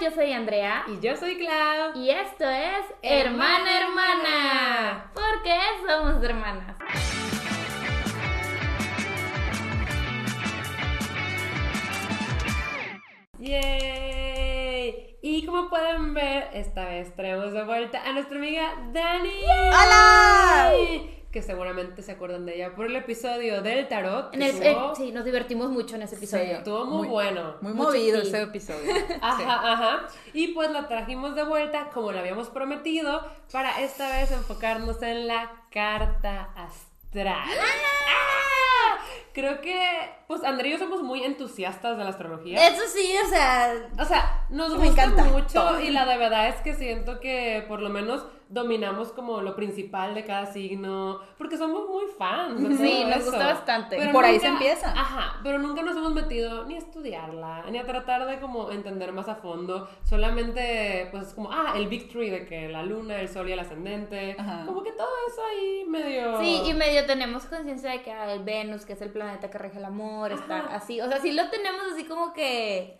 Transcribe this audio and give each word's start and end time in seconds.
yo 0.00 0.10
soy 0.10 0.32
Andrea. 0.32 0.84
Y 0.86 1.00
yo 1.00 1.16
soy 1.16 1.36
Clau. 1.36 1.96
Y 1.96 2.10
esto 2.10 2.48
es 2.48 2.84
Hermana 3.02 3.80
Hermana. 3.80 5.12
Porque 5.14 5.58
somos 5.86 6.22
hermanas. 6.22 6.76
¡Yay! 13.38 15.16
Y 15.22 15.46
como 15.46 15.68
pueden 15.68 16.14
ver, 16.14 16.50
esta 16.52 16.84
vez 16.86 17.14
traemos 17.14 17.52
de 17.52 17.64
vuelta 17.64 18.02
a 18.04 18.12
nuestra 18.12 18.36
amiga 18.36 18.74
Dani. 18.92 19.42
¡Hola! 19.68 21.17
Que 21.38 21.42
seguramente 21.42 22.02
se 22.02 22.10
acuerdan 22.10 22.46
de 22.46 22.56
ella 22.56 22.74
por 22.74 22.86
el 22.86 22.96
episodio 22.96 23.62
del 23.62 23.86
tarot. 23.86 24.34
En 24.34 24.42
el- 24.42 24.60
eh, 24.60 24.76
sí, 24.96 25.12
nos 25.12 25.24
divertimos 25.24 25.70
mucho 25.70 25.94
en 25.94 26.02
ese 26.02 26.16
episodio. 26.16 26.56
Estuvo 26.56 26.84
muy, 26.86 27.06
bueno. 27.06 27.54
Muy 27.60 27.74
Mucho 27.74 27.90
movido 27.90 28.20
ese 28.20 28.42
episodio. 28.42 28.92
Ajá, 29.22 29.72
ajá. 29.72 30.08
Y 30.32 30.48
pues 30.48 30.68
la 30.72 30.88
trajimos 30.88 31.36
de 31.36 31.44
vuelta, 31.44 31.90
como 31.94 32.10
lo 32.10 32.18
habíamos 32.18 32.48
prometido, 32.48 33.24
para 33.52 33.80
esta 33.82 34.08
vez 34.10 34.32
enfocarnos 34.32 35.00
en 35.02 35.28
la 35.28 35.48
carta 35.70 36.48
astral. 36.56 37.36
¡Ah! 37.46 38.98
Creo 39.32 39.60
que, 39.60 40.10
pues 40.26 40.42
Andrea 40.42 40.70
y 40.70 40.72
yo 40.72 40.78
somos 40.80 41.04
muy 41.04 41.22
entusiastas 41.22 41.96
de 41.98 42.02
la 42.02 42.10
astrología. 42.10 42.66
Eso 42.66 42.82
sí, 42.92 43.12
o 43.24 43.28
sea, 43.28 43.74
O 44.00 44.04
sea, 44.04 44.44
nos 44.50 44.74
gusta 44.74 45.04
encanta 45.04 45.22
mucho 45.22 45.46
todo. 45.52 45.80
y 45.80 45.90
la 45.90 46.04
de 46.04 46.16
verdad 46.18 46.48
es 46.48 46.56
que 46.62 46.74
siento 46.74 47.20
que 47.20 47.64
por 47.68 47.80
lo 47.80 47.90
menos 47.90 48.26
dominamos 48.50 49.12
como 49.12 49.42
lo 49.42 49.54
principal 49.54 50.14
de 50.14 50.24
cada 50.24 50.46
signo, 50.46 51.20
porque 51.36 51.58
somos 51.58 51.86
muy 51.88 52.04
fans. 52.18 52.60
de 52.62 52.76
Sí, 52.76 52.92
todo 53.02 53.08
nos 53.08 53.16
eso. 53.16 53.30
gusta 53.30 53.46
bastante. 53.46 53.96
Pero 53.96 54.12
Por 54.12 54.24
ahí 54.24 54.40
se 54.40 54.46
empieza. 54.46 54.90
Ajá, 54.90 55.40
pero 55.42 55.58
nunca 55.58 55.82
nos 55.82 55.96
hemos 55.96 56.14
metido 56.14 56.64
ni 56.64 56.74
a 56.74 56.78
estudiarla, 56.78 57.64
ni 57.70 57.78
a 57.78 57.84
tratar 57.84 58.26
de 58.26 58.40
como 58.40 58.70
entender 58.70 59.12
más 59.12 59.28
a 59.28 59.34
fondo. 59.36 59.88
Solamente, 60.02 61.08
pues 61.10 61.34
como, 61.34 61.50
ah, 61.52 61.74
el 61.76 61.88
Big 61.88 62.08
Three 62.10 62.30
de 62.30 62.46
que 62.46 62.68
la 62.68 62.82
luna, 62.82 63.20
el 63.20 63.28
sol 63.28 63.48
y 63.48 63.52
el 63.52 63.58
ascendente. 63.58 64.36
Ajá. 64.38 64.64
Como 64.66 64.82
que 64.82 64.92
todo 64.92 65.08
eso 65.28 65.40
ahí 65.50 65.84
medio... 65.86 66.38
sí, 66.40 66.62
y 66.64 66.74
medio 66.74 67.04
tenemos 67.06 67.44
conciencia 67.46 67.90
de 67.90 68.02
que 68.02 68.12
ah, 68.12 68.32
el 68.32 68.42
Venus, 68.44 68.86
que 68.86 68.94
es 68.94 69.02
el 69.02 69.10
planeta 69.10 69.50
que 69.50 69.58
rige 69.58 69.78
el 69.78 69.84
amor, 69.84 70.32
está 70.32 70.60
así. 70.74 71.00
O 71.00 71.08
sea, 71.08 71.20
sí 71.20 71.32
lo 71.32 71.48
tenemos 71.50 71.82
así 71.92 72.04
como 72.04 72.32
que 72.32 72.96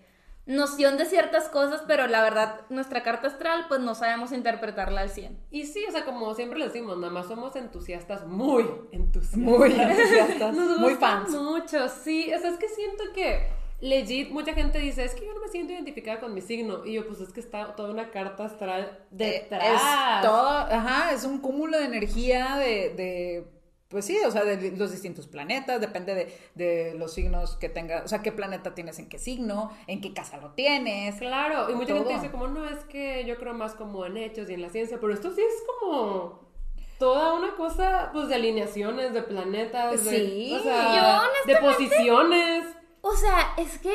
noción 0.48 0.96
de 0.96 1.04
ciertas 1.04 1.48
cosas, 1.48 1.82
pero 1.86 2.06
la 2.08 2.22
verdad, 2.22 2.62
nuestra 2.70 3.02
carta 3.02 3.28
astral, 3.28 3.66
pues 3.68 3.80
no 3.80 3.94
sabemos 3.94 4.32
interpretarla 4.32 5.02
al 5.02 5.10
100. 5.10 5.38
Y 5.50 5.66
sí, 5.66 5.84
o 5.88 5.92
sea, 5.92 6.04
como 6.04 6.34
siempre 6.34 6.58
le 6.58 6.64
decimos, 6.66 6.96
nada 6.98 7.12
más 7.12 7.26
somos 7.28 7.54
entusiastas, 7.54 8.26
muy 8.26 8.64
entusiastas. 8.90 9.38
Muy 9.38 9.72
entusiastas, 9.78 10.56
Nos 10.56 10.78
muy 10.78 10.94
fans. 10.94 11.30
mucho, 11.30 11.88
sí. 11.88 12.32
O 12.34 12.38
sea, 12.40 12.50
es 12.50 12.56
que 12.58 12.68
siento 12.68 13.04
que 13.14 13.46
legit 13.80 14.30
mucha 14.30 14.54
gente 14.54 14.78
dice, 14.78 15.04
es 15.04 15.14
que 15.14 15.24
yo 15.26 15.34
no 15.34 15.40
me 15.40 15.48
siento 15.48 15.72
identificada 15.74 16.18
con 16.18 16.32
mi 16.34 16.40
signo. 16.40 16.84
Y 16.84 16.94
yo, 16.94 17.06
pues 17.06 17.20
es 17.20 17.32
que 17.32 17.40
está 17.40 17.76
toda 17.76 17.90
una 17.90 18.10
carta 18.10 18.46
astral 18.46 18.98
Eh, 19.12 19.42
detrás. 19.42 19.62
Es 19.62 20.22
todo, 20.26 20.48
ajá, 20.48 21.12
es 21.12 21.24
un 21.24 21.38
cúmulo 21.40 21.78
de 21.78 21.84
energía 21.84 22.56
de, 22.56 22.94
de, 22.96 23.46
pues 23.88 24.04
sí, 24.04 24.18
o 24.26 24.30
sea, 24.30 24.44
de 24.44 24.72
los 24.72 24.90
distintos 24.92 25.26
planetas, 25.26 25.80
depende 25.80 26.14
de, 26.14 26.38
de 26.54 26.94
los 26.98 27.14
signos 27.14 27.56
que 27.56 27.68
tengas, 27.70 28.04
o 28.04 28.08
sea, 28.08 28.20
qué 28.20 28.32
planeta 28.32 28.74
tienes 28.74 28.98
en 28.98 29.08
qué 29.08 29.18
signo, 29.18 29.72
en 29.86 30.00
qué 30.02 30.12
casa 30.12 30.36
lo 30.36 30.50
tienes. 30.52 31.16
Claro, 31.16 31.70
y 31.70 31.74
mucha 31.74 31.94
gente 31.94 32.12
dice 32.12 32.30
como, 32.30 32.48
no, 32.48 32.68
es 32.68 32.84
que 32.84 33.24
yo 33.24 33.36
creo 33.38 33.54
más 33.54 33.74
como 33.74 34.04
en 34.04 34.18
hechos 34.18 34.50
y 34.50 34.54
en 34.54 34.62
la 34.62 34.68
ciencia, 34.68 34.98
pero 35.00 35.14
esto 35.14 35.32
sí 35.34 35.40
es 35.40 35.62
como 35.80 36.46
toda 36.98 37.34
una 37.34 37.54
cosa, 37.56 38.10
pues, 38.12 38.28
de 38.28 38.34
alineaciones, 38.34 39.14
de 39.14 39.22
planetas, 39.22 40.04
de, 40.04 40.10
Sí, 40.10 40.54
o 40.54 40.62
sea, 40.62 41.22
yo 41.46 41.52
de 41.52 41.58
posiciones. 41.60 42.66
O 43.00 43.14
sea, 43.14 43.54
es 43.56 43.78
que 43.78 43.94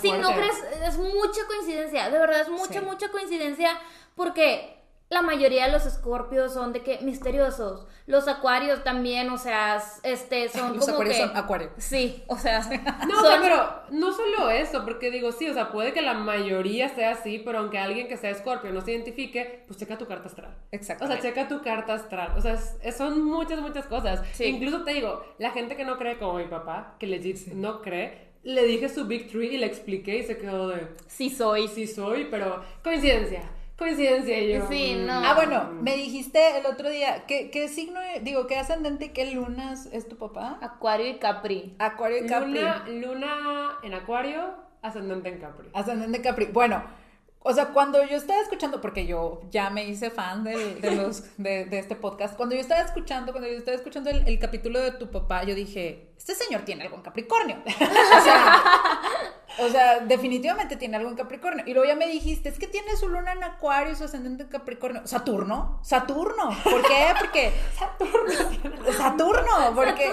si 0.00 0.12
no 0.12 0.32
crees, 0.32 0.62
es 0.86 0.96
mucha 0.98 1.40
coincidencia, 1.48 2.08
de 2.08 2.18
verdad 2.18 2.42
es 2.42 2.48
mucha, 2.50 2.80
Sí. 2.80 2.86
mucha 2.86 3.10
coincidencia, 3.10 3.80
porque 4.14 4.81
la 5.12 5.22
mayoría 5.22 5.66
de 5.66 5.72
los 5.72 5.84
escorpios 5.86 6.54
son 6.54 6.72
de 6.72 6.80
que 6.82 6.98
misteriosos, 7.02 7.86
los 8.06 8.26
acuarios 8.28 8.82
también, 8.82 9.28
o 9.30 9.38
sea, 9.38 9.82
este, 10.02 10.48
son 10.48 10.74
Los 10.76 10.80
como 10.86 10.94
acuarios 10.94 11.16
que... 11.16 11.22
son 11.26 11.36
acuario. 11.36 11.70
Sí, 11.76 12.24
o 12.26 12.36
sea, 12.38 12.60
No, 13.08 13.18
o 13.18 13.20
son- 13.20 13.26
sea, 13.30 13.40
pero 13.42 13.98
no 13.98 14.12
solo 14.12 14.50
eso, 14.50 14.84
porque 14.84 15.10
digo, 15.10 15.30
sí, 15.32 15.48
o 15.48 15.54
sea, 15.54 15.70
puede 15.70 15.92
que 15.92 16.02
la 16.02 16.14
mayoría 16.14 16.88
sea 16.88 17.10
así, 17.12 17.38
pero 17.44 17.58
aunque 17.58 17.78
alguien 17.78 18.08
que 18.08 18.16
sea 18.16 18.30
escorpio 18.30 18.72
no 18.72 18.80
se 18.80 18.92
identifique, 18.92 19.64
pues 19.66 19.78
checa 19.78 19.98
tu 19.98 20.06
carta 20.06 20.28
astral. 20.28 20.48
O 20.50 20.54
sea, 20.54 20.68
Exactamente. 20.72 21.22
checa 21.22 21.48
tu 21.48 21.62
carta 21.62 21.94
astral. 21.94 22.32
O 22.36 22.40
sea, 22.40 22.54
es- 22.54 22.76
es- 22.82 22.96
son 22.96 23.22
muchas, 23.24 23.60
muchas 23.60 23.86
cosas. 23.86 24.22
Sí. 24.32 24.44
Incluso 24.46 24.82
te 24.82 24.94
digo, 24.94 25.22
la 25.38 25.50
gente 25.50 25.76
que 25.76 25.84
no 25.84 25.98
cree 25.98 26.18
como 26.18 26.34
mi 26.38 26.46
papá, 26.46 26.96
que 26.98 27.06
legit 27.06 27.48
no 27.52 27.82
cree, 27.82 28.32
le 28.44 28.64
dije 28.64 28.88
su 28.88 29.04
Big 29.06 29.30
Three 29.30 29.54
y 29.54 29.58
le 29.58 29.66
expliqué 29.66 30.16
y 30.18 30.22
se 30.24 30.36
quedó 30.38 30.68
de, 30.68 30.88
sí 31.06 31.30
soy. 31.30 31.68
sí 31.68 31.86
soy, 31.86 32.26
pero 32.30 32.62
coincidencia, 32.82 33.42
coincidencia 33.82 34.40
yo. 34.42 34.68
Sí, 34.68 34.96
mm, 34.98 35.06
no. 35.06 35.12
Ah, 35.24 35.34
bueno, 35.34 35.70
me 35.80 35.96
dijiste 35.96 36.58
el 36.58 36.66
otro 36.66 36.88
día, 36.88 37.24
¿qué, 37.26 37.50
qué 37.50 37.68
signo, 37.68 38.00
digo, 38.22 38.46
qué 38.46 38.56
ascendente 38.56 39.06
y 39.06 39.08
qué 39.10 39.32
lunas 39.32 39.86
es 39.92 40.08
tu 40.08 40.16
papá? 40.16 40.58
Acuario 40.62 41.08
y 41.08 41.18
Capri. 41.18 41.74
Acuario 41.78 42.24
y 42.24 42.26
Capri. 42.28 42.52
Luna, 42.54 42.84
luna 42.88 43.78
en 43.82 43.94
acuario, 43.94 44.54
ascendente 44.82 45.28
en 45.28 45.38
Capri. 45.40 45.68
Ascendente 45.74 46.20
Capri. 46.22 46.46
Bueno, 46.46 46.82
o 47.44 47.52
sea, 47.52 47.66
cuando 47.70 48.04
yo 48.06 48.16
estaba 48.16 48.40
escuchando, 48.40 48.80
porque 48.80 49.04
yo 49.04 49.40
ya 49.50 49.68
me 49.68 49.84
hice 49.84 50.10
fan 50.10 50.44
del- 50.44 50.80
de, 50.80 50.94
los, 50.94 51.36
de, 51.38 51.64
de 51.64 51.78
este 51.80 51.96
podcast, 51.96 52.36
cuando 52.36 52.54
yo 52.54 52.60
estaba 52.60 52.80
escuchando, 52.82 53.32
cuando 53.32 53.48
yo 53.50 53.56
estaba 53.58 53.76
escuchando 53.76 54.10
el, 54.10 54.26
el 54.28 54.38
capítulo 54.38 54.78
de 54.80 54.92
tu 54.92 55.10
papá, 55.10 55.42
yo 55.42 55.54
dije, 55.56 56.12
este 56.16 56.36
señor 56.36 56.62
tiene 56.62 56.84
algo 56.84 56.96
en 56.96 57.02
Capricornio. 57.02 57.56
O 57.66 58.24
sea, 58.24 58.62
o 59.58 59.68
sea, 59.68 60.00
definitivamente 60.00 60.76
tiene 60.76 60.96
algo 60.96 61.10
en 61.10 61.16
Capricornio. 61.16 61.64
Y 61.66 61.72
luego 61.74 61.88
ya 61.88 61.96
me 61.96 62.06
dijiste, 62.06 62.48
es 62.48 62.58
que 62.58 62.66
tiene 62.66 62.96
su 62.96 63.08
luna 63.08 63.32
en 63.32 63.42
Acuario 63.44 63.92
y 63.92 63.96
su 63.96 64.04
ascendente 64.04 64.44
en 64.44 64.48
Capricornio. 64.48 65.06
Saturno, 65.06 65.78
Saturno. 65.82 66.50
¿Por 66.64 66.82
qué? 66.86 67.06
Porque 67.18 67.52
Saturno. 67.78 68.92
Saturno, 68.92 69.52
porque 69.74 70.10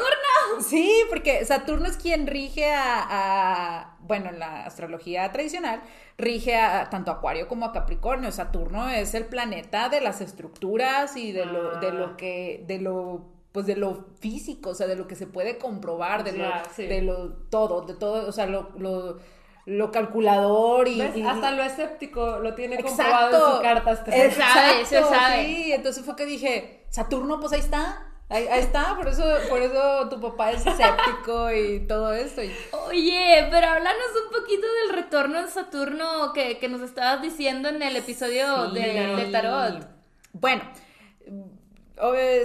Sí, 0.61 0.91
porque 1.09 1.45
Saturno 1.45 1.87
es 1.87 1.97
quien 1.97 2.27
rige 2.27 2.71
a, 2.71 3.05
a- 3.09 3.95
bueno, 4.01 4.29
en 4.29 4.39
la 4.39 4.65
astrología 4.65 5.31
tradicional, 5.31 5.81
rige 6.17 6.57
a 6.57 6.89
tanto 6.89 7.11
a 7.11 7.15
Acuario 7.15 7.47
como 7.47 7.65
a 7.65 7.71
Capricornio. 7.71 8.31
Saturno 8.31 8.89
es 8.89 9.13
el 9.13 9.25
planeta 9.25 9.89
de 9.89 10.01
las 10.01 10.21
estructuras 10.21 11.15
y 11.15 11.31
de 11.31 11.45
lo, 11.45 11.79
de 11.79 11.87
Ah. 11.87 11.91
lo 11.91 12.17
que, 12.17 12.63
de 12.67 12.79
lo, 12.79 13.25
pues 13.51 13.65
de 13.65 13.75
lo 13.75 14.05
físico, 14.19 14.69
o 14.71 14.75
sea, 14.75 14.87
de 14.87 14.95
lo 14.95 15.07
que 15.07 15.15
se 15.15 15.25
puede 15.27 15.57
comprobar, 15.57 16.23
de 16.23 16.37
Ya, 16.37 16.63
lo, 16.63 16.73
sí. 16.75 16.85
de 16.85 17.01
lo 17.01 17.29
todo, 17.49 17.81
de 17.81 17.95
todo, 17.95 18.27
o 18.27 18.31
sea, 18.31 18.45
lo, 18.45 18.69
lo, 18.77 19.17
lo 19.65 19.91
calculador 19.91 20.87
y, 20.87 21.01
Hasta 21.01 21.51
lo 21.51 21.63
escéptico 21.63 22.39
lo 22.39 22.53
tiene 22.55 22.75
Exacto. 22.75 22.97
comprobado 23.03 23.49
en 23.49 23.55
su 23.57 23.61
carta 23.61 23.91
astral. 23.91 24.15
Se 24.15 24.31
sabe, 24.31 24.85
se 24.85 24.97
Exacto, 24.99 25.15
sabe. 25.19 25.45
Sí, 25.45 25.71
entonces 25.71 26.05
fue 26.05 26.15
que 26.15 26.25
dije, 26.25 26.85
Saturno, 26.89 27.39
pues 27.39 27.53
ahí 27.53 27.59
está. 27.59 28.05
Ahí, 28.31 28.45
ahí 28.47 28.59
está, 28.59 28.95
por 28.95 29.07
eso, 29.07 29.23
por 29.49 29.59
eso 29.59 30.07
tu 30.07 30.21
papá 30.21 30.51
es 30.51 30.63
escéptico 30.63 31.51
y 31.51 31.79
todo 31.87 32.13
esto. 32.13 32.43
y- 32.43 32.53
Oye, 32.87 33.47
pero 33.49 33.65
háblanos 33.65 34.05
un 34.23 34.39
poquito 34.39 34.67
del 34.85 34.95
retorno 34.95 35.41
de 35.41 35.47
Saturno 35.47 36.31
que, 36.33 36.59
que 36.59 36.69
nos 36.69 36.81
estabas 36.81 37.23
diciendo 37.23 37.69
en 37.69 37.81
el 37.81 37.95
episodio 37.95 38.69
Sí. 38.69 38.75
de, 38.75 39.15
de 39.15 39.25
Tarot. 39.31 39.87
Bueno, 40.33 40.61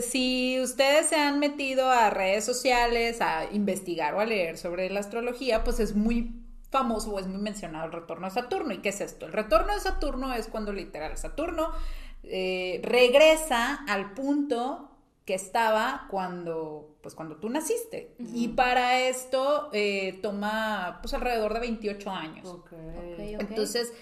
si 0.03 0.61
ustedes 0.61 1.07
se 1.07 1.17
han 1.17 1.39
metido 1.39 1.91
a 1.91 2.11
redes 2.11 2.45
sociales 2.45 3.21
a 3.21 3.47
investigar 3.53 4.15
o 4.15 4.21
a 4.21 4.25
leer 4.25 4.59
sobre 4.59 4.91
la 4.91 5.01
astrología, 5.01 5.65
pues 5.65 5.81
es 5.81 5.95
muy 5.95 6.33
famoso 6.71 7.13
o 7.13 7.19
es 7.21 7.29
muy 7.29 7.41
mencionado 7.41 7.87
el 7.87 7.93
retorno 7.93 8.27
de 8.27 8.33
Saturno. 8.33 8.75
¿Y 8.75 8.79
qué 8.79 8.89
es 8.89 9.01
esto? 9.01 9.27
El 9.27 9.33
retorno 9.33 9.73
de 9.73 9.81
Saturno 9.81 10.35
es 10.35 10.49
cuando 10.49 10.73
literal 10.73 11.17
Saturno 11.17 11.71
eh, 12.25 12.81
regresa 12.83 13.85
al 13.87 14.15
punto 14.15 14.91
que 15.25 15.35
estaba 15.35 16.07
cuando, 16.11 16.97
pues 17.01 17.15
cuando 17.15 17.37
tú 17.37 17.49
naciste. 17.49 18.15
Y 18.19 18.49
para 18.49 19.01
esto 19.01 19.71
eh, 19.73 20.19
toma 20.23 20.99
pues 21.01 21.15
alrededor 21.15 21.55
de 21.55 21.61
28 21.61 22.11
años. 22.11 22.47
Ok. 22.47 22.73
Ok. 22.73 23.19
Entonces, 23.19 23.93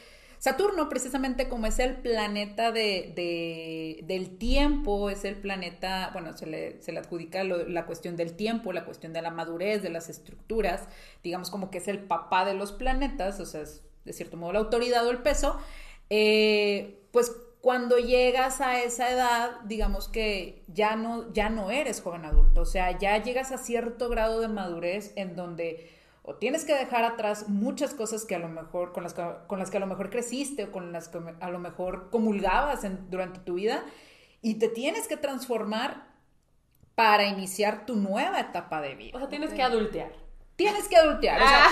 Saturno, 0.43 0.89
precisamente 0.89 1.49
como 1.49 1.67
es 1.69 1.79
el 1.79 1.99
planeta 1.99 2.73
de, 2.73 3.13
de- 3.15 4.01
del 4.07 4.39
tiempo, 4.39 5.09
es 5.09 5.25
el 5.25 5.37
planeta, 5.37 6.11
bueno, 6.13 6.37
se 6.37 6.47
le, 6.47 6.83
se 6.83 6.91
le 6.91 6.99
adjudica 6.99 7.45
la 7.45 7.87
cuestión 7.87 8.17
del 8.17 8.35
tiempo, 8.35 8.73
la 8.73 8.85
cuestión 8.85 9.13
de 9.13 9.23
la 9.23 9.31
madurez, 9.31 9.83
de 9.83 9.91
las 9.91 10.09
estructuras, 10.09 10.89
digamos 11.23 11.49
como 11.49 11.71
que 11.71 11.79
es 11.79 11.87
el 11.87 12.01
papá 12.01 12.45
de 12.45 12.55
los 12.55 12.73
planetas, 12.73 13.39
o 13.39 13.47
sea, 13.47 13.61
es 13.63 13.83
de 14.05 14.13
cierto 14.13 14.37
modo 14.37 14.53
la 14.53 14.59
autoridad 14.59 15.07
o 15.07 15.13
el 15.13 15.19
peso, 15.19 15.59
eh, 16.11 16.99
pues 17.13 17.31
cuando 17.61 17.99
llegas 17.99 18.61
a 18.61 18.83
esa 18.83 19.13
edad, 19.13 19.61
digamos 19.67 20.09
que 20.09 20.65
ya 20.67 20.97
no, 20.97 21.33
ya 21.33 21.51
no 21.51 21.71
eres 21.71 22.01
joven 22.01 22.25
adulto, 22.25 22.63
o 22.63 22.67
sea, 22.67 22.99
ya 22.99 23.23
llegas 23.23 23.53
a 23.53 23.59
cierto 23.59 24.09
grado 24.09 24.41
de 24.41 24.49
madurez 24.49 25.13
en 25.15 25.37
donde 25.37 25.89
o 26.23 26.37
tienes 26.37 26.65
que 26.65 26.75
dejar 26.75 27.05
atrás 27.05 27.49
muchas 27.49 27.95
cosas 27.95 28.25
que 28.25 28.35
a 28.35 28.39
lo 28.39 28.49
mejor, 28.49 28.93
con 28.93 29.03
las 29.03 29.13
que, 29.15 29.25
con 29.49 29.59
las 29.59 29.71
que 29.71 29.77
a 29.79 29.81
lo 29.81 29.87
mejor 29.87 30.09
creciste 30.11 30.65
o 30.65 30.71
con 30.73 30.93
las 30.93 31.09
que 31.09 31.19
a 31.41 31.51
lo 31.51 31.59
mejor 31.59 32.11
comulgabas 32.11 32.85
en- 32.85 33.11
durante 33.11 33.41
tu 33.41 33.55
vida 33.55 33.83
y 34.41 34.55
te 34.61 34.69
tienes 34.69 35.09
que 35.09 35.17
transformar 35.17 36.07
para 36.95 37.25
iniciar 37.27 37.87
tu 37.87 37.97
nueva 37.97 38.39
etapa 38.41 38.81
de 38.81 38.95
vida. 38.95 39.17
O 39.17 39.19
sea, 39.21 39.29
tienes 39.29 39.53
que 39.53 39.63
adultear. 39.63 40.13
tienes 40.57 40.87
que 40.87 40.97
adultear. 40.97 41.43
O 41.43 41.47
sea, 41.49 41.67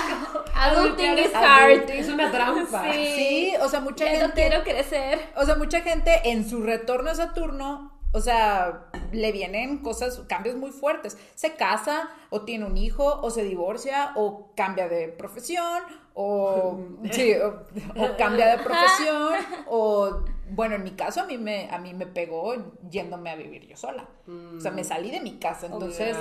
Ah, 0.55 0.71
adulting 0.73 1.19
is 1.19 1.35
Adulting 1.35 1.37
hard. 1.37 1.91
Es 1.91 2.09
una 2.09 2.31
trampa. 2.33 2.93
Sí. 2.93 3.07
sí, 3.15 3.53
o 3.61 3.69
sea, 3.69 3.81
mucha 3.81 4.05
Ya 4.07 4.11
gente. 4.13 4.27
no 4.27 4.33
quiero 4.35 4.63
crecer. 4.65 5.21
O 5.37 5.45
sea, 5.45 5.55
mucha 5.57 5.81
gente 5.83 6.31
en 6.31 6.49
su 6.49 6.63
retorno 6.63 7.11
a 7.11 7.15
Saturno, 7.15 8.00
o 8.13 8.21
sea, 8.21 8.87
le 9.13 9.33
vienen 9.33 9.79
cosas, 9.79 10.21
cambios 10.29 10.57
muy 10.57 10.71
fuertes. 10.73 11.17
Se 11.35 11.55
casa, 11.55 12.11
o 12.31 12.43
tiene 12.43 12.65
un 12.67 12.77
hijo, 12.77 13.21
o 13.23 13.31
se 13.31 13.45
divorcia, 13.45 14.13
o 14.17 14.53
cambia 14.57 14.89
de 14.89 15.09
profesión, 15.09 15.83
o, 16.15 16.79
sí, 17.13 17.35
o, 17.35 17.65
o 18.03 18.17
cambia 18.17 18.57
de 18.57 18.63
profesión, 18.65 19.33
o, 19.69 20.25
bueno, 20.51 20.75
en 20.75 20.83
mi 20.83 20.91
caso 20.93 21.21
a 21.21 21.25
mí 21.25 21.39
me, 21.39 21.69
a 21.71 21.79
mí 21.79 21.95
me 21.95 22.07
pegó 22.07 22.55
yéndome 22.91 23.31
a 23.31 23.37
vivir 23.37 23.67
yo 23.69 23.77
sola. 23.77 24.09
O 24.57 24.61
sea, 24.61 24.71
me 24.73 24.83
salí 24.85 25.11
de 25.11 25.21
mi 25.21 25.39
casa, 25.39 25.67
entonces... 25.67 26.17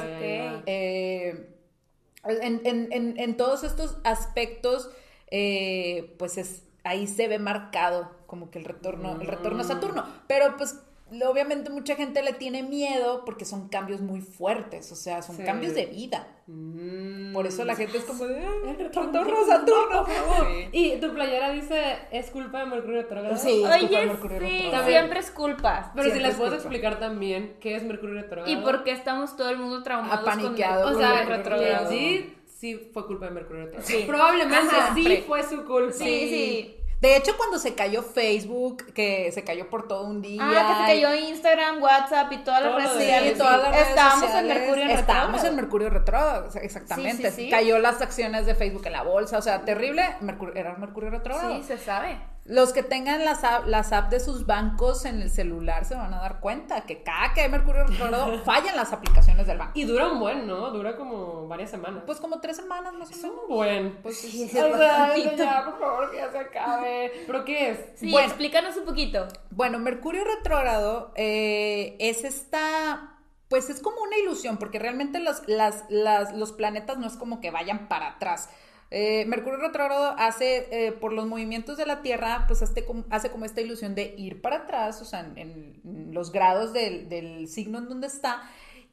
Eh, 0.68 1.56
en, 2.26 2.62
en- 2.66 2.92
en- 2.92 3.20
en 3.20 3.38
todos 3.38 3.64
estos 3.64 3.98
aspectos, 4.04 4.90
eh, 5.32 6.16
pues 6.20 6.38
es, 6.38 6.64
ahí 6.84 7.08
se 7.08 7.28
ve 7.28 7.40
marcado 7.40 8.12
como 8.28 8.52
que 8.52 8.60
el 8.60 8.66
retorno, 8.66 9.14
el 9.22 9.28
retorno 9.28 9.62
a 9.62 9.64
Saturno. 9.64 10.06
Pero 10.28 10.58
pues 10.58 10.80
obviamente 11.30 11.70
mucha 11.70 11.96
gente 11.96 12.22
le 12.22 12.34
tiene 12.34 12.64
miedo 12.64 13.24
porque 13.26 13.46
son 13.46 13.70
cambios 13.70 14.02
muy 14.02 14.22
fuertes, 14.22 14.92
o 14.92 14.96
sea, 14.96 15.22
son 15.22 15.38
Sí. 15.38 15.44
cambios 15.44 15.74
de 15.74 15.86
vida. 15.88 16.28
Mm. 16.48 17.32
Por 17.34 17.46
eso 17.48 17.64
la 17.64 17.76
gente 17.76 17.98
es 18.00 18.04
como 18.06 18.26
de, 18.26 18.38
"Ay, 18.40 18.70
El 18.70 18.78
retorno 18.78 19.46
Saturno, 19.46 20.04
por 20.06 20.14
favor. 20.14 20.48
Y 20.72 20.98
tu 20.98 21.14
playera 21.14 21.52
dice, 21.52 21.98
es 22.12 22.30
culpa 22.32 22.60
de 22.60 22.66
Mercurio 22.66 23.02
retrógrado. 23.04 23.38
Sí. 23.38 23.50
Es 23.50 23.56
culpa 23.60 23.78
de 23.78 23.86
Oye, 23.86 24.06
Mercurio 24.08 24.40
sí, 24.40 24.72
siempre 24.88 25.20
es 25.20 25.32
culpa. 25.32 25.92
Pero 25.94 26.04
si 26.06 26.12
Siempre 26.12 26.22
les 26.24 26.32
es 26.32 26.38
puedes 26.38 26.54
explicar 26.56 27.00
también 27.00 27.56
qué 27.60 27.76
es 27.76 27.84
Mercurio 27.84 28.16
retrógrado. 28.22 28.50
¿Y 28.52 28.58
por 28.64 28.84
qué 28.84 28.92
estamos 28.92 29.36
todo 29.38 29.50
el 29.50 29.58
mundo 29.58 29.84
traumados 29.84 30.20
Apaniqueado 30.28 30.84
con 30.86 30.96
O 30.96 30.98
sea, 30.98 31.26
retrógrado? 31.26 31.90
sí 31.92 32.36
fue 32.94 33.06
culpa 33.08 33.26
de 33.28 33.32
Mercurio 33.32 33.66
retrógrado. 33.66 33.88
Sí. 33.88 34.04
Probablemente 34.08 34.76
Ajá. 34.76 34.94
sí 34.96 35.24
fue 35.28 35.44
su 35.44 35.64
culpa. 35.66 35.92
Sí, 35.94 36.04
sí. 36.30 36.76
De 37.02 37.16
hecho, 37.16 37.38
cuando 37.38 37.60
se 37.60 37.76
cayó 37.76 38.04
Facebook, 38.04 38.94
que 38.94 39.32
se 39.32 39.44
cayó 39.46 39.70
por 39.70 39.88
todo 39.88 40.06
un 40.06 40.22
día. 40.22 40.42
Ah, 40.44 40.68
que 40.86 40.94
se 40.94 41.00
cayó 41.02 41.16
Instagram, 41.16 41.82
WhatsApp 41.82 42.32
y 42.34 42.38
todas 42.40 42.62
las 42.62 42.72
Todo 42.72 42.80
redes 42.80 42.92
sociales. 42.94 43.38
todas 43.38 43.62
las 43.64 43.72
redes 43.72 43.88
Estábamos 43.90 44.20
sociales, 44.26 44.52
en 44.52 44.60
Mercurio 44.60 44.84
Estábamos 44.84 45.08
retrógrado. 45.32 45.48
en 45.48 45.56
Mercurio 45.56 45.90
retrógrado, 45.90 46.50
exactamente. 46.62 47.30
Sí, 47.32 47.36
sí, 47.38 47.44
sí. 47.46 47.50
Cayó 47.50 47.80
las 47.80 48.02
acciones 48.02 48.46
de 48.46 48.54
Facebook 48.56 48.86
en 48.86 48.92
la 48.94 49.04
bolsa, 49.04 49.38
o 49.38 49.42
sea, 49.42 49.62
terrible. 49.64 50.04
Era 50.56 50.76
Mercurio 50.76 51.10
retrógrado. 51.10 51.56
Sí, 51.56 51.64
se 51.64 51.78
sabe. 51.78 52.18
Los 52.50 52.74
que 52.74 52.82
tengan 52.82 53.24
las 53.24 53.44
app, 53.44 53.68
las 53.68 53.94
apps 53.94 54.10
de 54.10 54.20
sus 54.20 54.48
bancos 54.48 55.06
en 55.06 55.22
el 55.22 55.30
celular 55.30 55.86
se 55.86 55.94
van 55.94 56.14
a 56.16 56.20
dar 56.20 56.40
cuenta 56.40 56.82
que 56.82 57.04
cada 57.04 57.34
que 57.36 57.42
hay 57.42 57.50
Mercurio 57.50 57.86
retrógrado 57.86 58.40
fallan 58.44 58.76
las 58.76 58.92
aplicaciones 58.92 59.46
del 59.46 59.60
banco. 59.60 59.74
Y 59.76 59.84
dura 59.86 60.08
un 60.12 60.20
buen, 60.20 60.48
¿no? 60.48 60.72
Dura 60.72 60.96
como 60.98 61.48
varias 61.48 61.70
semanas. 61.70 62.02
Pues 62.08 62.20
como 62.20 62.42
tres 62.42 62.56
semanas 62.58 62.92
más 62.94 63.10
o 63.10 63.12
es 63.12 63.22
menos. 63.22 63.38
un 63.48 63.56
buen. 63.56 64.02
Pues 64.02 64.18
Sí, 64.20 64.44
es 64.44 64.50
O 64.56 64.78
sea, 64.78 64.98
bastantito. 65.10 65.44
ya, 65.44 65.64
por 65.66 65.80
favor, 65.80 66.10
que 66.12 66.18
ya 66.18 66.32
se 66.32 66.40
acabe. 66.40 67.12
¿Pero 67.28 67.46
qué 67.46 67.70
es? 67.70 67.80
Sí, 68.00 68.12
Bueno. 68.12 68.28
explícanos 68.28 68.76
un 68.78 68.86
poquito. 68.86 69.28
Bueno, 69.52 69.78
Mercurio 69.78 70.24
retrógrado 70.24 71.12
eh, 71.16 71.96
es 72.00 72.24
esta, 72.24 73.16
pues 73.48 73.70
es 73.70 73.80
como 73.80 74.02
una 74.02 74.18
ilusión, 74.18 74.58
porque 74.58 74.80
realmente 74.80 75.20
los, 75.20 75.48
las, 75.48 75.84
las- 75.90 76.34
los 76.34 76.52
planetas 76.52 76.98
no 76.98 77.06
es 77.06 77.16
como 77.16 77.42
que 77.42 77.52
vayan 77.52 77.88
para 77.88 78.08
atrás. 78.08 78.50
Eh, 78.92 79.26
Mercurio 79.28 79.60
retrógrado 79.60 80.16
hace, 80.18 80.68
eh, 80.72 80.92
por 80.92 81.14
los 81.14 81.28
movimientos 81.28 81.78
de 81.78 81.86
la 81.86 82.02
Tierra, 82.02 82.46
pues 82.48 82.62
hace 82.64 82.86
como, 82.86 83.46
esta 83.46 83.62
ilusión 83.62 83.94
de 83.94 84.16
ir 84.18 84.42
para 84.42 84.58
atrás, 84.58 85.02
o 85.02 85.06
sea, 85.06 85.32
en, 85.36 85.80
los 86.14 86.32
grados 86.32 86.74
del, 86.74 87.48
signo 87.48 87.78
en 87.78 87.88
donde 87.88 88.08
está, 88.08 88.42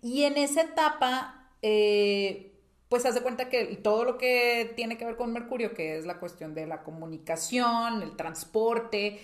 y 0.03 0.25
en 0.25 0.37
esa 0.37 0.63
etapa, 0.63 1.51
eh, 1.63 2.53
pues 2.91 3.07
hace 3.07 3.23
cuenta 3.23 3.49
que 3.49 3.65
todo 3.77 4.05
lo 4.05 4.19
que 4.19 4.73
tiene 4.77 4.99
que 4.99 5.07
ver 5.07 5.17
con 5.17 5.33
Mercurio, 5.33 5.73
que 5.75 5.97
es 5.97 6.05
la 6.07 6.21
cuestión 6.21 6.55
de 6.55 6.67
la 6.67 6.83
comunicación, 6.83 8.03
el 8.03 8.17
transporte, 8.17 9.19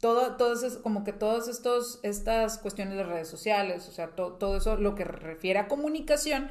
todo, 0.00 0.36
todo 0.36 0.54
eso, 0.54 0.82
como 0.82 1.04
que 1.04 1.12
todas 1.12 1.46
estas 2.02 2.58
cuestiones 2.58 2.96
de 2.96 3.04
redes 3.04 3.28
sociales, 3.28 3.86
o 3.88 3.92
sea, 3.92 4.08
to- 4.16 4.32
todo 4.34 4.56
eso, 4.56 4.76
lo 4.76 4.94
que 4.94 5.04
refiere 5.04 5.58
a 5.60 5.68
comunicación, 5.68 6.48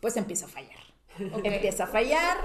pues 0.00 0.16
empieza 0.16 0.46
a 0.46 0.48
fallar. 0.48 0.87
Empieza 1.44 1.84
a 1.84 1.86
fallar, 1.86 2.36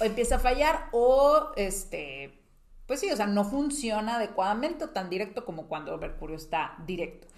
o 0.00 0.04
empieza 0.04 0.36
a 0.36 0.38
fallar, 0.38 0.88
o 0.92 1.52
este, 1.56 2.38
pues 2.86 3.00
sí, 3.00 3.10
o 3.10 3.16
sea, 3.16 3.26
no 3.26 3.44
funciona 3.44 4.16
adecuadamente 4.16 4.84
o 4.84 4.90
tan 4.90 5.10
directo 5.10 5.44
como 5.44 5.68
cuando 5.68 5.96
Mercurio 5.98 6.36
está 6.36 6.76
directo. 6.86 7.28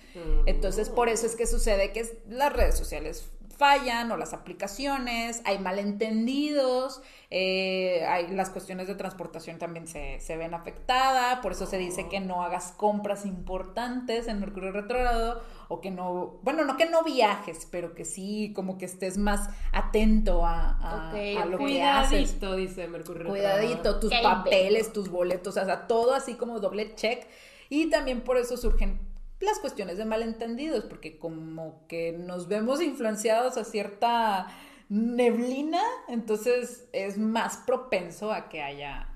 Entonces, 0.47 0.89
por 0.89 1.09
eso 1.09 1.27
es 1.27 1.37
que 1.37 1.47
sucede 1.47 1.93
que 1.93 2.21
las 2.29 2.53
redes 2.53 2.77
sociales 2.77 3.31
fallan 3.59 4.11
o 4.13 4.17
las 4.17 4.33
aplicaciones, 4.33 5.43
hay 5.45 5.59
malentendidos, 5.59 7.03
eh, 7.31 8.07
hay, 8.09 8.29
las 8.29 8.51
cuestiones 8.51 8.87
de 8.87 8.95
transportación 8.95 9.59
también 9.59 9.87
se, 9.89 10.21
se 10.21 10.37
ven 10.37 10.55
afectadas, 10.55 11.41
por 11.41 11.53
eso 11.53 11.67
se 11.67 11.77
dice 11.77 12.09
que 12.09 12.21
no 12.21 12.43
hagas 12.43 12.73
compras 12.77 13.27
importantes 13.27 14.29
en 14.29 14.41
Mercurio 14.41 14.73
retrógrado 14.73 15.43
o 15.69 15.81
que 15.81 15.91
no, 15.91 16.39
bueno, 16.43 16.65
no 16.65 16.77
que 16.77 16.87
no 16.87 17.03
viajes, 17.03 17.67
pero 17.71 17.95
que 17.95 18.05
sí, 18.05 18.53
como 18.55 18.79
que 18.79 18.87
estés 18.87 19.19
más 19.19 19.51
atento 19.73 20.47
a, 20.47 20.79
a- 20.81 21.45
lo 21.47 21.59
que 21.59 21.83
haces. 21.83 22.33
Cuidadito, 22.39 22.57
dice 22.57 22.89
Mercurio 22.89 23.29
Cuidadito, 23.29 23.99
tus 24.01 24.11
¿Qué 24.11 24.21
papeles, 24.23 24.93
tus 24.93 25.09
boletos, 25.11 25.57
o 25.57 25.65
sea, 25.65 25.87
todo 25.87 26.15
así 26.15 26.35
como 26.35 26.61
doble 26.61 26.95
check. 26.95 27.27
Y 27.71 27.91
también 27.91 28.23
por 28.23 28.39
eso 28.39 28.57
surgen 28.57 28.99
las 29.41 29.59
cuestiones 29.61 29.99
de 29.99 30.05
malentendidos, 30.05 30.85
porque 30.85 31.19
como 31.19 31.87
que 31.89 32.13
nos 32.13 32.49
vemos 32.49 32.83
influenciados 32.83 33.57
a 33.57 33.65
cierta 33.65 34.49
neblina, 34.89 35.83
entonces 36.09 36.89
es 36.93 37.19
más 37.19 37.59
propenso 37.59 38.33
a 38.33 38.49
que 38.49 38.63
haya 38.63 39.09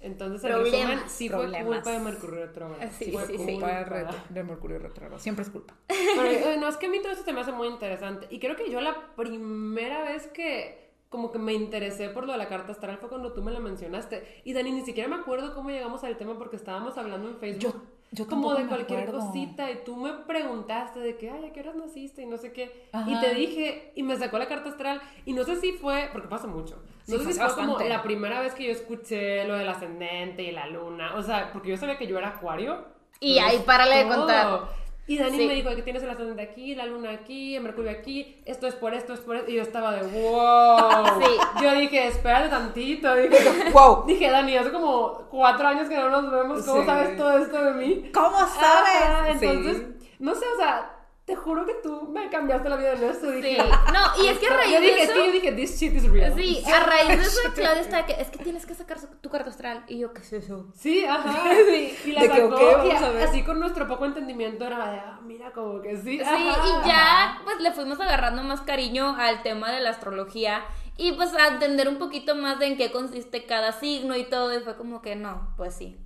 Entonces, 0.00 0.42
en 0.44 0.50
Problemas. 0.50 0.88
resumen, 0.88 1.08
sí 1.08 1.28
fue 1.28 1.38
Problemas. 1.38 1.74
culpa 1.74 1.90
de 1.92 1.98
Mercurio 2.00 2.46
retrógrado. 2.46 2.92
Sí, 2.98 3.12
fue 3.12 3.26
sí, 3.26 3.38
sí. 3.38 3.44
culpa 3.44 4.16
de 4.30 4.42
Mercurio 4.44 4.78
retrógrado. 4.80 5.18
Siempre 5.20 5.44
es 5.44 5.50
culpa. 5.50 5.74
Pero, 5.88 6.24
eh, 6.50 6.56
no, 6.58 6.68
es 6.68 6.76
que 6.76 6.86
a 6.86 6.88
mí 6.90 6.98
todo 7.00 7.12
esto 7.12 7.24
se 7.24 7.32
me 7.32 7.40
hace 7.40 7.52
muy 7.52 7.68
interesante. 7.68 8.26
Y 8.30 8.38
creo 8.40 8.56
que 8.56 8.68
yo 8.70 8.80
la 8.80 9.14
primera 9.14 10.02
vez 10.02 10.26
que 10.28 10.90
como 11.08 11.30
que 11.30 11.38
me 11.38 11.52
interesé 11.52 12.08
por 12.08 12.24
lo 12.26 12.32
de 12.32 12.38
la 12.38 12.48
carta 12.48 12.72
astral 12.72 12.96
fue 12.98 13.10
cuando 13.10 13.32
tú 13.32 13.42
me 13.42 13.52
la 13.52 13.60
mencionaste. 13.60 14.40
Y 14.44 14.54
Dani, 14.54 14.72
ni 14.72 14.82
siquiera 14.84 15.08
me 15.08 15.16
acuerdo 15.16 15.54
cómo 15.54 15.70
llegamos 15.70 16.02
al 16.04 16.16
tema 16.16 16.38
porque 16.38 16.56
estábamos 16.56 16.96
hablando 16.96 17.28
en 17.28 17.36
Facebook. 17.38 17.60
Yo- 17.74 18.01
yo 18.14 18.26
como 18.26 18.54
de 18.54 18.66
cualquier 18.66 19.00
acuerdo. 19.08 19.26
cosita 19.26 19.70
y 19.70 19.82
tú 19.84 19.96
me 19.96 20.12
preguntaste 20.12 21.00
de 21.00 21.16
que, 21.16 21.30
ay, 21.30 21.46
¿a 21.46 21.52
qué 21.52 21.60
horas 21.60 21.76
naciste? 21.76 22.22
Y 22.22 22.26
no 22.26 22.36
sé 22.36 22.52
qué. 22.52 22.88
Ajá. 22.92 23.10
Y 23.10 23.18
te 23.20 23.34
dije, 23.34 23.92
y 23.94 24.02
me 24.02 24.16
sacó 24.16 24.38
la 24.38 24.46
carta 24.48 24.68
astral. 24.68 25.00
Y 25.24 25.32
no 25.32 25.44
sé 25.44 25.56
si 25.56 25.72
fue, 25.72 26.08
porque 26.12 26.28
pasa 26.28 26.46
mucho. 26.46 26.82
Sí, 27.04 27.12
No 27.12 27.18
sé 27.18 27.32
si 27.32 27.40
fue 27.40 27.54
como 27.54 27.78
la 27.80 28.02
primera 28.02 28.40
vez 28.40 28.54
que 28.54 28.64
yo 28.64 28.70
escuché 28.72 29.44
lo 29.46 29.54
del 29.56 29.68
ascendente 29.68 30.42
y 30.42 30.52
la 30.52 30.66
luna. 30.68 31.14
O 31.16 31.22
sea, 31.22 31.50
porque 31.52 31.70
yo 31.70 31.76
sabía 31.76 31.96
que 31.98 32.06
yo 32.06 32.18
era 32.18 32.28
acuario. 32.28 32.84
Y 33.18 33.38
ahí 33.38 33.58
párale 33.64 33.96
de 33.98 34.04
Todo. 34.04 34.16
contar. 34.18 34.60
Y 35.06 35.18
Dani 35.18 35.36
Sí. 35.36 35.46
me 35.48 35.54
dijo 35.54 35.74
que 35.74 35.82
tienes 35.82 36.02
el 36.04 36.10
ascendente 36.10 36.42
aquí, 36.42 36.74
la 36.76 36.86
luna 36.86 37.10
aquí, 37.10 37.56
el 37.56 37.62
mercurio 37.62 37.90
aquí, 37.90 38.36
esto 38.44 38.68
es 38.68 38.74
por 38.76 38.94
esto, 38.94 39.14
es 39.14 39.20
por 39.20 39.34
esto. 39.36 39.50
Y 39.50 39.54
yo 39.54 39.62
estaba 39.62 39.92
de 39.92 40.02
wow. 40.02 41.04
Sí. 41.22 41.36
Yo 41.62 41.74
dije, 41.74 42.06
espérate 42.06 42.48
tantito. 42.48 43.12
Dije, 43.16 43.70
¡Wow! 43.72 44.04
dije, 44.06 44.30
Dani, 44.30 44.56
hace 44.56 44.70
como 44.70 45.26
cuatro 45.30 45.66
años 45.66 45.88
que 45.88 45.96
no 45.96 46.08
nos 46.08 46.30
vemos. 46.30 46.64
¿Cómo 46.64 46.80
Sí. 46.80 46.86
sabes 46.86 47.16
todo 47.16 47.36
esto 47.38 47.64
de 47.64 47.72
mí? 47.74 48.10
¿Cómo 48.14 48.38
sabes? 48.38 49.42
entonces, 49.42 49.76
Sí. 49.98 50.14
no 50.20 50.34
sé, 50.36 50.44
o 50.54 50.56
sea, 50.56 50.91
te 51.24 51.36
juro 51.36 51.64
que 51.64 51.74
tú 51.82 52.08
me 52.12 52.28
cambiaste 52.30 52.68
la 52.68 52.76
vida 52.76 52.92
en 52.94 53.04
esto. 53.04 53.30
Dije, 53.30 53.56
Sí. 53.62 53.68
No, 53.92 54.24
y 54.24 54.28
es 54.28 54.38
que 54.38 54.46
a 54.48 54.50
raíz 54.56 54.72
yo 54.74 54.80
dije, 54.80 54.94
de 54.94 55.02
eso. 55.02 55.12
es 55.12 55.18
que 55.18 55.26
yo 55.26 55.32
dije, 55.32 55.52
this 55.52 55.78
shit 55.80 55.92
is 55.94 56.08
real. 56.10 56.34
Sí, 56.36 56.64
a 56.72 56.80
raíz 56.80 57.08
de 57.08 57.14
eso, 57.24 57.40
Claudia 57.54 57.80
está 57.80 57.96
de 57.98 58.06
que 58.06 58.20
es 58.20 58.28
que 58.30 58.38
tienes 58.38 58.66
que 58.66 58.74
sacar 58.74 58.98
tu 59.20 59.30
carta 59.30 59.50
astral. 59.50 59.84
Y 59.86 59.98
yo, 59.98 60.12
¿qué 60.12 60.20
es 60.20 60.32
eso? 60.32 60.66
Sí, 60.74 61.04
ajá. 61.04 61.44
Y 62.04 62.12
la 62.12 62.22
De 62.22 62.28
que, 62.28 62.40
sacó. 62.40 62.60
y 62.60 62.88
vamos 62.88 63.02
a 63.02 63.10
ver. 63.10 63.28
así 63.28 63.44
con 63.44 63.60
nuestro 63.60 63.86
poco 63.86 64.04
entendimiento 64.04 64.64
era 64.66 64.90
de, 64.90 64.98
ah, 64.98 65.20
mira, 65.24 65.52
como 65.52 65.80
que 65.80 65.96
sí. 65.96 66.18
Sí, 66.18 66.20
ajá. 66.22 66.38
y 66.84 66.88
ya 66.88 67.40
pues 67.44 67.60
le 67.60 67.70
fuimos 67.72 68.00
agarrando 68.00 68.42
más 68.42 68.60
cariño 68.62 69.14
al 69.16 69.42
tema 69.42 69.70
de 69.70 69.80
la 69.80 69.90
astrología 69.90 70.64
y 70.96 71.12
pues 71.12 71.32
a 71.34 71.48
entender 71.48 71.88
un 71.88 71.98
poquito 71.98 72.34
más 72.34 72.58
de 72.58 72.66
en 72.66 72.76
qué 72.76 72.90
consiste 72.90 73.46
cada 73.46 73.72
signo 73.72 74.16
y 74.16 74.24
todo. 74.24 74.52
Y 74.58 74.60
fue 74.62 74.76
como 74.76 75.00
que 75.02 75.14
no, 75.16 75.54
pues 75.56 75.74
sí. 75.74 75.96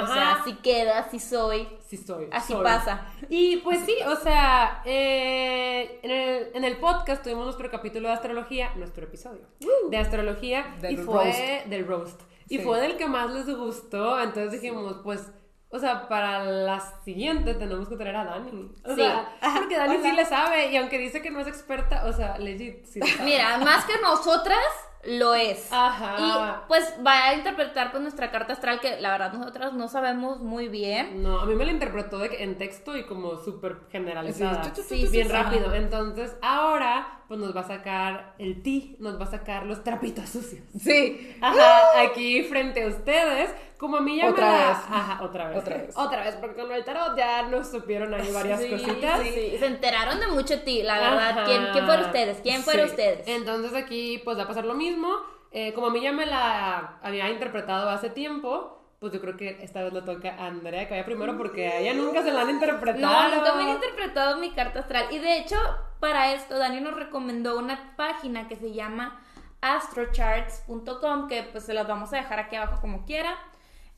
O 0.00 0.04
Ajá. 0.04 0.14
sea, 0.14 0.32
así 0.34 0.54
queda, 0.56 0.98
así 0.98 1.18
soy. 1.18 1.68
Sí 1.88 1.96
soy. 1.96 2.28
Así 2.32 2.52
soy. 2.52 2.62
pasa. 2.64 3.06
Y 3.28 3.58
pues 3.58 3.80
sí, 3.86 3.94
o 4.06 4.16
sea, 4.16 4.82
eh, 4.84 6.00
en, 6.02 6.10
el, 6.10 6.50
en 6.54 6.64
el 6.64 6.76
podcast 6.78 7.22
tuvimos 7.22 7.44
nuestro 7.44 7.70
capítulo 7.70 8.08
de 8.08 8.14
astrología, 8.14 8.72
nuestro 8.76 9.04
episodio 9.04 9.46
de 9.90 9.96
astrología 9.98 10.74
y 10.78 10.82
Del 10.82 10.98
fue 10.98 11.24
roast. 11.24 11.66
del 11.68 11.86
roast. 11.86 12.20
Y 12.48 12.58
Sí. 12.58 12.64
fue 12.64 12.80
del 12.80 12.96
que 12.96 13.06
más 13.06 13.30
les 13.30 13.46
gustó, 13.56 14.20
entonces 14.20 14.52
dijimos, 14.52 14.98
pues, 15.02 15.32
o 15.68 15.78
sea, 15.80 16.08
para 16.08 16.44
la 16.44 16.80
siguiente 17.04 17.54
tenemos 17.54 17.88
que 17.88 17.96
traer 17.96 18.16
a 18.16 18.24
Dani. 18.24 18.70
O 18.84 18.90
Sí. 18.90 18.96
sea, 19.02 19.36
porque 19.56 19.76
Dani 19.76 19.96
sí 20.00 20.12
le 20.12 20.24
sabe 20.24 20.70
y 20.70 20.76
aunque 20.76 20.98
dice 20.98 21.20
que 21.22 21.30
no 21.30 21.40
es 21.40 21.48
experta, 21.48 22.04
o 22.06 22.12
sea, 22.12 22.38
legit, 22.38 22.84
sí 22.86 23.00
le 23.00 23.06
sabe. 23.06 23.24
Mira, 23.24 23.58
más 23.58 23.84
que 23.84 23.94
nosotras, 24.00 24.58
lo 25.06 25.34
es. 25.34 25.72
Ajá. 25.72 26.16
Y 26.18 26.68
pues 26.68 26.94
va 27.06 27.28
a 27.28 27.34
interpretar 27.34 27.90
pues 27.90 28.02
nuestra 28.02 28.30
carta 28.30 28.52
astral 28.52 28.80
que 28.80 29.00
la 29.00 29.10
verdad 29.10 29.32
nosotras 29.32 29.72
no 29.72 29.88
sabemos 29.88 30.40
muy 30.40 30.68
bien. 30.68 31.22
No, 31.22 31.40
a 31.40 31.46
mí 31.46 31.54
me 31.54 31.64
la 31.64 31.72
interpretó 31.72 32.18
de 32.18 32.30
que 32.30 32.42
en 32.42 32.58
texto 32.58 32.96
y 32.96 33.04
como 33.04 33.36
súper 33.36 33.78
generalizada. 33.90 34.64
Sí, 34.74 34.82
Sí, 34.86 35.04
tu, 35.04 35.10
bien 35.10 35.28
rápido. 35.28 35.74
Entonces, 35.74 36.36
ahora, 36.42 37.20
pues 37.28 37.40
nos 37.40 37.54
va 37.56 37.60
a 37.62 37.66
sacar 37.68 38.34
el 38.38 38.62
ti, 38.62 38.96
nos 39.00 39.18
va 39.20 39.24
a 39.24 39.30
sacar 39.30 39.66
los 39.66 39.82
trapitos 39.84 40.28
sucios. 40.28 40.62
Sí. 40.80 41.36
Ajá, 41.40 42.00
aquí 42.02 42.42
frente 42.44 42.82
a 42.84 42.88
ustedes. 42.88 43.50
Como 43.78 43.98
a 43.98 44.00
mí 44.00 44.16
ya 44.16 44.30
Otra 44.30 44.46
me 44.46 44.52
la- 44.58 44.68
vez. 44.68 44.76
Ajá, 44.90 45.22
otra 45.22 45.48
vez. 45.48 45.58
Otra 45.58 45.76
vez. 45.76 45.96
Otra 45.96 46.24
vez, 46.24 46.34
porque 46.36 46.62
con 46.62 46.72
el 46.72 46.84
tarot 46.84 47.16
ya 47.16 47.42
nos 47.42 47.68
supieron 47.70 48.14
ahí 48.14 48.30
varias 48.32 48.60
Sí, 48.62 48.70
cositas. 48.70 49.20
sí. 49.20 49.56
Se 49.58 49.66
enteraron 49.66 50.18
de 50.18 50.28
mucho 50.28 50.60
ti, 50.62 50.82
la 50.82 50.98
verdad. 50.98 51.28
Ajá. 51.30 51.44
¿Quién, 51.44 51.66
quién 51.72 51.84
fueron 51.84 52.06
ustedes? 52.06 52.38
¿Quién 52.42 52.62
fueron 52.62 52.86
Sí. 52.86 52.90
ustedes? 52.92 53.28
Entonces 53.28 53.74
aquí 53.74 54.22
pues 54.24 54.38
va 54.38 54.44
a 54.44 54.46
pasar 54.48 54.64
lo 54.64 54.74
mismo. 54.74 55.08
Eh, 55.52 55.72
como 55.74 55.88
a 55.88 55.90
mí 55.90 56.00
ya 56.00 56.12
me 56.12 56.26
la 56.26 56.98
había 57.02 57.28
interpretado 57.30 57.88
hace 57.90 58.08
tiempo, 58.10 58.75
pues 59.06 59.14
yo 59.14 59.20
creo 59.20 59.36
que 59.36 59.62
esta 59.62 59.84
vez 59.84 59.92
le 59.92 60.02
toca 60.02 60.34
a 60.34 60.46
Andrea 60.46 60.88
que 60.88 60.94
vaya 60.94 61.04
primero 61.04 61.36
porque 61.38 61.68
a 61.68 61.78
ella 61.78 61.94
nunca 61.94 62.24
se 62.24 62.32
la 62.32 62.40
han 62.40 62.50
interpretado. 62.50 63.00
No, 63.00 63.36
nunca 63.36 63.54
me 63.54 63.62
han 63.62 63.68
interpretado 63.76 64.38
mi 64.38 64.50
carta 64.50 64.80
astral. 64.80 65.06
Y 65.12 65.18
de 65.18 65.38
hecho, 65.38 65.56
para 66.00 66.32
esto, 66.32 66.58
Dani 66.58 66.80
nos 66.80 66.94
recomendó 66.94 67.56
una 67.56 67.94
página 67.96 68.48
que 68.48 68.56
se 68.56 68.72
llama 68.72 69.22
astrocharts.com, 69.60 71.28
que 71.28 71.44
pues 71.44 71.64
se 71.64 71.74
las 71.74 71.86
vamos 71.86 72.12
a 72.12 72.16
dejar 72.16 72.40
aquí 72.40 72.56
abajo 72.56 72.80
como 72.80 73.04
quiera. 73.04 73.36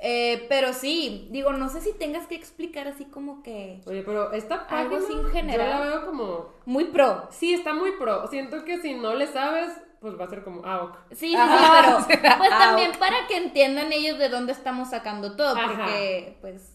Eh, 0.00 0.45
pero 0.50 0.75
sí, 0.75 1.29
digo, 1.33 1.53
no 1.53 1.71
sé 1.71 1.81
si 1.81 1.93
tengas 1.95 2.27
que 2.27 2.35
explicar 2.35 2.87
así 2.87 3.07
como 3.07 3.43
que 3.43 3.81
Oye, 3.87 4.03
pero 4.03 4.31
esta 4.33 4.69
página 4.69 4.97
Algo 4.97 4.97
en 4.99 5.31
general. 5.33 5.67
yo 5.67 5.75
la 5.75 5.81
veo 5.81 6.07
como... 6.07 6.53
muy 6.67 6.85
pro. 6.85 7.29
Sí, 7.31 7.55
está 7.55 7.73
muy 7.73 7.93
pro. 7.93 8.29
Siento 8.29 8.65
que 8.65 8.79
si 8.81 8.93
no 8.93 9.15
le 9.15 9.27
sabes, 9.27 9.73
pues 10.00 10.19
va 10.19 10.25
a 10.25 10.28
ser 10.28 10.43
como... 10.45 10.62
Ah, 10.64 10.83
ok. 10.85 10.97
Sí, 11.12 11.31
sí, 11.33 11.37
pero 11.37 11.99
pues 12.38 12.50
ah, 12.52 12.59
también 12.59 12.93
para 12.99 13.26
que 13.26 13.37
entiendan 13.37 13.93
ellos 13.93 14.19
de 14.19 14.28
dónde 14.28 14.52
estamos 14.52 14.90
sacando 14.90 15.37
todo, 15.37 15.57
Ajá. 15.57 15.67
porque 15.69 16.37
pues, 16.40 16.73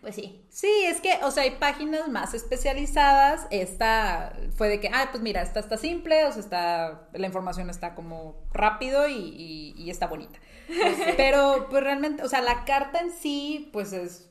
pues 0.00 0.14
sí. 0.16 0.44
Sí, 0.50 0.70
es 0.86 1.00
que, 1.00 1.18
o 1.22 1.30
sea, 1.30 1.44
hay 1.44 1.52
páginas 1.52 2.08
más 2.08 2.34
especializadas. 2.34 3.46
Esta 3.50 4.36
fue 4.56 4.68
de 4.68 4.80
que, 4.80 4.88
ah, 4.92 5.08
pues 5.10 5.22
mira, 5.22 5.40
esta 5.42 5.60
está 5.60 5.76
simple, 5.76 6.24
o 6.26 6.32
sea, 6.32 6.40
está, 6.40 7.08
la 7.12 7.26
información 7.26 7.70
está 7.70 7.94
como 7.94 8.36
rápido 8.52 9.08
y, 9.08 9.14
y- 9.14 9.74
y 9.76 9.90
está 9.90 10.06
bonita. 10.06 10.38
Pero, 11.16 11.68
pues 11.70 11.82
realmente, 11.82 12.22
o 12.22 12.28
sea, 12.28 12.40
la 12.40 12.64
carta 12.64 13.00
en 13.00 13.10
sí, 13.12 13.70
pues 13.72 13.92
es 13.92 14.30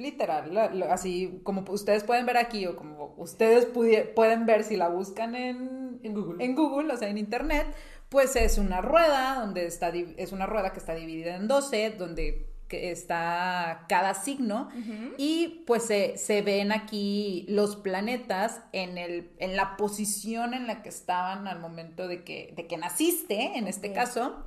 literal, 0.00 0.54
la- 0.54 0.92
así 0.92 1.40
como 1.44 1.64
ustedes 1.68 2.02
pueden 2.04 2.26
ver 2.26 2.36
aquí 2.38 2.66
o 2.66 2.76
como 2.76 3.14
ustedes 3.18 3.66
pueden 3.66 4.46
ver 4.46 4.64
si 4.64 4.76
la 4.76 4.88
buscan 4.88 5.34
en, 5.34 6.00
En 6.02 6.14
Google. 6.14 6.44
en 6.44 6.54
Google, 6.56 6.92
o 6.92 6.96
sea, 6.96 7.08
en 7.08 7.18
internet, 7.18 7.66
pues 8.08 8.34
es 8.36 8.58
una 8.58 8.80
rueda 8.80 9.36
donde 9.40 9.66
está, 9.66 9.90
es 9.90 10.32
una 10.32 10.46
rueda 10.46 10.72
que 10.72 10.78
está 10.80 10.94
dividida 10.94 11.36
en 11.36 11.46
12, 11.46 11.90
donde 11.90 12.46
que 12.66 12.92
está 12.92 13.84
cada 13.88 14.14
signo 14.14 14.68
y 15.18 15.64
pues 15.66 15.82
se, 15.86 16.16
se 16.16 16.40
ven 16.40 16.70
aquí 16.70 17.44
los 17.48 17.74
planetas 17.74 18.60
en, 18.72 18.96
el, 18.96 19.32
en 19.38 19.56
la 19.56 19.76
posición 19.76 20.54
en 20.54 20.68
la 20.68 20.80
que 20.82 20.88
estaban 20.88 21.48
al 21.48 21.58
momento 21.58 22.06
de 22.06 22.22
que, 22.22 22.52
de 22.56 22.68
que 22.68 22.76
naciste, 22.76 23.58
en 23.58 23.66
este 23.66 23.92
caso, 23.92 24.44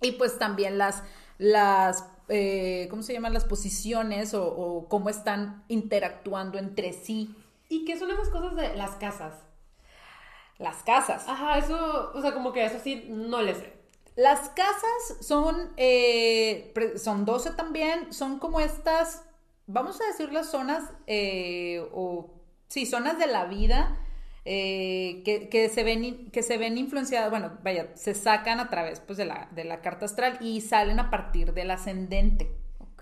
y 0.00 0.12
pues 0.12 0.38
también 0.38 0.78
las, 0.78 1.02
las 1.36 2.04
eh, 2.28 2.86
¿cómo 2.90 3.02
se 3.02 3.12
llaman? 3.12 3.34
Las 3.34 3.44
posiciones 3.44 4.34
o, 4.34 4.46
o 4.46 4.88
cómo 4.88 5.08
están 5.08 5.64
interactuando 5.68 6.58
entre 6.58 6.92
sí 6.92 7.34
¿Y 7.68 7.86
qué 7.86 7.98
son 7.98 8.10
esas 8.10 8.28
cosas 8.28 8.54
de 8.54 8.76
las 8.76 8.96
casas? 8.96 9.32
las 10.58 10.82
casas. 10.82 11.24
Ajá, 11.26 11.58
eso, 11.58 12.12
o 12.14 12.20
sea, 12.20 12.32
como 12.34 12.52
que 12.52 12.64
eso 12.64 12.78
sí, 12.82 13.06
no 13.08 13.42
le 13.42 13.54
sé. 13.54 13.72
Las 14.14 14.50
casas 14.50 15.16
son, 15.20 15.72
eh, 15.76 16.72
son 16.96 17.24
12 17.24 17.52
también, 17.52 18.12
son 18.12 18.38
como 18.38 18.60
estas, 18.60 19.24
vamos 19.66 20.00
a 20.00 20.06
decir 20.06 20.32
las 20.32 20.50
zonas, 20.50 20.84
eh, 21.06 21.88
o 21.92 22.30
sí, 22.68 22.86
zonas 22.86 23.18
de 23.18 23.26
la 23.26 23.46
vida 23.46 23.98
eh, 24.44 25.22
que, 25.24 25.48
que 25.48 25.68
se 25.68 25.84
ven, 25.84 26.30
que 26.30 26.42
se 26.42 26.58
ven 26.58 26.76
influenciadas, 26.78 27.30
bueno, 27.30 27.58
vaya, 27.62 27.88
se 27.94 28.14
sacan 28.14 28.60
a 28.60 28.68
través 28.70 29.00
pues, 29.00 29.16
de, 29.18 29.24
la, 29.24 29.48
de 29.52 29.64
la 29.64 29.80
carta 29.80 30.04
astral 30.06 30.38
y 30.40 30.60
salen 30.60 30.98
a 31.00 31.10
partir 31.10 31.52
del 31.54 31.70
ascendente. 31.70 32.50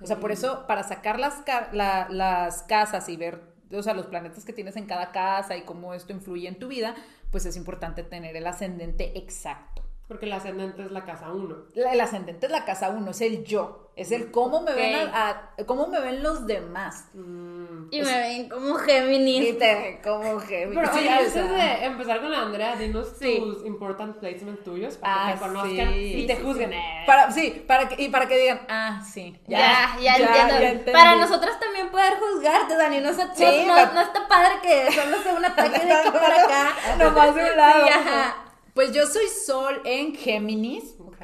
O 0.02 0.06
sea, 0.06 0.18
por 0.20 0.32
eso, 0.32 0.66
para 0.66 0.82
sacar 0.82 1.18
las, 1.18 1.42
la- 1.72 2.08
las 2.10 2.62
casas 2.62 3.08
y 3.08 3.16
ver, 3.16 3.42
o 3.72 3.82
sea, 3.82 3.94
los 3.94 4.06
planetas 4.06 4.44
que 4.44 4.52
tienes 4.52 4.76
en 4.76 4.86
cada 4.86 5.12
casa 5.12 5.56
y 5.56 5.62
cómo 5.62 5.94
esto 5.94 6.12
influye 6.12 6.48
en 6.48 6.58
tu 6.58 6.68
vida, 6.68 6.94
pues 7.30 7.46
es 7.46 7.56
importante 7.56 8.02
tener 8.02 8.34
el 8.36 8.46
ascendente 8.46 9.18
exacto. 9.18 9.82
Porque 10.10 10.26
el 10.26 10.32
ascendente 10.32 10.82
es 10.82 10.90
la 10.90 11.04
casa 11.04 11.30
1. 11.32 11.56
La- 11.74 11.92
el 11.92 12.00
ascendente 12.00 12.46
es 12.46 12.50
la 12.50 12.64
casa 12.64 12.90
uno, 12.90 13.12
es 13.12 13.20
el 13.20 13.44
yo, 13.44 13.92
es 13.94 14.10
el 14.10 14.32
cómo 14.32 14.60
me 14.60 14.74
ven 14.74 15.06
Ok. 15.08 15.14
a- 15.14 15.28
a- 15.56 15.64
cómo 15.66 15.86
me 15.86 16.00
ven 16.00 16.20
los 16.20 16.48
demás. 16.48 17.04
Y 17.14 18.02
me 18.02 18.18
ven 18.18 18.48
como 18.48 18.74
Géminis. 18.74 19.50
Y 19.50 19.52
te- 19.52 20.00
como 20.02 20.38
que 20.40 20.68
Pero 20.74 20.92
sí, 20.92 20.98
oye, 20.98 21.08
o 21.08 21.12
antes 21.12 21.32
sea, 21.32 21.44
de 21.44 21.84
empezar 21.84 22.20
con 22.20 22.32
la 22.32 22.42
Andrea, 22.42 22.74
dinos 22.74 23.12
Sí. 23.20 23.38
tus 23.38 23.64
important 23.64 24.16
placements 24.18 24.64
tuyos 24.64 24.96
para 24.96 25.14
que 25.14 25.20
Ah, 25.20 25.32
te 25.34 25.38
conozcan 25.38 25.92
sí, 25.92 26.14
y 26.22 26.26
te 26.26 26.36
sí, 26.36 26.42
juzguen. 26.42 26.70
sí. 26.70 26.76
Eh. 26.76 27.04
Para, 27.06 27.30
sí, 27.30 27.64
para 27.68 27.88
que, 27.88 28.02
y 28.02 28.08
para 28.08 28.26
que 28.26 28.36
digan, 28.36 28.62
ah, 28.68 29.00
sí, 29.08 29.40
Ya, 29.46 29.96
ya, 30.02 30.16
entiendo. 30.16 30.54
entendí. 30.56 30.90
Para 30.90 31.14
nosotras 31.14 31.60
también 31.60 31.88
poder 31.92 32.14
juzgarte, 32.18 32.76
Dani. 32.76 32.98
No, 32.98 33.12
Sí, 33.14 33.64
no, 33.64 33.76
la- 33.76 33.92
no 33.92 34.00
está 34.00 34.26
padre 34.26 34.54
que 34.60 34.90
solo 34.90 35.22
sea 35.22 35.34
un 35.34 35.44
ataque 35.44 35.86
de 35.86 35.92
acá 35.92 36.12
para 36.12 36.42
acá. 36.42 36.68
Nomás 36.98 37.32
de 37.32 37.44
un 37.48 37.56
lado. 37.56 37.86
Sí, 37.86 37.92
ajá. 37.92 38.36
Pues 38.80 38.92
yo 38.92 39.04
soy 39.04 39.28
Sol 39.28 39.82
en 39.84 40.14
Géminis. 40.14 40.96
Ok. 40.98 41.18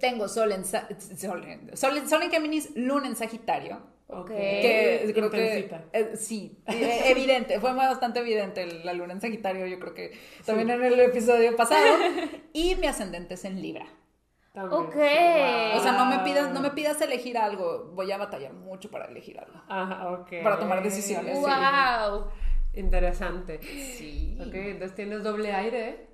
Tengo 0.00 0.26
Sol 0.26 0.50
en, 0.50 0.64
sol 0.64 0.82
en, 0.90 1.76
sol 1.78 1.96
en, 1.96 2.08
Sol 2.08 2.22
en 2.24 2.30
Géminis, 2.32 2.74
Luna 2.74 3.06
en 3.06 3.14
Sagitario. 3.14 3.80
Ok. 4.08 4.26
que 4.26 5.12
creo 5.14 5.30
que 5.30 5.70
eh, 5.92 6.16
sí, 6.16 6.60
eh, 6.66 7.02
evidente, 7.04 7.60
fue 7.60 7.72
bastante 7.72 8.18
evidente 8.18 8.66
la 8.82 8.94
luna 8.94 9.12
en 9.12 9.20
Sagitario, 9.20 9.66
yo 9.66 9.78
creo 9.78 9.94
que 9.94 10.18
también 10.44 10.70
en 10.70 10.82
el 10.82 10.98
episodio 10.98 11.54
pasado. 11.54 11.98
Y 12.52 12.74
mi 12.74 12.88
ascendente 12.88 13.34
es 13.34 13.44
en 13.44 13.62
Libra. 13.62 13.86
También. 14.52 14.82
Ok. 14.82 14.96
O 14.96 15.80
sea, 15.80 15.92
no 15.92 16.06
me 16.06 16.18
pidas, 16.24 16.52
no 16.52 16.60
me 16.60 16.72
pidas 16.72 17.00
elegir 17.00 17.38
algo, 17.38 17.92
voy 17.94 18.10
a 18.10 18.18
batallar 18.18 18.54
mucho 18.54 18.90
para 18.90 19.04
elegir 19.04 19.38
algo. 19.38 19.62
Ajá, 19.68 20.10
ok. 20.10 20.42
Para 20.42 20.58
tomar 20.58 20.82
decisiones. 20.82 21.38
Sí. 21.38 21.44
Wow. 21.44 22.32
Interesante. 22.74 23.60
Sí. 23.62 24.36
Ok, 24.40 24.54
entonces 24.54 24.96
tienes 24.96 25.22
doble 25.22 25.52
aire. 25.52 26.07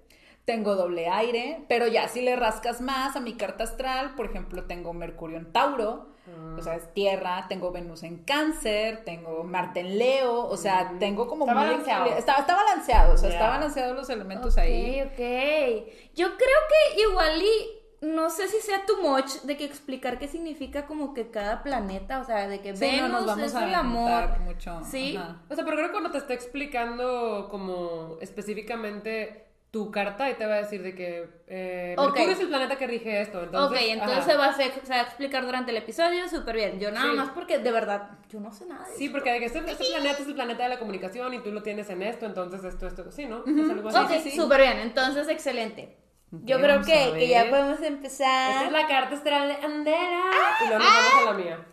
Tengo 0.44 0.74
doble 0.76 1.08
aire, 1.08 1.64
pero 1.68 1.86
ya 1.86 2.06
si 2.08 2.20
le 2.20 2.36
rascas 2.36 2.80
más 2.82 3.16
a 3.16 3.20
mi 3.20 3.34
carta 3.34 3.64
astral, 3.64 4.14
por 4.14 4.26
ejemplo, 4.26 4.64
tengo 4.64 4.92
Mercurio 4.92 5.38
en 5.38 5.50
Tauro, 5.52 6.12
o 6.58 6.62
sea, 6.62 6.74
es 6.76 6.92
tierra, 6.94 7.46
tengo 7.48 7.70
Venus 7.72 8.02
en 8.02 8.18
Cáncer, 8.24 9.04
tengo 9.04 9.44
Marte 9.44 9.80
en 9.80 9.98
Leo, 9.98 10.46
o 10.46 10.56
sea, 10.56 10.92
tengo 10.98 11.26
como 11.28 11.44
Está 11.46 11.54
muy 11.54 11.64
balanceado. 11.68 12.06
Está, 12.16 12.34
está 12.36 12.54
balanceado, 12.56 13.14
o 13.14 13.16
sea, 13.16 13.30
está 13.30 13.48
balanceado 13.48 13.94
los 13.94 14.08
elementos 14.10 14.54
Ok, 14.54 14.58
ahí. 14.58 15.00
ok. 15.02 16.12
Yo 16.14 16.26
creo 16.36 16.58
que 16.94 17.00
igual 17.02 17.42
y 17.42 17.80
no 18.06 18.28
sé 18.28 18.48
si 18.48 18.58
sea 18.60 18.84
too 18.86 19.00
much 19.02 19.42
de 19.44 19.56
que 19.56 19.64
explicar 19.64 20.18
qué 20.18 20.28
significa 20.28 20.86
como 20.86 21.14
que 21.14 21.30
cada 21.30 21.62
planeta, 21.62 22.20
o 22.20 22.24
sea, 22.24 22.48
de 22.48 22.60
que 22.60 22.76
Sí, 22.76 22.84
no 22.86 22.90
Venus 23.04 23.10
nos 23.10 23.26
vamos 23.26 23.46
es 23.46 23.54
a 23.54 23.66
el 23.66 23.74
amor. 23.74 24.40
mucho. 24.40 24.80
Sí. 24.90 25.16
ajá. 25.16 25.42
O 25.48 25.54
sea, 25.54 25.64
pero 25.64 25.76
creo 25.76 25.88
que 25.88 25.92
cuando 25.92 26.10
te 26.10 26.18
está 26.18 26.34
explicando 26.34 27.48
como 27.50 28.18
específicamente 28.20 29.43
tu 29.74 29.90
carta, 29.90 30.30
y 30.30 30.34
te 30.34 30.46
va 30.46 30.54
a 30.54 30.58
decir 30.58 30.84
de 30.84 30.94
que 30.94 31.28
eh. 31.48 31.96
Mercurio 31.98 32.30
es 32.30 32.38
el 32.38 32.46
planeta 32.46 32.76
que 32.76 32.86
rige 32.86 33.20
esto. 33.20 33.42
Entonces, 33.42 33.82
ok, 33.82 33.86
entonces 33.90 34.24
se 34.24 34.36
va 34.36 34.44
a, 34.46 34.50
hacer- 34.50 34.72
se 34.84 34.88
va 34.88 35.00
a 35.00 35.02
explicar 35.02 35.44
durante 35.44 35.72
el 35.72 35.76
episodio 35.78 36.28
súper 36.28 36.54
bien. 36.54 36.78
Yo 36.78 36.92
nada 36.92 37.10
Sí. 37.10 37.16
más 37.16 37.30
porque 37.30 37.58
de 37.58 37.72
verdad 37.72 38.10
yo 38.30 38.38
no 38.38 38.52
sé 38.52 38.66
nada 38.66 38.88
de 38.88 38.94
Sí, 38.96 39.08
porque 39.08 39.32
de 39.32 39.40
que 39.40 39.46
este, 39.46 39.58
este 39.68 39.84
planeta 39.84 40.22
es 40.22 40.28
el 40.28 40.34
planeta 40.36 40.62
de 40.62 40.68
la 40.68 40.78
comunicación 40.78 41.34
y 41.34 41.40
tú 41.40 41.50
lo 41.50 41.60
tienes 41.64 41.90
en 41.90 42.02
esto, 42.02 42.24
entonces 42.24 42.62
esto, 42.62 42.86
esto, 42.86 43.10
sí, 43.10 43.26
¿no? 43.26 43.42
Algo 43.46 43.88
así. 43.88 43.98
Ok, 43.98 44.22
sí, 44.22 44.30
sí. 44.30 44.36
súper 44.36 44.60
bien. 44.60 44.78
Entonces, 44.78 45.26
excelente. 45.28 45.98
Yo 46.30 46.58
creo 46.60 46.80
que, 46.82 47.26
ya 47.28 47.50
podemos 47.50 47.74
Esta 47.74 47.86
empezar. 47.88 48.66
es 48.66 48.70
la 48.72 48.86
carta 48.86 49.16
astral 49.16 49.48
de 49.48 49.54
Andera. 49.54 50.22
y 50.64 50.68
luego 50.68 50.84
nos 50.84 50.88
vamos 50.94 51.22
a 51.22 51.24
la 51.32 51.32
mía. 51.36 51.66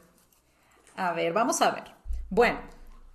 A 0.96 1.14
ver, 1.14 1.34
vamos 1.34 1.62
a 1.62 1.70
ver. 1.70 1.84
Bueno, 2.32 2.60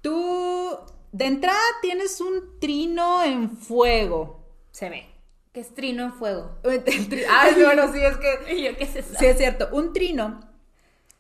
tú 0.01 0.79
de 1.11 1.27
entrada 1.27 1.59
tienes 1.83 2.21
un 2.21 2.59
trino 2.61 3.23
en 3.25 3.51
fuego, 3.57 4.46
se 4.77 4.91
ve. 4.91 5.07
Que 5.53 5.61
es 5.61 5.73
trino 5.75 6.03
en 6.05 6.13
fuego. 6.13 6.51
Ay, 7.31 7.55
bueno, 7.63 7.91
sí, 7.93 7.99
es 8.01 8.17
que 8.19 8.55
Y 8.57 8.65
yo 8.65 8.77
qué 8.77 8.87
sé. 8.87 9.03
Sí, 9.03 9.25
es 9.27 9.39
cierto. 9.39 9.69
Un 9.73 9.93
trino. 9.95 10.41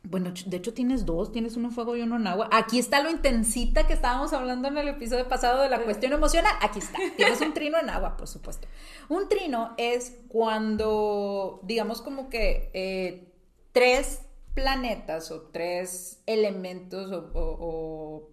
Bueno, 0.02 0.32
de 0.46 0.56
hecho 0.58 0.72
tienes 0.72 1.04
dos, 1.04 1.32
tienes 1.32 1.56
uno 1.56 1.68
en 1.68 1.74
fuego 1.74 1.96
y 1.96 2.02
uno 2.02 2.14
en 2.16 2.26
agua. 2.28 2.48
Aquí 2.52 2.78
está 2.78 3.02
lo 3.02 3.10
intensita 3.10 3.86
que 3.88 3.92
estábamos 3.94 4.32
hablando 4.32 4.68
en 4.68 4.78
el 4.78 4.86
episodio 4.88 5.26
pasado 5.26 5.62
de 5.62 5.68
la 5.68 5.80
cuestión 5.82 6.12
emocional. 6.12 6.52
Aquí 6.60 6.78
está. 6.78 6.98
Tienes 7.16 7.40
un 7.40 7.54
trino 7.54 7.76
en 7.78 7.90
agua, 7.90 8.16
por 8.16 8.28
supuesto. 8.28 8.68
Un 9.08 9.28
trino 9.28 9.74
es 9.78 10.16
cuando, 10.28 11.60
digamos 11.64 12.02
como 12.02 12.28
que 12.30 12.70
eh, 12.74 13.32
tres 13.72 14.20
planetas 14.54 15.30
o 15.32 15.42
tres 15.50 16.22
elementos 16.26 17.10
o, 17.10 17.30
o- 17.34 17.56
o- 17.60 18.30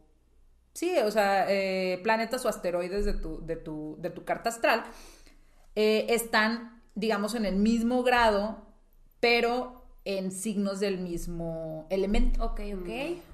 sí, 0.73 0.95
o 0.99 1.11
sea, 1.11 1.45
eh, 1.49 1.99
planetas 2.03 2.45
o 2.45 2.49
asteroides 2.49 3.05
de 3.05 3.13
tu, 3.13 3.45
de 3.45 3.55
tu, 3.55 3.95
de 3.99 4.09
tu 4.09 4.23
carta 4.25 4.49
astral 4.49 4.83
eh, 5.75 6.07
están 6.09 6.81
digamos, 6.95 7.33
en 7.33 7.45
el 7.45 7.55
mismo 7.55 8.03
grado, 8.03 8.67
pero 9.19 9.83
en 10.05 10.31
signos 10.31 10.79
del 10.79 10.99
mismo 10.99 11.87
elemento. 11.89 12.43
Ok, 12.45 12.59
ok. 12.81 12.89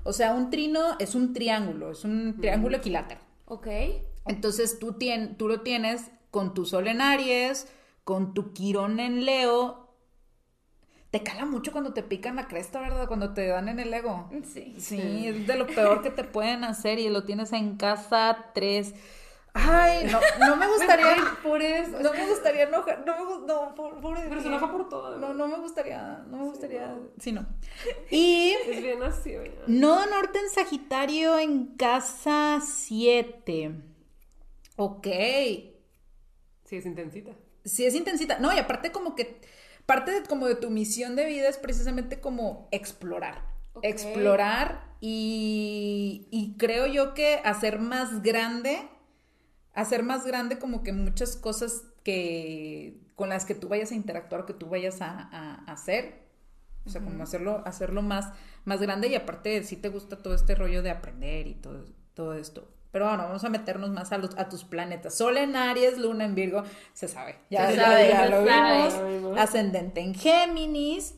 O 0.05 0.13
sea, 0.13 0.33
un 0.33 0.49
trino 0.49 0.95
es 0.99 1.13
un 1.15 1.33
triángulo, 1.33 1.91
es 1.91 2.05
un 2.05 2.37
triángulo 2.39 2.77
equilátero. 2.77 3.19
Ok. 3.47 3.67
Entonces 4.25 4.79
tú, 4.79 4.93
tien- 4.93 5.35
tú 5.35 5.47
lo 5.49 5.59
tienes 5.61 6.09
con 6.31 6.53
tu 6.53 6.65
sol 6.65 6.87
en 6.87 7.01
Aries, 7.01 7.67
con 8.05 8.33
tu 8.33 8.53
Quirón 8.53 9.01
en 9.01 9.25
Leo. 9.25 9.88
Te 11.11 11.23
cala 11.23 11.45
mucho 11.45 11.71
cuando 11.71 11.93
te 11.93 12.03
pican 12.03 12.35
la 12.35 12.47
cresta, 12.47 12.79
¿verdad? 12.79 13.07
Cuando 13.07 13.33
te 13.33 13.47
dan 13.47 13.67
en 13.67 13.79
el 13.79 13.91
ego. 13.93 14.29
Sí. 14.53 14.75
Sí, 14.77 15.27
es 15.27 15.47
de 15.47 15.55
lo 15.57 15.65
peor 15.65 16.03
que 16.03 16.11
te 16.11 16.23
pueden 16.23 16.63
hacer 16.63 16.99
y 16.99 17.09
lo 17.09 17.23
tienes 17.23 17.51
en 17.51 17.77
casa 17.77 18.51
3. 18.53 18.93
Ay, 19.53 20.07
no, 20.11 20.19
no 20.47 20.55
me 20.55 20.67
gustaría. 20.77 21.15
Por 21.41 21.61
eso. 21.61 21.99
No 21.99 22.13
me 22.13 22.27
gustaría 22.27 22.63
enojar. 22.63 23.03
No 23.05 23.13
me 23.17 23.47
no, 23.47 23.73
por, 23.73 24.19
de 24.19 24.29
Pero 24.29 24.41
se 24.41 24.47
enoja 24.47 24.71
por 24.71 24.87
todo. 24.89 25.17
No, 25.17 25.33
no 25.33 25.47
me 25.47 25.57
gustaría. 25.57 26.23
No 26.29 26.37
me 26.37 26.43
gustaría. 26.43 26.95
Sí, 27.19 27.31
no. 27.31 27.45
Y 28.11 28.55
Es 28.67 28.81
bien 28.83 29.01
así, 29.01 29.35
oye. 29.35 29.55
Nodo 29.65 30.05
Norte 30.05 30.39
en 30.39 30.49
Sagitario 30.49 31.39
en 31.39 31.75
casa 31.75 32.59
7. 32.63 33.71
Ok. 34.75 35.07
Sí, 36.65 36.75
es 36.77 36.85
intensita. 36.85 37.31
Sí, 37.65 37.85
es 37.85 37.95
intensita. 37.95 38.37
No, 38.37 38.53
y 38.53 38.59
aparte 38.59 38.91
como 38.91 39.15
que 39.15 39.41
parte 39.89 40.11
de, 40.11 40.23
como 40.23 40.47
de 40.47 40.55
tu 40.55 40.69
misión 40.69 41.15
de 41.17 41.25
vida 41.25 41.49
es 41.49 41.57
precisamente 41.57 42.21
como 42.21 42.69
explorar. 42.71 43.43
Explorar 43.81 44.95
y, 45.01 46.27
y 46.31 46.55
creo 46.57 46.85
yo 46.87 47.13
que 47.13 47.41
hacer 47.43 47.79
más 47.79 48.21
grande, 48.23 48.77
hacer 49.73 50.03
más 50.03 50.25
grande 50.25 50.59
como 50.59 50.83
que 50.83 50.93
muchas 50.93 51.35
cosas 51.35 51.83
que 52.03 52.99
con 53.15 53.29
las 53.29 53.45
que 53.45 53.55
tú 53.55 53.67
vayas 53.67 53.91
a 53.91 53.95
interactuar, 53.95 54.45
que 54.45 54.53
tú 54.53 54.67
vayas 54.67 55.01
a, 55.01 55.09
a- 55.11 55.63
a 55.65 55.71
hacer. 55.73 56.27
O 56.85 56.89
sea, 56.89 57.01
como 57.03 57.21
hacerlo, 57.23 57.61
hacerlo 57.65 58.01
más, 58.01 58.33
más 58.65 58.81
grande 58.81 59.09
y 59.09 59.15
aparte 59.15 59.63
sí 59.63 59.75
te 59.77 59.89
gusta 59.89 60.17
todo 60.17 60.33
este 60.33 60.55
rollo 60.55 60.81
de 60.81 60.91
aprender 60.91 61.47
y 61.47 61.55
todo, 61.55 61.85
todo 62.13 62.33
esto. 62.35 62.73
Pero 62.91 63.07
bueno, 63.07 63.23
vamos 63.23 63.43
a 63.43 63.49
meternos 63.49 63.89
más 63.91 64.11
a, 64.11 64.17
los, 64.17 64.35
a 64.37 64.49
tus 64.49 64.63
planetas. 64.63 65.15
Sol 65.15 65.37
en 65.37 65.55
Aries, 65.55 65.97
Luna 65.99 66.25
en 66.25 66.33
Virgo, 66.35 66.63
se 66.93 67.07
sabe. 67.07 67.35
Ya, 67.49 67.69
Se 67.69 67.75
ya- 67.77 67.83
sabe, 67.85 68.07
ya 68.09 68.23
se 68.23 68.29
lo 68.29 68.45
sabe. 68.47 68.77
vimos. 68.77 68.93
Ya 68.93 69.01
lo 69.01 69.07
vimos. 69.09 69.37
Ascendente 69.39 70.01
en 70.01 70.15
Géminis. 70.15 71.15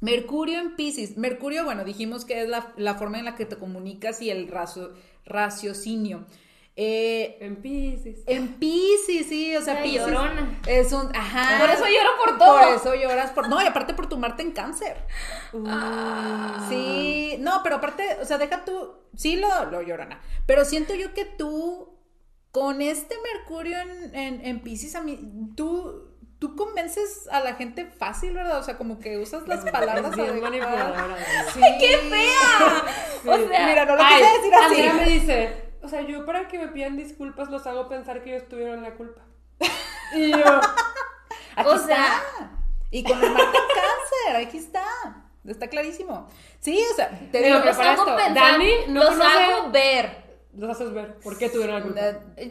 Mercurio 0.00 0.58
en 0.60 0.74
Pisces. 0.76 1.16
Mercurio, 1.16 1.64
bueno, 1.64 1.84
dijimos 1.84 2.24
que 2.24 2.42
es 2.42 2.48
la, 2.48 2.72
la 2.76 2.94
forma 2.96 3.18
en 3.20 3.24
la 3.24 3.36
que 3.36 3.46
te 3.46 3.56
comunicas 3.56 4.20
y 4.20 4.30
el 4.30 4.48
racio- 4.48 4.92
raciocinio. 5.24 6.26
Eh, 6.74 7.36
En 7.40 7.56
Pisces. 7.56 8.20
en 8.26 8.54
Pisces, 8.54 9.26
sí, 9.28 9.54
o 9.54 9.60
sea, 9.60 9.82
Pisces 9.82 10.08
es 10.66 10.92
un, 10.92 11.14
ajá. 11.14 11.58
Por 11.60 11.68
eso 11.68 11.84
lloro 11.84 12.10
por 12.24 12.38
todo. 12.38 12.60
Por 12.60 12.68
eso 12.74 12.94
lloras 12.94 13.30
por, 13.32 13.48
no, 13.48 13.60
y 13.62 13.66
aparte 13.66 13.92
por 13.92 14.08
tu 14.08 14.16
Marte 14.16 14.42
en 14.42 14.52
Cáncer. 14.52 14.96
Ah. 15.66 16.66
Sí, 16.70 17.36
no, 17.40 17.60
pero 17.62 17.76
aparte, 17.76 18.16
o 18.22 18.24
sea, 18.24 18.38
deja 18.38 18.64
tú, 18.64 18.94
sí 19.14 19.36
lo, 19.36 19.66
lo 19.66 19.82
llorona, 19.82 20.20
pero 20.46 20.64
siento 20.64 20.94
yo 20.94 21.12
que 21.12 21.26
tú, 21.26 21.94
con 22.52 22.80
este 22.80 23.16
Mercurio 23.34 23.78
en, 23.78 24.14
en, 24.14 24.46
en 24.46 24.60
Pisces, 24.60 24.94
a 24.94 25.02
mí, 25.02 25.18
tú, 25.54 26.08
tú 26.38 26.56
convences 26.56 27.28
a 27.30 27.40
la 27.40 27.54
gente 27.54 27.84
fácil, 27.84 28.32
¿verdad? 28.32 28.58
O 28.58 28.62
sea, 28.62 28.78
como 28.78 28.98
que 28.98 29.18
usas 29.18 29.46
las 29.46 29.60
palabras 29.70 30.16
bien 30.16 30.40
manipuladora. 30.42 31.16
Sí. 31.52 31.60
¡Qué 31.78 31.98
fea! 31.98 32.84
O 33.26 33.48
sea, 33.48 33.66
Mira, 33.66 33.84
no 33.84 33.94
lo 33.96 34.02
Ay, 34.02 34.22
quise 34.22 34.36
decir 34.38 34.54
así. 34.54 34.64
Andrea 34.64 34.94
me 34.94 35.04
dice, 35.06 35.71
o 35.82 35.88
sea, 35.88 36.00
yo 36.02 36.24
para 36.24 36.48
que 36.48 36.58
me 36.58 36.68
pidan 36.68 36.96
disculpas 36.96 37.48
los 37.50 37.66
hago 37.66 37.88
pensar 37.88 38.22
que 38.22 38.34
ellos 38.36 38.48
tuvieron 38.48 38.82
la 38.82 38.94
culpa. 38.94 39.22
Y 40.14 40.30
yo, 40.30 40.60
Aquí 41.56 41.68
O 41.68 41.74
está. 41.74 41.86
sea- 41.86 42.22
Y 42.90 43.02
con 43.02 43.16
el 43.22 43.32
Cáncer, 43.34 44.36
aquí 44.46 44.58
está. 44.58 44.84
Está 45.46 45.68
clarísimo. 45.68 46.28
Sí, 46.60 46.84
o 46.92 46.94
sea, 46.94 47.08
te 47.32 47.42
Digo, 47.42 47.58
los 47.60 47.78
hago 47.78 48.04
pensar, 48.04 48.34
Dani 48.34 48.70
no 48.88 49.04
los 49.04 49.14
conoce- 49.14 49.24
hago 49.54 49.70
ver. 49.70 50.31
Los 50.54 50.68
haces 50.68 50.92
ver 50.92 51.14
por 51.24 51.38
qué 51.38 51.48
tuvieron 51.48 51.76
la 51.76 51.82
culpa. 51.82 52.00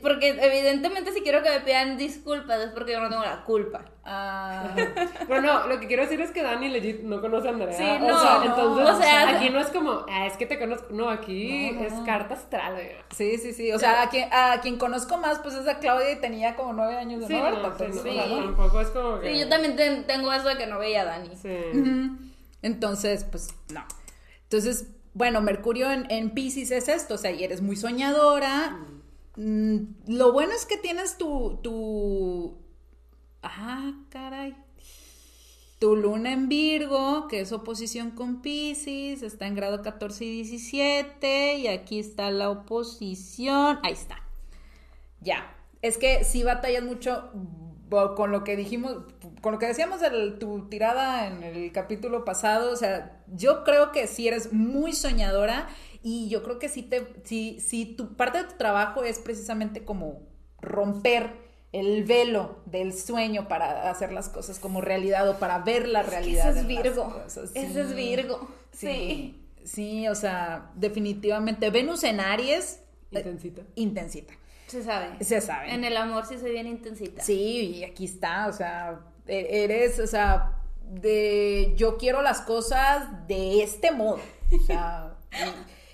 Porque 0.02 0.30
evidentemente 0.30 1.12
si 1.14 1.22
quiero 1.22 1.44
que 1.44 1.52
me 1.52 1.60
pidan 1.60 1.98
disculpas 1.98 2.60
es 2.60 2.72
porque 2.72 2.94
yo 2.94 3.00
no 3.00 3.10
tengo 3.10 3.22
la 3.24 3.44
culpa. 3.44 3.86
ah, 4.04 4.74
Pero 5.28 5.42
no, 5.42 5.68
lo 5.68 5.80
que 5.80 5.86
quiero 5.86 6.02
decir 6.02 6.20
es 6.20 6.32
que 6.32 6.42
Dani 6.42 6.68
legit 6.70 7.02
no 7.04 7.22
conoce 7.22 7.48
a 7.50 7.52
Andrea. 7.52 7.74
Sí, 7.78 7.84
O 7.84 8.00
no, 8.08 8.20
sea, 8.20 8.38
no, 8.40 8.44
entonces, 8.46 8.90
o 8.90 8.98
sea, 9.02 9.30
aquí 9.38 9.50
no 9.52 9.60
es 9.60 9.68
como, 9.68 10.04
ah, 10.10 10.26
es 10.26 10.36
que 10.36 10.48
te 10.48 10.58
conozco. 10.58 10.88
No, 10.92 11.10
aquí 11.10 11.72
No, 11.74 11.84
es 11.84 11.94
carta 12.04 12.34
astral, 12.34 12.74
oiga. 12.76 13.04
sí, 13.12 13.38
sí, 13.38 13.54
sí. 13.54 13.72
O 13.72 13.78
sea, 13.78 14.02
a 14.02 14.10
quien, 14.10 14.28
a 14.32 14.60
quien 14.62 14.78
conozco 14.80 15.18
más, 15.18 15.38
pues 15.40 15.54
es 15.54 15.68
a 15.68 15.78
Claudia 15.78 16.12
y 16.12 16.20
tenía 16.20 16.56
como 16.56 16.74
nueve 16.74 16.96
años 16.98 17.22
de 17.22 17.28
Sí, 17.28 17.34
muerta. 17.36 17.62
no, 17.70 17.78
sí, 17.78 17.94
sí. 17.94 18.00
¿verdad? 18.04 18.30
tampoco 18.30 18.82
es 18.82 18.88
como 18.90 19.20
que... 19.20 19.32
Sí, 19.34 19.40
yo 19.42 19.48
también 19.48 19.76
ten- 19.76 20.08
tengo 20.08 20.34
eso 20.34 20.48
de 20.48 20.58
que 20.58 20.66
no 20.66 20.80
veía 20.80 21.02
a 21.02 21.06
Dani. 21.06 21.36
Sí. 21.36 21.56
Entonces, 22.64 23.24
pues 23.26 23.50
no. 23.74 23.84
Entonces, 24.44 24.88
bueno, 25.14 25.42
Mercurio 25.42 25.92
en, 25.92 26.10
en 26.10 26.32
Pisces 26.32 26.72
es 26.72 26.88
esto, 26.88 27.16
o 27.16 27.18
sea, 27.18 27.32
y 27.32 27.44
eres 27.44 27.62
muy 27.62 27.76
soñadora. 27.76 28.80
Mm, 29.36 29.78
lo 30.08 30.32
bueno 30.32 30.54
es 30.54 30.66
que 30.66 30.78
tienes 30.78 31.18
tu, 31.18 31.60
tu... 31.62 32.58
Ah, 33.44 33.94
caray. 34.10 34.56
Tu 35.80 35.96
luna 35.96 36.32
en 36.32 36.48
Virgo, 36.48 37.28
que 37.28 37.42
es 37.42 37.52
oposición 37.52 38.12
con 38.12 38.42
Pisces, 38.42 39.24
está 39.24 39.48
en 39.48 39.56
grado 39.56 39.82
14 39.82 40.24
y 40.26 40.44
17, 40.44 41.56
y 41.56 41.68
aquí 41.68 42.00
está 42.00 42.30
la 42.30 42.52
oposición. 42.52 43.80
Ahí 43.82 43.94
está. 43.94 44.22
Ya. 45.22 45.56
Es 45.82 45.98
que 45.98 46.24
sí 46.24 46.44
batallas 46.44 46.84
mucho 46.84 47.32
con 48.16 48.32
lo 48.32 48.44
que 48.44 48.56
dijimos, 48.56 48.98
con 49.42 49.54
lo 49.54 49.60
que 49.60 49.68
decíamos 49.68 50.00
de 50.02 50.32
tu 50.40 50.70
tirada 50.70 51.28
en 51.28 51.44
el 51.44 51.72
capítulo 51.72 52.26
pasado. 52.26 52.72
O 52.72 52.76
sea, 52.76 53.22
yo 53.28 53.64
creo 53.64 53.92
que 53.92 54.08
sí 54.08 54.28
eres 54.28 54.54
muy 54.54 54.94
soñadora 54.94 55.68
y 56.02 56.30
yo 56.30 56.42
creo 56.44 56.58
que 56.58 56.70
sí 56.70 56.82
te, 56.84 57.08
sí, 57.24 57.60
sí, 57.60 57.86
tu 57.86 58.16
parte 58.16 58.40
de 58.40 58.44
tu 58.46 58.58
trabajo 58.58 59.04
es 59.04 59.20
precisamente 59.20 59.84
como 59.84 60.22
romper 60.60 61.34
el 61.72 62.04
velo 62.04 62.62
del 62.66 62.94
sueño 62.94 63.48
para 63.48 63.90
hacer 63.90 64.12
las 64.12 64.30
cosas 64.30 64.60
como 64.60 64.82
realidad 64.82 65.30
o 65.30 65.38
para 65.38 65.60
ver 65.60 65.88
la 65.88 66.04
realidad. 66.04 66.50
Ese 66.50 66.62
es 66.62 66.68
Virgo. 66.68 67.14
cosas. 67.14 67.52
Ese 67.54 67.82
es 67.82 67.90
Sí. 67.90 67.94
Virgo. 67.94 68.48
Sí. 68.72 68.88
Sí. 68.88 69.38
Sí, 69.64 70.08
o 70.08 70.16
sea, 70.16 70.72
definitivamente. 70.76 71.70
Venus 71.70 72.04
en 72.04 72.20
Aries, 72.20 72.82
eh, 73.12 73.36
Intensita. 73.76 74.34
Se 74.72 74.84
sabe. 74.84 75.22
Se 75.22 75.42
sabe. 75.42 75.74
En 75.74 75.84
el 75.84 75.98
amor 75.98 76.26
sí 76.26 76.38
soy 76.38 76.52
bien 76.52 76.66
intensita. 76.66 77.22
Sí, 77.22 77.76
y 77.76 77.84
aquí 77.84 78.06
está, 78.06 78.48
o 78.48 78.54
sea, 78.54 79.02
e- 79.28 79.64
eres, 79.66 80.00
o 80.00 80.08
sea, 80.08 80.54
de 80.86 81.74
yo 81.76 81.98
quiero 81.98 82.22
las 82.22 82.40
cosas 82.40 83.28
de 83.28 83.64
este 83.64 83.92
modo. 83.92 84.22
O 84.54 84.66
sea, 84.66 85.18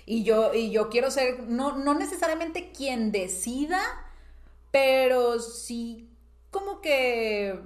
y, 0.06 0.18
y 0.20 0.22
yo, 0.22 0.54
y 0.54 0.70
yo 0.70 0.90
quiero 0.90 1.10
ser, 1.10 1.40
no, 1.40 1.76
no 1.76 1.94
necesariamente 1.94 2.70
quien 2.70 3.10
decida, 3.10 3.80
pero 4.70 5.40
sí 5.40 6.08
como 6.50 6.80
que 6.80 7.58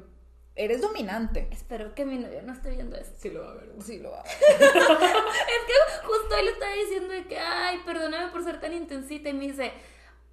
eres 0.55 0.81
dominante. 0.81 1.49
Espero 1.51 1.95
que 1.95 2.07
mi 2.07 2.17
novio 2.17 2.41
no 2.43 2.55
esté 2.55 2.71
viendo 2.71 2.97
esto. 2.97 3.15
Sí 3.19 3.29
lo 3.29 3.43
va 3.43 3.51
a 3.53 3.55
ver. 3.55 3.73
Sí, 3.85 3.99
lo 3.99 4.15
hago. 4.15 4.25
Es 4.49 5.67
que 5.67 6.07
justo 6.07 6.43
le 6.43 6.51
estaba 6.53 6.73
diciendo 6.73 7.13
de 7.13 7.27
que, 7.27 7.39
ay, 7.39 7.81
perdóname 7.85 8.33
por 8.33 8.43
ser 8.45 8.61
tan 8.61 8.73
intensita. 8.73 9.29
Y 9.29 9.35
me 9.35 9.47
dice, 9.49 9.73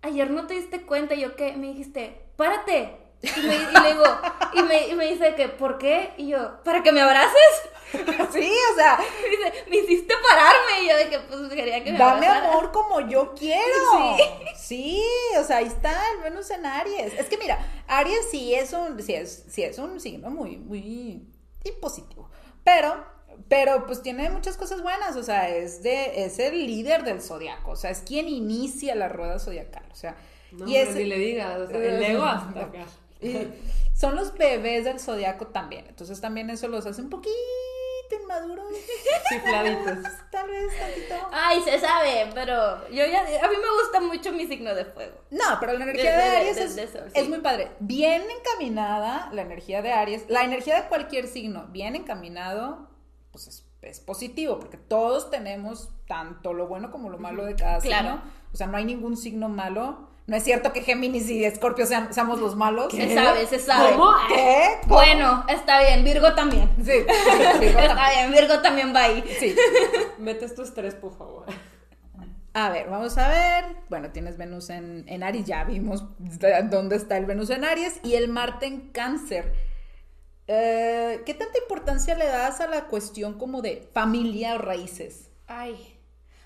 ayer 0.02 0.30
no 0.32 0.48
te 0.48 0.54
diste 0.56 0.86
cuenta. 0.86 1.16
Y 1.16 1.22
yo, 1.22 1.36
¿qué? 1.36 1.54
Me 1.54 1.68
dijiste, 1.68 2.22
párate. 2.36 2.96
Y, 3.22 3.42
me, 3.42 3.56
y 3.56 3.84
le 3.84 3.94
digo, 3.94 4.06
y 4.54 4.62
me, 4.64 4.88
y 4.88 4.94
me 4.94 5.06
dice 5.12 5.36
que, 5.36 5.50
¿por 5.50 5.78
qué? 5.78 6.14
Y 6.16 6.30
yo, 6.30 6.64
¿para 6.64 6.82
que 6.84 6.92
me 6.92 7.02
abraces? 7.02 7.34
Sí, 8.32 8.54
o 8.72 8.76
sea, 8.76 9.00
Y 9.26 9.30
dice, 9.32 9.66
me 9.68 9.78
hiciste 9.78 10.14
pararme. 10.30 10.84
Y 10.84 10.90
yo, 10.90 10.96
de 10.98 11.10
que, 11.10 11.20
pues, 11.20 11.50
quería 11.50 11.84
que 11.84 11.92
me 11.92 11.98
Dame 11.98 12.28
abrazara. 12.28 12.52
amor 12.54 12.72
como 12.72 13.02
yo 13.02 13.34
quiero. 13.34 14.16
Sí. 14.56 15.04
o 15.40 15.44
sea, 15.44 15.58
ahí 15.58 15.66
está 15.66 15.92
el 16.12 16.20
Venus 16.22 16.50
en 16.52 16.66
Aries. 16.66 17.14
Es 17.16 17.26
que 17.28 17.38
mira, 17.38 17.58
Aries 17.88 18.30
sí 18.30 18.54
es 18.54 18.72
un, 18.74 19.02
sí 19.02 19.16
es, 19.16 19.44
sí 19.50 19.64
es 19.64 19.80
un 19.80 20.00
signo 20.00 20.30
muy, 20.30 20.58
muy 20.58 21.28
impositivo. 21.64 22.30
Pero, 22.64 23.04
pero 23.48 23.86
pues 23.86 24.02
tiene 24.02 24.30
muchas 24.30 24.58
cosas 24.58 24.82
buenas. 24.82 25.16
O 25.16 25.24
sea, 25.24 25.50
es 25.50 25.82
de, 25.84 26.26
es 26.26 26.40
el 26.40 26.66
líder 26.68 27.04
del 27.04 27.22
zodiaco. 27.22 27.72
O 27.72 27.76
sea, 27.76 27.92
es 27.92 28.00
quien 28.02 28.28
inicia 28.28 28.96
la 28.96 29.08
rueda 29.10 29.40
zodiacal. 29.40 29.84
O 29.92 29.96
sea, 29.96 30.16
No, 30.52 30.68
y 30.68 30.76
es, 30.78 30.94
ni 30.96 31.06
le 31.06 31.18
digas, 31.18 31.58
o 31.60 31.68
sea, 31.68 31.78
el 31.78 32.04
ego 32.04 32.24
hasta 32.24 32.62
acá. 32.62 32.86
y 33.22 33.48
son 33.96 34.16
los 34.16 34.34
bebés 34.38 34.86
del 34.86 35.00
zodiaco 35.00 35.48
también. 35.48 35.86
Entonces 35.88 36.20
también 36.22 36.50
eso 36.50 36.68
los 36.68 36.86
hace 36.86 37.02
un 37.02 37.10
poquito 37.10 37.36
inmaduros. 38.22 38.66
Chifladitos. 39.30 39.98
Tal 40.32 40.48
vez 40.50 40.80
tantito. 40.80 41.30
Ay, 41.32 41.62
se 41.62 41.80
sabe, 41.80 42.28
pero 42.34 42.88
yo 42.90 43.06
ya, 43.06 43.20
a 43.22 43.48
mí 43.50 43.56
me 43.62 43.82
gusta 43.84 44.00
mucho 44.02 44.32
mi 44.32 44.48
signo 44.48 44.74
de 44.74 44.86
fuego. 44.86 45.16
No, 45.30 45.44
pero 45.60 45.74
la 45.74 45.84
energía 45.84 46.18
De- 46.18 46.24
de, 46.24 46.30
de- 46.30 46.38
Aries 46.38 46.56
de- 46.56 46.64
es, 46.64 46.76
de 46.76 46.84
eso, 46.84 47.00
es 47.14 47.30
muy 47.30 47.40
padre. 47.40 47.72
Bien 47.80 48.24
encaminada 48.32 49.30
la 49.32 49.42
energía 49.44 49.82
de 49.84 49.92
Aries. 49.92 50.26
La 50.28 50.44
energía 50.44 50.82
de 50.82 50.88
cualquier 50.88 51.28
signo, 51.28 51.68
bien 51.70 51.96
encaminado, 51.96 52.89
pues 53.46 53.48
es, 53.48 53.66
es 53.82 54.00
positivo, 54.02 54.60
porque 54.60 54.76
todos 54.78 55.32
tenemos 55.32 55.90
tanto 56.08 56.54
lo 56.54 56.68
bueno 56.68 56.92
como 56.92 57.10
lo 57.10 57.18
malo 57.18 57.46
de 57.46 57.56
cada 57.56 57.80
Claro. 57.80 58.08
signo. 58.18 58.22
O 58.54 58.58
sea, 58.58 58.68
no 58.68 58.78
hay 58.78 58.84
ningún 58.86 59.16
signo 59.16 59.48
malo. 59.48 60.10
No 60.28 60.36
es 60.36 60.44
cierto 60.44 60.74
que 60.74 60.82
Géminis 60.82 61.30
y 61.30 61.44
Escorpio 61.46 61.86
sean, 61.86 62.14
seamos 62.14 62.40
los 62.40 62.56
malos. 62.56 62.92
Se 62.94 63.14
sabe, 63.16 63.48
se 63.48 63.58
sabe. 63.60 63.94
¿Cómo? 63.94 64.12
¿Qué? 64.28 64.64
¿Cómo? 64.84 64.96
Bueno, 64.96 65.46
está 65.48 65.82
bien, 65.82 66.04
Virgo 66.04 66.34
también. 66.36 66.70
Sí, 66.78 66.92
Virgo 66.92 67.10
Está 67.80 67.96
también. 67.96 68.10
bien, 68.20 68.32
Virgo 68.34 68.62
también 68.62 68.94
va 68.96 69.04
ahí. 69.04 69.24
Sí. 69.40 69.56
Metes 70.20 70.54
tu 70.54 70.62
estrés, 70.64 70.94
por 70.96 71.18
favor. 71.18 71.46
A 72.54 72.70
ver, 72.70 72.90
vamos 72.90 73.18
a 73.18 73.30
ver. 73.30 73.66
Bueno, 73.90 74.10
tienes 74.12 74.38
Venus 74.38 74.70
en, 74.70 75.06
en 75.08 75.24
Aries, 75.24 75.46
ya 75.46 75.64
vimos 75.64 76.04
de- 76.20 76.62
dónde 76.64 76.96
está 76.98 77.16
el 77.18 77.26
Venus 77.26 77.50
en 77.52 77.64
Aries 77.64 78.00
y 78.04 78.16
el 78.16 78.28
Marte 78.28 78.66
en 78.66 78.90
Cáncer. 78.90 79.69
Eh, 80.52 81.22
¿Qué 81.28 81.36
tanta 81.36 81.60
importancia 81.60 82.16
le 82.16 82.26
das 82.26 82.60
a 82.60 82.66
la 82.66 82.86
cuestión 82.86 83.38
como 83.38 83.62
de 83.62 83.88
familia 83.94 84.56
o 84.56 84.58
raíces? 84.58 85.30
Ay, 85.46 86.00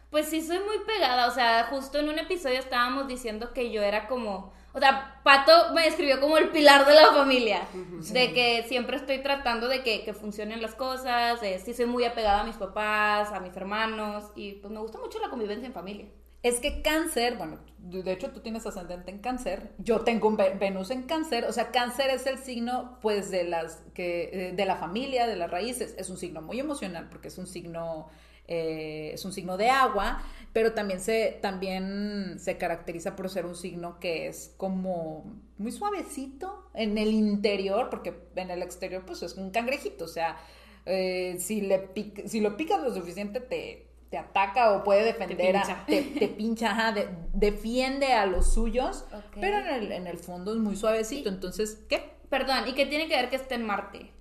pues 0.10 0.28
sí, 0.28 0.42
soy 0.42 0.60
muy 0.60 0.80
pegada. 0.86 1.28
O 1.28 1.32
sea, 1.32 1.68
justo 1.70 2.00
en 2.00 2.10
un 2.10 2.20
episodio 2.20 2.60
estábamos 2.60 3.08
diciendo 3.08 3.54
que 3.54 3.72
yo 3.72 3.82
era 3.82 4.10
como. 4.10 4.52
O 4.74 4.80
sea, 4.80 5.22
Pato 5.24 5.74
me 5.74 5.84
describió 5.84 6.20
como 6.20 6.38
el 6.38 6.50
pilar 6.50 6.86
de 6.86 6.96
la 6.96 7.14
familia. 7.14 7.66
De 8.12 8.34
que 8.34 8.66
siempre 8.68 8.98
estoy 8.98 9.20
tratando 9.20 9.70
de 9.70 9.84
que, 9.84 10.04
que 10.04 10.14
funcionen 10.14 10.62
las 10.62 10.76
cosas. 10.76 11.40
Sí, 11.64 11.74
soy 11.74 11.86
muy 11.86 12.04
apegada 12.04 12.42
a 12.42 12.44
mis 12.44 12.58
papás, 12.58 13.32
a 13.32 13.40
mis 13.40 13.56
hermanos. 13.56 14.26
Y 14.36 14.56
pues 14.56 14.74
me 14.74 14.82
gusta 14.82 15.00
mucho 15.00 15.18
la 15.20 15.30
convivencia 15.30 15.66
en 15.66 15.74
familia. 15.74 16.08
Es 16.44 16.60
que 16.60 16.82
cáncer, 16.82 17.38
bueno, 17.38 17.60
de 17.80 18.12
hecho 18.12 18.32
tú 18.32 18.42
tienes 18.42 18.66
ascendente 18.66 19.12
en 19.12 19.20
cáncer, 19.20 19.72
yo 19.78 20.02
tengo 20.02 20.28
un 20.28 20.36
Ve- 20.36 20.56
Venus 20.60 20.92
en 20.92 21.04
cáncer, 21.04 21.46
o 21.46 21.54
sea, 21.54 21.72
cáncer 21.72 22.10
es 22.10 22.28
el 22.28 22.38
signo 22.38 23.00
pues 23.02 23.32
de 23.32 23.46
las 23.46 23.82
que 23.94 24.50
eh, 24.50 24.52
de 24.54 24.66
la 24.66 24.76
familia, 24.76 25.26
de 25.26 25.38
las 25.38 25.50
raíces, 25.50 25.96
es 25.98 26.10
un 26.10 26.18
signo 26.18 26.42
muy 26.42 26.60
emocional 26.60 27.08
porque 27.10 27.30
es 27.30 27.38
un 27.38 27.48
signo 27.48 28.10
eh, 28.50 29.12
es 29.14 29.24
un 29.24 29.32
signo 29.32 29.56
de 29.56 29.70
agua, 29.70 30.22
pero 30.52 30.74
también 30.74 31.00
se 31.00 31.40
también 31.42 32.36
se 32.40 32.58
caracteriza 32.58 33.16
por 33.16 33.30
ser 33.30 33.46
un 33.46 33.56
signo 33.56 34.00
que 34.02 34.28
es 34.28 34.54
como 34.58 35.24
muy 35.58 35.72
suavecito 35.72 36.70
en 36.74 36.98
el 36.98 37.12
interior, 37.14 37.90
porque 37.90 38.14
en 38.36 38.52
el 38.52 38.62
exterior 38.64 39.06
pues 39.06 39.24
es 39.24 39.36
un 39.38 39.50
cangrejito, 39.52 40.04
o 40.06 40.08
sea, 40.10 40.38
eh, 40.86 41.38
si 41.40 41.62
le 41.62 41.94
pic- 41.94 42.28
si 42.28 42.42
lo 42.42 42.58
picas 42.58 42.82
lo 42.84 42.94
suficiente 42.94 43.40
te 43.40 43.88
te 44.14 44.20
ataca 44.20 44.74
o 44.74 44.84
puede 44.84 45.04
defender 45.06 45.54
pincha. 45.54 45.82
a, 45.82 45.86
te, 45.88 46.04
te 46.04 46.28
pincha, 46.28 46.70
ajá, 46.70 46.92
de- 46.92 47.10
defiende 47.34 48.14
a 48.14 48.28
los 48.28 48.54
suyos, 48.54 49.06
pero 49.42 49.58
en 49.58 49.66
el, 49.66 49.92
en 49.92 50.06
el 50.06 50.20
fondo 50.20 50.54
es 50.54 50.60
muy 50.60 50.76
suavecito. 50.76 51.30
Entonces, 51.30 51.80
¿qué? 51.90 52.14
Perdón, 52.30 52.68
¿y 52.68 52.74
qué 52.76 52.86
tiene 52.86 53.08
que 53.08 53.16
ver 53.16 53.32
que 53.32 53.38
esté 53.38 53.56
en 53.56 53.66
Marte? 53.66 54.12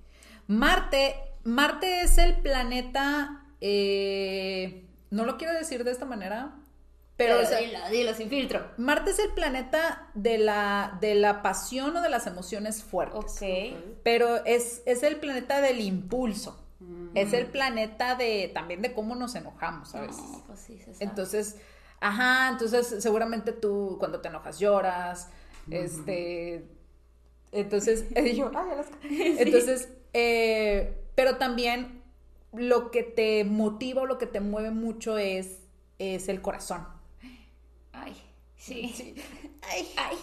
Marte, 0.47 1.15
Marte 1.45 2.01
es 2.01 2.17
el 2.17 2.39
planeta, 2.39 3.45
eh, 3.61 4.87
no 5.11 5.27
lo 5.27 5.37
quiero 5.37 5.53
decir 5.53 5.85
de 5.85 5.91
esta 5.91 6.07
manera, 6.07 6.55
pero 7.19 7.39
o 7.41 7.45
sea, 7.45 7.59
dilo, 7.59 7.79
dilo 7.91 8.15
sin 8.15 8.31
filtro. 8.31 8.71
Marte 8.79 9.11
es 9.11 9.19
el 9.19 9.29
planeta 9.35 10.09
de 10.15 10.39
la, 10.39 10.97
de 11.03 11.15
la 11.17 11.43
pasión 11.43 11.95
o 11.95 12.01
de 12.01 12.09
las 12.09 12.27
emociones 12.27 12.83
fuertes. 12.83 13.37
Ok. 13.37 13.77
Pero 14.03 14.43
es, 14.47 14.83
es 14.87 15.03
el 15.03 15.17
planeta 15.17 15.61
del 15.61 15.83
impulso. 15.83 16.62
Mm. 16.83 17.17
Es 17.17 17.33
el 17.33 17.47
planeta 17.47 18.15
de 18.15 18.51
también 18.53 18.83
de 18.83 18.93
cómo 18.93 19.15
nos 19.15 19.35
enojamos 19.35 19.95
veces. 20.01 20.23
No, 20.23 20.45
pues 20.47 20.61
sí, 20.61 20.79
se 20.79 20.95
sabe. 20.95 21.05
Entonces, 21.05 21.57
ajá, 22.01 22.49
entonces 22.49 23.03
seguramente 23.03 23.53
tú 23.53 23.97
cuando 23.99 24.21
te 24.21 24.29
enojas 24.29 24.59
lloras, 24.59 25.29
este, 25.71 26.65
entonces, 27.53 28.07
yo, 28.35 28.51
entonces, 29.11 29.89
eh, 30.13 31.07
pero 31.15 31.37
también 31.37 32.03
lo 32.53 32.91
que 32.91 33.03
te 33.03 33.45
motiva 33.45 34.03
o 34.03 34.07
lo 34.07 34.19
que 34.19 34.27
te 34.27 34.41
mueve 34.41 34.71
mucho 34.71 35.19
es, 35.19 35.61
es 35.99 36.29
el 36.29 36.43
corazón. 36.43 36.87
Ay, 37.93 38.17
sí. 38.57 39.15
Ay. 39.63 39.89
Ay, 39.97 40.17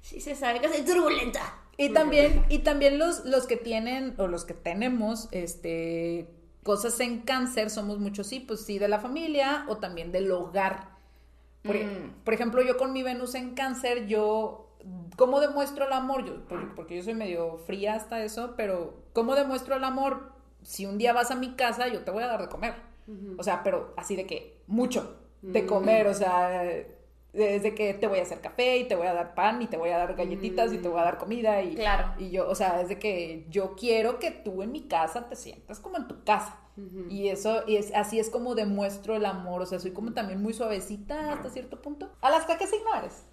sí 0.00 0.20
se 0.20 0.34
sabe 0.34 0.60
que 0.60 0.68
soy 0.68 0.82
turbulenta. 0.82 1.61
Y 1.76 1.88
también, 1.90 2.44
y 2.48 2.58
también 2.60 2.98
los, 2.98 3.24
los 3.24 3.46
que 3.46 3.56
tienen, 3.56 4.14
o 4.18 4.26
los 4.26 4.44
que 4.44 4.54
tenemos, 4.54 5.28
este, 5.32 6.28
cosas 6.62 7.00
en 7.00 7.20
cáncer, 7.22 7.70
somos 7.70 7.98
muchos, 7.98 8.26
sí, 8.26 8.40
pues 8.40 8.60
sí, 8.60 8.78
de 8.78 8.88
la 8.88 9.00
familia 9.00 9.64
o 9.68 9.78
también 9.78 10.12
del 10.12 10.30
hogar. 10.30 10.90
Por, 11.62 11.76
e- 11.76 11.84
Mm. 11.84 12.24
por 12.24 12.34
ejemplo, 12.34 12.62
yo 12.62 12.76
con 12.76 12.92
mi 12.92 13.02
Venus 13.02 13.34
en 13.34 13.54
cáncer, 13.54 14.06
yo, 14.06 14.68
¿cómo 15.16 15.40
demuestro 15.40 15.86
el 15.86 15.92
amor? 15.92 16.24
Yo, 16.24 16.44
por- 16.46 16.74
porque 16.74 16.96
yo 16.96 17.02
soy 17.02 17.14
medio 17.14 17.58
fría 17.66 17.94
hasta 17.94 18.22
eso, 18.22 18.54
pero 18.56 18.94
¿cómo 19.12 19.34
demuestro 19.34 19.76
el 19.76 19.84
amor? 19.84 20.32
Si 20.62 20.86
un 20.86 20.98
día 20.98 21.12
vas 21.12 21.30
a 21.30 21.36
mi 21.36 21.54
casa, 21.54 21.88
yo 21.88 22.00
te 22.04 22.10
voy 22.10 22.22
a 22.22 22.28
dar 22.28 22.40
de 22.42 22.48
comer. 22.48 22.74
O 23.38 23.42
sea, 23.42 23.62
pero 23.64 23.92
así 23.96 24.14
de 24.14 24.26
que 24.26 24.60
mucho 24.68 25.16
de 25.42 25.62
Mm. 25.62 25.66
comer, 25.66 26.06
o 26.06 26.14
sea, 26.14 26.62
desde 27.32 27.74
que 27.74 27.94
te 27.94 28.06
voy 28.06 28.18
a 28.18 28.22
hacer 28.22 28.40
café 28.40 28.76
y 28.76 28.88
te 28.88 28.94
voy 28.94 29.06
a 29.06 29.14
dar 29.14 29.34
pan 29.34 29.62
y 29.62 29.66
te 29.66 29.76
voy 29.78 29.90
a 29.90 29.98
dar 29.98 30.14
galletitas 30.14 30.72
y 30.72 30.78
te 30.78 30.88
voy 30.88 31.00
a 31.00 31.04
dar 31.04 31.18
comida 31.18 31.62
y, 31.62 31.74
Claro. 31.74 32.12
y 32.18 32.30
yo, 32.30 32.48
o 32.48 32.54
sea, 32.54 32.78
desde 32.78 32.98
que 32.98 33.46
yo 33.48 33.74
quiero 33.74 34.18
que 34.18 34.30
tú 34.30 34.62
en 34.62 34.72
mi 34.72 34.82
casa 34.82 35.28
te 35.28 35.36
sientas 35.36 35.80
como 35.80 35.96
en 35.96 36.08
tu 36.08 36.22
casa. 36.24 36.58
Y 37.10 37.28
eso, 37.28 37.64
y 37.66 37.76
es, 37.76 37.92
así 37.94 38.18
es 38.18 38.30
como 38.30 38.54
demuestro 38.54 39.14
el 39.14 39.26
amor, 39.26 39.60
o 39.60 39.66
sea, 39.66 39.78
soy 39.78 39.90
como 39.92 40.14
también 40.14 40.42
muy 40.42 40.54
suavecita 40.54 41.30
hasta 41.32 41.50
cierto 41.50 41.82
punto. 41.82 42.10
Alaska, 42.22 42.56
¿qué 42.56 42.66
signo 42.66 42.94
eres? 42.94 43.24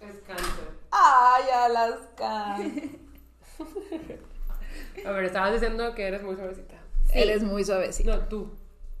Es 0.00 0.18
cáncer. 0.26 0.68
Ay, 0.92 1.42
Alaska. 1.52 2.56
A 5.06 5.10
ver, 5.10 5.24
estabas 5.24 5.52
diciendo 5.52 5.94
que 5.94 6.06
eres 6.06 6.22
muy 6.22 6.36
suavecita. 6.36 6.76
Sí. 7.12 7.18
Eres 7.18 7.42
muy 7.42 7.64
suavecita. 7.64 8.16
No, 8.16 8.28
tú. 8.28 8.52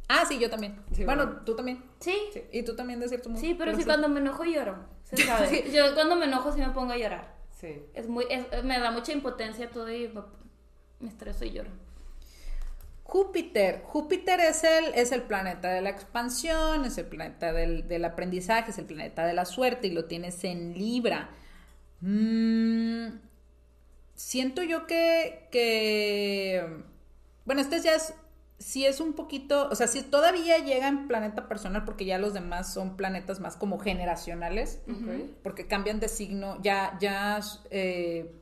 Ah, 0.08 0.24
sí, 0.28 0.38
yo 0.38 0.50
también. 0.50 0.76
Sí, 0.92 1.04
bueno, 1.04 1.24
bueno. 1.26 1.40
tú 1.44 1.56
también. 1.56 1.82
Sí, 2.00 2.14
Sí. 2.32 2.42
Y 2.52 2.62
tú 2.62 2.76
también, 2.76 3.00
de 3.00 3.08
cierto 3.08 3.30
modo. 3.30 3.40
sí, 3.40 3.54
pero 3.54 3.74
sí 3.76 3.84
cuando 3.84 4.08
me 4.08 4.20
enojo 4.20 4.44
lloro. 4.44 4.76
Se 5.04 5.16
sabe. 5.24 5.48
Sí. 5.48 5.72
Yo 5.72 5.94
cuando 5.94 6.16
me 6.16 6.26
enojo 6.26 6.52
sí 6.52 6.60
me 6.60 6.70
pongo 6.70 6.92
a 6.92 6.96
llorar. 6.98 7.34
Sí. 7.58 7.80
Es 7.94 8.08
muy, 8.08 8.26
es- 8.28 8.64
me 8.64 8.78
da 8.78 8.90
mucha 8.90 9.12
impotencia 9.12 9.70
todo 9.70 9.90
y 9.90 10.08
me, 10.08 10.20
me 11.00 11.08
estreso 11.08 11.44
y 11.44 11.52
lloro. 11.52 11.70
Júpiter. 13.04 13.82
Júpiter 13.84 14.40
es 14.40 14.64
el, 14.64 14.86
es 14.94 15.12
el 15.12 15.22
planeta 15.22 15.68
de 15.70 15.82
la 15.82 15.90
expansión, 15.90 16.84
es 16.84 16.96
el 16.98 17.06
planeta 17.06 17.52
del, 17.52 17.86
del 17.86 18.04
aprendizaje, 18.04 18.70
es 18.70 18.78
el 18.78 18.86
planeta 18.86 19.26
de 19.26 19.34
la 19.34 19.44
suerte 19.44 19.86
y 19.88 19.90
lo 19.90 20.06
tienes 20.06 20.42
en 20.44 20.74
Libra. 20.74 21.28
Mm, 22.00 23.08
siento 24.14 24.62
yo 24.62 24.86
que, 24.86 25.48
que, 25.52 26.66
bueno, 27.44 27.60
este 27.60 27.80
ya 27.80 27.94
es, 27.94 28.14
sí 28.64 28.86
es 28.86 28.98
un 28.98 29.12
poquito, 29.12 29.68
o 29.70 29.74
sea, 29.74 29.86
sí 29.86 30.02
todavía 30.02 30.56
llega 30.56 30.88
en 30.88 31.06
planeta 31.06 31.48
personal 31.48 31.84
porque 31.84 32.06
ya 32.06 32.16
los 32.18 32.32
demás 32.32 32.72
son 32.72 32.96
planetas 32.96 33.38
más 33.38 33.58
como 33.58 33.78
generacionales 33.78 34.80
Ok. 34.88 35.36
porque 35.42 35.66
cambian 35.66 36.00
de 36.00 36.08
signo, 36.08 36.56
ya, 36.62 36.96
ya 36.98 37.40
eh, 37.70 38.34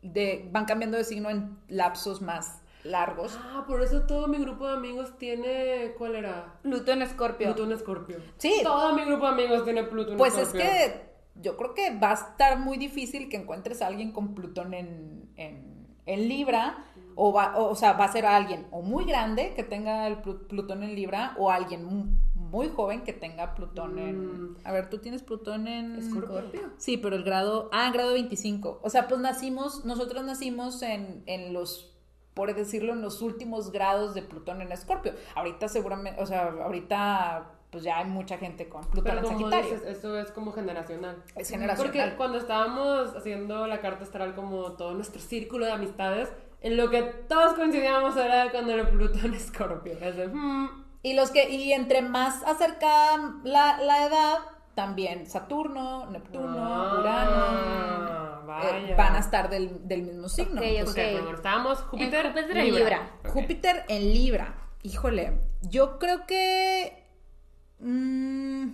de, 0.00 0.48
van 0.52 0.64
cambiando 0.64 0.96
de 0.96 1.02
signo 1.02 1.28
en 1.28 1.58
lapsos 1.66 2.22
más 2.22 2.62
largos. 2.84 3.36
Ah, 3.42 3.64
por 3.66 3.82
eso 3.82 4.02
todo 4.02 4.28
mi 4.28 4.38
grupo 4.38 4.68
de 4.68 4.74
amigos 4.74 5.18
tiene. 5.18 5.92
¿Cuál 5.98 6.14
era? 6.14 6.60
Pluto 6.62 6.92
en 6.92 7.02
Escorpio. 7.02 7.48
Plutón 7.48 7.72
Escorpio. 7.72 8.18
Sí. 8.36 8.60
Todo 8.62 8.94
mi 8.94 9.04
grupo 9.04 9.26
de 9.26 9.32
amigos 9.32 9.64
tiene 9.64 9.82
Plutón 9.82 10.16
Pues 10.16 10.38
es 10.38 10.50
que 10.50 11.10
yo 11.34 11.56
creo 11.56 11.74
que 11.74 11.98
va 11.98 12.12
a 12.12 12.14
estar 12.14 12.60
muy 12.60 12.78
difícil 12.78 13.28
que 13.28 13.36
encuentres 13.36 13.82
a 13.82 13.88
alguien 13.88 14.12
con 14.12 14.36
Plutón 14.36 14.72
en, 14.72 15.28
en, 15.34 15.88
en 16.06 16.28
Libra, 16.28 16.84
o, 17.20 17.32
va, 17.32 17.56
o, 17.58 17.70
o 17.70 17.74
sea, 17.74 17.94
va 17.94 18.04
a 18.04 18.12
ser 18.12 18.24
alguien 18.26 18.68
o 18.70 18.80
muy 18.80 19.04
grande 19.04 19.52
que 19.56 19.64
tenga 19.64 20.06
el 20.06 20.22
Plu- 20.22 20.46
Plutón 20.46 20.84
en 20.84 20.94
Libra, 20.94 21.34
o 21.36 21.50
alguien 21.50 21.84
mu- 21.84 22.16
muy 22.34 22.68
joven 22.68 23.02
que 23.02 23.12
tenga 23.12 23.54
Plutón 23.56 23.98
en... 23.98 24.52
Mm. 24.52 24.56
A 24.64 24.70
ver, 24.72 24.88
tú 24.88 24.98
tienes 24.98 25.22
Plutón 25.24 25.66
en... 25.66 25.96
Escorpio. 25.96 26.60
Sí, 26.76 26.96
pero 26.96 27.16
el 27.16 27.24
grado... 27.24 27.70
Ah, 27.72 27.90
grado 27.92 28.12
25. 28.12 28.78
O 28.82 28.88
sea, 28.88 29.08
pues 29.08 29.20
nacimos, 29.20 29.84
nosotros 29.84 30.22
nacimos 30.24 30.80
en, 30.82 31.24
en 31.26 31.52
los, 31.52 31.92
por 32.34 32.54
decirlo, 32.54 32.92
en 32.92 33.02
los 33.02 33.20
últimos 33.20 33.72
grados 33.72 34.14
de 34.14 34.22
Plutón 34.22 34.62
en 34.62 34.70
Escorpio. 34.70 35.12
Ahorita 35.34 35.68
seguramente, 35.68 36.22
o 36.22 36.26
sea, 36.26 36.48
ahorita 36.62 37.50
pues 37.70 37.84
ya 37.84 37.98
hay 37.98 38.06
mucha 38.06 38.38
gente 38.38 38.68
con 38.68 38.82
Plutón 38.82 39.04
Pero 39.04 39.18
en 39.18 39.24
como 39.24 39.50
Sagitario. 39.50 39.74
dices, 39.74 39.98
eso 39.98 40.16
es 40.18 40.30
como 40.30 40.52
generacional. 40.52 41.22
Es 41.36 41.50
generacional. 41.50 41.92
Porque 41.92 42.16
cuando 42.16 42.38
estábamos 42.38 43.14
haciendo 43.16 43.66
la 43.66 43.80
carta 43.80 44.04
astral 44.04 44.34
como 44.34 44.72
todo 44.72 44.94
nuestro 44.94 45.20
círculo 45.20 45.66
de 45.66 45.72
amistades, 45.72 46.32
en 46.60 46.76
lo 46.76 46.90
que 46.90 47.02
todos 47.02 47.54
coincidíamos 47.54 48.16
era 48.16 48.50
con 48.50 48.68
el 48.68 48.88
Plutón 48.88 49.34
Escorpio. 49.34 49.92
Es 50.00 50.16
de, 50.16 50.28
hmm, 50.28 50.84
Y 51.02 51.14
los 51.14 51.30
que, 51.30 51.48
y 51.50 51.72
entre 51.72 52.02
más 52.02 52.42
acercada 52.44 53.34
la, 53.44 53.78
la 53.82 54.06
edad, 54.06 54.38
también 54.74 55.26
Saturno, 55.26 56.06
Neptuno, 56.10 56.56
Ah, 56.58 56.98
Urano, 57.00 58.46
vaya. 58.46 58.78
eh, 58.90 58.94
van 58.96 59.16
a 59.16 59.18
estar 59.18 59.50
del, 59.50 59.86
del 59.88 60.02
mismo 60.02 60.28
signo. 60.28 60.60
Ok, 60.60 60.66
Entonces, 60.66 61.06
Ok, 61.16 61.22
bueno, 61.22 61.36
estábamos 61.36 61.78
Júpiter, 61.80 62.26
En 62.26 62.32
Júpiter 62.32 62.56
en 62.58 62.74
Libra. 62.74 63.10
Júpiter 63.26 63.84
en 63.88 64.12
Libra. 64.12 64.54
Híjole, 64.82 65.40
yo 65.62 65.98
creo 65.98 66.26
que. 66.26 67.04
mm, 67.80 68.68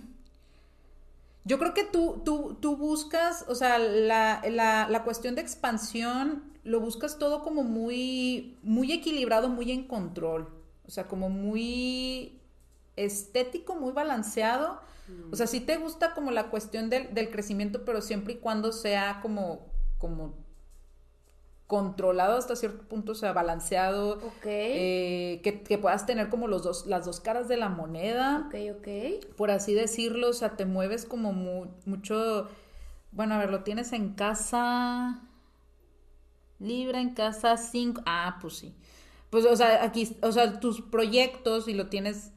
yo 1.43 1.59
creo 1.59 1.73
que 1.73 1.83
tú, 1.83 2.21
tú, 2.25 2.57
tú 2.61 2.75
buscas, 2.77 3.45
o 3.47 3.55
sea, 3.55 3.77
la, 3.77 4.41
la- 4.49 4.87
la 4.89 5.03
cuestión 5.03 5.35
de 5.35 5.41
expansión 5.41 6.54
lo 6.65 6.81
buscas 6.81 7.17
todo 7.17 7.41
como 7.43 7.63
muy, 7.63 8.57
muy 8.63 8.91
equilibrado, 8.91 9.47
muy 9.47 9.71
en 9.71 9.87
control. 9.87 10.49
O 10.85 10.91
sea, 10.91 11.07
como 11.07 11.29
muy. 11.29 12.39
estético, 12.97 13.75
muy 13.75 13.91
balanceado. 13.93 14.79
Mm. 15.07 15.31
O 15.33 15.35
sea, 15.35 15.47
sí 15.47 15.59
te 15.61 15.77
gusta 15.77 16.13
como 16.13 16.31
la 16.31 16.49
cuestión 16.49 16.89
del, 16.89 17.13
del 17.13 17.29
crecimiento, 17.31 17.85
pero 17.85 18.01
siempre 18.01 18.33
y 18.33 18.37
cuando 18.37 18.71
sea 18.71 19.19
como, 19.21 19.67
como 19.99 20.33
controlado 21.67 22.37
hasta 22.37 22.55
cierto 22.55 22.83
punto, 22.87 23.13
o 23.13 23.15
sea, 23.15 23.33
balanceado. 23.33 24.13
Ok. 24.17 24.45
eh, 24.45 25.41
que, 25.43 25.63
que 25.63 25.77
puedas 25.79 26.05
tener 26.05 26.29
como 26.29 26.47
los 26.47 26.63
dos, 26.63 26.85
las 26.85 27.05
dos 27.05 27.19
caras 27.19 27.47
de 27.47 27.57
la 27.57 27.69
moneda 27.69 28.47
ok, 28.47 28.55
ok. 28.77 29.25
por 29.35 29.49
así 29.51 29.73
decirlo, 29.73 30.29
o 30.29 30.33
sea, 30.33 30.51
te 30.57 30.65
mueves 30.65 31.05
como 31.05 31.33
mu- 31.33 31.67
mucho, 31.85 32.47
bueno, 33.11 33.33
a 33.35 33.39
ver, 33.39 33.49
lo 33.49 33.63
tienes 33.63 33.93
en 33.93 34.13
casa, 34.13 35.21
Libra 36.59 37.01
en 37.01 37.13
casa 37.13 37.57
5, 37.57 38.01
ah, 38.05 38.37
pues 38.41 38.55
sí, 38.55 38.73
pues, 39.29 39.45
o 39.45 39.55
sea, 39.55 39.83
aquí, 39.83 40.15
o 40.21 40.31
sea, 40.31 40.59
tus 40.59 40.81
proyectos 40.81 41.67
y 41.67 41.73
lo 41.73 41.87
tienes, 41.87 42.31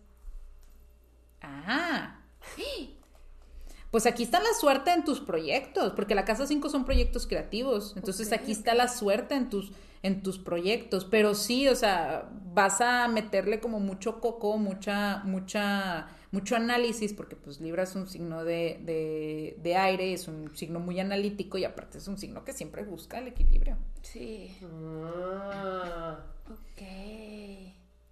ah, 1.43 2.21
pues 3.91 4.07
aquí 4.07 4.23
está 4.23 4.41
la 4.41 4.53
suerte 4.59 4.93
en 4.93 5.05
tus 5.05 5.21
proyectos, 5.21 5.93
porque 5.95 6.15
la 6.15 6.25
casa 6.25 6.47
5 6.47 6.69
son 6.69 6.85
proyectos 6.85 7.27
creativos, 7.27 7.95
entonces 7.97 8.33
aquí 8.33 8.53
está 8.53 8.75
la 8.75 8.89
suerte 8.89 9.35
en 9.35 9.49
tus 9.49 9.73
en 10.03 10.23
tus 10.23 10.39
proyectos, 10.39 11.05
pero 11.05 11.35
sí, 11.35 11.67
o 11.69 11.75
sea, 11.75 12.31
vas 12.55 12.81
a 12.81 13.09
meterle 13.09 13.61
como 13.61 13.81
mucho 13.81 14.21
coco, 14.21 14.57
mucha 14.57 15.23
mucha 15.25 16.09
mucho 16.31 16.57
análisis 16.57 17.13
porque 17.13 17.37
pues 17.37 17.61
Libra 17.61 17.85
es 17.85 17.95
un 17.95 18.07
signo 18.07 18.45
de, 18.45 18.81
de, 18.83 19.57
de 19.63 19.77
aire, 19.77 20.13
es 20.13 20.29
un 20.29 20.55
signo 20.57 20.81
muy 20.81 21.01
analítico 21.01 21.59
y 21.59 21.65
aparte 21.65 21.99
es 21.99 22.09
un 22.09 22.19
signo 22.19 22.45
que 22.45 22.53
siempre 22.53 22.85
busca 22.85 23.19
el 23.19 23.29
equilibrio. 23.29 23.77
Sí. 24.03 24.57
Ah. 24.63 26.25
Ok. 26.51 26.83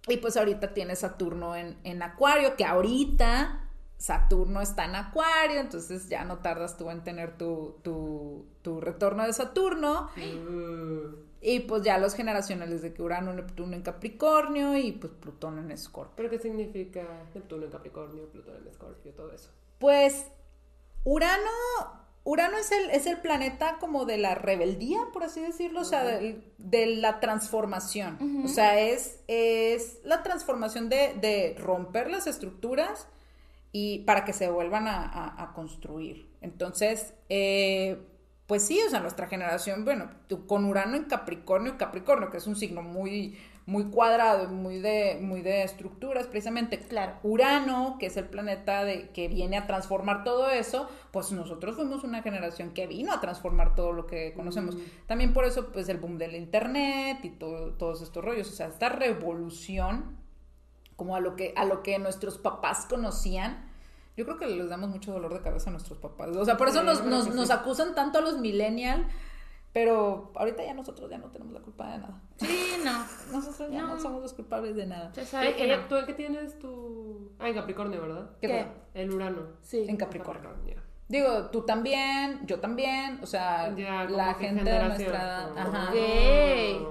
Y 0.09 0.17
pues 0.17 0.37
ahorita 0.37 0.73
tienes 0.73 0.99
Saturno 0.99 1.55
en, 1.55 1.77
en 1.83 2.01
Acuario, 2.01 2.55
que 2.55 2.65
ahorita 2.65 3.69
Saturno 3.97 4.61
está 4.61 4.85
en 4.85 4.95
Acuario, 4.95 5.59
entonces 5.59 6.07
ya 6.07 6.23
no 6.23 6.37
tardas 6.37 6.77
tú 6.77 6.89
en 6.89 7.03
tener 7.03 7.37
tu, 7.37 7.77
tu, 7.83 8.45
tu 8.61 8.79
retorno 8.79 9.25
de 9.25 9.33
Saturno. 9.33 10.09
Uh. 10.15 11.26
Y 11.41 11.61
pues 11.61 11.83
ya 11.83 11.97
los 11.99 12.15
generacionales 12.15 12.81
de 12.81 12.93
que 12.93 13.01
Urano, 13.03 13.31
Neptuno 13.33 13.75
en 13.75 13.81
Capricornio 13.83 14.75
y 14.75 14.91
pues 14.93 15.13
Plutón 15.13 15.59
en 15.59 15.71
Escorpio. 15.71 16.13
¿Pero 16.15 16.29
qué 16.29 16.39
significa 16.39 17.03
Neptuno 17.35 17.65
en 17.65 17.71
Capricornio, 17.71 18.25
Plutón 18.29 18.55
en 18.61 18.67
Escorpio, 18.67 19.11
todo 19.13 19.31
eso? 19.31 19.49
Pues 19.79 20.25
Urano, 21.03 21.49
Urano 22.23 22.57
es 22.57 22.71
el, 22.71 22.89
es 22.89 23.05
el 23.05 23.17
planeta 23.21 23.77
como 23.79 24.05
de 24.05 24.17
la 24.17 24.35
rebeldía, 24.35 24.99
por 25.13 25.23
así 25.23 25.39
decirlo, 25.39 25.81
o 25.81 25.85
sea, 25.85 26.03
de, 26.03 26.85
la 26.97 27.19
transformación. 27.19 28.43
O 28.43 28.47
sea, 28.47 28.79
es, 28.79 29.19
es 29.27 29.99
la 30.03 30.23
transformación 30.23 30.89
de, 30.89 31.13
de 31.21 31.55
romper 31.59 32.09
las 32.09 32.27
estructuras 32.27 33.07
y 33.71 33.99
para 33.99 34.25
que 34.25 34.33
se 34.33 34.49
vuelvan 34.49 34.87
a, 34.87 35.03
a- 35.05 35.43
a 35.43 35.53
construir. 35.53 36.27
Entonces, 36.41 37.13
eh, 37.29 38.01
pues 38.47 38.65
sí, 38.65 38.79
o 38.85 38.89
sea, 38.89 39.01
nuestra 39.01 39.27
generación, 39.27 39.85
bueno, 39.85 40.09
tú- 40.27 40.47
con 40.47 40.65
Urano 40.65 40.95
en 40.95 41.03
Capricornio, 41.05 41.77
Capricornio, 41.77 42.29
que 42.31 42.37
es 42.37 42.47
un 42.47 42.55
signo 42.55 42.81
muy, 42.81 43.37
muy 43.65 43.85
cuadrado 43.91 44.45
y 44.45 44.47
muy 44.47 44.79
de, 44.79 45.19
muy 45.21 45.41
de 45.41 45.63
estructuras, 45.63 46.27
precisamente. 46.27 46.79
Claro. 46.79 47.15
Urano, 47.23 47.97
que 47.99 48.05
es 48.05 48.15
el 48.17 48.25
planeta 48.25 48.85
de, 48.85 49.09
que 49.09 49.27
viene 49.27 49.57
a 49.57 49.67
transformar 49.67 50.23
todo 50.23 50.49
eso, 50.49 50.89
pues 51.11 51.31
nosotros 51.33 51.75
fuimos 51.75 52.05
una 52.05 52.21
generación 52.23 52.71
que 52.71 52.87
vino 52.87 53.11
a 53.11 53.19
transformar 53.19 53.75
todo 53.75 53.91
lo 53.91 54.07
que 54.07 54.33
conocemos. 54.33 54.77
También 55.07 55.33
por 55.33 55.43
eso, 55.43 55.71
pues 55.73 55.89
el 55.89 55.97
boom 55.97 56.17
del 56.17 56.35
internet 56.35 57.19
y 57.23 57.29
todo, 57.31 57.73
todos 57.73 58.01
estos 58.01 58.23
rollos, 58.23 58.47
o 58.49 58.53
sea, 58.53 58.67
esta 58.67 58.87
revolución, 58.89 60.15
como 60.95 61.15
a 61.15 61.19
lo 61.19 61.35
que, 61.35 61.53
a 61.57 61.65
lo 61.65 61.83
que 61.83 61.99
nuestros 61.99 62.37
papás 62.37 62.85
conocían. 62.89 63.66
Yo 64.17 64.25
creo 64.25 64.37
que 64.37 64.47
les 64.47 64.67
damos 64.69 64.89
mucho 64.89 65.11
dolor 65.13 65.33
de 65.33 65.41
cabeza 65.41 65.69
a 65.69 65.73
nuestros 65.73 65.99
papás. 65.99 66.35
O 66.35 66.43
sea, 66.43 66.57
por 66.57 66.67
eso 66.67 66.79
Sí, 66.81 66.85
nos, 66.85 67.05
nos, 67.05 67.33
nos 67.33 67.51
acusan 67.51 67.93
tanto 67.95 68.17
a 68.17 68.21
los 68.21 68.39
millennials, 68.39 69.05
pero 69.73 70.31
ahorita 70.35 70.63
ya 70.65 70.73
nosotros 70.73 71.09
ya 71.09 71.19
no 71.19 71.27
tenemos 71.27 71.53
la 71.53 71.59
culpa 71.61 71.91
de 71.91 71.97
nada. 71.99 72.19
Sí, 72.37 72.71
no. 72.83 73.05
Nosotros 73.31 73.71
ya 73.71 73.81
no, 73.83 73.95
No. 73.95 74.01
somos 74.01 74.21
los 74.23 74.33
culpables 74.33 74.75
de 74.75 74.87
nada. 74.87 75.13
Se 75.13 75.23
sabe 75.25 75.49
Eh, 75.49 75.55
que 75.55 75.67
no. 75.67 75.83
¿Tú 75.85 75.95
en 75.97 76.05
qué 76.07 76.13
tienes 76.13 76.57
tu...? 76.57 77.31
Ah, 77.39 77.47
en 77.49 77.53
Capricornio, 77.55 78.01
¿verdad? 78.01 78.29
¿Qué 78.41 78.47
¿Qué? 78.47 78.65
El 78.95 79.11
Urano. 79.13 79.43
Sí. 79.61 79.85
En 79.87 79.97
Capricornio. 79.97 80.41
Capricornio. 80.49 80.81
Digo, 81.09 81.45
tú 81.51 81.61
también, 81.61 82.41
yo 82.47 82.59
también, 82.59 83.19
o 83.21 83.25
sea, 83.27 83.73
Ya, 83.75 84.03
la 84.05 84.33
gente 84.33 84.69
de 84.69 84.83
nuestra 84.83 85.05
edad, 85.07 85.57
ajá, 85.57 85.93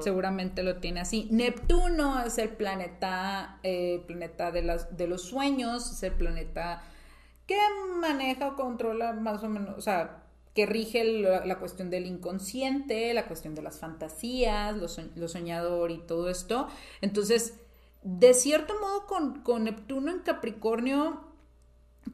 seguramente 0.00 0.62
lo 0.62 0.76
tiene 0.76 1.00
así. 1.00 1.28
Neptuno 1.30 2.20
es 2.24 2.38
el 2.38 2.48
planeta, 2.50 3.58
eh, 3.62 4.02
planeta 4.06 4.52
de, 4.52 4.62
las, 4.62 4.96
de 4.96 5.06
los 5.06 5.22
sueños, 5.22 5.90
es 5.92 6.02
el 6.02 6.12
planeta 6.12 6.82
que 7.46 7.56
maneja 8.00 8.48
o 8.48 8.56
controla 8.56 9.12
más 9.12 9.42
o 9.42 9.48
menos, 9.48 9.76
o 9.78 9.80
sea, 9.80 10.22
que 10.54 10.66
rige 10.66 11.04
la, 11.04 11.44
la 11.44 11.59
cuestión 11.59 11.90
del 11.90 12.06
inconsciente, 12.06 13.12
la 13.14 13.26
cuestión 13.26 13.54
de 13.54 13.62
las 13.62 13.78
fantasías, 13.78 14.76
lo, 14.76 14.88
so- 14.88 15.02
lo 15.14 15.28
soñador 15.28 15.90
y 15.90 15.98
todo 15.98 16.28
esto. 16.30 16.68
Entonces, 17.00 17.54
de 18.02 18.35
cierto 18.35 18.74
modo, 18.80 19.06
con, 19.06 19.42
con 19.42 19.64
Neptuno 19.64 20.11
en 20.12 20.20
Capricornio, 20.20 21.24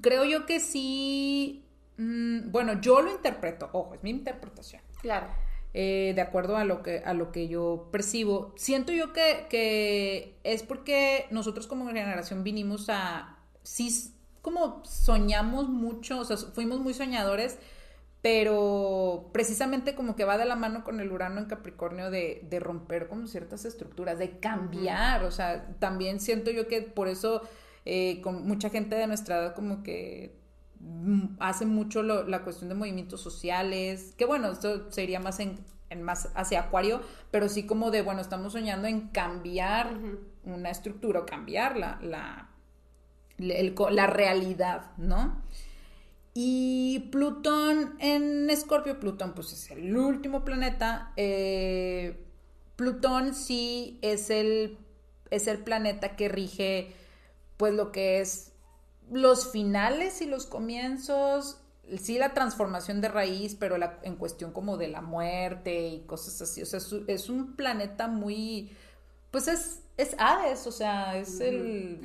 creo 0.00 0.24
yo 0.24 0.46
que 0.46 0.60
sí, 0.60 1.64
mm, 1.98 2.50
bueno, 2.50 2.80
yo 2.80 3.00
lo 3.02 3.10
interpreto, 3.12 3.68
ojo, 3.72 3.94
es 3.94 4.02
mi 4.02 4.10
interpretación 4.10 4.82
Claro. 5.00 5.28
eh, 5.74 6.12
de 6.14 6.20
acuerdo 6.20 6.56
a 6.56 6.64
lo 6.64 6.82
que, 6.82 6.98
a 7.04 7.14
lo 7.14 7.32
que 7.32 7.48
yo 7.48 7.88
percibo. 7.92 8.52
Siento 8.56 8.92
yo 8.92 9.12
que, 9.12 9.46
que 9.50 10.38
es 10.44 10.62
porque 10.62 11.26
nosotros 11.30 11.66
como 11.66 11.86
generación 11.86 12.44
vinimos 12.44 12.88
a, 12.88 13.38
sí, 13.62 14.14
como 14.42 14.82
soñamos 14.84 15.68
mucho, 15.68 16.20
o 16.20 16.24
sea, 16.24 16.36
fuimos 16.36 16.80
muy 16.80 16.94
soñadores, 16.94 17.58
pero 18.22 19.30
precisamente 19.32 19.94
como 19.96 20.14
que 20.14 20.24
va 20.24 20.38
de 20.38 20.44
la 20.44 20.54
mano 20.56 20.84
con 20.84 21.00
el 21.00 21.10
Urano 21.10 21.40
en 21.40 21.46
Capricornio 21.46 22.10
de, 22.10 22.46
de 22.48 22.60
romper 22.60 23.08
como 23.08 23.26
ciertas 23.26 23.64
estructuras, 23.64 24.18
de 24.18 24.38
cambiar, 24.38 25.24
o 25.24 25.30
sea, 25.32 25.74
también 25.80 26.20
siento 26.20 26.50
yo 26.52 26.68
que 26.68 26.82
por 26.82 27.08
eso 27.08 27.42
eh, 27.84 28.20
con 28.22 28.46
mucha 28.46 28.70
gente 28.70 28.94
de 28.94 29.08
nuestra 29.08 29.38
edad 29.38 29.54
como 29.56 29.82
que 29.82 30.36
mm, 30.80 31.36
hace 31.40 31.66
mucho 31.66 32.02
lo- 32.04 32.24
la 32.28 32.42
cuestión 32.44 32.68
de 32.68 32.76
movimientos 32.76 33.20
sociales, 33.20 34.14
que 34.16 34.24
bueno, 34.24 34.52
esto 34.52 34.90
sería 34.92 35.18
más 35.20 35.40
en, 35.40 35.58
en 35.90 36.02
más 36.02 36.30
hacia 36.36 36.60
Acuario, 36.60 37.00
pero 37.32 37.48
sí 37.48 37.64
como 37.66 37.90
de, 37.90 38.02
bueno, 38.02 38.20
estamos 38.20 38.52
soñando 38.52 38.86
en 38.86 39.08
cambiar 39.08 39.90
una 40.44 40.70
estructura 40.70 41.20
o 41.20 41.26
cambiar 41.26 41.76
la, 41.76 41.98
la, 42.02 42.50
la 43.38 44.06
realidad, 44.06 44.92
¿no? 44.96 45.42
Y 46.34 47.10
Plutón 47.10 47.94
en 47.98 48.48
Escorpio, 48.48 48.98
Plutón 48.98 49.34
pues 49.34 49.52
es 49.52 49.70
el 49.70 49.96
último 49.96 50.44
planeta. 50.44 51.12
eh, 51.16 52.24
Plutón 52.76 53.34
sí 53.34 53.98
es 54.02 54.30
el, 54.30 54.78
es 55.30 55.46
el 55.46 55.58
planeta 55.58 56.16
que 56.16 56.28
rige 56.28 56.94
pues 57.58 57.74
lo 57.74 57.92
que 57.92 58.20
es 58.20 58.52
los 59.10 59.52
finales 59.52 60.22
y 60.22 60.26
los 60.26 60.46
comienzos, 60.46 61.58
sí 61.98 62.18
la 62.18 62.32
transformación 62.32 63.00
de 63.00 63.08
raíz, 63.08 63.54
pero 63.54 63.76
en 64.02 64.16
cuestión 64.16 64.52
como 64.52 64.78
de 64.78 64.88
la 64.88 65.02
muerte 65.02 65.88
y 65.88 66.00
cosas 66.06 66.40
así. 66.40 66.62
O 66.62 66.66
sea, 66.66 66.78
es, 66.78 66.92
es 67.06 67.28
un 67.28 67.54
planeta 67.54 68.08
muy, 68.08 68.72
pues 69.30 69.48
es, 69.48 69.82
es 69.96 70.16
Hades, 70.18 70.66
o 70.66 70.72
sea, 70.72 71.18
es 71.18 71.40
el... 71.40 72.00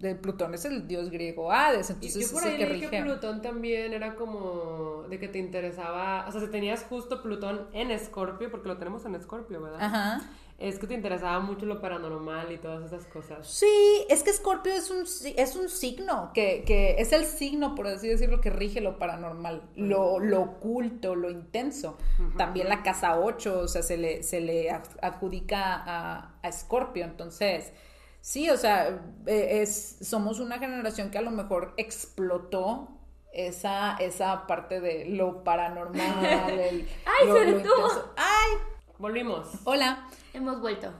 De 0.00 0.14
Plutón 0.14 0.54
es 0.54 0.64
el 0.64 0.88
dios 0.88 1.10
griego 1.10 1.52
Hades, 1.52 1.90
entonces 1.90 2.28
yo 2.30 2.32
por 2.34 2.42
es 2.42 2.54
el 2.54 2.62
ahí 2.62 2.66
que 2.66 2.72
leí 2.78 2.88
que. 2.90 3.02
Plutón 3.02 3.42
también 3.42 3.92
era 3.92 4.14
como 4.14 5.04
de 5.10 5.18
que 5.18 5.28
te 5.28 5.38
interesaba, 5.38 6.24
o 6.26 6.32
sea, 6.32 6.40
si 6.40 6.46
tenías 6.48 6.84
justo 6.84 7.22
Plutón 7.22 7.68
en 7.74 7.90
Escorpio, 7.90 8.50
porque 8.50 8.68
lo 8.68 8.78
tenemos 8.78 9.04
en 9.04 9.14
Escorpio, 9.14 9.60
¿verdad? 9.60 9.80
Ajá. 9.82 10.20
Es 10.58 10.78
que 10.78 10.86
te 10.86 10.92
interesaba 10.92 11.40
mucho 11.40 11.64
lo 11.64 11.80
paranormal 11.80 12.52
y 12.52 12.58
todas 12.58 12.84
esas 12.84 13.06
cosas. 13.06 13.46
Sí, 13.46 13.66
es 14.10 14.22
que 14.22 14.28
Escorpio 14.30 14.72
es 14.74 14.90
un, 14.90 15.04
es 15.36 15.56
un 15.56 15.68
signo, 15.70 16.30
que, 16.34 16.64
que 16.66 16.96
es 16.98 17.12
el 17.12 17.24
signo, 17.24 17.74
por 17.74 17.86
así 17.86 18.08
decirlo, 18.08 18.42
que 18.42 18.50
rige 18.50 18.82
lo 18.82 18.98
paranormal, 18.98 19.62
lo, 19.76 20.18
lo 20.18 20.40
oculto, 20.42 21.14
lo 21.14 21.30
intenso. 21.30 21.96
También 22.36 22.68
la 22.68 22.82
casa 22.82 23.18
8, 23.20 23.60
o 23.60 23.68
sea, 23.68 23.82
se 23.82 23.96
le, 23.96 24.22
se 24.22 24.40
le 24.42 24.70
ad- 24.70 24.84
adjudica 25.00 25.74
a, 25.76 26.34
a 26.42 26.48
Escorpio. 26.48 27.04
Entonces, 27.06 27.72
sí, 28.20 28.50
o 28.50 28.56
sea, 28.56 29.00
eh, 29.26 29.60
es, 29.62 29.98
somos 30.02 30.40
una 30.40 30.58
generación 30.58 31.10
que 31.10 31.18
a 31.18 31.22
lo 31.22 31.30
mejor 31.30 31.74
explotó 31.76 32.88
esa, 33.32 33.96
esa 33.96 34.46
parte 34.46 34.80
de 34.80 35.06
lo 35.06 35.44
paranormal. 35.44 36.50
el- 36.50 36.88
¡Ay, 37.04 37.26
lo-. 37.28 38.04
¡Ay! 38.16 38.58
Volvimos. 38.98 39.48
Hola. 39.64 40.08
Hemos 40.34 40.60
vuelto. 40.60 40.92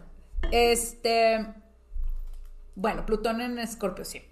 Este. 0.50 1.46
Bueno, 2.74 3.04
Plutón 3.04 3.40
en 3.40 3.59
Escorpio, 3.59 4.04
sí. 4.04 4.22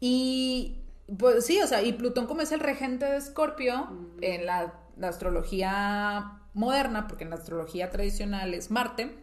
Y. 0.00 0.82
Pues 1.18 1.46
sí, 1.46 1.58
o 1.62 1.66
sea, 1.66 1.82
y 1.82 1.94
Plutón 1.94 2.26
como 2.26 2.42
es 2.42 2.52
el 2.52 2.60
regente 2.60 3.06
de 3.06 3.16
Escorpio 3.16 3.88
en 4.20 4.44
la, 4.44 4.74
la 4.98 5.08
astrología 5.08 6.42
moderna, 6.52 7.06
porque 7.08 7.24
en 7.24 7.30
la 7.30 7.36
astrología 7.36 7.88
tradicional 7.90 8.52
es 8.52 8.70
Marte, 8.70 9.16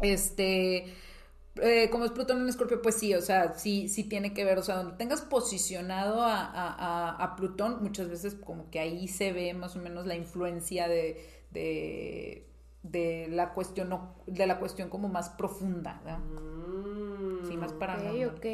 este. 0.00 0.94
Eh, 1.62 1.88
como 1.90 2.04
es 2.04 2.10
Plutón 2.12 2.40
en 2.42 2.48
Escorpio, 2.48 2.80
pues 2.82 2.94
sí, 2.96 3.14
o 3.14 3.20
sea, 3.20 3.54
sí, 3.54 3.88
sí 3.88 4.04
tiene 4.04 4.32
que 4.34 4.44
ver, 4.44 4.58
o 4.58 4.62
sea, 4.62 4.76
donde 4.76 4.96
tengas 4.96 5.20
posicionado 5.22 6.22
a, 6.22 6.40
a- 6.44 6.74
a- 6.74 7.22
a 7.24 7.36
Plutón, 7.36 7.82
muchas 7.82 8.08
veces 8.08 8.34
como 8.34 8.70
que 8.70 8.80
ahí 8.80 9.08
se 9.08 9.32
ve 9.32 9.54
más 9.54 9.76
o 9.76 9.78
menos 9.80 10.06
la 10.06 10.14
influencia 10.16 10.88
de, 10.88 11.24
de, 11.50 12.46
de 12.82 13.28
la 13.30 13.52
cuestión, 13.54 13.88
no- 13.88 14.14
de 14.26 14.46
la 14.46 14.58
cuestión 14.58 14.88
como 14.88 15.08
más 15.08 15.30
profunda, 15.30 16.00
¿verdad? 16.04 16.18
Mm. 16.20 17.46
Sí, 17.48 17.56
más 17.56 17.72
Ok, 17.72 17.78
paranormal. 17.78 18.28
ok. 18.36 18.46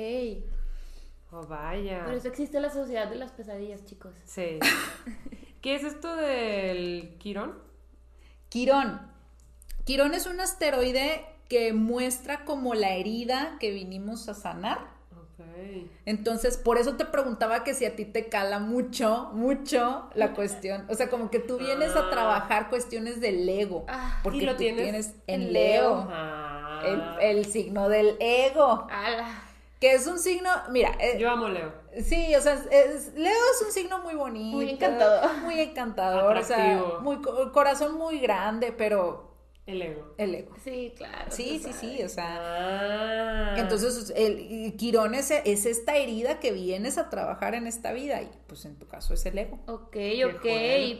Oh, 1.32 1.46
vaya. 1.48 2.04
Por 2.04 2.14
eso 2.14 2.28
existe 2.28 2.60
la 2.60 2.70
sociedad 2.70 3.08
de 3.08 3.16
las 3.16 3.32
pesadillas, 3.32 3.84
chicos. 3.86 4.14
Sí. 4.24 4.58
¿Qué 5.60 5.74
es 5.74 5.82
esto 5.82 6.14
del 6.16 7.16
Quirón? 7.18 7.58
Quirón. 8.50 9.00
Quirón 9.84 10.14
es 10.14 10.26
un 10.26 10.38
asteroide 10.40 11.24
que 11.48 11.72
muestra 11.72 12.44
como 12.44 12.74
la 12.74 12.94
herida 12.94 13.57
que 13.61 13.70
vinimos 13.70 14.28
a 14.28 14.35
sanar. 14.35 14.78
Ok. 15.12 15.44
Entonces, 16.07 16.57
por 16.57 16.78
eso 16.78 16.96
te 16.96 17.04
preguntaba 17.04 17.64
que 17.64 17.74
si 17.74 17.85
a 17.85 17.96
ti 17.96 18.04
te 18.04 18.28
cala 18.28 18.59
mucho, 18.61 19.30
mucho 19.33 20.09
la 20.14 20.33
cuestión. 20.33 20.85
O 20.88 20.94
sea, 20.94 21.09
como 21.11 21.30
que 21.30 21.38
tú 21.40 21.59
vienes 21.59 21.94
a 21.96 22.07
Ah. 22.07 22.11
trabajar 22.11 22.70
cuestiones 22.70 23.20
del 23.20 23.48
ego. 23.48 23.85
Ah, 23.88 24.20
porque 24.22 24.38
¿y 24.38 24.46
lo 24.46 24.52
tú 24.52 24.59
tienes 24.59 25.14
en 25.26 25.42
en 25.42 25.52
Leo. 25.52 25.83
Leo. 25.83 26.09
Ah. 26.11 26.83
El, 27.20 27.37
el 27.38 27.44
signo 27.46 27.88
del 27.88 28.16
ego. 28.20 28.87
ala. 28.90 29.42
Que 29.80 29.92
es 29.94 30.07
un 30.07 30.18
signo, 30.18 30.48
mira, 30.70 30.92
eh, 30.98 31.18
Yo 31.18 31.30
amo 31.30 31.48
Leo. 31.48 31.72
sí, 32.02 32.35
o 32.35 32.40
sea, 32.40 32.54
es- 32.70 33.12
Leo 33.14 33.33
es 33.54 33.66
un 33.66 33.72
signo 33.72 33.98
muy 34.00 34.14
bonito. 34.14 34.57
Muy 34.57 34.70
encantador. 34.70 35.37
Muy 35.42 35.61
encantador. 35.61 36.37
O 36.38 36.42
sea, 36.42 36.83
muy, 37.02 37.16
co- 37.20 37.52
corazón 37.52 37.98
muy 37.98 38.18
grande, 38.18 38.72
pero 38.72 39.33
El 39.66 39.81
ego. 39.81 40.14
el 40.18 40.35
ego. 40.35 40.55
Sí, 40.62 40.92
claro. 40.94 41.31
Sí, 41.31 41.59
sí, 41.64 41.72
sí, 41.72 42.03
o 42.03 42.09
sea. 42.11 42.38
Ah. 42.38 43.55
Entonces, 43.59 44.12
el 44.14 44.74
Quirón 44.77 45.14
es, 45.14 45.31
es 45.31 45.64
esta 45.64 45.96
herida 45.96 46.38
que 46.38 46.53
vienes 46.53 46.98
a 46.98 47.09
trabajar 47.09 47.55
en 47.55 47.66
esta 47.66 47.92
vida 47.92 48.20
y 48.20 48.29
pues 48.46 48.66
en 48.66 48.77
tu 48.79 48.87
caso 48.87 49.14
es 49.14 49.24
el 49.24 49.38
ego. 49.38 49.59
Ok, 49.66 49.96
ok. 50.35 50.46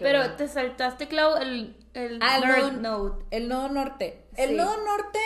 Pero 0.01 0.37
te 0.37 0.49
saltaste, 0.49 1.09
Clau, 1.09 1.37
el, 1.37 1.77
el 1.93 2.19
Ah, 2.23 2.37
el 2.39 2.43
Nerd 2.49 2.81
nodo- 2.81 3.09
Note. 3.11 3.25
El 3.31 3.49
nodo 3.49 3.69
norte. 3.69 4.23
El 4.37 4.57
nodo 4.57 4.77
norte 4.83 5.19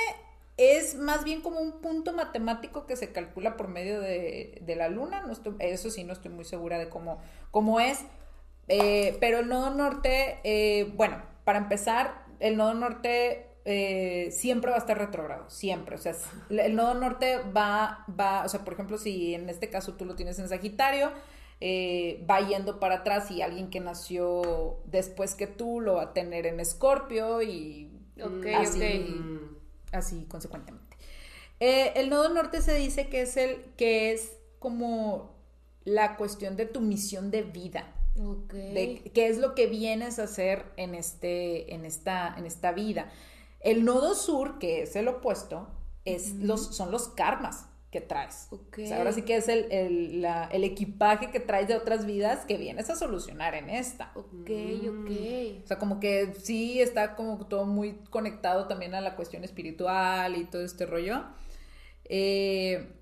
es 0.56 0.96
más 0.96 1.22
bien 1.22 1.40
como 1.40 1.60
un 1.60 1.80
punto 1.80 2.12
matemático 2.12 2.86
que 2.86 2.96
se 2.96 3.12
calcula 3.12 3.56
por 3.56 3.68
medio 3.68 4.00
de, 4.00 4.58
de 4.62 4.74
la 4.74 4.88
luna. 4.88 5.20
No 5.22 5.32
estoy, 5.32 5.54
eso 5.60 5.90
sí, 5.90 6.02
no 6.02 6.12
estoy 6.12 6.32
muy 6.32 6.44
segura 6.44 6.76
de 6.78 6.88
cómo, 6.88 7.22
cómo 7.52 7.78
es. 7.78 8.00
Eh, 8.66 9.16
pero 9.20 9.38
el 9.38 9.48
nodo 9.48 9.70
norte, 9.70 10.40
eh, 10.42 10.92
bueno, 10.96 11.22
para 11.44 11.58
empezar, 11.58 12.26
el 12.40 12.56
nodo 12.56 12.74
norte 12.74 13.46
eh, 13.64 14.30
siempre 14.30 14.70
va 14.70 14.76
a 14.76 14.80
estar 14.80 14.96
retrogrado, 14.96 15.48
siempre. 15.50 15.96
O 15.96 15.98
sea, 15.98 16.14
el 16.50 16.74
nodo 16.74 16.94
norte 16.94 17.38
va, 17.56 18.04
va, 18.08 18.44
o 18.44 18.48
sea, 18.48 18.64
por 18.64 18.74
ejemplo, 18.74 18.98
si 18.98 19.34
en 19.34 19.48
este 19.48 19.68
caso 19.70 19.94
tú 19.94 20.04
lo 20.04 20.14
tienes 20.14 20.38
en 20.38 20.48
Sagitario, 20.48 21.10
eh, 21.60 22.24
va 22.30 22.40
yendo 22.40 22.78
para 22.80 22.96
atrás 22.96 23.30
y 23.30 23.42
alguien 23.42 23.68
que 23.68 23.80
nació 23.80 24.78
después 24.86 25.34
que 25.34 25.46
tú 25.46 25.80
lo 25.80 25.94
va 25.94 26.02
a 26.02 26.12
tener 26.12 26.46
en 26.46 26.60
Escorpio 26.60 27.42
y 27.42 27.90
Ok, 28.22 28.46
así. 28.56 28.78
Mm. 28.80 29.56
así 29.92 30.24
consecuentemente. 30.28 30.96
Eh, 31.60 31.92
el 31.96 32.10
nodo 32.10 32.28
norte 32.28 32.62
se 32.62 32.74
dice 32.74 33.08
que 33.08 33.22
es 33.22 33.36
el 33.36 33.64
que 33.76 34.12
es 34.12 34.36
como 34.58 35.34
la 35.84 36.16
cuestión 36.16 36.56
de 36.56 36.66
tu 36.66 36.80
misión 36.80 37.30
de 37.30 37.42
vida, 37.42 37.92
De 38.56 39.10
qué 39.14 39.28
es 39.28 39.38
lo 39.38 39.54
que 39.54 39.66
vienes 39.66 40.18
a 40.18 40.24
hacer 40.24 40.64
en 40.76 40.94
este, 40.94 41.74
en 41.74 41.84
esta, 41.84 42.34
en 42.36 42.46
esta 42.46 42.72
vida. 42.72 43.10
El 43.60 43.84
nodo 43.84 44.14
sur, 44.14 44.58
que 44.58 44.82
es 44.82 44.94
el 44.96 45.08
opuesto, 45.08 45.68
es 46.04 46.34
los, 46.36 46.74
son 46.76 46.90
los 46.90 47.08
karmas 47.08 47.66
que 47.90 48.00
traes. 48.02 48.48
Ok. 48.50 48.80
O 48.84 48.86
sea, 48.86 48.98
ahora 48.98 49.12
sí 49.12 49.22
que 49.22 49.36
es 49.36 49.48
el, 49.48 49.70
el, 49.72 50.20
la- 50.20 50.44
el 50.52 50.62
equipaje 50.62 51.30
que 51.30 51.40
traes 51.40 51.68
de 51.68 51.74
otras 51.74 52.04
vidas 52.04 52.44
que 52.44 52.58
vienes 52.58 52.90
a 52.90 52.96
solucionar 52.96 53.54
en 53.54 53.70
esta. 53.70 54.12
Ok, 54.14 54.50
Mm. 54.50 55.04
ok. 55.04 55.64
O 55.64 55.66
sea, 55.66 55.78
como 55.78 55.98
que 55.98 56.34
sí 56.38 56.80
está 56.82 57.16
como 57.16 57.46
todo 57.46 57.64
muy 57.64 57.94
conectado 58.10 58.68
también 58.68 58.94
a 58.94 59.00
la 59.00 59.16
cuestión 59.16 59.42
espiritual 59.42 60.36
y 60.36 60.44
todo 60.44 60.62
este 60.64 60.84
rollo. 60.86 61.24
Eh, 62.04 62.94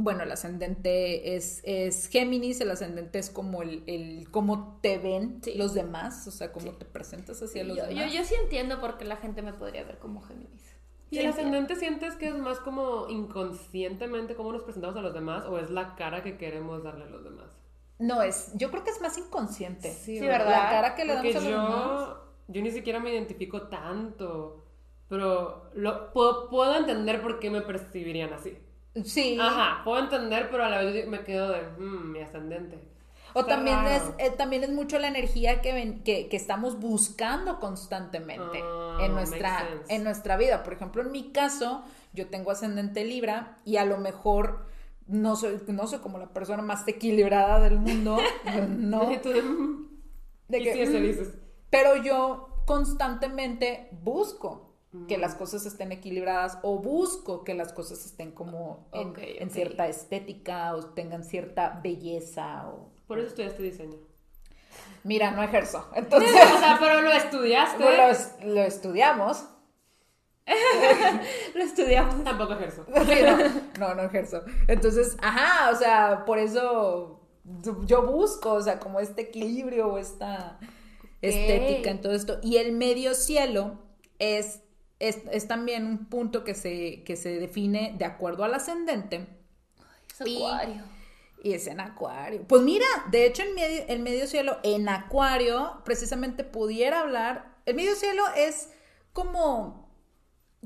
bueno, 0.00 0.22
el 0.22 0.30
ascendente 0.32 1.34
es, 1.36 1.60
es 1.64 2.08
Géminis, 2.08 2.60
el 2.60 2.70
ascendente 2.70 3.18
es 3.18 3.30
como 3.30 3.62
el, 3.62 3.82
el 3.86 4.30
cómo 4.30 4.78
te 4.80 4.98
ven 4.98 5.40
Sí. 5.42 5.54
los 5.56 5.74
demás, 5.74 6.26
o 6.26 6.30
sea, 6.30 6.52
cómo 6.52 6.70
Sí. 6.72 6.76
te 6.78 6.84
presentas 6.84 7.42
hacia 7.42 7.62
Sí, 7.62 7.68
los 7.68 7.76
yo, 7.76 7.82
yo, 7.84 7.88
demás. 7.90 8.12
yo 8.14 8.24
sí 8.24 8.34
entiendo 8.42 8.80
por 8.80 8.96
qué 8.96 9.04
la 9.04 9.16
gente 9.16 9.42
me 9.42 9.52
podría 9.52 9.82
ver 9.84 9.98
como 9.98 10.22
Géminis. 10.22 10.74
¿Y 11.10 11.18
el 11.18 11.26
ascendente 11.26 11.74
sientes 11.74 12.14
que 12.16 12.28
es 12.28 12.34
más 12.36 12.60
como 12.60 13.08
inconscientemente 13.08 14.34
cómo 14.34 14.52
nos 14.52 14.62
presentamos 14.62 14.96
a 14.96 15.00
los 15.00 15.14
demás 15.14 15.44
o 15.46 15.58
es 15.58 15.70
la 15.70 15.94
cara 15.96 16.22
que 16.22 16.36
queremos 16.36 16.82
darle 16.82 17.04
a 17.04 17.08
los 17.08 17.24
demás? 17.24 17.46
No, 17.98 18.22
es, 18.22 18.52
yo 18.54 18.70
creo 18.70 18.84
que 18.84 18.90
es 18.90 19.00
más 19.00 19.16
inconsciente. 19.18 19.90
Sí, 19.92 20.20
La 20.20 20.26
¿verdad? 20.28 20.70
cara 20.70 20.94
que 20.94 21.04
le 21.04 21.14
Porque 21.14 21.32
damos 21.32 21.46
a 21.46 21.50
los 21.50 21.68
demás. 21.68 22.08
yo, 22.08 22.54
yo 22.54 22.62
ni 22.62 22.70
siquiera 22.70 23.00
me 23.00 23.12
identifico 23.12 23.62
tanto, 23.68 24.64
pero 25.08 25.70
lo, 25.74 26.12
puedo, 26.12 26.48
puedo 26.50 26.76
entender 26.76 27.20
por 27.22 27.40
qué 27.40 27.50
me 27.50 27.62
percibirían 27.62 28.32
así. 28.32 28.56
Sí. 29.04 29.38
Ajá, 29.40 29.82
puedo 29.84 29.98
entender, 30.02 30.48
pero 30.50 30.64
a 30.64 30.68
la 30.70 30.82
vez 30.82 31.06
me 31.08 31.20
quedo 31.20 31.50
de, 31.50 31.62
"Mm, 31.78 32.12
mi 32.12 32.20
ascendente. 32.20 32.78
O 33.34 33.40
Está 33.40 33.56
también 33.56 33.78
es, 33.86 34.02
eh, 34.18 34.30
también 34.30 34.64
es 34.64 34.70
mucho 34.70 34.98
la 34.98 35.08
energía 35.08 35.60
que, 35.60 35.72
ven- 35.72 36.02
que, 36.02 36.28
que 36.28 36.36
estamos 36.36 36.80
buscando 36.80 37.60
constantemente 37.60 38.60
Ah, 38.62 38.98
en, 39.02 39.12
nuestra, 39.12 39.68
en 39.88 40.02
nuestra 40.02 40.36
vida. 40.38 40.62
Por 40.62 40.72
ejemplo, 40.72 41.02
en 41.02 41.12
mi 41.12 41.30
caso, 41.30 41.84
yo 42.14 42.28
tengo 42.28 42.50
ascendente 42.50 43.04
Libra 43.04 43.58
y 43.66 43.76
a 43.76 43.84
lo 43.84 43.98
mejor 43.98 44.66
no 45.06 45.36
soy, 45.36 45.60
no 45.68 45.86
soy 45.86 45.98
como 46.00 46.18
la 46.18 46.28
persona 46.28 46.62
más 46.62 46.86
equilibrada 46.88 47.60
del 47.60 47.78
mundo. 47.78 48.16
no. 48.68 49.10
De, 49.10 49.42
"Mm". 49.42 49.88
Que, 50.50 50.86
"Mm". 50.86 51.02
dices. 51.02 51.34
Pero 51.70 51.96
yo 52.02 52.48
constantemente 52.66 53.88
busco 54.02 54.67
que 55.06 55.18
Mm. 55.18 55.20
las 55.20 55.34
cosas 55.34 55.66
estén 55.66 55.92
equilibradas 55.92 56.58
o 56.62 56.78
busco 56.78 57.44
que 57.44 57.54
las 57.54 57.72
cosas 57.72 58.04
estén 58.06 58.32
como 58.32 58.88
en, 58.92 59.50
cierta 59.50 59.86
estética 59.86 60.74
o 60.74 60.84
tengan 60.86 61.24
cierta 61.24 61.80
belleza 61.82 62.68
o... 62.68 62.90
Por 63.06 63.18
eso 63.18 63.28
estudiaste 63.28 63.62
diseño. 63.62 63.96
Mira, 65.04 65.30
no 65.30 65.42
ejerzo. 65.42 65.86
Entonces... 65.94 66.30
o 66.32 66.58
sea, 66.58 66.78
pero 66.80 67.02
lo 67.02 67.12
estudiaste. 67.12 67.78
Lo, 67.82 67.90
es- 67.90 68.34
lo 68.44 68.62
estudiamos. 68.62 69.44
Lo 71.54 71.62
estudiamos. 71.62 72.24
Tampoco 72.24 72.54
ejerzo. 72.54 72.86
No, 73.78 73.88
no, 73.88 73.94
no 73.96 74.02
ejerzo. 74.04 74.42
Entonces, 74.66 75.16
ajá, 75.20 75.70
o 75.70 75.76
sea, 75.76 76.24
por 76.24 76.38
eso 76.38 77.20
yo 77.84 78.06
busco, 78.06 78.52
o 78.54 78.62
sea, 78.62 78.78
como 78.78 78.98
este 79.00 79.22
equilibrio 79.22 79.88
o 79.88 79.98
esta 79.98 80.58
estética 81.20 81.90
en 81.90 82.00
todo 82.00 82.12
esto. 82.14 82.38
Y 82.42 82.56
el 82.56 82.72
medio 82.72 83.14
cielo 83.14 83.78
es, 84.18 84.62
es, 84.98 85.18
es 85.30 85.46
también 85.48 85.86
un 85.86 86.06
punto 86.06 86.44
que 86.44 86.54
se, 86.54 87.02
que 87.04 87.16
se 87.16 87.38
define 87.38 87.94
de 87.98 88.04
acuerdo 88.04 88.44
al 88.44 88.54
ascendente 88.54 89.26
Es 90.10 90.20
acuario. 90.20 90.82
y 91.42 91.52
es 91.52 91.66
en 91.66 91.80
acuario. 91.80 92.44
Pues 92.48 92.62
mira, 92.62 92.86
de 93.10 93.26
hecho, 93.26 93.42
el 93.42 93.54
medio, 93.54 93.84
el 93.88 94.00
medio 94.00 94.26
cielo 94.26 94.58
en 94.62 94.88
acuario 94.88 95.82
precisamente 95.84 96.44
pudiera 96.44 97.00
hablar. 97.00 97.56
El 97.66 97.76
medio 97.76 97.94
cielo 97.94 98.22
es 98.36 98.70
como. 99.12 99.86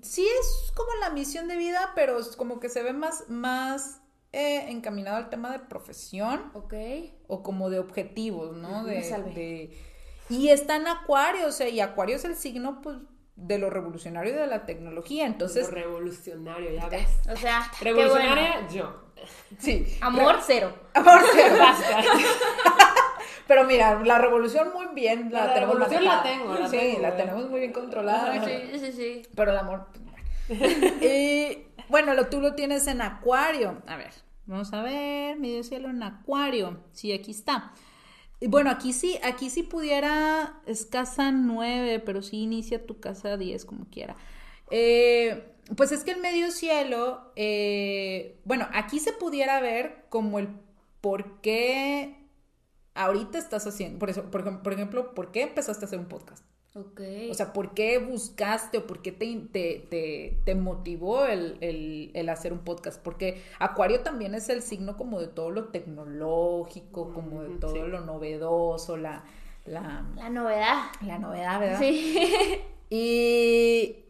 Sí, 0.00 0.22
es 0.26 0.72
como 0.74 0.88
la 1.00 1.10
misión 1.10 1.48
de 1.48 1.56
vida, 1.56 1.92
pero 1.94 2.18
es 2.18 2.34
como 2.36 2.58
que 2.60 2.70
se 2.70 2.82
ve 2.82 2.94
más, 2.94 3.28
más 3.28 4.00
eh, 4.32 4.64
encaminado 4.70 5.18
al 5.18 5.28
tema 5.28 5.52
de 5.52 5.58
profesión 5.60 6.50
Ok. 6.54 6.74
o 7.28 7.42
como 7.42 7.68
de 7.68 7.78
objetivos, 7.78 8.56
¿no? 8.56 8.84
De, 8.84 8.94
de- 9.34 9.78
y 10.30 10.48
está 10.48 10.76
en 10.76 10.86
acuario, 10.88 11.46
o 11.46 11.52
sea, 11.52 11.68
y 11.68 11.80
acuario 11.80 12.16
es 12.16 12.24
el 12.24 12.36
signo, 12.36 12.80
pues, 12.80 12.96
de 13.36 13.58
lo 13.58 13.70
revolucionario 13.70 14.32
y 14.32 14.36
de 14.36 14.46
la 14.46 14.66
tecnología. 14.66 15.26
Entonces, 15.26 15.68
Lo 15.68 15.74
revolucionario, 15.74 16.70
ya 16.72 16.88
ves. 16.88 17.08
O 17.30 17.36
sea, 17.36 17.70
Revolucionaria, 17.80 18.52
bueno. 18.54 18.70
yo. 18.70 19.02
sí. 19.58 19.86
Amor 20.00 20.36
cero. 20.42 20.74
Amor 20.94 21.20
cero. 21.32 21.54
Basta. 21.58 22.02
Pero 23.48 23.64
mira, 23.64 24.00
la 24.04 24.18
revolución 24.18 24.72
muy 24.72 24.86
bien 24.94 25.30
la, 25.32 25.46
La 25.46 25.54
tenemos 25.54 25.74
revolución 25.74 26.04
la 26.04 26.22
tengo, 26.22 26.54
la 26.54 26.68
sí, 26.68 26.76
tengo, 26.78 27.00
la 27.00 27.08
eh. 27.08 27.14
tenemos 27.16 27.50
muy 27.50 27.60
bien 27.60 27.72
controlada. 27.72 28.44
Sí, 28.44 28.78
sí, 28.78 28.92
sí. 28.92 29.22
Pero 29.34 29.52
el 29.52 29.58
amor. 29.58 29.86
pues. 29.92 30.12
Y, 31.02 31.66
bueno, 31.88 32.14
lo, 32.14 32.26
tú 32.28 32.40
lo 32.40 32.54
tienes 32.54 32.86
en 32.86 33.02
Acuario. 33.02 33.82
A 33.86 33.96
ver, 33.96 34.12
vamos 34.46 34.72
a 34.72 34.82
ver, 34.82 35.38
medio 35.38 35.62
cielo 35.64 35.90
en 35.90 36.02
Acuario. 36.02 36.84
Sí, 36.92 37.12
aquí 37.12 37.30
está. 37.32 37.72
Y 38.42 38.48
bueno, 38.48 38.70
aquí 38.70 38.92
sí, 38.92 39.20
aquí 39.22 39.50
sí 39.50 39.62
pudiera, 39.62 40.60
es 40.66 40.84
casa 40.84 41.30
9, 41.30 42.00
pero 42.00 42.22
sí 42.22 42.38
inicia 42.38 42.84
tu 42.84 42.98
casa 42.98 43.36
10, 43.36 43.64
como 43.64 43.84
quiera. 43.84 44.16
Eh, 44.68 45.54
pues 45.76 45.92
es 45.92 46.02
que 46.02 46.10
el 46.10 46.20
medio 46.20 46.50
cielo, 46.50 47.30
eh, 47.36 48.40
bueno, 48.44 48.66
aquí 48.72 48.98
se 48.98 49.12
pudiera 49.12 49.60
ver 49.60 50.06
como 50.08 50.40
el 50.40 50.48
por 51.00 51.40
qué 51.40 52.16
ahorita 52.94 53.38
estás 53.38 53.64
haciendo, 53.68 54.00
por 54.00 54.10
eso, 54.10 54.28
por, 54.28 54.60
por 54.60 54.72
ejemplo, 54.72 55.14
¿por 55.14 55.30
qué 55.30 55.42
empezaste 55.42 55.84
a 55.84 55.86
hacer 55.86 56.00
un 56.00 56.08
podcast? 56.08 56.44
Ok. 56.74 57.00
O 57.30 57.34
sea, 57.34 57.52
¿por 57.52 57.74
qué 57.74 57.98
buscaste 57.98 58.78
o 58.78 58.86
por 58.86 59.02
qué 59.02 59.12
te, 59.12 59.26
te, 59.52 59.86
te, 59.90 60.40
te 60.44 60.54
motivó 60.54 61.26
el, 61.26 61.58
el- 61.60 62.10
el 62.14 62.28
hacer 62.30 62.52
un 62.52 62.60
podcast? 62.60 63.02
Porque 63.02 63.42
Acuario 63.58 64.00
también 64.00 64.34
es 64.34 64.48
el 64.48 64.62
signo 64.62 64.96
como 64.96 65.20
de 65.20 65.28
todo 65.28 65.50
lo 65.50 65.68
tecnológico, 65.68 67.12
como 67.12 67.42
de 67.42 67.50
todo 67.50 67.84
sí. 67.84 67.90
lo 67.90 68.00
novedoso, 68.00 68.96
la, 68.96 69.24
la, 69.66 70.06
la 70.16 70.30
novedad. 70.30 70.78
la 71.02 71.18
novedad, 71.18 71.60
¿verdad? 71.60 71.78
Sí. 71.80 72.16
Y, 72.94 74.04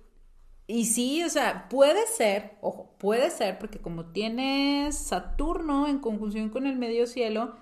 y 0.67 0.87
sí, 0.87 1.23
o 1.25 1.29
sea, 1.29 1.69
puede 1.69 2.07
ser, 2.09 2.57
ojo, 2.61 2.91
puede 2.99 3.31
ser, 3.31 3.59
porque 3.59 3.79
como 3.81 4.07
tienes 4.07 4.99
Saturno 4.99 5.87
en 5.89 5.99
conjunción 6.01 6.49
con 6.51 6.67
el 6.67 6.77
medio 6.77 7.07
cielo, 7.07 7.55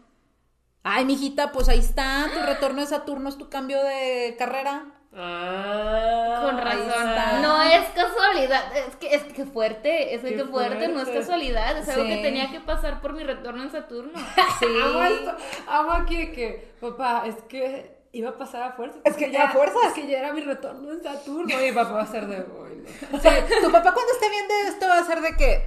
ay, 0.83 1.05
mijita, 1.05 1.53
pues 1.53 1.69
ahí 1.69 1.79
está, 1.79 2.29
tu 2.33 2.41
retorno 2.45 2.81
de 2.81 2.87
Saturno 2.87 3.29
es 3.29 3.39
tu 3.39 3.49
cambio 3.49 3.83
de 3.83 4.35
carrera. 4.39 4.85
Ah, 5.13 6.41
Con 6.43 6.59
razón. 6.59 7.43
No 7.43 7.61
es 7.63 7.89
casualidad. 7.89 8.77
Es 8.77 8.95
que 8.97 9.13
es 9.15 9.25
que 9.25 9.45
fuerte. 9.45 10.15
Es 10.15 10.23
que 10.23 10.45
fuerte, 10.45 10.87
no 10.89 11.01
es 11.03 11.09
casualidad. 11.09 11.77
Es 11.79 11.89
algo 11.89 12.05
que 12.07 12.19
tenía 12.19 12.51
que 12.51 12.61
pasar 12.61 13.01
por 13.01 13.13
mi 13.15 13.25
retorno 13.25 13.63
en 13.63 13.71
Saturno. 13.71 14.13
Sí. 14.61 14.67
Amo 14.83 15.03
esto. 15.03 15.37
Amo 15.69 15.93
aquí 15.93 16.33
que, 16.33 16.75
papá, 16.81 17.25
es 17.27 17.35
que 17.49 18.00
iba 18.13 18.31
a 18.31 18.37
pasar 18.39 18.63
a 18.63 18.73
fuerza. 18.73 18.99
Es 19.05 19.17
que 19.17 19.31
ya 19.31 19.45
a 19.45 19.51
fuerzas. 19.53 19.83
Es 19.89 19.93
que 19.93 20.07
ya 20.07 20.19
era 20.19 20.33
mi 20.33 20.41
retorno 20.41 20.91
en 20.93 21.03
Saturno. 21.03 21.49
Y 21.49 21.57
mi 21.67 21.73
papá 21.73 21.93
va 21.93 22.03
a 22.03 22.07
ser 22.07 22.27
de. 22.27 22.37
"Ay, 22.37 22.43
no". 22.43 23.19
Sí, 23.21 23.29
tu 23.63 23.71
papá 23.71 23.93
cuando 23.95 24.13
esté 24.13 24.29
viendo 24.31 24.55
esto 24.67 24.87
va 24.89 24.99
a 24.99 25.05
ser 25.05 25.21
de 25.21 25.37
que, 25.37 25.63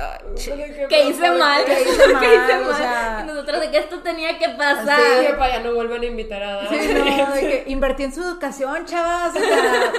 que, 0.90 1.04
hice 1.10 1.32
mal. 1.32 1.64
que 1.64 1.74
que- 1.76 1.82
hice 1.90 2.08
mal, 2.14 2.20
Que 2.22 2.36
hice 2.36 2.58
o 2.58 2.62
mal. 2.66 2.76
sea. 2.76 3.20
Y 3.24 3.28
nosotros 3.28 3.60
de 3.62 3.72
que 3.72 3.78
esto 3.78 4.00
tenía 4.02 4.38
que 4.38 4.46
Sí, 4.46 4.52
pasar. 4.58 5.32
papá, 5.32 5.50
ya 5.50 5.60
no 5.62 5.74
vuelvan 5.74 6.02
a 6.02 6.06
invitar 6.06 6.44
a 6.44 6.68
Sí, 6.70 6.76
no, 6.94 7.34
de 7.34 7.42
que 7.42 7.64
invertí 7.68 8.04
en 8.04 8.14
su 8.14 8.22
educación, 8.22 8.86
chavas. 8.86 9.36
o 9.36 9.40
sea, 9.40 9.92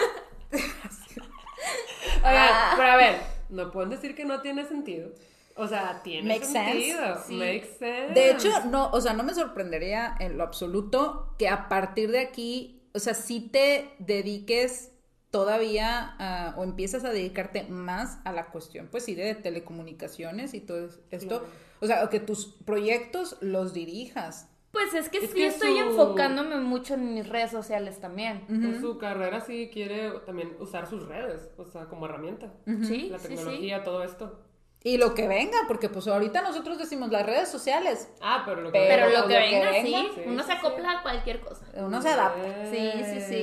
Oigan, 2.26 2.48
Ah. 2.52 2.74
pero 2.76 2.88
a 2.90 2.96
ver, 2.96 3.16
no 3.50 3.70
pueden 3.70 3.90
decir 3.90 4.14
que 4.14 4.24
no 4.24 4.40
tiene 4.40 4.64
sentido. 4.66 5.10
O 5.56 5.68
sea, 5.68 6.00
tiene 6.02 6.34
sense. 6.40 6.52
sentido. 6.52 7.22
Sí. 7.26 7.38
Sense. 7.78 8.12
De 8.14 8.30
hecho, 8.30 8.48
no, 8.66 8.90
o 8.90 9.00
sea, 9.00 9.12
no 9.12 9.22
me 9.22 9.34
sorprendería 9.34 10.16
en 10.18 10.36
lo 10.36 10.42
absoluto 10.44 11.34
que 11.38 11.48
a 11.48 11.68
partir 11.68 12.10
de 12.10 12.20
aquí, 12.20 12.82
o 12.92 12.98
sea, 12.98 13.14
sí 13.14 13.40
te 13.52 13.90
dediques 14.00 14.90
todavía 15.30 16.54
o 16.56 16.62
empiezas 16.64 17.04
a 17.04 17.10
dedicarte 17.10 17.64
más 17.64 18.18
a 18.24 18.32
la 18.32 18.46
cuestión, 18.46 18.88
pues 18.90 19.04
sí, 19.04 19.14
de 19.14 19.34
telecomunicaciones 19.34 20.54
y 20.54 20.60
todo 20.60 20.88
esto. 21.10 21.28
Claro. 21.40 21.44
O 21.80 21.86
sea, 21.86 22.08
que 22.08 22.20
tus 22.20 22.46
proyectos 22.46 23.36
los 23.40 23.72
dirijas. 23.74 24.48
Pues 24.70 24.92
es 24.94 25.08
que 25.08 25.18
Es 25.18 25.30
sí 25.30 25.36
que 25.36 25.46
estoy 25.46 25.74
su- 25.74 25.78
enfocándome 25.90 26.56
mucho 26.60 26.94
en 26.94 27.14
mis 27.14 27.28
redes 27.28 27.50
sociales 27.52 28.00
también. 28.00 28.44
Pues 28.48 28.80
su 28.80 28.98
carrera 28.98 29.40
sí 29.40 29.70
quiere 29.72 30.10
también 30.26 30.56
usar 30.58 30.88
sus 30.88 31.06
redes, 31.06 31.48
o 31.58 31.64
sea, 31.64 31.84
como 31.86 32.06
herramienta. 32.06 32.52
Sí, 32.82 33.08
La 33.10 33.18
sí, 33.18 33.28
sí. 33.28 33.34
tecnología, 33.36 33.84
todo 33.84 34.02
esto. 34.02 34.40
Y 34.86 34.98
lo 34.98 35.14
que 35.14 35.26
venga, 35.26 35.56
porque 35.66 35.88
pues 35.88 36.06
ahorita 36.06 36.42
nosotros 36.42 36.76
decimos 36.78 37.10
las 37.10 37.24
redes 37.24 37.48
sociales, 37.48 38.06
Ah, 38.20 38.42
pero 38.44 38.60
lo 38.60 38.70
que 38.70 38.78
Pero, 38.78 39.06
Pero 39.06 39.06
lo 39.06 39.14
que 39.14 39.18
lo 39.22 39.28
que 39.28 39.38
venga, 39.38 39.70
venga, 39.70 39.82
sí. 39.82 40.08
sí, 40.14 40.20
Uno 40.26 40.42
sí, 40.42 40.48
se 40.50 40.52
sí. 40.52 40.58
acopla 40.58 40.90
a 40.98 41.02
cualquier 41.02 41.40
cosa. 41.40 41.64
uno 41.76 42.02
se 42.02 42.08
adapta. 42.10 42.70
Sí, 42.70 42.90
sí, 43.02 43.20
sí. 43.20 43.34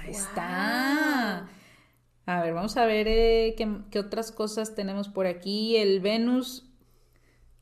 Ahí 0.00 0.10
Wow. 0.10 0.20
está. 0.20 1.48
A 2.26 2.42
ver, 2.42 2.52
vamos 2.52 2.76
a 2.76 2.84
ver 2.84 3.06
eh, 3.08 3.54
qué, 3.56 3.68
qué 3.92 4.00
otras 4.00 4.32
cosas 4.32 4.74
tenemos 4.74 5.08
por 5.08 5.26
aquí. 5.28 5.76
El 5.76 6.00
Venus. 6.00 6.64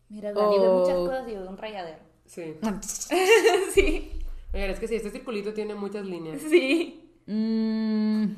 Mira, 0.09 0.33
Dani 0.33 0.59
ve 0.59 0.67
Oh. 0.67 0.81
muchas 0.81 0.97
cosas 0.97 1.29
y 1.29 1.33
un 1.37 1.59
rayadero. 1.59 1.99
Sí. 2.25 2.55
sí, 3.75 4.19
Oigan, 4.55 4.71
es 4.71 4.79
que 4.81 4.89
sí, 4.89 4.95
este 4.95 5.11
circulito 5.11 5.53
tiene 5.53 5.75
muchas 5.75 6.07
líneas. 6.07 6.41
sí. 6.41 7.11
Mm. 7.27 8.29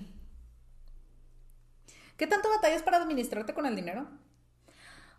¿Qué 2.16 2.26
tanto 2.26 2.48
batallas 2.48 2.82
para 2.82 2.96
administrarte 2.96 3.54
con 3.54 3.66
el 3.66 3.76
dinero? 3.76 4.06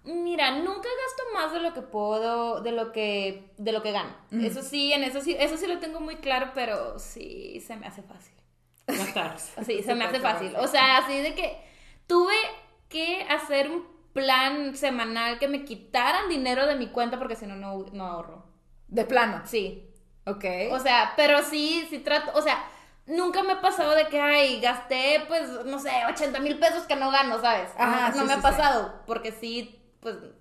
Mira, 0.08 0.51
nunca 0.51 0.88
gasto 0.88 1.24
más 1.34 1.51
de 1.51 1.60
lo 1.60 1.74
que 1.74 1.82
puedo, 1.82 2.62
de 2.62 2.72
lo 2.72 2.93
que, 2.93 3.51
de 3.58 3.72
lo 3.74 3.84
que 3.84 3.91
gano. 3.91 4.16
Eso 4.32 4.62
sí, 4.62 4.93
en 4.93 5.03
eso 5.03 5.20
sí, 5.20 5.36
eso 5.38 5.58
sí 5.58 5.68
lo 5.68 5.80
tengo 5.80 5.99
muy 5.99 6.16
claro, 6.16 6.51
pero 6.55 6.97
sí 6.97 7.60
se 7.60 7.76
me 7.76 7.88
hace 7.88 8.03
fácil. 8.03 8.34
Gastar. 8.88 9.38
Sí, 9.66 9.84
se 9.84 9.95
me 9.95 10.05
hace 10.05 10.22
fácil. 10.22 10.55
O 10.58 10.68
sea, 10.68 10.99
así 10.99 11.18
de 11.20 11.36
que 11.36 11.62
tuve 12.08 12.36
que 12.88 13.24
hacer 13.30 13.70
un 13.70 13.86
plan 14.14 14.76
semanal 14.78 15.39
que 15.39 15.49
me 15.49 15.66
quitaran 15.66 16.30
dinero 16.30 16.66
de 16.68 16.76
mi 16.76 16.88
cuenta 16.88 17.20
porque 17.20 17.36
si 17.36 17.45
no, 17.45 17.55
no 17.55 18.05
ahorro. 18.05 18.45
De 18.88 19.03
plano. 19.03 19.41
Sí. 19.45 19.89
Ok. 20.26 20.45
O 20.72 20.80
sea, 20.80 21.14
pero 21.18 21.43
sí, 21.43 21.86
sí 21.89 21.99
trato, 21.99 22.32
o 22.34 22.41
sea, 22.41 22.64
nunca 23.08 23.43
me 23.43 23.53
ha 23.53 23.62
pasado 23.62 23.95
de 23.95 24.08
que, 24.08 24.20
ay, 24.22 24.60
gasté, 24.62 25.24
pues, 25.28 25.49
no 25.66 25.80
sé, 25.80 25.91
80 26.10 26.39
mil 26.39 26.60
pesos 26.60 26.84
que 26.84 26.95
no 26.95 27.12
gano, 27.12 27.39
¿sabes? 27.39 27.70
Ajá, 27.78 28.10
no 28.10 28.14
sí, 28.14 28.20
no 28.20 28.26
me 28.26 28.34
sí, 28.34 28.39
ha 28.39 28.41
pasado, 28.41 29.03
porque 29.08 29.32
sí, 29.32 29.76
pues, 30.16 30.32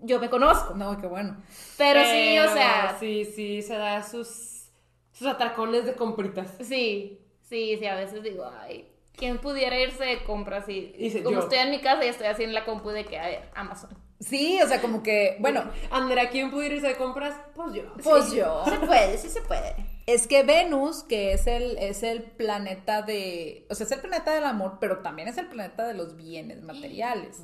yo 0.00 0.18
me 0.20 0.30
conozco. 0.30 0.74
no, 0.74 0.98
qué 1.00 1.06
bueno. 1.06 1.36
Pero, 1.76 2.00
sí, 2.04 2.38
o 2.38 2.52
sea, 2.52 2.96
Sí, 2.98 3.24
sí, 3.24 3.62
se 3.62 3.74
da 3.76 4.02
sus, 4.02 4.68
sus 5.12 5.26
atracones 5.26 5.84
de 5.84 5.94
compritas. 5.94 6.54
sí, 6.60 7.20
sí, 7.48 7.76
sí, 7.78 7.86
a 7.86 7.96
veces 7.96 8.22
digo, 8.22 8.50
ay, 8.60 8.88
¿quién 9.16 9.38
pudiera 9.38 9.78
irse 9.78 10.04
de 10.04 10.24
compras? 10.24 10.64
Y 10.68 11.10
como 11.22 11.36
yo. 11.36 11.40
estoy 11.40 11.58
en 11.58 11.70
mi 11.70 11.80
casa 11.80 12.04
y 12.04 12.08
estoy 12.08 12.26
así 12.28 12.44
en 12.44 12.54
la 12.54 12.64
compu 12.64 12.90
de 12.90 13.04
que, 13.04 13.18
a 13.18 13.26
ver, 13.26 13.50
Amazon. 13.54 13.90
Sí, 14.20 14.60
o 14.62 14.68
sea, 14.68 14.82
como 14.82 15.02
que, 15.02 15.36
bueno, 15.40 15.64
Andrea, 15.90 16.28
¿quién 16.28 16.50
pudiera 16.50 16.74
irse 16.74 16.88
de 16.88 16.96
compras? 16.96 17.34
Pues 17.54 17.72
yo. 17.74 17.94
pues 18.02 18.26
Sí, 18.26 18.36
yo. 18.36 18.64
Se 18.68 18.76
puede, 18.78 19.16
sí 19.18 19.28
se 19.30 19.40
puede. 19.42 19.74
Es 20.06 20.26
que 20.26 20.42
Venus, 20.42 21.04
que 21.04 21.32
es 21.32 21.46
el, 21.46 21.78
es 21.78 22.02
el 22.02 22.22
planeta 22.24 23.00
de, 23.02 23.66
o 23.70 23.74
sea, 23.74 23.86
es 23.86 23.92
el 23.92 24.00
planeta 24.00 24.34
del 24.34 24.44
amor, 24.44 24.78
pero 24.80 24.98
también 24.98 25.28
es 25.28 25.38
el 25.38 25.46
planeta 25.46 25.86
de 25.86 25.94
los 25.94 26.16
bienes 26.16 26.62
materiales 26.62 27.42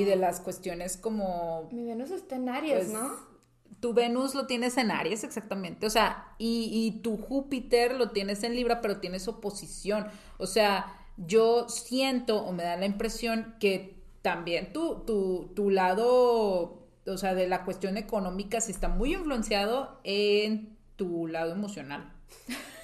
y 0.00 0.04
de 0.04 0.16
las 0.16 0.40
cuestiones 0.40 0.96
como 0.96 1.68
Mi 1.72 1.84
Venus 1.84 2.10
está 2.10 2.36
en 2.36 2.48
Aries, 2.48 2.74
Pues, 2.74 2.92
¿no? 2.92 3.36
Tu 3.80 3.92
Venus 3.92 4.34
lo 4.34 4.46
tienes 4.46 4.76
en 4.78 4.90
Aries, 4.90 5.22
exactamente. 5.22 5.86
O 5.86 5.90
sea, 5.90 6.34
y, 6.38 6.70
y 6.72 7.02
tu 7.02 7.16
Júpiter 7.18 7.94
lo 7.96 8.10
tienes 8.10 8.42
en 8.42 8.54
Libra, 8.54 8.80
pero 8.80 9.00
tienes 9.00 9.28
oposición. 9.28 10.06
O 10.38 10.46
sea, 10.46 10.96
yo 11.18 11.68
siento 11.68 12.42
o 12.42 12.52
me 12.52 12.62
da 12.62 12.76
la 12.76 12.86
impresión 12.86 13.54
que 13.60 13.96
también 14.22 14.72
tu, 14.72 15.04
tu, 15.04 15.52
tu 15.54 15.70
lado, 15.70 16.88
o 17.06 17.16
sea, 17.16 17.34
de 17.34 17.48
la 17.48 17.64
cuestión 17.64 17.96
económica, 17.96 18.60
sí 18.60 18.72
está 18.72 18.88
muy 18.88 19.14
influenciado 19.14 20.00
en 20.04 20.76
tu 20.96 21.26
lado 21.26 21.52
emocional. 21.52 22.12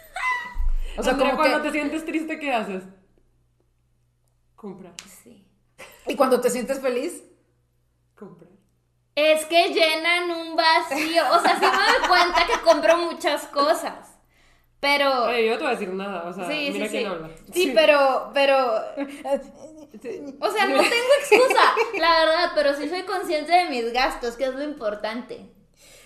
O 0.98 1.02
sea, 1.02 1.14
Andrea, 1.14 1.30
como 1.30 1.42
cuando 1.42 1.62
que... 1.62 1.68
te 1.70 1.72
sientes 1.72 2.04
triste, 2.04 2.38
¿qué 2.38 2.52
haces? 2.52 2.82
Comprar. 4.54 4.92
Sí. 5.06 5.41
Y 6.06 6.16
cuando 6.16 6.40
te 6.40 6.50
sientes 6.50 6.80
feliz, 6.80 7.22
Comprar. 8.14 8.50
Es 9.14 9.44
que 9.46 9.68
llenan 9.68 10.30
un 10.30 10.56
vacío. 10.56 11.22
O 11.32 11.40
sea, 11.40 11.58
sí 11.58 11.66
me 11.66 11.98
doy 11.98 12.08
cuenta 12.08 12.46
que 12.46 12.60
compro 12.62 12.96
muchas 12.98 13.46
cosas. 13.48 14.12
Pero. 14.80 15.26
Oye, 15.26 15.46
yo 15.46 15.52
no 15.52 15.58
te 15.58 15.64
voy 15.64 15.72
a 15.72 15.76
decir 15.78 15.94
nada, 15.94 16.24
o 16.24 16.32
sea, 16.32 16.46
sí, 16.48 16.70
mira 16.72 16.86
sí, 16.86 16.90
quién 16.90 17.02
sí. 17.02 17.04
habla. 17.04 17.30
Sí, 17.52 17.72
pero, 17.74 18.30
pero. 18.34 18.56
O 20.40 20.50
sea, 20.50 20.66
no 20.66 20.82
tengo 20.82 21.12
excusa, 21.20 21.74
la 21.98 22.24
verdad, 22.24 22.52
pero 22.54 22.74
sí 22.74 22.88
soy 22.88 23.02
consciente 23.02 23.52
de 23.52 23.66
mis 23.66 23.92
gastos, 23.92 24.36
que 24.36 24.46
es 24.46 24.54
lo 24.54 24.64
importante. 24.64 25.52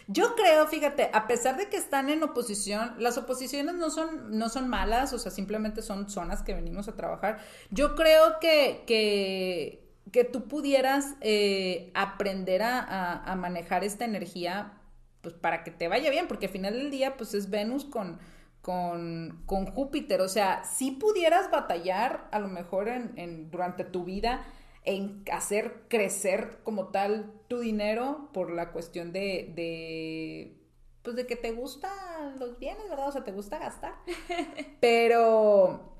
Yo 0.08 0.36
creo, 0.36 0.68
fíjate, 0.68 1.10
a 1.12 1.26
pesar 1.26 1.56
de 1.56 1.68
que 1.68 1.76
están 1.76 2.10
en 2.10 2.22
oposición, 2.22 2.94
las 2.98 3.18
oposiciones 3.18 3.74
no 3.74 3.90
son, 3.90 4.38
no 4.38 4.48
son 4.48 4.68
malas, 4.68 5.12
o 5.12 5.18
sea, 5.18 5.32
simplemente 5.32 5.82
son 5.82 6.08
zonas 6.08 6.42
que 6.42 6.54
venimos 6.54 6.86
a 6.86 6.94
trabajar. 6.94 7.38
Yo 7.70 7.96
creo 7.96 8.38
que, 8.40 8.84
que, 8.86 9.84
que 10.12 10.22
tú 10.22 10.46
pudieras 10.46 11.14
eh, 11.22 11.90
aprender 11.94 12.62
a, 12.62 12.78
a- 12.80 13.32
a 13.32 13.34
manejar 13.34 13.82
esta 13.82 14.04
energía, 14.04 14.74
pues 15.22 15.34
para 15.34 15.64
que 15.64 15.72
te 15.72 15.88
vaya 15.88 16.08
bien, 16.10 16.28
porque 16.28 16.46
al 16.46 16.52
final 16.52 16.74
del 16.74 16.92
día, 16.92 17.16
pues 17.16 17.34
es 17.34 17.50
Venus 17.50 17.84
con, 17.84 18.20
con, 18.62 19.42
con 19.46 19.66
Júpiter, 19.66 20.20
o 20.20 20.28
sea, 20.28 20.62
si 20.64 20.92
pudieras 20.92 21.50
batallar 21.50 22.28
a 22.30 22.38
lo 22.38 22.46
mejor 22.46 22.86
en, 22.88 23.12
en- 23.16 23.50
durante 23.50 23.82
tu 23.82 24.04
vida 24.04 24.44
en 24.86 25.24
hacer 25.30 25.82
crecer 25.88 26.58
como 26.64 26.88
tal 26.88 27.32
tu 27.48 27.58
dinero 27.58 28.30
por 28.32 28.50
la 28.50 28.72
cuestión 28.72 29.12
de, 29.12 29.52
de 29.54 30.56
pues 31.02 31.16
de 31.16 31.26
que 31.26 31.36
te 31.36 31.52
gustan 31.52 32.38
los 32.38 32.58
bienes, 32.58 32.88
¿verdad? 32.88 33.08
O 33.08 33.12
sea, 33.12 33.24
te 33.24 33.32
gusta 33.32 33.58
gastar. 33.58 33.94
Pero, 34.80 35.92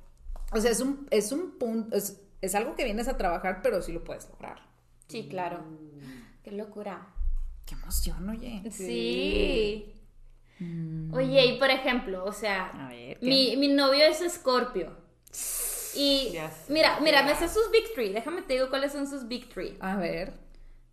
o 0.53 0.61
sea, 0.61 0.70
es 0.70 0.80
un, 0.80 1.07
es 1.11 1.30
un 1.32 1.59
punto, 1.59 1.97
es, 1.97 2.20
es 2.41 2.55
algo 2.55 2.74
que 2.74 2.84
vienes 2.84 3.09
a 3.09 3.16
trabajar, 3.16 3.61
pero 3.62 3.82
sí 3.82 3.93
lo 3.93 4.05
puedes 4.05 4.28
lograr. 4.30 4.61
Sí, 5.09 5.28
claro. 5.28 5.64
Qué 6.43 6.53
locura. 6.53 7.09
Qué 7.64 7.74
emoción, 7.74 8.28
oye. 8.28 8.62
Sí. 8.70 9.93
Oye, 11.12 11.47
y 11.47 11.59
por 11.59 11.70
ejemplo, 11.70 12.24
o 12.24 12.32
sea, 12.32 12.66
A 12.87 12.89
ver, 12.89 13.18
¿qué? 13.18 13.26
mi, 13.26 13.57
mi 13.57 13.68
novio 13.68 14.05
es 14.05 14.20
Escorpio. 14.20 14.97
Y 15.97 16.30
Ya 16.32 16.51
mira, 16.68 17.01
mira, 17.01 17.22
me 17.22 17.34
sé 17.34 17.49
sus 17.49 17.70
Big 17.70 17.92
Three. 17.94 18.11
Déjame 18.12 18.42
te 18.42 18.55
digo 18.55 18.68
cuáles 18.68 18.92
son 18.92 19.07
sus 19.09 19.26
Big 19.28 19.49
Three. 19.49 19.76
A 19.80 19.97
ver. 19.97 20.34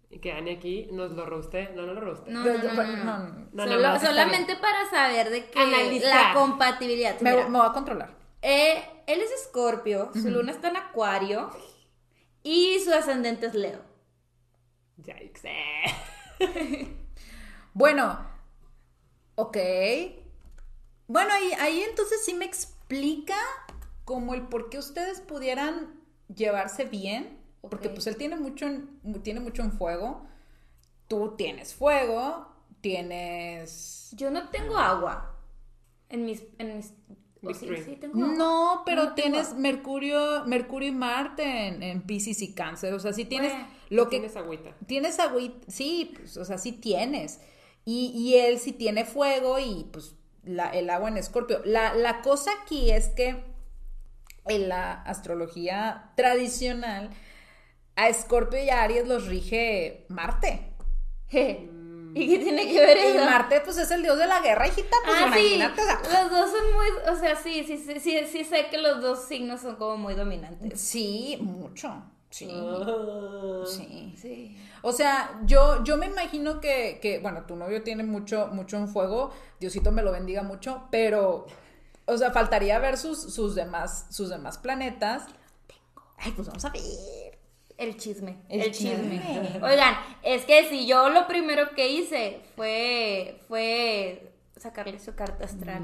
Y 0.09 0.19
que 0.19 0.31
Ani 0.31 0.51
aquí 0.51 0.87
nos 0.91 1.11
lo 1.11 1.25
roste. 1.25 1.71
No, 1.75 1.83
no 1.83 1.93
lo 1.93 2.01
roste. 2.01 2.29
No, 2.31 2.43
no, 2.45 2.53
no, 2.57 2.73
no, 2.73 2.83
no. 2.83 3.03
No, 3.03 3.17
no. 3.17 3.45
No, 3.51 3.63
Solo- 3.63 3.75
nada 3.81 3.93
más, 3.93 3.95
está 4.03 4.09
solamente 4.13 4.55
para 4.57 4.89
saber 4.89 5.29
de 5.29 5.45
que 5.49 5.59
Analizar. 5.59 6.27
la 6.27 6.33
compatibilidad. 6.39 7.19
Me, 7.21 7.31
Mira, 7.31 7.49
me 7.49 7.57
voy 7.59 7.67
a 7.67 7.73
controlar. 7.73 8.15
Eh, 8.41 8.83
él 9.07 9.21
es 9.21 9.31
escorpio, 9.31 10.11
su 10.13 10.29
luna 10.29 10.51
está 10.51 10.67
en 10.69 10.77
acuario 10.77 11.49
y 12.43 12.79
su 12.83 12.93
ascendente 12.93 13.47
es 13.47 13.53
Leo. 13.55 13.79
Yikes. 14.97 15.41
eh. 15.45 15.85
Bueno, 17.73 18.19
ok. 19.35 19.57
Bueno, 21.07 21.33
ahí, 21.33 21.51
ahí 21.59 21.81
entonces 21.81 22.23
sí 22.23 22.33
me 22.35 22.45
explica 22.45 23.35
como 24.05 24.33
el 24.33 24.43
por 24.43 24.69
qué 24.69 24.77
ustedes 24.79 25.21
pudieran 25.21 25.99
llevarse 26.33 26.85
bien. 26.85 27.39
Porque 27.61 27.89
pues 27.89 28.05
él 28.07 28.17
tiene 28.17 28.35
mucho, 28.35 28.65
en, 28.65 28.99
tiene 29.23 29.39
mucho 29.39 29.61
en 29.61 29.71
fuego. 29.71 30.25
Tú 31.07 31.35
tienes 31.37 31.73
fuego, 31.73 32.47
tienes... 32.81 34.09
Yo 34.17 34.31
no 34.31 34.49
tengo 34.49 34.77
agua 34.77 35.37
en 36.09 36.25
mis... 36.25 36.43
En 36.57 36.77
mis 36.77 36.93
sí, 37.57 37.67
sí, 37.85 37.95
tengo 37.99 38.21
agua. 38.23 38.35
No, 38.35 38.81
pero 38.85 39.03
No 39.05 39.13
tengo 39.15 39.31
tienes. 39.31 39.53
Mercurio, 39.55 40.45
Mercurio 40.45 40.89
y 40.89 40.91
Marte 40.93 41.67
en, 41.67 41.83
en 41.83 42.01
Pisces 42.01 42.41
y 42.41 42.53
Cáncer. 42.53 42.93
O 42.93 42.99
sea, 42.99 43.13
sí 43.13 43.25
tienes 43.25 43.51
Bueno, 43.53 43.67
lo 43.89 44.03
que 44.05 44.17
Tienes 44.17 44.35
agüita. 44.35 44.75
Tienes 44.85 45.19
agüita, 45.19 45.65
sí, 45.71 46.13
pues, 46.17 46.35
o 46.37 46.45
sea, 46.45 46.57
sí 46.57 46.73
tienes. 46.73 47.39
Y, 47.85 48.07
y 48.15 48.35
él 48.35 48.59
sí 48.59 48.71
tiene 48.73 49.05
fuego 49.05 49.59
y 49.59 49.85
pues 49.91 50.15
la- 50.43 50.69
el 50.69 50.89
agua 50.89 51.09
en 51.09 51.17
escorpio. 51.17 51.61
La, 51.65 51.93
la 51.93 52.21
cosa 52.21 52.51
aquí 52.63 52.91
es 52.91 53.07
que 53.09 53.43
en 54.47 54.69
la 54.69 55.01
astrología 55.03 56.11
tradicional, 56.15 57.09
a 57.95 58.09
escorpio 58.09 58.63
y 58.63 58.69
a 58.69 58.83
Aries 58.83 59.07
los 59.07 59.27
rige 59.27 60.05
Marte. 60.09 60.73
Je. 61.29 61.69
¿Y 62.15 62.27
qué 62.29 62.37
tiene 62.43 62.67
que 62.71 62.79
ver 62.79 62.97
Y 62.97 63.17
eso? 63.17 63.25
Marte 63.25 63.59
pues 63.65 63.75
es 63.77 63.89
el 63.89 64.03
dios 64.03 64.19
de 64.19 64.27
la 64.27 64.39
guerra, 64.41 64.67
hijita, 64.67 64.95
pues 65.03 65.17
ah, 65.19 65.31
sí, 65.33 65.55
imagínate. 65.55 65.81
o 65.81 65.85
sea, 65.85 66.21
los 66.23 66.31
dos 66.31 66.51
son 66.51 66.73
muy, 66.73 66.87
o 67.11 67.19
sea, 67.19 67.35
sí, 67.35 67.63
sí, 67.65 67.77
sí, 67.77 67.99
sí, 67.99 68.19
sí 68.31 68.43
sé 68.43 68.67
que 68.69 68.77
los 68.77 69.01
dos 69.01 69.25
signos 69.25 69.61
son 69.61 69.77
como 69.77 69.97
muy 69.97 70.13
dominantes. 70.13 70.79
sí, 70.79 71.37
mucho. 71.41 72.03
Sí, 72.29 72.47
Ah. 72.51 73.63
sí. 73.67 74.13
Sí. 74.17 74.57
O 74.81 74.91
sea, 74.91 75.39
yo, 75.45 75.83
yo 75.83 75.97
me 75.97 76.07
imagino 76.07 76.59
que, 76.61 76.99
que, 77.01 77.19
bueno, 77.19 77.45
tu 77.47 77.55
novio 77.55 77.83
tiene 77.83 78.03
mucho, 78.03 78.47
mucho 78.51 78.77
en 78.77 78.87
fuego, 78.87 79.31
Diosito 79.59 79.91
me 79.91 80.01
lo 80.03 80.11
bendiga 80.11 80.41
mucho, 80.43 80.87
pero, 80.91 81.45
o 82.05 82.17
sea, 82.17 82.31
faltaría 82.31 82.79
ver 82.79 82.97
sus, 82.97 83.33
sus 83.33 83.55
demás, 83.55 84.07
sus 84.09 84.29
demás 84.29 84.57
planetas. 84.57 85.23
Ay, 86.17 86.31
pues 86.31 86.47
vamos 86.47 86.63
a 86.65 86.69
ver. 86.69 86.81
El 87.77 87.97
chisme, 87.97 88.37
El 88.49 88.61
el, 88.61 88.71
chisme. 88.71 89.19
chisme. 89.19 89.59
Oigan, 89.63 89.95
es 90.21 90.45
que 90.45 90.69
si 90.69 90.85
yo 90.85 91.09
lo 91.09 91.27
primero 91.27 91.71
que 91.75 91.89
hice 91.91 92.41
fue, 92.55 93.39
fue 93.47 94.31
sacarle 94.57 94.99
su 94.99 95.15
carta 95.15 95.45
astral. 95.45 95.81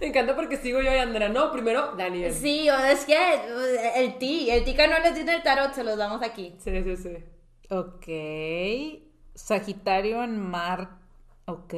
Me 0.00 0.08
encanta 0.08 0.34
porque 0.34 0.56
sigo 0.56 0.80
yo 0.82 0.92
y 0.92 0.96
Andrea. 0.96 1.28
No, 1.28 1.52
primero 1.52 1.94
Daniel. 1.96 2.32
Sí, 2.32 2.68
es 2.68 3.04
que 3.04 3.16
el 3.96 4.18
ti, 4.18 4.50
el 4.50 4.64
ti 4.64 4.74
que 4.74 4.88
no 4.88 4.98
les 4.98 5.14
tiene 5.14 5.36
el 5.36 5.42
tarot, 5.42 5.72
se 5.74 5.84
los 5.84 5.96
damos 5.96 6.22
aquí. 6.22 6.56
Sí, 6.58 6.82
sí, 6.82 6.96
sí. 6.96 7.16
Ok. 7.70 8.06
Sagitario 9.34 10.22
en 10.24 10.40
Mar. 10.40 10.98
Ok. 11.46 11.74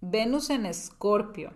Venus 0.00 0.50
en 0.50 0.66
Escorpio. 0.66 1.52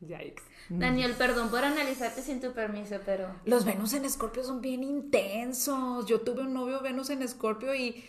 Yikes. 0.00 0.42
Daniel, 0.68 1.14
perdón 1.16 1.50
por 1.50 1.64
analizarte 1.64 2.22
sin 2.22 2.40
tu 2.40 2.52
permiso, 2.52 2.96
pero... 3.04 3.28
Los 3.44 3.64
Venus 3.64 3.92
en 3.92 4.04
Escorpio 4.04 4.42
son 4.42 4.60
bien 4.60 4.82
intensos. 4.82 6.06
Yo 6.06 6.22
tuve 6.22 6.42
un 6.42 6.54
novio 6.54 6.80
Venus 6.80 7.10
en 7.10 7.22
Escorpio 7.22 7.74
y 7.74 8.04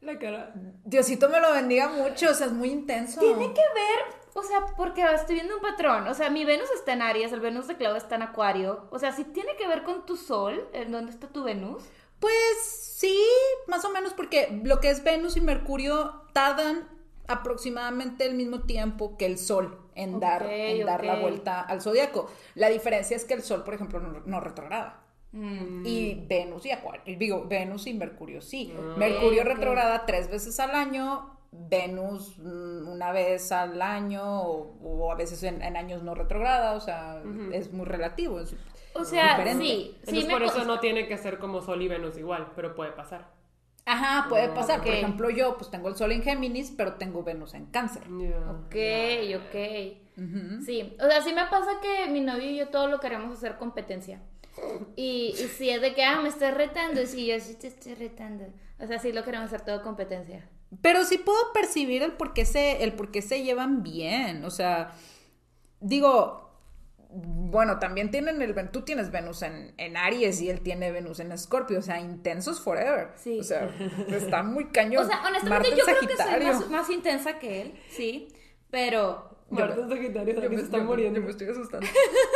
La 0.00 0.18
cara. 0.18 0.52
Diosito 0.84 1.30
me 1.30 1.40
lo 1.40 1.52
bendiga 1.52 1.88
mucho, 1.88 2.30
o 2.30 2.34
sea, 2.34 2.46
es 2.48 2.52
muy 2.52 2.70
intenso. 2.70 3.20
Tiene 3.20 3.54
que 3.54 3.60
ver, 3.60 4.20
o 4.34 4.42
sea, 4.42 4.66
porque 4.76 5.02
estoy 5.02 5.36
viendo 5.36 5.56
un 5.56 5.62
patrón. 5.62 6.06
O 6.08 6.14
sea, 6.14 6.28
mi 6.28 6.44
Venus 6.44 6.68
está 6.74 6.92
en 6.92 7.02
Aries, 7.02 7.32
el 7.32 7.40
Venus 7.40 7.66
de 7.66 7.76
Claudia 7.76 7.98
está 7.98 8.16
en 8.16 8.22
Acuario. 8.22 8.86
O 8.90 8.98
sea, 8.98 9.12
si 9.12 9.24
tiene 9.24 9.56
que 9.56 9.66
ver 9.66 9.82
con 9.82 10.04
tu 10.04 10.16
Sol, 10.16 10.68
¿en 10.74 10.92
dónde 10.92 11.10
está 11.10 11.28
tu 11.28 11.42
Venus? 11.42 11.82
Pues 12.20 12.58
sí, 12.96 13.18
más 13.66 13.84
o 13.84 13.90
menos 13.90 14.12
porque 14.12 14.60
lo 14.62 14.80
que 14.80 14.90
es 14.90 15.02
Venus 15.02 15.36
y 15.36 15.40
Mercurio 15.40 16.22
tardan 16.32 16.86
aproximadamente 17.28 18.26
el 18.26 18.34
mismo 18.34 18.60
tiempo 18.60 19.16
que 19.16 19.26
el 19.26 19.38
Sol 19.38 19.78
en 19.94 20.20
dar, 20.20 20.42
en 20.44 20.84
dar 20.86 21.04
la 21.04 21.16
vuelta 21.16 21.60
al 21.60 21.80
zodiaco. 21.82 22.30
La 22.54 22.68
diferencia 22.68 23.16
es 23.16 23.24
que 23.24 23.34
el 23.34 23.42
Sol, 23.42 23.64
por 23.64 23.74
ejemplo, 23.74 24.00
no, 24.00 24.20
no 24.24 24.40
retrograda. 24.40 25.00
Mm. 25.32 25.82
Y 25.84 26.26
Venus 26.28 26.64
y 26.66 26.70
Acuario, 26.70 27.02
digo, 27.18 27.46
Venus 27.48 27.86
y 27.88 27.94
Mercurio 27.94 28.40
sí. 28.40 28.72
Mercurio 28.96 29.42
retrograda 29.44 30.06
tres 30.06 30.30
veces 30.30 30.60
al 30.60 30.70
año, 30.72 31.30
Venus 31.50 32.38
mm, 32.38 32.88
una 32.88 33.10
vez 33.12 33.50
al 33.52 33.80
año 33.82 34.42
o, 34.42 34.76
o 34.82 35.10
a 35.12 35.16
veces 35.16 35.42
en, 35.42 35.60
en 35.62 35.76
años 35.76 36.02
no 36.04 36.14
retrograda, 36.14 36.74
o 36.74 36.80
sea, 36.80 37.20
es 37.52 37.72
muy 37.72 37.84
relativo. 37.86 38.38
es- 38.40 38.54
O 38.94 39.04
sea, 39.04 39.38
Diferente. 39.38 39.64
sí, 39.64 39.68
sí 39.74 39.96
Entonces 40.00 40.26
me 40.26 40.32
por 40.34 40.42
eso 40.44 40.64
no 40.64 40.78
tiene 40.78 41.08
que 41.08 41.18
ser 41.18 41.38
como 41.40 41.60
Sol 41.62 41.82
y 41.82 41.88
Venus 41.88 42.16
igual, 42.16 42.52
pero 42.54 42.76
puede 42.76 42.92
pasar. 42.92 43.26
Ajá, 43.86 44.28
puede 44.28 44.48
pasar. 44.48 44.82
Por 44.82 44.92
ejemplo, 44.92 45.30
yo 45.30 45.56
pues 45.58 45.70
tengo 45.70 45.88
el 45.88 45.96
Sol 45.96 46.12
en 46.12 46.22
Géminis, 46.22 46.72
pero 46.76 46.94
tengo 46.94 47.22
Venus 47.22 47.54
en 47.54 47.66
Cáncer. 47.66 48.04
Ya. 48.18 48.50
Ok, 48.50 48.74
ok. 49.44 50.64
Sí, 50.64 50.96
o 51.00 51.06
sea, 51.06 51.22
sí 51.22 51.32
me 51.32 51.44
pasa 51.46 51.80
que 51.82 52.10
mi 52.10 52.20
novio 52.20 52.50
y 52.50 52.56
yo 52.56 52.68
todo 52.68 52.86
lo 52.86 53.00
queremos 53.00 53.36
hacer 53.36 53.56
competencia. 53.58 54.22
Y, 54.96 55.34
y 55.36 55.48
si 55.48 55.68
es 55.68 55.80
de 55.82 55.94
que, 55.94 56.04
ah, 56.04 56.20
me 56.20 56.28
estás 56.28 56.54
retando, 56.54 57.04
sí, 57.06 57.26
yo 57.26 57.38
sí 57.40 57.54
te 57.54 57.66
estoy 57.66 57.94
retando. 57.94 58.44
O 58.78 58.86
sea, 58.86 58.98
sí 58.98 59.12
lo 59.12 59.24
queremos 59.24 59.46
hacer 59.46 59.62
todo 59.62 59.82
competencia. 59.82 60.48
Pero 60.80 61.04
sí 61.04 61.18
puedo 61.18 61.52
percibir 61.52 62.02
el 62.02 62.12
por 62.12 62.32
qué 62.32 62.44
se, 62.44 62.82
el 62.84 62.92
por 62.92 63.10
qué 63.10 63.22
se 63.22 63.42
llevan 63.42 63.82
bien. 63.82 64.44
O 64.44 64.50
sea, 64.50 64.92
digo, 65.80 66.53
bueno, 67.16 67.78
también 67.78 68.10
tienen 68.10 68.42
el 68.42 68.52
Ven- 68.54 68.72
tú 68.72 68.82
tienes 68.82 69.10
Venus 69.10 69.42
en, 69.42 69.72
en 69.78 69.96
Aries 69.96 70.40
y 70.40 70.50
él 70.50 70.60
tiene 70.62 70.90
Venus 70.90 71.20
en 71.20 71.30
Escorpio, 71.32 71.78
o 71.78 71.82
sea, 71.82 72.00
intensos 72.00 72.60
forever. 72.60 73.10
Sí. 73.16 73.38
O 73.40 73.44
sea, 73.44 73.68
está 74.08 74.42
muy 74.42 74.66
cañón. 74.70 75.04
O 75.04 75.06
sea, 75.06 75.20
honestamente 75.26 75.48
Marte 75.50 75.68
en 75.70 75.76
yo 75.76 75.84
creo 75.84 76.00
que 76.00 76.06
soy 76.08 76.16
Sagitario. 76.16 76.48
más, 76.54 76.68
más 76.70 76.90
intensa 76.90 77.38
que 77.38 77.62
él, 77.62 77.80
sí, 77.90 78.28
pero... 78.70 79.30
Marta 79.50 79.82
en 79.82 79.88
Sagitario, 79.90 80.34
me, 80.50 80.56
se 80.56 80.62
está 80.64 80.78
yo- 80.78 80.84
muriendo. 80.84 81.20
yo 81.20 81.24
me 81.26 81.30
estoy 81.30 81.48
asustando. 81.48 81.86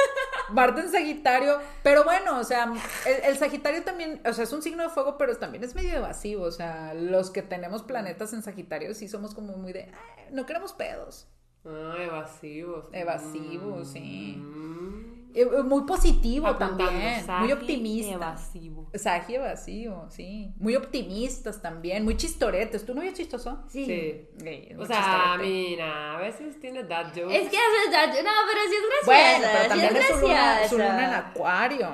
Marte 0.50 0.82
en 0.82 0.90
Sagitario, 0.92 1.58
pero 1.82 2.04
bueno, 2.04 2.38
o 2.38 2.44
sea, 2.44 2.72
el, 3.06 3.24
el 3.24 3.36
Sagitario 3.36 3.82
también, 3.82 4.20
o 4.24 4.32
sea, 4.32 4.44
es 4.44 4.52
un 4.52 4.62
signo 4.62 4.82
de 4.84 4.88
fuego, 4.90 5.18
pero 5.18 5.36
también 5.36 5.64
es 5.64 5.74
medio 5.74 5.94
evasivo, 5.96 6.44
o 6.44 6.52
sea, 6.52 6.94
los 6.94 7.30
que 7.30 7.42
tenemos 7.42 7.82
planetas 7.82 8.32
en 8.32 8.42
Sagitario 8.42 8.94
sí 8.94 9.08
somos 9.08 9.34
como 9.34 9.56
muy 9.56 9.72
de, 9.72 9.84
"Ay, 9.92 10.26
no 10.32 10.46
queremos 10.46 10.72
pedos. 10.72 11.26
Ah, 11.64 11.96
evasivos. 12.00 12.86
Evasivos, 12.92 13.88
sí. 13.88 14.36
Mm. 14.38 14.88
Eh, 15.34 15.42
eh, 15.42 15.62
Muy 15.62 15.82
positivo 15.84 16.46
Apuntando, 16.46 16.86
también, 16.86 17.24
Sagi 17.24 17.42
muy 17.42 17.52
optimista. 17.52 18.12
Evasivo. 18.14 18.90
Sagi 18.94 19.34
evasivo, 19.34 20.06
sí. 20.08 20.52
Muy 20.56 20.74
optimistas 20.74 21.60
también, 21.60 22.02
muy 22.04 22.16
chistoretes. 22.16 22.84
¿Tú 22.86 22.94
no 22.94 23.02
eres 23.02 23.14
chistoso? 23.14 23.62
Sí. 23.68 23.84
Sí. 23.84 24.28
Sí, 24.38 24.74
O 24.78 24.86
sea, 24.86 24.96
chistorete. 24.96 25.44
mira, 25.44 26.16
a 26.16 26.20
veces 26.20 26.58
tiene 26.58 26.82
dad 26.84 27.08
jokes. 27.14 27.34
Es 27.36 27.50
que 27.50 27.56
es 27.56 27.90
verdad, 27.90 28.06
no, 28.08 28.30
pero 28.48 28.60
sí 28.68 28.74
es 28.74 29.06
Bueno, 29.06 29.38
graciosa, 29.40 29.52
pero 29.52 29.62
sí 29.62 29.68
también 29.68 29.96
es 29.96 30.00
es 30.00 30.06
su 30.16 30.20
luna, 30.22 30.68
su 30.68 30.74
luna 30.78 31.04
en 31.08 31.14
acuario. 31.14 31.88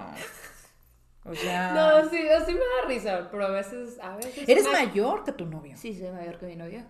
O 1.27 1.35
sea... 1.35 1.73
No, 1.73 2.09
sí, 2.11 2.19
así 2.29 2.53
me 2.53 2.61
da 2.61 2.87
risa, 2.87 3.29
pero 3.31 3.47
a 3.47 3.51
veces, 3.51 3.99
a 4.01 4.15
veces. 4.17 4.47
Eres 4.49 4.65
me- 4.65 4.73
mayor 4.73 5.25
que 5.25 5.33
tu 5.33 5.47
novio. 5.47 5.75
Sí, 5.77 5.99
soy 5.99 6.11
mayor 6.13 6.39
que 6.39 6.47
mi 6.47 6.55
novio. 6.57 6.85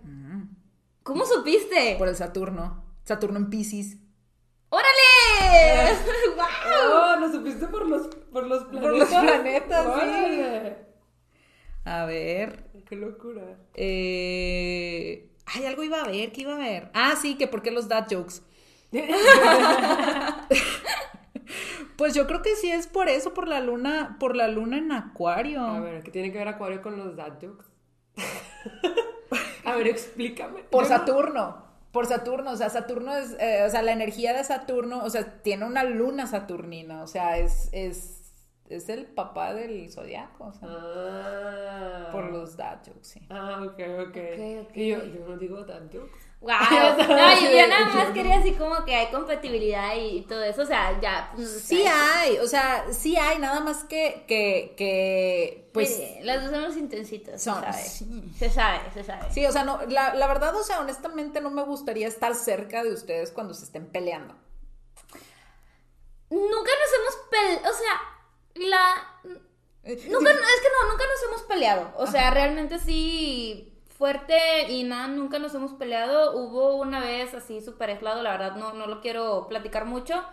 ¿Cómo 1.05 1.23
supiste? 1.23 1.97
Por 1.99 2.07
el 2.07 2.15
Saturno. 2.15 2.83
Saturno 3.03 3.37
en 3.37 3.51
Pisces. 3.51 3.97
¡Órale! 4.69 5.93
¡Wow! 6.35 6.45
Oh, 6.91 7.15
lo 7.19 7.31
supiste 7.31 7.67
por 7.67 7.87
los, 7.87 8.07
por 8.07 8.47
los 8.47 8.63
planetas. 8.63 8.97
los 8.97 9.09
planetas, 9.09 9.83
sí. 9.83 9.91
Órale. 9.91 10.77
A 11.83 12.05
ver. 12.05 12.71
Qué 12.89 12.95
locura. 12.95 13.43
Eh... 13.75 15.29
Ay, 15.45 15.65
algo 15.65 15.83
iba 15.83 16.01
a 16.01 16.07
ver. 16.07 16.31
¿Qué 16.31 16.41
iba 16.41 16.55
a 16.55 16.57
ver? 16.57 16.89
Ah, 16.95 17.15
sí, 17.21 17.35
que 17.35 17.47
por 17.47 17.61
qué 17.61 17.69
los 17.69 17.87
dad 17.87 18.07
jokes. 18.09 18.41
Pues 21.97 22.13
yo 22.13 22.27
creo 22.27 22.41
que 22.41 22.57
sí 22.57 22.69
es 22.69 22.87
por 22.87 23.07
eso, 23.07 23.33
por 23.33 23.47
la 23.47 23.61
luna, 23.61 24.17
por 24.19 24.35
la 24.35 24.49
luna 24.49 24.79
en 24.79 24.91
acuario. 24.91 25.61
A 25.61 25.79
ver, 25.79 26.03
¿qué 26.03 26.11
tiene 26.11 26.29
que 26.29 26.39
ver 26.39 26.49
Acuario 26.49 26.81
con 26.81 26.97
los 26.97 27.15
dad 27.15 27.37
jokes? 27.39 27.67
a 29.65 29.75
ver, 29.75 29.87
explícame. 29.87 30.61
Por 30.63 30.85
Saturno. 30.85 31.63
Por 31.91 32.07
Saturno, 32.07 32.51
o 32.51 32.57
sea, 32.57 32.69
Saturno 32.69 33.15
es, 33.15 33.37
eh, 33.39 33.63
o 33.65 33.69
sea, 33.69 33.81
la 33.81 33.93
energía 33.93 34.33
de 34.33 34.43
Saturno, 34.43 35.03
o 35.03 35.09
sea, 35.09 35.41
tiene 35.41 35.65
una 35.65 35.85
luna 35.85 36.27
saturnina, 36.27 37.01
o 37.01 37.07
sea, 37.07 37.37
es, 37.37 37.69
es, 37.71 38.24
es 38.69 38.89
el 38.89 39.05
papá 39.05 39.53
del 39.53 39.91
zodiaco, 39.91 40.45
o 40.45 40.53
sea, 40.53 40.67
Ah. 40.71 42.09
por 42.11 42.31
los 42.31 42.57
dad 42.57 42.79
jokes, 42.85 43.07
sí. 43.07 43.21
Ah, 43.29 43.61
ok, 43.63 43.79
ok. 44.07 44.07
Ok, 44.07 44.67
ok. 44.69 44.77
Y 44.77 44.87
yo, 44.89 45.03
yo 45.05 45.27
no 45.27 45.37
digo 45.37 45.63
dad 45.63 45.81
jokes. 45.91 46.25
Wow. 46.41 46.51
No, 46.97 47.41
yo, 47.41 47.67
nada 47.67 47.85
más 47.93 48.11
quería 48.13 48.37
así 48.37 48.51
como 48.53 48.83
que 48.85 48.93
hay 48.93 49.07
compatibilidad 49.11 49.95
y 49.95 50.21
todo 50.23 50.43
eso. 50.43 50.61
O 50.61 50.65
sea, 50.65 50.99
ya. 51.01 51.31
pues, 51.35 51.49
Sí 51.63 51.83
hay, 51.87 52.37
o 52.37 52.47
sea, 52.47 52.85
sí 52.91 53.17
hay, 53.17 53.39
nada 53.39 53.61
más 53.61 53.83
que, 53.85 54.25
que, 54.27 54.73
que 54.77 55.69
pues... 55.73 55.97
mire, 55.97 56.19
las 56.23 56.43
dos 56.43 56.51
somos 56.53 56.77
intensitos. 56.77 57.41
Son- 57.41 57.55
se 57.63 57.71
sabe. 57.71 57.83
sí. 57.83 58.31
Se 58.37 58.49
sabe, 58.49 58.79
se 58.93 59.03
sabe. 59.03 59.31
Sí, 59.31 59.45
o 59.45 59.51
sea, 59.51 59.63
no, 59.63 59.79
la, 59.87 60.13
la 60.13 60.27
verdad, 60.27 60.55
o 60.55 60.63
sea, 60.63 60.79
honestamente 60.81 61.41
no 61.41 61.49
me 61.49 61.63
gustaría 61.63 62.07
estar 62.07 62.35
cerca 62.35 62.83
de 62.83 62.93
ustedes 62.93 63.31
cuando 63.31 63.53
se 63.55 63.65
estén 63.65 63.87
peleando. 63.87 64.35
Nunca 66.29 66.71
nos 66.79 66.93
hemos 66.99 67.17
peleado. 67.29 67.69
O 67.71 67.73
sea, 67.73 67.93
la. 68.55 69.19
Eh, 69.83 70.07
Nunca, 70.09 70.31
es 70.31 70.37
que 70.37 70.69
no, 70.71 70.91
nunca 70.91 71.03
nos 71.05 71.23
hemos 71.29 71.41
peleado. 71.43 71.93
O 71.97 72.07
sea, 72.07 72.31
realmente 72.31 72.79
sí, 72.79 73.75
fuerte 73.97 74.71
y 74.71 74.83
nada, 74.83 75.07
nunca 75.07 75.39
nos 75.39 75.53
hemos 75.53 75.73
peleado. 75.73 76.35
Hubo 76.37 76.75
una 76.75 76.99
vez 76.99 77.33
así 77.33 77.61
súper 77.61 77.91
aislado, 77.91 78.23
la 78.23 78.31
verdad 78.31 78.55
no, 78.55 78.73
no 78.73 78.87
lo 78.87 79.01
quiero 79.01 79.47
platicar 79.47 79.85
mucho, 79.85 80.23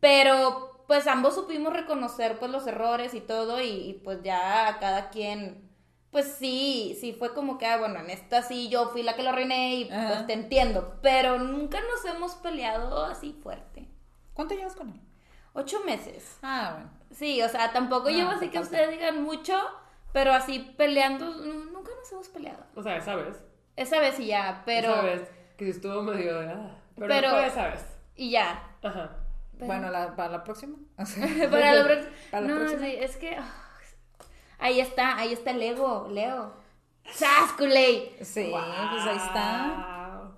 pero 0.00 0.84
pues 0.86 1.06
ambos 1.06 1.34
supimos 1.34 1.72
reconocer 1.72 2.38
pues 2.38 2.50
los 2.50 2.66
errores 2.66 3.14
y 3.14 3.20
todo 3.20 3.60
y, 3.60 3.68
y, 3.68 3.92
pues 3.94 4.22
ya 4.22 4.78
cada 4.80 5.10
quien, 5.10 5.70
pues 6.10 6.26
sí, 6.38 6.96
sí 7.00 7.12
fue 7.12 7.34
como 7.34 7.58
que, 7.58 7.66
ah, 7.66 7.76
bueno, 7.78 8.00
en 8.00 8.10
esta 8.10 8.42
sí 8.42 8.68
yo 8.68 8.88
fui 8.88 9.02
la 9.02 9.14
que 9.14 9.22
lo 9.22 9.30
arruiné 9.30 9.74
y 9.76 9.90
Ajá. 9.90 10.08
pues 10.08 10.26
te 10.26 10.32
entiendo, 10.32 10.98
pero 11.02 11.38
nunca 11.38 11.78
nos 11.80 12.04
hemos 12.06 12.34
peleado 12.36 13.04
así 13.04 13.32
fuerte. 13.42 13.86
¿Cuánto 14.34 14.54
llevas 14.54 14.74
con 14.76 14.90
él? 14.90 15.00
Ocho 15.52 15.80
meses. 15.84 16.38
Ah, 16.42 16.72
bueno. 16.74 16.97
Sí, 17.10 17.40
o 17.42 17.48
sea, 17.48 17.72
tampoco 17.72 18.10
No, 18.10 18.16
llevo 18.16 18.30
así 18.30 18.48
que 18.50 18.58
ustedes 18.60 18.90
digan 18.90 19.22
mucho, 19.22 19.58
pero 20.12 20.32
así 20.32 20.58
peleando, 20.76 21.26
nu- 21.26 21.64
nunca 21.72 21.90
nos 21.98 22.12
hemos 22.12 22.28
peleado. 22.28 22.64
O 22.74 22.82
sea, 22.82 22.96
esa 22.96 23.14
vez. 23.16 23.36
Esa 23.76 23.98
vez 24.00 24.18
y 24.20 24.26
ya, 24.26 24.62
pero... 24.66 24.90
Esa 24.92 25.02
vez 25.02 25.30
que 25.56 25.68
estuvo 25.70 26.02
medio 26.02 26.38
de. 26.40 26.48
ah, 26.50 26.76
pero, 26.96 27.08
Pero- 27.08 27.30
fue 27.30 27.46
esa 27.46 27.68
vez. 27.68 27.84
Y 28.16 28.30
ya. 28.30 28.62
Ajá. 28.82 29.10
Pero- 29.54 29.66
Bueno, 29.66 29.90
la- 29.90 30.14
para 30.16 30.30
la 30.32 30.44
próxima. 30.44 30.76
para 31.50 31.72
la. 31.74 31.84
Para 32.30 32.40
la 32.46 32.48
no, 32.48 32.56
próxima. 32.56 32.80
sí, 32.82 32.94
es 32.98 33.16
que... 33.16 33.36
ah, 33.36 33.52
ahí 34.58 34.80
está, 34.80 35.16
ahí 35.16 35.32
está 35.32 35.50
el 35.52 35.62
ego, 35.62 36.08
Leo. 36.10 36.52
¡Sas, 37.10 37.52
culey! 37.56 38.14
Sí, 38.20 38.50
pues 38.52 39.04
ahí 39.06 39.16
está. 39.16 40.30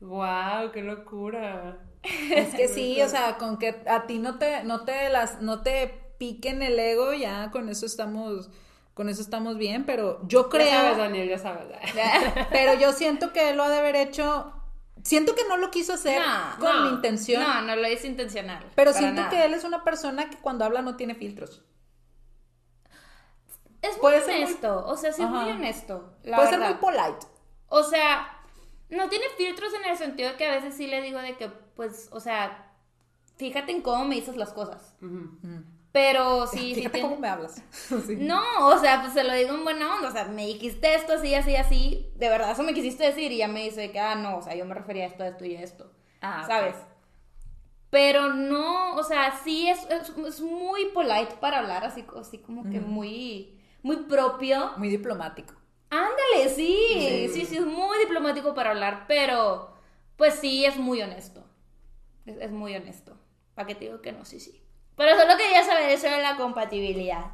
Wow, 0.00 0.70
qué 0.72 0.82
locura. 0.82 1.78
Es 2.02 2.54
que 2.54 2.68
sí, 2.68 3.00
o 3.02 3.08
sea, 3.08 3.36
con 3.36 3.58
que 3.58 3.82
a 3.88 4.06
ti 4.06 4.18
no 4.18 4.38
te, 4.38 4.64
no 4.64 4.84
te 4.84 5.08
las, 5.10 5.42
no 5.42 5.62
te 5.62 5.88
piquen 6.18 6.62
el 6.62 6.78
ego, 6.78 7.12
ya 7.12 7.50
con 7.50 7.68
eso 7.68 7.84
estamos, 7.86 8.48
con 8.94 9.08
eso 9.08 9.20
estamos 9.22 9.56
bien, 9.58 9.84
pero 9.84 10.20
yo 10.26 10.48
creo, 10.48 10.66
Ya 10.66 10.80
sabes, 10.82 10.98
Daniel, 10.98 11.28
ya 11.28 11.38
sabes. 11.38 11.64
pero 12.50 12.74
yo 12.74 12.92
siento 12.92 13.32
que 13.32 13.50
él 13.50 13.56
lo 13.56 13.64
ha 13.64 13.68
de 13.68 13.78
haber 13.78 13.96
hecho, 13.96 14.52
siento 15.02 15.34
que 15.34 15.42
no 15.48 15.56
lo 15.58 15.70
quiso 15.70 15.92
hacer 15.94 16.20
No, 16.20 16.58
con 16.58 16.84
no, 16.84 16.90
intención, 16.90 17.42
No, 17.42 17.62
no 17.62 17.76
lo 17.76 17.88
hice 17.88 18.06
intencional. 18.06 18.64
pero 18.74 18.92
siento 18.92 19.22
nada. 19.22 19.30
que 19.30 19.44
él 19.44 19.52
es 19.54 19.64
una 19.64 19.84
persona 19.84 20.30
que 20.30 20.36
cuando 20.38 20.64
habla 20.64 20.82
no 20.82 20.96
tiene 20.96 21.14
filtros. 21.14 21.62
Es 23.82 23.92
muy 23.92 24.00
puede 24.00 24.20
ser 24.20 24.34
muy- 24.36 24.44
honesto, 24.44 24.86
o 24.86 24.96
sea, 24.96 25.12
sí 25.12 25.22
es 25.22 25.28
muy 25.28 25.50
honesto, 25.50 26.14
la 26.22 26.36
Puede 26.36 26.50
verdad. 26.50 26.66
ser 26.68 26.74
muy 26.76 26.80
polite. 26.80 27.26
O 27.68 27.82
sea, 27.82 28.39
no 28.90 29.08
tiene 29.08 29.24
filtros 29.36 29.72
en 29.74 29.90
el 29.90 29.96
sentido 29.96 30.30
de 30.30 30.36
que 30.36 30.46
a 30.46 30.54
veces 30.54 30.74
sí 30.74 30.86
le 30.86 31.00
digo 31.02 31.18
de 31.20 31.36
que, 31.36 31.48
pues, 31.48 32.08
o 32.12 32.20
sea, 32.20 32.72
fíjate 33.36 33.72
en 33.72 33.82
cómo 33.82 34.04
me 34.04 34.16
dices 34.16 34.36
las 34.36 34.52
cosas. 34.52 34.94
Ujú. 35.00 35.30
Pero 35.92 36.46
sí, 36.46 36.58
sí 36.58 36.74
Fíjate 36.76 36.94
tiene- 36.98 37.08
cómo 37.08 37.20
me 37.20 37.28
hablas. 37.28 37.62
Sí. 38.06 38.16
No, 38.16 38.42
o 38.66 38.78
sea, 38.78 39.00
pues 39.00 39.12
se 39.12 39.24
lo 39.24 39.32
digo 39.34 39.54
en 39.54 39.64
buena 39.64 39.94
onda. 39.96 40.08
O 40.08 40.12
sea, 40.12 40.24
me 40.26 40.46
dijiste 40.46 40.94
esto 40.94 41.14
así, 41.14 41.34
así, 41.34 41.56
así. 41.56 42.12
De 42.14 42.28
verdad, 42.28 42.52
eso 42.52 42.62
me 42.62 42.74
quisiste 42.74 43.04
decir. 43.04 43.32
Y 43.32 43.38
ya 43.38 43.48
me 43.48 43.64
dice 43.64 43.90
que, 43.90 43.98
ah, 43.98 44.14
no, 44.14 44.36
o 44.38 44.42
sea, 44.42 44.54
yo 44.54 44.64
me 44.66 44.74
refería 44.74 45.04
a 45.04 45.08
esto, 45.08 45.22
a 45.24 45.28
esto 45.28 45.44
y 45.44 45.56
a 45.56 45.62
esto. 45.62 45.90
Ah. 46.20 46.44
¿Sabes? 46.46 46.76
Pero 47.90 48.32
no, 48.34 48.94
o 48.94 49.02
sea, 49.02 49.36
sí 49.42 49.68
es, 49.68 49.80
es, 49.90 50.10
es 50.16 50.40
muy 50.40 50.86
polite 50.94 51.34
para 51.40 51.58
hablar, 51.58 51.84
así, 51.84 52.04
así 52.20 52.38
como 52.38 52.70
que 52.70 52.78
muy, 52.78 53.58
muy 53.82 53.96
propio. 54.04 54.72
Muy 54.76 54.88
diplomático. 54.90 55.54
Ándale, 55.90 56.48
sí, 56.54 56.76
Sí. 56.94 57.30
sí, 57.32 57.46
sí, 57.46 57.56
es 57.56 57.66
muy 57.66 57.98
diplomático 57.98 58.54
para 58.54 58.70
hablar, 58.70 59.04
pero 59.08 59.72
pues 60.16 60.34
sí, 60.34 60.64
es 60.64 60.76
muy 60.76 61.02
honesto. 61.02 61.44
Es, 62.26 62.36
es 62.38 62.50
muy 62.50 62.74
honesto. 62.76 63.16
¿Para 63.54 63.66
qué 63.66 63.74
te 63.74 63.86
digo 63.86 64.00
que 64.00 64.12
no? 64.12 64.24
Sí, 64.24 64.38
sí. 64.40 64.62
Pero 64.96 65.18
solo 65.18 65.36
quería 65.36 65.64
saber 65.64 65.90
eso 65.90 66.08
de 66.08 66.22
la 66.22 66.36
compatibilidad. 66.36 67.32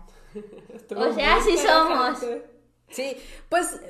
Estuvo 0.74 1.00
O 1.09 1.12
sea, 1.12 1.40
sí 1.42 1.57
somos. 1.59 2.18
Sí, 2.88 3.16
pues 3.48 3.80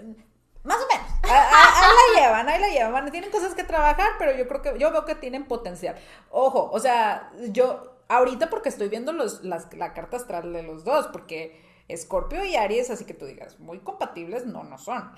más 0.64 0.78
o 0.82 0.86
menos. 0.88 1.06
Ahí 1.22 1.92
la 2.14 2.20
llevan, 2.20 2.48
ahí 2.48 2.60
la 2.60 2.68
llevan. 2.68 3.10
Tienen 3.10 3.30
cosas 3.30 3.54
que 3.54 3.62
trabajar, 3.64 4.12
pero 4.18 4.36
yo 4.36 4.48
creo 4.48 4.62
que 4.62 4.78
yo 4.78 4.90
veo 4.90 5.04
que 5.04 5.14
tienen 5.14 5.46
potencial. 5.46 5.96
Ojo, 6.30 6.70
o 6.72 6.80
sea, 6.80 7.30
yo 7.50 8.00
ahorita 8.08 8.50
porque 8.50 8.68
estoy 8.68 8.88
viendo 8.88 9.12
los, 9.12 9.44
las, 9.44 9.72
la 9.74 9.92
carta 9.94 10.16
astral 10.16 10.52
de 10.52 10.62
los 10.62 10.84
dos, 10.84 11.06
porque 11.08 11.60
Escorpio 11.88 12.44
y 12.44 12.56
Aries, 12.56 12.90
así 12.90 13.04
que 13.04 13.14
tú 13.14 13.26
digas, 13.26 13.60
muy 13.60 13.78
compatibles, 13.78 14.44
no, 14.46 14.64
no 14.64 14.76
son. 14.78 15.10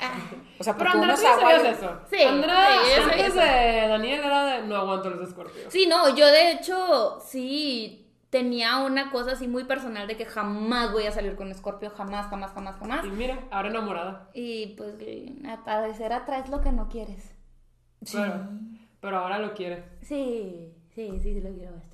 O 0.58 0.64
sea, 0.64 0.76
Pero 0.76 0.90
porque 0.90 0.98
uno 0.98 1.12
Andrea, 1.12 1.14
es 1.14 1.20
tú 1.20 1.24
ya 1.24 1.32
agua. 1.32 1.50
sabías 1.52 1.64
y- 1.64 1.84
eso. 1.84 2.00
Sí, 2.10 2.22
Andrea, 2.22 2.66
sí, 2.84 3.00
antes 3.02 3.26
eso. 3.26 3.40
de 3.40 3.88
Daniel 3.88 4.20
era 4.24 4.44
de 4.44 4.66
no 4.66 4.76
aguanto 4.76 5.10
los 5.10 5.28
escorpios. 5.28 5.72
Sí, 5.72 5.86
no, 5.86 6.14
yo 6.14 6.26
de 6.26 6.52
hecho 6.52 7.20
sí 7.24 8.04
tenía 8.30 8.76
una 8.78 9.10
cosa 9.10 9.32
así 9.32 9.48
muy 9.48 9.64
personal 9.64 10.06
de 10.06 10.18
que 10.18 10.26
jamás 10.26 10.92
voy 10.92 11.06
a 11.06 11.12
salir 11.12 11.34
con 11.36 11.54
Scorpio, 11.54 11.88
jamás, 11.90 12.26
jamás, 12.28 12.52
jamás, 12.52 12.76
jamás. 12.76 13.02
Y 13.06 13.08
mira, 13.08 13.38
ahora 13.50 13.70
enamorada. 13.70 14.28
Y 14.34 14.74
pues 14.76 14.94
a 15.48 15.64
parecer 15.64 16.12
atraes 16.12 16.50
lo 16.50 16.60
que 16.60 16.70
no 16.72 16.88
quieres. 16.90 17.34
Sí. 18.02 18.18
Pero, 18.18 18.48
pero 19.00 19.18
ahora 19.20 19.38
lo 19.38 19.54
quiere. 19.54 19.84
Sí, 20.02 20.74
sí, 20.94 21.10
sí, 21.22 21.32
sí 21.34 21.40
lo 21.40 21.50
quiero 21.54 21.72
bastante. 21.72 21.87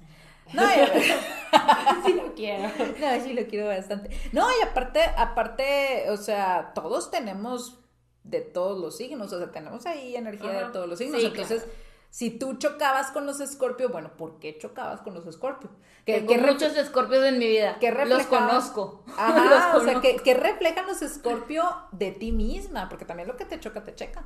No, 0.53 0.63
y- 0.63 2.05
Sí 2.07 2.13
lo 2.15 2.35
quiero. 2.35 2.69
No, 3.01 3.25
sí 3.25 3.33
lo 3.33 3.47
quiero 3.47 3.69
bastante. 3.69 4.11
No, 4.33 4.47
y 4.51 4.63
aparte, 4.67 5.01
aparte, 5.17 6.07
o 6.11 6.17
sea, 6.17 6.73
todos 6.75 7.11
tenemos 7.11 7.81
de 8.25 8.41
todos 8.41 8.79
los 8.81 8.97
signos, 8.97 9.33
o 9.33 9.39
sea, 9.39 9.51
tenemos 9.53 9.87
ahí 9.87 10.17
energía 10.17 10.51
Ajá. 10.51 10.67
de 10.67 10.73
todos 10.73 10.89
los 10.89 10.99
signos. 10.99 11.21
Sí, 11.21 11.27
Entonces, 11.29 11.67
si 12.11 12.31
tú 12.31 12.55
chocabas 12.55 13.11
con 13.11 13.27
los 13.27 13.41
Escorpio, 13.41 13.89
bueno, 13.91 14.17
¿por 14.17 14.39
qué 14.39 14.57
chocabas 14.59 15.01
con 15.03 15.15
los 15.15 15.27
Escorpio? 15.27 15.71
¿Qué, 16.05 16.15
Tengo 16.21 16.29
qué 16.29 16.39
ref- 16.41 16.53
muchos 16.53 16.77
escorpios 16.77 17.25
en 17.25 17.39
mi 17.39 17.49
vida. 17.49 17.77
qué 17.81 17.91
los 17.91 18.25
conozco. 18.27 19.05
Ajá, 19.17 19.45
Los 19.75 19.83
o 19.83 19.85
sea, 19.85 19.95
conozco. 19.95 20.01
¿qué, 20.03 20.17
qué 20.23 20.35
reflejan 20.35 20.87
los 20.87 21.03
Escorpio 21.03 21.65
de 21.93 22.11
ti 22.13 22.31
misma? 22.33 22.89
Porque 22.89 23.05
también 23.05 23.29
lo 23.29 23.37
que 23.37 23.45
te 23.47 23.59
choca, 23.61 23.83
te 23.85 23.95
checa. 23.95 24.25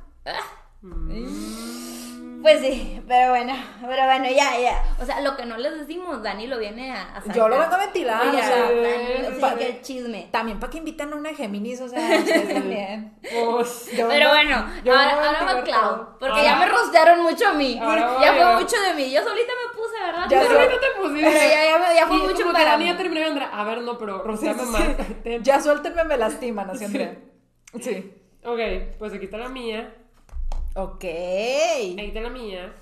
Pues 2.41 2.61
sí, 2.61 3.01
pero 3.07 3.31
bueno, 3.31 3.53
pero 3.81 4.05
bueno, 4.05 4.25
ya, 4.29 4.57
ya. 4.59 4.83
O 5.01 5.05
sea, 5.05 5.19
lo 5.21 5.35
que 5.35 5.45
no 5.45 5.57
les 5.57 5.77
decimos, 5.79 6.21
Dani 6.23 6.47
lo 6.47 6.57
viene 6.57 6.91
a, 6.91 7.15
a 7.15 7.21
sacar. 7.21 7.35
Yo 7.35 7.49
lo 7.49 7.59
vengo 7.59 7.73
a 7.73 7.77
ventilar, 7.79 8.21
Oye, 8.27 8.37
o 8.37 8.41
sea, 8.43 8.71
Dani, 8.71 9.35
sí, 9.35 9.57
que 9.57 9.81
chisme. 9.81 10.29
También 10.31 10.59
para 10.59 10.69
que 10.71 10.77
invitan 10.77 11.11
a 11.11 11.15
una 11.15 11.33
Géminis, 11.33 11.81
o 11.81 11.89
sea, 11.89 11.99
ustedes 11.99 12.53
también. 12.53 13.13
Pues, 13.21 13.89
Yo 13.95 14.07
Pero 14.07 14.29
bueno, 14.29 14.65
yo 14.83 14.93
ahora, 14.93 15.55
porque 15.55 15.71
Ahora- 15.73 16.43
ya 16.43 16.55
me 16.57 16.65
rostearon 16.67 17.21
mucho 17.23 17.47
a 17.49 17.53
mí. 17.53 17.77
Ahora 17.81 18.11
voy 18.13 18.23
ya 18.23 18.33
fue 18.33 18.55
mucho 18.61 18.75
de 18.81 18.93
mí. 18.93 19.11
Yo 19.11 19.21
solita 19.23 19.51
me 19.67 19.77
puse, 19.77 19.99
¿verdad? 20.05 20.25
Ya 20.29 20.41
ahorita 20.41 20.79
te 20.79 21.01
pusiste. 21.01 21.29
pero 21.31 21.39
ya, 21.53 21.65
ya, 21.65 21.77
me- 21.89 21.95
ya 21.95 22.07
fue 22.07 22.17
Y 22.17 22.21
mucho 22.21 22.33
como 22.37 22.49
que 22.49 22.53
para 22.53 22.71
Dani 22.71 22.83
mí. 22.85 22.91
ya 22.91 22.97
terminó 22.97 23.21
y 23.21 23.23
Andrea, 23.23 23.49
a 23.53 23.63
ver, 23.63 23.81
no, 23.81 23.97
pero 23.97 24.23
roceame 24.23 24.63
Sí, 24.63 24.69
más. 24.69 24.83
sí. 25.23 25.37
Ya 25.41 25.59
suéltenme, 25.61 26.03
me 26.05 26.17
lastiman, 26.17 26.69
así 26.69 26.85
Andrea. 26.85 27.17
Sí. 27.81 28.13
Ok, 28.45 28.59
pues 28.97 29.13
aquí 29.13 29.25
está 29.25 29.37
la 29.37 29.49
mía. 29.49 29.93
Ok. 30.83 31.03
Ahí 31.03 31.95
está 32.07 32.21
la 32.21 32.29
mía. 32.29 32.73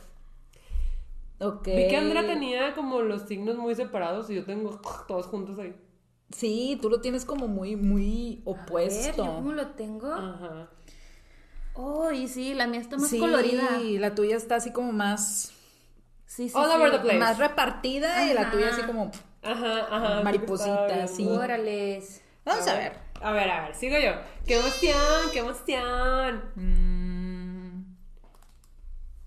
Ok. 1.40 1.66
Vi 1.68 1.88
que 1.88 1.98
Andrea 1.98 2.26
tenía 2.26 2.74
como 2.74 3.02
los 3.02 3.24
signos 3.24 3.58
muy 3.58 3.76
separados 3.76 4.30
y 4.30 4.36
yo 4.36 4.46
tengo 4.46 4.80
todos 5.08 5.28
juntos 5.28 5.58
ahí. 5.60 5.76
Sí, 6.32 6.78
tú 6.82 6.90
lo 6.90 7.00
tienes 7.00 7.24
como 7.26 7.48
muy, 7.48 7.76
muy 7.76 8.44
A 8.46 8.52
ver, 8.52 8.60
opuesto. 8.62 9.26
¿yo 9.26 9.36
cómo 9.36 9.54
lo 9.54 9.68
tengo? 9.68 10.12
Ajá. 10.12 10.70
Oh, 11.74 12.12
y 12.12 12.28
sí, 12.28 12.54
la 12.54 12.68
mía 12.68 12.82
está 12.82 12.98
más 12.98 13.10
sí, 13.10 13.20
colorida. 13.20 13.80
la 14.00 14.16
tuya 14.16 14.36
está 14.36 14.56
así 14.56 14.72
como 14.72 14.92
más, 14.92 15.54
Sí, 16.26 16.50
sí, 16.50 16.58
All 16.58 16.70
sí. 16.70 16.76
over 16.76 16.92
the 16.92 17.00
place. 17.00 17.18
más 17.20 17.38
repartida 17.38 18.26
y 18.30 18.34
la 18.34 18.52
tuya 18.52 18.70
así 18.70 18.82
como. 18.82 19.12
Ajá, 19.44 19.88
ajá. 19.90 20.22
Mariposita, 20.24 21.08
sí. 21.08 21.24
viendo. 21.24 21.40
Órales. 21.42 22.22
Vamos 22.44 22.68
a 22.68 22.74
ver. 22.76 22.94
A 23.22 23.32
ver, 23.32 23.50
a 23.50 23.62
ver, 23.68 23.76
sigo 23.76 23.98
yo. 23.98 24.12
¡Qué 24.46 24.58
emoción! 24.60 25.32
¡Qué 25.32 25.40
emoción! 25.40 26.44
Mm, 26.56 26.97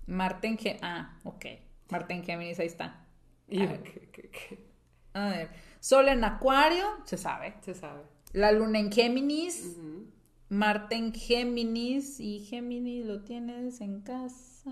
Marte 0.07 0.47
en 0.47 0.57
Gé- 0.57 0.79
Ah, 0.81 1.19
ok. 1.23 1.45
Marte 1.89 2.13
en 2.13 2.23
Géminis, 2.23 2.59
ahí 2.59 2.67
está. 2.67 3.05
Yo, 3.47 3.63
A 3.63 3.65
ver. 3.71 3.83
¿qué, 3.83 4.09
qué, 4.11 4.29
qué? 4.29 4.67
A 5.13 5.29
ver. 5.29 5.49
Sol 5.79 6.07
en 6.09 6.23
Acuario, 6.23 6.85
se 7.05 7.17
sabe. 7.17 7.55
Se 7.61 7.73
sabe. 7.73 8.03
La 8.33 8.51
luna 8.51 8.79
en 8.79 8.91
Géminis. 8.91 9.75
Ujú. 9.77 10.07
Marte 10.49 10.95
en 10.95 11.13
Géminis. 11.13 12.19
Y 12.19 12.39
Géminis 12.41 13.05
lo 13.05 13.23
tienes 13.23 13.81
en 13.81 14.01
casa. 14.01 14.71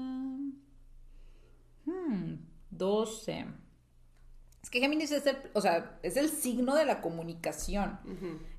Hmm, 1.86 2.36
12. 2.72 3.46
Es 4.62 4.70
que 4.70 4.80
Géminis 4.82 5.12
es 5.12 5.26
el, 5.26 5.38
o 5.54 5.62
sea, 5.62 5.98
es 6.04 6.18
el 6.18 6.30
signo 6.30 6.76
de 6.76 6.86
la 6.86 7.00
comunicación. 7.02 7.98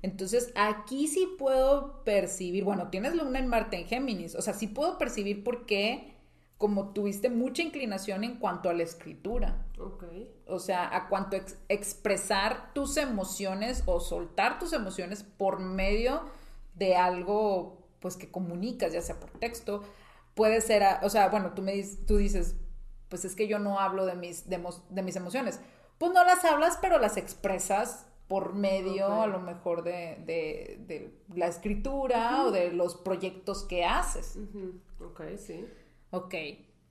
Entonces, 0.01 0.51
aquí 0.55 1.07
sí 1.07 1.27
puedo 1.37 2.03
percibir, 2.03 2.63
bueno, 2.63 2.89
tienes 2.89 3.15
luna 3.15 3.37
en 3.39 3.47
Marte 3.47 3.77
en 3.79 3.85
Géminis, 3.85 4.33
o 4.35 4.41
sea, 4.41 4.53
sí 4.55 4.65
puedo 4.67 4.97
percibir 4.97 5.43
por 5.43 5.67
qué 5.67 6.15
como 6.61 6.93
tuviste 6.93 7.29
mucha 7.31 7.63
inclinación 7.63 8.23
en 8.23 8.37
cuanto 8.37 8.69
a 8.69 8.73
la 8.73 8.83
escritura. 8.83 9.65
Ok. 9.79 10.03
O 10.45 10.59
sea, 10.59 10.95
a 10.95 11.09
cuanto 11.09 11.35
ex- 11.35 11.57
expresar 11.67 12.71
tus 12.73 12.97
emociones 12.97 13.81
o 13.87 13.99
soltar 13.99 14.59
tus 14.59 14.71
emociones 14.71 15.23
por 15.23 15.59
medio 15.59 16.21
de 16.75 16.95
algo, 16.95 17.87
pues 17.99 18.15
que 18.15 18.29
comunicas, 18.29 18.93
ya 18.93 19.01
sea 19.01 19.19
por 19.19 19.31
texto, 19.31 19.81
puede 20.35 20.61
ser, 20.61 20.83
a- 20.83 20.99
o 21.03 21.09
sea, 21.09 21.29
bueno, 21.29 21.53
tú 21.55 21.61
me 21.63 21.73
dices, 21.73 22.05
tú 22.05 22.17
dices, 22.17 22.55
pues 23.09 23.25
es 23.25 23.35
que 23.35 23.47
yo 23.47 23.57
no 23.59 23.79
hablo 23.79 24.05
de 24.05 24.13
mis, 24.15 24.47
de, 24.47 24.63
de 24.89 25.01
mis 25.01 25.15
emociones. 25.15 25.59
Pues 25.97 26.13
no 26.13 26.23
las 26.23 26.45
hablas, 26.45 26.77
pero 26.81 26.99
las 26.99 27.17
expresas 27.17 28.05
por 28.27 28.53
medio 28.53 29.07
a 29.21 29.27
lo 29.27 29.39
mejor 29.39 29.83
de, 29.83 30.23
de- 30.25 30.77
de 30.87 31.13
la 31.35 31.47
escritura 31.47 32.43
o 32.45 32.51
de 32.51 32.71
los 32.71 32.95
proyectos 32.95 33.63
que 33.63 33.83
haces. 33.83 34.37
Ujú, 34.37 34.79
Ok, 35.05 35.21
sí. 35.37 35.65
Ok. 36.11 36.35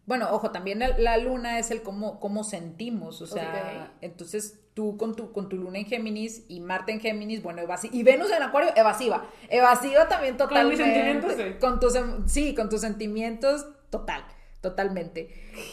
Bueno, 0.06 0.28
ojo, 0.32 0.50
también 0.50 0.80
la, 0.80 0.98
la 0.98 1.18
luna 1.18 1.58
es 1.60 1.70
el 1.70 1.82
cómo, 1.82 2.18
cómo 2.18 2.42
sentimos, 2.42 3.22
o 3.22 3.26
sea, 3.28 3.94
entonces 4.00 4.58
tú 4.74 4.96
con 4.96 5.14
tu, 5.14 5.30
con 5.30 5.48
tu 5.48 5.56
luna 5.56 5.78
en 5.78 5.84
Géminis 5.86 6.44
y 6.48 6.58
Marte 6.60 6.90
en 6.90 7.00
Géminis, 7.00 7.42
bueno, 7.42 7.60
evasiva, 7.60 7.94
y 7.94 8.02
Venus 8.02 8.32
en 8.32 8.42
Acuario, 8.42 8.72
evasiva. 8.74 9.28
Evasiva 9.48 10.08
también 10.08 10.36
Con 10.36 10.48
mis 10.48 10.78
totalmente. 10.78 10.84
sentimientos, 10.84 11.32
sí. 11.36 11.60
Con 11.60 11.78
tus, 11.78 11.94
em- 11.94 12.26
sí, 12.26 12.54
con 12.56 12.68
tus 12.68 12.80
sentimientos, 12.80 13.66
total, 13.90 14.24
totalmente. 14.60 15.28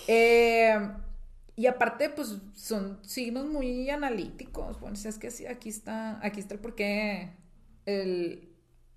Eh, 0.07 0.77
y 1.55 1.65
aparte, 1.65 2.09
pues 2.09 2.37
son 2.53 2.99
signos 3.03 3.47
muy 3.47 3.89
analíticos. 3.89 4.79
Bueno, 4.79 4.95
es 5.03 5.17
que 5.17 5.31
sí, 5.31 5.47
aquí 5.47 5.69
está, 5.69 6.19
aquí 6.23 6.39
está 6.39 6.53
el 6.53 6.59
porqué, 6.59 7.31
el, 7.87 8.49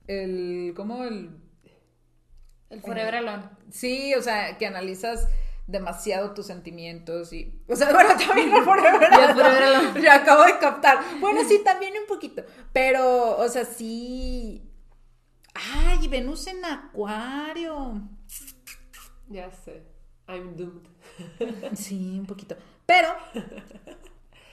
el, 0.06 0.74
¿cómo 0.76 1.04
el 1.04 1.30
El 2.70 2.80
Forever 2.80 3.16
Alone. 3.16 3.42
Sí, 3.70 4.14
o 4.14 4.22
sea, 4.22 4.56
que 4.56 4.66
analizas 4.66 5.28
demasiado 5.66 6.34
tus 6.34 6.46
sentimientos 6.46 7.32
y, 7.32 7.62
o 7.68 7.76
sea, 7.76 7.92
bueno, 7.92 8.10
también 8.16 8.54
el 8.54 8.62
Forever 8.64 9.12
Alone, 9.12 9.34
Forever 9.34 9.62
Alone. 9.62 10.00
ya 10.02 10.14
acabo 10.14 10.44
de 10.44 10.58
captar. 10.58 10.98
Bueno, 11.20 11.40
sí, 11.46 11.60
también 11.64 11.94
un 12.00 12.06
poquito, 12.06 12.42
pero, 12.72 13.36
o 13.36 13.48
sea, 13.48 13.64
sí. 13.64 14.66
Ay, 15.54 16.06
Venus 16.08 16.46
en 16.46 16.64
Acuario. 16.64 18.00
Ya 19.28 19.50
sé. 19.50 19.82
I'm 20.28 20.56
doomed. 20.56 20.86
Sí, 21.76 22.18
un 22.18 22.26
poquito. 22.26 22.56
Pero, 22.86 23.08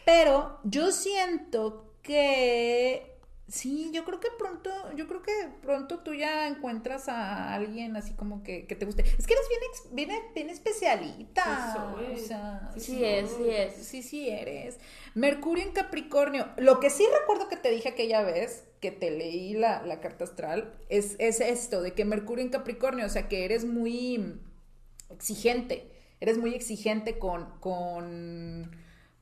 pero 0.06 0.60
yo 0.64 0.92
siento 0.92 1.94
que 2.02 3.17
sí, 3.48 3.92
yo 3.94 4.06
creo 4.06 4.20
que 4.20 4.30
pronto, 4.38 4.70
yo 4.96 5.08
creo 5.08 5.22
que 5.22 5.32
pronto 5.62 6.00
tú 6.00 6.14
ya 6.14 6.48
encuentras 6.48 7.10
a 7.10 7.54
alguien 7.54 7.96
así 7.96 8.14
como 8.14 8.44
que, 8.44 8.68
que 8.68 8.76
te 8.76 8.86
guste. 8.86 9.04
Es 9.04 9.26
que 9.28 9.34
eres 9.34 9.46
bien, 9.92 10.08
bien, 10.10 10.22
bien 10.34 10.50
especialita. 10.50 11.44
Sí 11.44 11.80
soy. 11.80 12.16
O 12.16 12.28
sea, 12.28 12.72
Sí 12.78 13.04
es, 13.04 13.30
sí 13.32 13.50
es. 13.50 13.74
Sí, 13.76 14.04
sí 14.04 14.30
eres. 14.30 14.80
Mercurio 15.16 15.64
en 15.64 15.72
Capricornio. 15.72 16.48
Lo 16.58 16.80
que 16.80 16.90
sí 16.90 17.06
recuerdo 17.20 17.50
que 17.50 17.58
te 17.58 17.72
dije 17.72 17.90
aquella 17.90 18.22
vez 18.22 18.66
que 18.80 18.92
te 18.92 19.12
leí 19.12 19.54
la, 19.54 19.82
la 19.84 20.00
carta 20.02 20.24
astral 20.24 20.74
es, 20.90 21.16
es 21.20 21.42
esto, 21.42 21.82
de 21.82 21.94
que 21.94 22.06
Mercurio 22.06 22.44
en 22.44 22.52
Capricornio, 22.52 23.06
o 23.06 23.10
sea, 23.10 23.28
que 23.28 23.46
eres 23.46 23.66
muy 23.66 24.40
exigente. 25.10 25.92
Eres 26.20 26.38
muy 26.38 26.54
exigente 26.54 27.20
con, 27.20 27.60
con, 27.60 28.72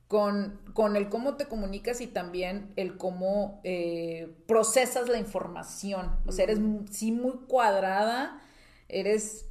con, 0.08 0.60
con 0.74 0.96
el 0.96 1.10
cómo 1.10 1.36
te 1.36 1.46
comunicas 1.46 2.02
y 2.02 2.08
también 2.08 2.72
el 2.76 2.98
cómo 2.98 3.60
eh, 3.64 4.34
procesas 4.48 5.10
la 5.10 5.18
información. 5.18 6.18
O 6.26 6.32
sea, 6.32 6.44
eres 6.46 6.60
sí 6.92 7.12
muy 7.12 7.34
cuadrada, 7.48 8.42
eres 8.88 9.50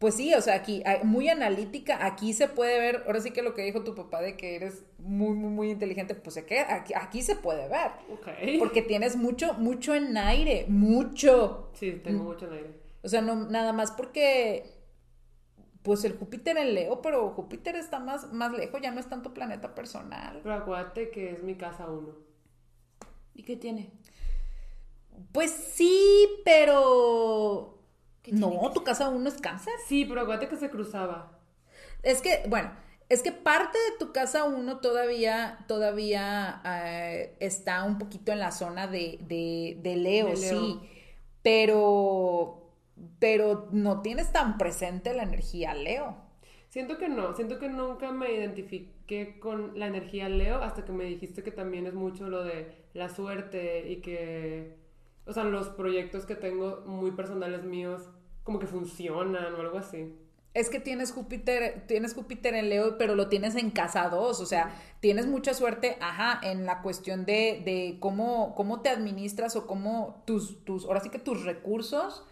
pues 0.00 0.14
sí, 0.14 0.32
o 0.32 0.40
sea, 0.40 0.54
aquí, 0.54 0.82
muy 1.04 1.28
analítica, 1.28 2.06
aquí 2.06 2.32
se 2.32 2.48
puede 2.48 2.80
ver, 2.80 3.02
ahora 3.06 3.20
sí 3.20 3.32
que 3.32 3.42
lo 3.42 3.52
que 3.54 3.62
dijo 3.62 3.84
tu 3.84 3.94
papá 3.94 4.22
de 4.22 4.34
que 4.34 4.56
eres 4.56 4.82
muy, 4.96 5.34
muy, 5.34 5.50
muy 5.50 5.70
inteligente, 5.70 6.14
pues 6.14 6.42
queda, 6.46 6.74
aquí, 6.74 6.94
aquí 6.96 7.20
se 7.20 7.36
puede 7.36 7.68
ver, 7.68 7.90
Ok. 8.10 8.58
porque 8.58 8.80
tienes 8.80 9.16
mucho, 9.16 9.52
mucho 9.58 9.94
en 9.94 10.16
aire, 10.16 10.64
mucho. 10.68 11.68
Sí, 11.74 12.00
tengo 12.02 12.24
mucho 12.24 12.46
en 12.46 12.52
aire. 12.54 12.70
O 13.02 13.10
sea, 13.10 13.20
no, 13.20 13.34
nada 13.50 13.74
más 13.74 13.92
porque, 13.92 14.64
pues 15.82 16.04
el 16.04 16.16
Júpiter 16.18 16.56
en 16.58 16.74
Leo, 16.74 17.00
pero 17.02 17.30
Júpiter 17.30 17.76
está 17.76 17.98
más, 17.98 18.32
más 18.32 18.52
lejos, 18.52 18.80
ya 18.82 18.90
no 18.90 19.00
es 19.00 19.08
tanto 19.08 19.32
planeta 19.34 19.74
personal. 19.74 20.40
Pero 20.42 20.54
acuérdate 20.54 21.10
que 21.10 21.30
es 21.32 21.42
mi 21.42 21.54
casa 21.56 21.86
uno. 21.88 22.14
¿Y 23.34 23.42
qué 23.44 23.56
tiene? 23.56 23.90
Pues 25.32 25.50
sí, 25.50 26.28
pero... 26.44 27.78
¿Qué 28.22 28.32
tiene 28.32 28.46
No, 28.62 28.72
tu 28.72 28.84
casa 28.84 29.08
uno 29.08 29.28
es 29.28 29.40
cáncer. 29.40 29.72
Sí, 29.86 30.04
pero 30.04 30.22
acuérdate 30.22 30.48
que 30.48 30.56
se 30.56 30.70
cruzaba. 30.70 31.38
Es 32.02 32.20
que, 32.22 32.44
bueno, 32.48 32.70
es 33.08 33.22
que 33.22 33.32
parte 33.32 33.78
de 33.78 33.98
tu 33.98 34.12
casa 34.12 34.44
uno 34.44 34.78
todavía, 34.80 35.64
todavía 35.68 36.60
eh, 36.64 37.36
está 37.40 37.84
un 37.84 37.98
poquito 37.98 38.32
en 38.32 38.38
la 38.40 38.50
zona 38.52 38.86
de, 38.86 39.18
de, 39.22 39.78
de 39.82 39.96
Leo, 39.96 40.26
De 40.26 40.36
Leo. 40.36 40.60
sí. 40.60 40.80
Pero, 41.42 42.59
pero 43.18 43.68
no 43.72 44.02
tienes 44.02 44.32
tan 44.32 44.58
presente 44.58 45.14
la 45.14 45.22
energía 45.22 45.74
Leo. 45.74 46.16
Siento 46.68 46.98
que 46.98 47.08
no, 47.08 47.34
siento 47.34 47.58
que 47.58 47.68
nunca 47.68 48.12
me 48.12 48.32
identifiqué 48.32 49.40
con 49.40 49.78
la 49.78 49.88
energía 49.88 50.28
Leo 50.28 50.62
hasta 50.62 50.84
que 50.84 50.92
me 50.92 51.04
dijiste 51.04 51.42
que 51.42 51.50
también 51.50 51.86
es 51.86 51.94
mucho 51.94 52.28
lo 52.28 52.44
de 52.44 52.72
la 52.94 53.08
suerte 53.08 53.90
y 53.90 53.96
que, 53.96 54.76
o 55.26 55.32
sea, 55.32 55.44
los 55.44 55.68
proyectos 55.68 56.26
que 56.26 56.36
tengo 56.36 56.82
muy 56.86 57.10
personales 57.10 57.64
míos 57.64 58.08
como 58.44 58.60
que 58.60 58.66
funcionan 58.66 59.54
o 59.54 59.60
algo 59.60 59.78
así. 59.78 60.14
Es 60.52 60.68
que 60.68 60.80
tienes 60.80 61.12
Júpiter, 61.12 61.84
tienes 61.86 62.14
Júpiter 62.14 62.54
en 62.54 62.70
Leo, 62.70 62.98
pero 62.98 63.14
lo 63.14 63.28
tienes 63.28 63.54
en 63.54 63.70
casa 63.70 64.08
2, 64.08 64.40
o 64.40 64.46
sea, 64.46 64.74
tienes 64.98 65.26
mucha 65.26 65.54
suerte, 65.54 65.96
ajá, 66.00 66.40
en 66.42 66.66
la 66.66 66.82
cuestión 66.82 67.24
de, 67.24 67.62
de 67.64 67.98
cómo, 68.00 68.54
cómo 68.56 68.80
te 68.80 68.88
administras 68.88 69.54
o 69.54 69.68
cómo 69.68 70.22
tus, 70.26 70.64
tus, 70.64 70.86
ahora 70.86 71.00
sí 71.00 71.08
que 71.08 71.20
tus 71.20 71.44
recursos, 71.44 72.24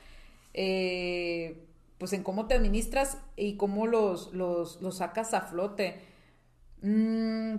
eh, 0.55 1.64
pues 1.99 2.12
en 2.12 2.22
cómo 2.22 2.46
te 2.46 2.55
administras 2.55 3.18
y 3.36 3.57
cómo 3.57 3.86
los, 3.86 4.32
los, 4.32 4.80
los 4.82 4.99
sacas 4.99 5.34
a 5.34 5.42
flote. 5.42 6.01
Mm, 6.82 7.57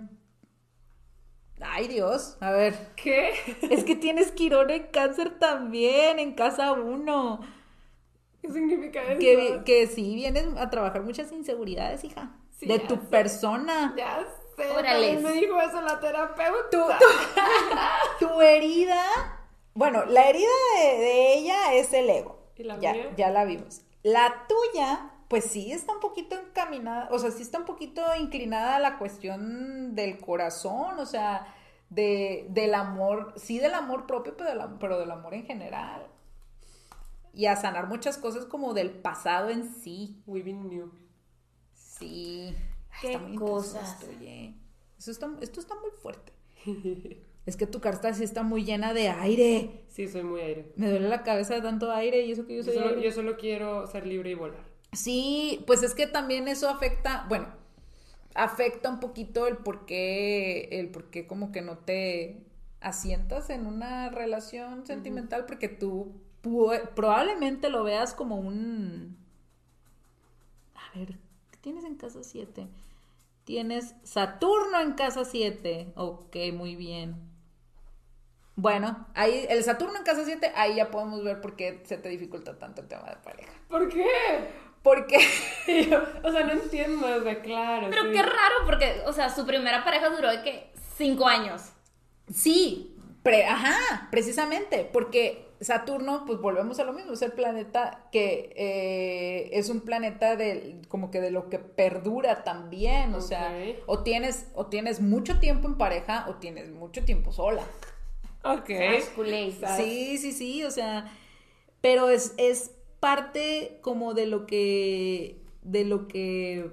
Ay 1.62 1.88
Dios, 1.88 2.38
a 2.40 2.52
ver, 2.52 2.74
¿Qué? 2.96 3.32
es 3.70 3.84
que 3.84 3.94
tienes 3.94 4.32
Quirón 4.32 4.70
en 4.70 4.84
cáncer 4.84 5.38
también, 5.38 6.18
en 6.18 6.34
casa 6.34 6.72
1. 6.72 7.40
¿Qué 8.40 8.50
significa 8.50 9.02
eso? 9.02 9.18
Que, 9.20 9.62
que 9.66 9.86
sí, 9.86 10.14
vienes 10.14 10.46
a 10.56 10.70
trabajar 10.70 11.02
muchas 11.02 11.30
inseguridades, 11.32 12.02
hija. 12.04 12.34
Sí, 12.58 12.66
de 12.66 12.78
tu 12.78 12.94
sé. 12.94 13.00
persona. 13.10 13.94
Ya 13.96 14.26
sé, 14.56 14.70
Órale. 14.70 15.18
me 15.18 15.32
dijo 15.32 15.60
eso 15.60 15.82
la 15.82 16.00
terapeuta. 16.00 16.70
Tu, 16.70 16.78
tu- 18.20 18.26
tu 18.34 18.40
herida. 18.40 19.02
Bueno, 19.74 20.06
la 20.06 20.30
herida 20.30 20.48
de, 20.82 20.98
de 20.98 21.34
ella 21.34 21.74
es 21.74 21.92
el 21.92 22.08
ego. 22.08 22.39
¿Y 22.60 22.64
la 22.64 22.78
ya, 22.78 23.14
ya 23.16 23.30
la 23.30 23.44
vimos. 23.44 23.82
La 24.02 24.46
tuya, 24.48 25.10
pues 25.28 25.44
sí 25.44 25.72
está 25.72 25.92
un 25.94 26.00
poquito 26.00 26.34
encaminada, 26.38 27.08
o 27.12 27.18
sea, 27.18 27.30
sí 27.30 27.42
está 27.42 27.58
un 27.58 27.64
poquito 27.64 28.02
inclinada 28.18 28.76
a 28.76 28.80
la 28.80 28.98
cuestión 28.98 29.94
del 29.94 30.18
corazón, 30.18 30.98
o 30.98 31.06
sea, 31.06 31.46
de, 31.88 32.46
del 32.50 32.74
amor, 32.74 33.32
sí 33.36 33.58
del 33.58 33.74
amor 33.74 34.06
propio, 34.06 34.36
pero 34.36 34.50
del, 34.50 34.60
am- 34.60 34.78
pero 34.78 34.98
del 34.98 35.10
amor 35.10 35.34
en 35.34 35.44
general. 35.46 36.06
Y 37.32 37.46
a 37.46 37.56
sanar 37.56 37.86
muchas 37.86 38.18
cosas 38.18 38.44
como 38.44 38.74
del 38.74 38.90
pasado 38.90 39.50
en 39.50 39.72
sí. 39.72 40.20
Weaving 40.26 40.68
New. 40.68 40.90
Sí. 41.74 42.54
Ay, 42.90 42.98
Qué 43.00 43.06
está 43.12 43.18
muy 43.20 43.32
intenso 43.32 43.52
cosas. 43.54 43.92
esto, 44.02 44.06
oye. 44.18 44.54
Eso 44.98 45.10
está, 45.12 45.30
esto 45.40 45.60
está 45.60 45.74
muy 45.76 45.90
fuerte. 46.02 46.32
Es 47.46 47.56
que 47.56 47.66
tu 47.66 47.80
carta 47.80 48.12
sí 48.14 48.22
está 48.22 48.42
muy 48.42 48.64
llena 48.64 48.92
de 48.94 49.08
aire. 49.08 49.82
Sí, 49.88 50.06
soy 50.08 50.22
muy 50.22 50.40
aire. 50.40 50.72
Me 50.76 50.88
duele 50.90 51.08
la 51.08 51.22
cabeza 51.22 51.54
de 51.54 51.62
tanto 51.62 51.90
aire 51.90 52.22
y 52.22 52.32
eso 52.32 52.46
que 52.46 52.54
yo 52.56 52.62
Yo 52.62 52.64
soy 52.64 52.74
solo, 52.74 52.88
aire. 52.90 53.02
yo 53.02 53.12
solo 53.12 53.36
quiero 53.36 53.86
ser 53.86 54.06
libre 54.06 54.30
y 54.30 54.34
volar. 54.34 54.60
Sí, 54.92 55.64
pues 55.66 55.82
es 55.82 55.94
que 55.94 56.06
también 56.06 56.48
eso 56.48 56.68
afecta, 56.68 57.24
bueno, 57.28 57.48
afecta 58.34 58.90
un 58.90 59.00
poquito 59.00 59.46
el 59.46 59.56
por 59.56 59.86
qué, 59.86 60.68
el 60.72 60.90
por 60.90 61.10
qué 61.10 61.26
como 61.26 61.52
que 61.52 61.62
no 61.62 61.78
te 61.78 62.44
asientas 62.80 63.50
en 63.50 63.66
una 63.66 64.10
relación 64.10 64.86
sentimental 64.86 65.44
porque 65.46 65.68
tú 65.68 66.12
probablemente 66.94 67.68
lo 67.68 67.84
veas 67.84 68.14
como 68.14 68.36
un... 68.36 69.16
A 70.74 70.98
ver, 70.98 71.18
¿qué 71.50 71.58
tienes 71.60 71.84
en 71.84 71.94
casa 71.96 72.22
7? 72.22 72.66
Tienes 73.44 73.94
Saturno 74.02 74.80
en 74.80 74.92
casa 74.92 75.24
7. 75.24 75.92
Ok, 75.94 76.36
muy 76.54 76.74
bien. 76.76 77.29
Bueno, 78.56 79.06
ahí 79.14 79.46
el 79.48 79.62
Saturno 79.64 79.96
en 79.98 80.04
casa 80.04 80.24
7, 80.24 80.52
ahí 80.54 80.76
ya 80.76 80.90
podemos 80.90 81.22
ver 81.24 81.40
por 81.40 81.56
qué 81.56 81.82
se 81.84 81.96
te 81.96 82.08
dificulta 82.08 82.58
tanto 82.58 82.82
el 82.82 82.88
tema 82.88 83.08
de 83.08 83.16
pareja. 83.16 83.52
¿Por 83.68 83.88
qué? 83.88 84.06
Porque 84.82 85.16
o 86.22 86.30
sea, 86.32 86.44
no 86.44 86.52
entiendo, 86.52 87.06
o 87.06 87.22
sea, 87.22 87.40
claro. 87.42 87.86
Pero 87.90 88.02
sí. 88.04 88.12
qué 88.12 88.22
raro, 88.22 88.54
porque, 88.66 89.02
o 89.06 89.12
sea, 89.12 89.30
su 89.30 89.46
primera 89.46 89.84
pareja 89.84 90.10
duró 90.10 90.30
de 90.30 90.42
que 90.42 90.70
cinco 90.96 91.26
años. 91.26 91.70
Sí, 92.32 92.96
pre- 93.22 93.46
ajá, 93.46 94.08
precisamente, 94.10 94.88
porque 94.92 95.48
Saturno, 95.60 96.24
pues 96.26 96.40
volvemos 96.40 96.78
a 96.80 96.84
lo 96.84 96.92
mismo, 96.92 97.12
es 97.12 97.22
el 97.22 97.32
planeta 97.32 98.06
que 98.12 98.52
eh, 98.56 99.50
es 99.52 99.68
un 99.68 99.80
planeta 99.82 100.36
de 100.36 100.80
como 100.88 101.10
que 101.10 101.20
de 101.20 101.30
lo 101.30 101.50
que 101.50 101.58
perdura 101.58 102.44
también, 102.44 103.14
o 103.14 103.20
sea, 103.20 103.52
o 103.86 104.02
tienes, 104.02 104.46
o 104.54 104.66
tienes 104.66 105.00
mucho 105.00 105.38
tiempo 105.38 105.68
en 105.68 105.76
pareja 105.76 106.26
o 106.28 106.36
tienes 106.36 106.70
mucho 106.70 107.04
tiempo 107.04 107.32
sola. 107.32 107.62
Ok. 108.42 108.70
Sí, 109.76 110.18
sí, 110.18 110.32
sí, 110.32 110.64
o 110.64 110.70
sea, 110.70 111.12
pero 111.80 112.08
es, 112.10 112.34
es 112.38 112.72
parte 113.00 113.78
como 113.82 114.14
de 114.14 114.26
lo 114.26 114.46
que, 114.46 115.42
de 115.62 115.84
lo 115.84 116.08
que, 116.08 116.70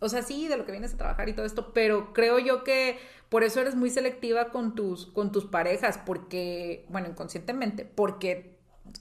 o 0.00 0.08
sea, 0.08 0.22
sí, 0.22 0.48
de 0.48 0.56
lo 0.56 0.64
que 0.64 0.72
vienes 0.72 0.94
a 0.94 0.98
trabajar 0.98 1.28
y 1.28 1.34
todo 1.34 1.46
esto, 1.46 1.72
pero 1.72 2.12
creo 2.12 2.38
yo 2.38 2.64
que 2.64 2.98
por 3.28 3.44
eso 3.44 3.60
eres 3.60 3.74
muy 3.74 3.90
selectiva 3.90 4.50
con 4.50 4.74
tus, 4.74 5.06
con 5.06 5.32
tus 5.32 5.46
parejas, 5.46 5.98
porque, 5.98 6.84
bueno, 6.88 7.08
inconscientemente, 7.08 7.84
porque 7.84 8.56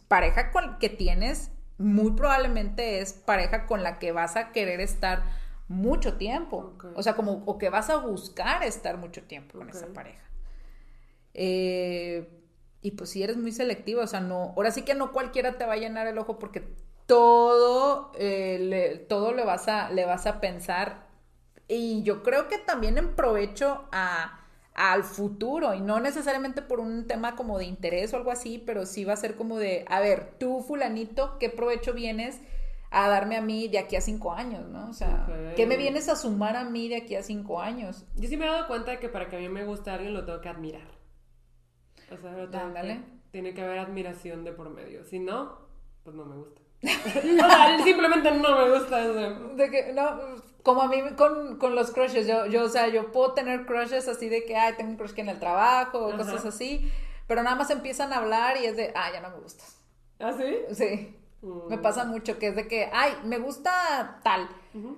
pareja 0.08 0.52
con, 0.52 0.80
que 0.80 0.90
tienes 0.90 1.52
muy 1.78 2.12
probablemente 2.12 3.02
es 3.02 3.14
pareja 3.14 3.66
con 3.66 3.84
la 3.84 4.00
que 4.00 4.12
vas 4.12 4.36
a 4.36 4.52
querer 4.52 4.80
estar 4.82 5.24
mucho 5.68 6.18
tiempo, 6.18 6.74
o 6.96 7.04
sea, 7.04 7.16
como, 7.16 7.44
o 7.46 7.58
que 7.58 7.70
vas 7.70 7.90
a 7.90 7.98
buscar 7.98 8.64
estar 8.64 8.98
mucho 8.98 9.24
tiempo 9.24 9.58
con 9.58 9.70
esa 9.70 9.88
pareja. 9.88 10.25
Eh, 11.36 12.28
y 12.82 12.92
pues 12.92 13.10
si 13.10 13.22
eres 13.24 13.38
muy 13.38 13.52
selectiva, 13.52 14.04
o 14.04 14.08
sea, 14.08 14.22
no, 14.22 14.54
ahora 14.56 14.72
sí 14.72 14.84
que 14.84 14.96
no 14.96 15.12
cualquiera 15.12 15.58
te 15.58 15.66
va 15.66 15.74
a 15.74 15.78
llenar 15.78 16.08
el 16.08 16.18
ojo 16.18 16.40
porque 16.40 16.64
todo, 17.06 18.12
eh, 18.18 18.58
le, 18.60 18.98
todo 18.98 19.34
le 19.34 19.44
vas 19.44 19.68
a, 19.68 19.92
le 19.92 20.06
vas 20.06 20.26
a 20.26 20.40
pensar. 20.40 21.06
Y 21.68 22.04
yo 22.04 22.24
creo 22.24 22.48
que 22.48 22.58
también 22.58 22.98
en 22.98 23.16
provecho 23.16 23.86
a, 23.92 24.40
al 24.76 25.04
futuro, 25.04 25.74
y 25.74 25.82
no 25.82 26.00
necesariamente 26.00 26.62
por 26.62 26.80
un 26.80 27.08
tema 27.08 27.36
como 27.36 27.58
de 27.58 27.66
interés 27.66 28.14
o 28.14 28.18
algo 28.18 28.32
así, 28.32 28.64
pero 28.66 28.86
sí 28.86 29.04
va 29.04 29.14
a 29.14 29.18
ser 29.18 29.36
como 29.36 29.58
de, 29.58 29.84
a 29.90 30.00
ver, 30.00 30.36
tú 30.40 30.62
fulanito, 30.62 31.38
¿qué 31.40 31.50
provecho 31.50 31.94
vienes 31.94 32.40
a 32.92 33.10
darme 33.10 33.36
a 33.36 33.42
mí 33.42 33.68
de 33.68 33.80
aquí 33.80 33.96
a 33.96 34.02
cinco 34.02 34.32
años, 34.32 34.68
¿no? 34.70 34.90
O 34.90 34.94
sea. 34.94 35.28
¿qué 35.56 35.66
me 35.66 35.76
vienes 35.76 36.08
a 36.08 36.16
sumar 36.16 36.56
a 36.56 36.64
mí 36.66 36.88
de 36.88 36.98
aquí 36.98 37.16
a 37.16 37.24
cinco 37.24 37.60
años? 37.60 38.06
Yo 38.16 38.30
sí 38.30 38.38
me 38.38 38.46
he 38.46 38.50
dado 38.50 38.68
cuenta 38.68 38.92
de 38.92 39.00
que 39.00 39.10
para 39.10 39.28
que 39.28 39.38
a 39.38 39.40
mí 39.40 39.50
me 39.50 39.66
guste 39.66 39.90
alguien 39.90 40.14
lo 40.14 40.24
tengo 40.24 40.40
que 40.40 40.50
admirar. 40.50 40.88
O 42.12 42.18
sea, 42.18 42.32
tengo 42.50 42.66
Ándale. 42.66 43.02
tiene 43.32 43.54
que 43.54 43.62
haber 43.62 43.80
admiración 43.80 44.44
de 44.44 44.52
por 44.52 44.70
medio. 44.70 45.04
Si 45.06 45.20
no, 45.20 45.58
pues 46.04 46.16
no 46.16 46.26
me 46.26 46.36
gusta. 46.36 46.62
o 46.84 47.50
sea, 47.50 47.84
simplemente 47.84 48.32
no 48.32 48.58
me 48.58 48.78
gusta. 48.78 48.98
o 49.10 49.14
sea. 49.14 49.30
De 49.56 49.72
que, 49.72 49.94
no, 49.94 50.20
como 50.64 50.82
a 50.84 50.88
mí 50.88 51.02
con, 51.18 51.58
con 51.58 51.76
los 51.76 51.92
crushes, 51.92 52.28
yo, 52.28 52.46
yo, 52.48 52.64
o 52.66 52.70
sea, 52.70 52.88
yo 52.88 53.12
puedo 53.12 53.34
tener 53.34 53.66
crushes 53.66 54.08
así 54.08 54.30
de 54.30 54.46
que, 54.46 54.56
ay, 54.56 54.74
tengo 54.78 54.92
un 54.92 54.98
crush 54.98 55.12
que 55.14 55.22
en 55.22 55.30
el 55.30 55.40
trabajo, 55.40 56.00
o 56.00 56.10
Ajá. 56.10 56.18
cosas 56.18 56.46
así, 56.46 56.92
pero 57.28 57.44
nada 57.44 57.56
más 57.56 57.70
empiezan 57.72 58.14
a 58.14 58.18
hablar 58.18 58.58
y 58.58 58.66
es 58.66 58.76
de, 58.78 58.92
ah, 58.96 59.10
ya 59.12 59.22
no 59.22 59.30
me 59.30 59.38
gustas. 59.38 59.80
¿Ah, 60.20 60.34
sí? 60.34 60.58
Sí, 60.74 61.16
Mm. 61.46 61.70
me 61.70 61.78
pasa 61.78 62.06
mucho 62.06 62.40
que 62.40 62.48
es 62.48 62.56
de 62.56 62.68
que, 62.68 62.90
ay, 62.92 63.14
me 63.24 63.38
gusta 63.38 64.20
tal, 64.24 64.50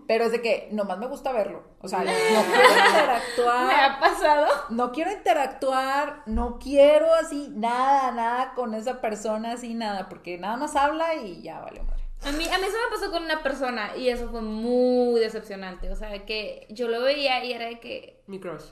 pero 0.07 0.23
es 0.25 0.31
de 0.31 0.41
que 0.41 0.69
nomás 0.71 0.97
me 0.97 1.07
gusta 1.07 1.31
verlo, 1.33 1.61
o 1.81 1.87
sea, 1.89 1.99
no 1.99 2.05
quiero 2.05 2.41
Me 2.47 2.87
interactuar, 2.89 3.79
ha 3.91 3.99
pasado. 3.99 4.47
no 4.69 4.91
quiero 4.93 5.11
interactuar, 5.11 6.23
no 6.25 6.57
quiero 6.57 7.13
así, 7.15 7.51
nada, 7.53 8.11
nada 8.11 8.53
con 8.55 8.73
esa 8.75 9.01
persona, 9.01 9.51
así, 9.53 9.73
nada, 9.73 10.07
porque 10.07 10.37
nada 10.37 10.55
más 10.55 10.75
habla 10.77 11.15
y 11.15 11.41
ya 11.41 11.59
vale 11.59 11.83
madre. 11.83 12.03
A 12.23 12.31
mí, 12.31 12.45
a 12.47 12.57
mí 12.57 12.63
eso 12.65 12.77
me 12.89 12.95
pasó 12.97 13.11
con 13.11 13.23
una 13.23 13.43
persona 13.43 13.95
y 13.95 14.09
eso 14.09 14.29
fue 14.29 14.41
muy 14.41 15.19
decepcionante. 15.19 15.91
O 15.91 15.95
sea, 15.95 16.25
que 16.25 16.65
yo 16.71 16.87
lo 16.87 17.01
veía 17.01 17.43
y 17.45 17.51
era 17.53 17.65
de 17.65 17.79
que, 17.79 18.23
Mi 18.25 18.39
crush. 18.39 18.63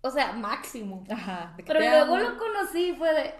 o 0.00 0.10
sea, 0.10 0.32
máximo. 0.32 1.04
Ajá. 1.08 1.52
de 1.56 1.62
que 1.62 1.72
Pero 1.72 1.78
luego 1.80 2.16
amo. 2.16 2.18
lo 2.18 2.36
conocí 2.38 2.88
y 2.88 2.96
fue 2.96 3.12
de, 3.14 3.34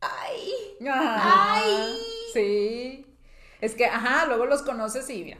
ay, 0.00 0.50
Ajá. 0.88 1.54
Ay. 1.56 1.96
Sí. 2.34 3.06
Es 3.60 3.74
que, 3.74 3.86
ajá, 3.86 4.26
luego 4.26 4.44
los 4.46 4.62
conoces 4.62 5.08
y 5.08 5.24
mira. 5.24 5.38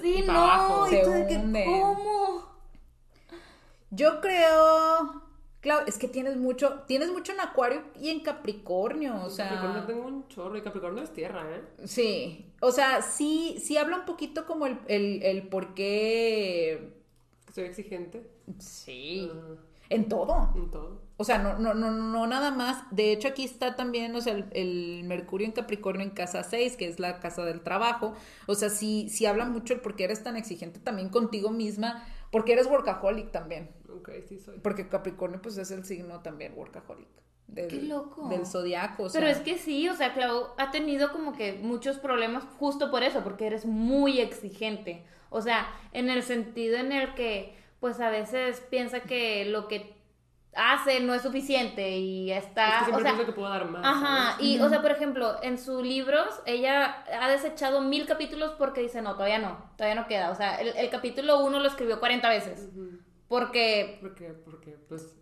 sí, 0.00 0.14
Y 0.18 0.22
no. 0.22 0.32
abajo. 0.32 0.86
Se 0.88 1.04
hunden. 1.06 1.64
¿cómo? 1.64 2.52
Yo 3.90 4.20
creo. 4.20 5.22
Claro, 5.60 5.86
es 5.86 5.96
que 5.96 6.08
tienes 6.08 6.36
mucho, 6.36 6.80
tienes 6.88 7.12
mucho 7.12 7.32
en 7.32 7.40
Acuario 7.40 7.82
y 8.00 8.10
en 8.10 8.20
Capricornio, 8.20 9.22
o 9.22 9.30
sea. 9.30 9.48
Capricornio 9.48 9.84
tengo 9.84 10.06
un 10.06 10.28
chorro 10.28 10.56
y 10.56 10.62
Capricornio 10.62 11.04
es 11.04 11.12
tierra, 11.12 11.44
¿eh? 11.54 11.62
Sí. 11.86 12.52
O 12.60 12.72
sea, 12.72 13.00
sí, 13.02 13.58
sí 13.62 13.76
habla 13.76 13.98
un 13.98 14.04
poquito 14.04 14.44
como 14.46 14.66
el, 14.66 14.78
el, 14.88 15.22
el 15.22 15.48
por 15.48 15.74
qué. 15.74 16.94
Soy 17.54 17.64
exigente. 17.64 18.28
Sí. 18.58 19.30
Ah, 19.32 19.54
En 19.90 20.08
todo. 20.08 20.52
en 20.56 20.70
todo. 20.70 21.00
O 21.22 21.24
sea, 21.24 21.38
no, 21.38 21.56
no, 21.56 21.72
no, 21.72 21.92
no 21.92 22.26
nada 22.26 22.50
más. 22.50 22.82
De 22.90 23.12
hecho, 23.12 23.28
aquí 23.28 23.44
está 23.44 23.76
también, 23.76 24.12
o 24.16 24.20
sea, 24.20 24.32
el, 24.32 24.46
el 24.54 25.04
Mercurio 25.04 25.46
en 25.46 25.52
Capricornio 25.52 26.04
en 26.04 26.10
casa 26.10 26.42
6, 26.42 26.76
que 26.76 26.88
es 26.88 26.98
la 26.98 27.20
casa 27.20 27.44
del 27.44 27.60
trabajo. 27.60 28.12
O 28.48 28.56
sea, 28.56 28.70
sí, 28.70 29.08
sí 29.08 29.24
habla 29.24 29.44
mucho 29.44 29.72
el 29.72 29.80
por 29.80 29.94
qué 29.94 30.02
eres 30.02 30.24
tan 30.24 30.36
exigente 30.36 30.80
también 30.80 31.10
contigo 31.10 31.52
misma, 31.52 32.04
porque 32.32 32.54
eres 32.54 32.66
workaholic 32.66 33.30
también. 33.30 33.70
Ok, 33.88 34.10
sí 34.28 34.40
soy. 34.40 34.58
Porque 34.58 34.88
Capricornio, 34.88 35.40
pues, 35.40 35.56
es 35.58 35.70
el 35.70 35.84
signo 35.84 36.22
también 36.22 36.54
workaholic. 36.56 37.06
Del, 37.46 37.68
Qué 37.68 37.82
loco. 37.82 38.28
Del 38.28 38.44
zodiaco, 38.44 39.04
o 39.04 39.08
sea. 39.08 39.20
Pero 39.20 39.30
es 39.30 39.38
que 39.38 39.58
sí, 39.58 39.88
o 39.88 39.94
sea, 39.94 40.14
Clau 40.14 40.48
ha 40.58 40.72
tenido 40.72 41.12
como 41.12 41.34
que 41.34 41.52
muchos 41.52 41.98
problemas 41.98 42.42
justo 42.58 42.90
por 42.90 43.04
eso, 43.04 43.22
porque 43.22 43.46
eres 43.46 43.64
muy 43.64 44.18
exigente. 44.18 45.04
O 45.30 45.40
sea, 45.40 45.68
en 45.92 46.10
el 46.10 46.24
sentido 46.24 46.78
en 46.78 46.90
el 46.90 47.14
que, 47.14 47.54
pues 47.78 48.00
a 48.00 48.10
veces 48.10 48.60
piensa 48.70 49.02
que 49.02 49.44
lo 49.44 49.68
que 49.68 50.01
hace 50.54 51.00
no 51.00 51.14
es 51.14 51.22
suficiente 51.22 51.96
y 51.96 52.26
ya 52.26 52.38
Es 52.38 52.46
está. 52.46 52.82
que 52.84 52.92
o 52.92 52.96
sea, 53.00 53.12
pienso 53.12 53.26
que 53.26 53.32
puedo 53.32 53.48
dar 53.48 53.68
más. 53.70 53.82
Ajá, 53.84 54.32
¿sabes? 54.32 54.46
y 54.46 54.60
o 54.60 54.68
sea, 54.68 54.82
por 54.82 54.90
ejemplo, 54.90 55.36
en 55.42 55.58
sus 55.58 55.82
libros 55.82 56.40
ella 56.46 57.04
ha 57.20 57.28
desechado 57.30 57.80
mil 57.80 58.04
capítulos 58.06 58.52
porque 58.58 58.82
dice, 58.82 59.00
no, 59.02 59.14
todavía 59.14 59.38
no, 59.38 59.70
todavía 59.76 60.00
no 60.00 60.06
queda. 60.08 60.30
O 60.30 60.34
sea, 60.34 60.56
el, 60.60 60.68
el 60.76 60.90
capítulo 60.90 61.44
uno 61.44 61.58
lo 61.58 61.66
escribió 61.68 61.98
40 62.00 62.28
veces. 62.28 62.68
Ujú. 62.72 62.98
Porque, 63.28 63.98
Porque, 64.02 64.34
porque, 64.44 64.76
pues. 64.88 65.16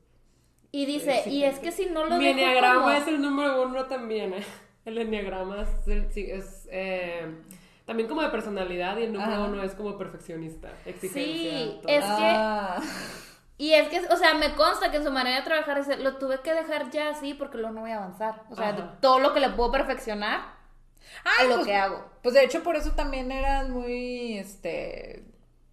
y 0.73 0.85
dice, 0.87 1.23
y 1.29 1.45
es 1.45 1.61
que 1.61 1.71
si 1.71 1.87
no 1.87 2.05
lo 2.07 2.17
Mi 2.17 2.25
dejo 2.25 2.39
enneagrama 2.41 2.81
como- 2.83 2.91
es 2.91 3.07
el 3.07 3.23
número 3.23 3.63
uno 3.63 3.85
también, 3.87 4.35
¿eh? 4.35 4.45
El 4.85 4.99
enneagrama 4.99 5.63
es, 5.63 5.87
el- 5.89 6.11
sí, 6.13 6.27
es, 6.29 6.67
eh, 6.73 7.33
también 7.85 8.09
como 8.09 8.23
de 8.23 8.31
personalidad 8.31 8.97
y 8.99 9.05
el 9.05 9.13
número 9.13 9.33
Ajá. 9.35 9.45
uno 9.45 9.63
es 9.63 9.75
como 9.77 9.97
perfeccionista, 9.97 10.73
exigencia. 10.87 11.23
Sí, 11.23 11.79
todo. 11.83 11.93
es- 11.93 12.05
Ah. 12.05 12.81
Y 13.61 13.75
es 13.75 13.89
que, 13.89 13.99
o 14.09 14.17
sea, 14.17 14.33
me 14.33 14.55
consta 14.55 14.91
que 14.91 14.97
en 14.97 15.05
su 15.05 15.11
manera 15.13 15.37
de 15.37 15.43
trabajar 15.43 15.77
es, 15.77 15.99
lo 15.99 16.17
tuve 16.17 16.41
que 16.41 16.55
dejar 16.55 16.91
ya 16.91 17.11
así 17.11 17.35
porque 17.35 17.59
luego 17.59 17.75
no 17.75 17.83
voy 17.83 17.91
a 17.91 17.99
avanzar. 17.99 18.45
O 18.49 18.57
sea, 18.57 18.71
Ajá. 18.71 18.97
todo 19.03 19.19
lo 19.19 19.35
que 19.35 19.41
le 19.41 19.51
puedo 19.51 19.71
perfeccionar 19.71 20.41
Ay, 21.25 21.43
es 21.45 21.49
lo 21.51 21.55
pues, 21.57 21.67
que 21.67 21.77
hago. 21.77 22.07
Pues 22.23 22.35
de 22.35 22.43
hecho 22.43 22.63
por 22.63 22.77
eso 22.77 22.93
también 22.93 23.31
eras 23.31 23.69
muy, 23.69 24.39
este, 24.39 25.27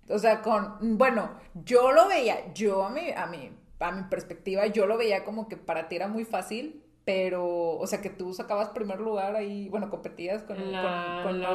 o 0.09 0.19
sea, 0.19 0.41
con, 0.41 0.97
bueno, 0.97 1.31
yo 1.63 1.93
lo 1.93 2.09
veía, 2.09 2.53
yo 2.53 2.83
a 2.83 2.89
mi, 2.89 3.09
a 3.11 3.25
mi, 3.25 3.53
a 3.79 3.91
mi 3.93 4.03
perspectiva, 4.09 4.67
yo 4.67 4.85
lo 4.85 4.97
veía 4.97 5.23
como 5.23 5.47
que 5.47 5.55
para 5.55 5.87
ti 5.87 5.95
era 5.95 6.09
muy 6.09 6.25
fácil, 6.25 6.83
pero, 7.05 7.47
o 7.77 7.87
sea, 7.87 8.01
que 8.01 8.09
tú 8.09 8.33
sacabas 8.33 8.67
primer 8.71 8.99
lugar 8.99 9.33
ahí, 9.37 9.69
bueno, 9.69 9.89
competías 9.89 10.43
con, 10.43 10.57
la- 10.73 11.21
con, 11.23 11.39
la 11.39 11.51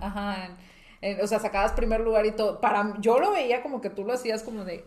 ajá, 0.00 0.44
en- 0.46 0.56
en- 1.00 1.20
o 1.24 1.26
sea, 1.26 1.40
sacabas 1.40 1.72
primer 1.72 1.98
lugar 1.98 2.24
y 2.24 2.30
todo, 2.30 2.60
para, 2.60 2.94
yo 3.00 3.18
lo 3.18 3.32
veía 3.32 3.62
como 3.62 3.80
que 3.80 3.90
tú 3.90 4.04
lo 4.04 4.12
hacías 4.12 4.44
como 4.44 4.64
de, 4.64 4.86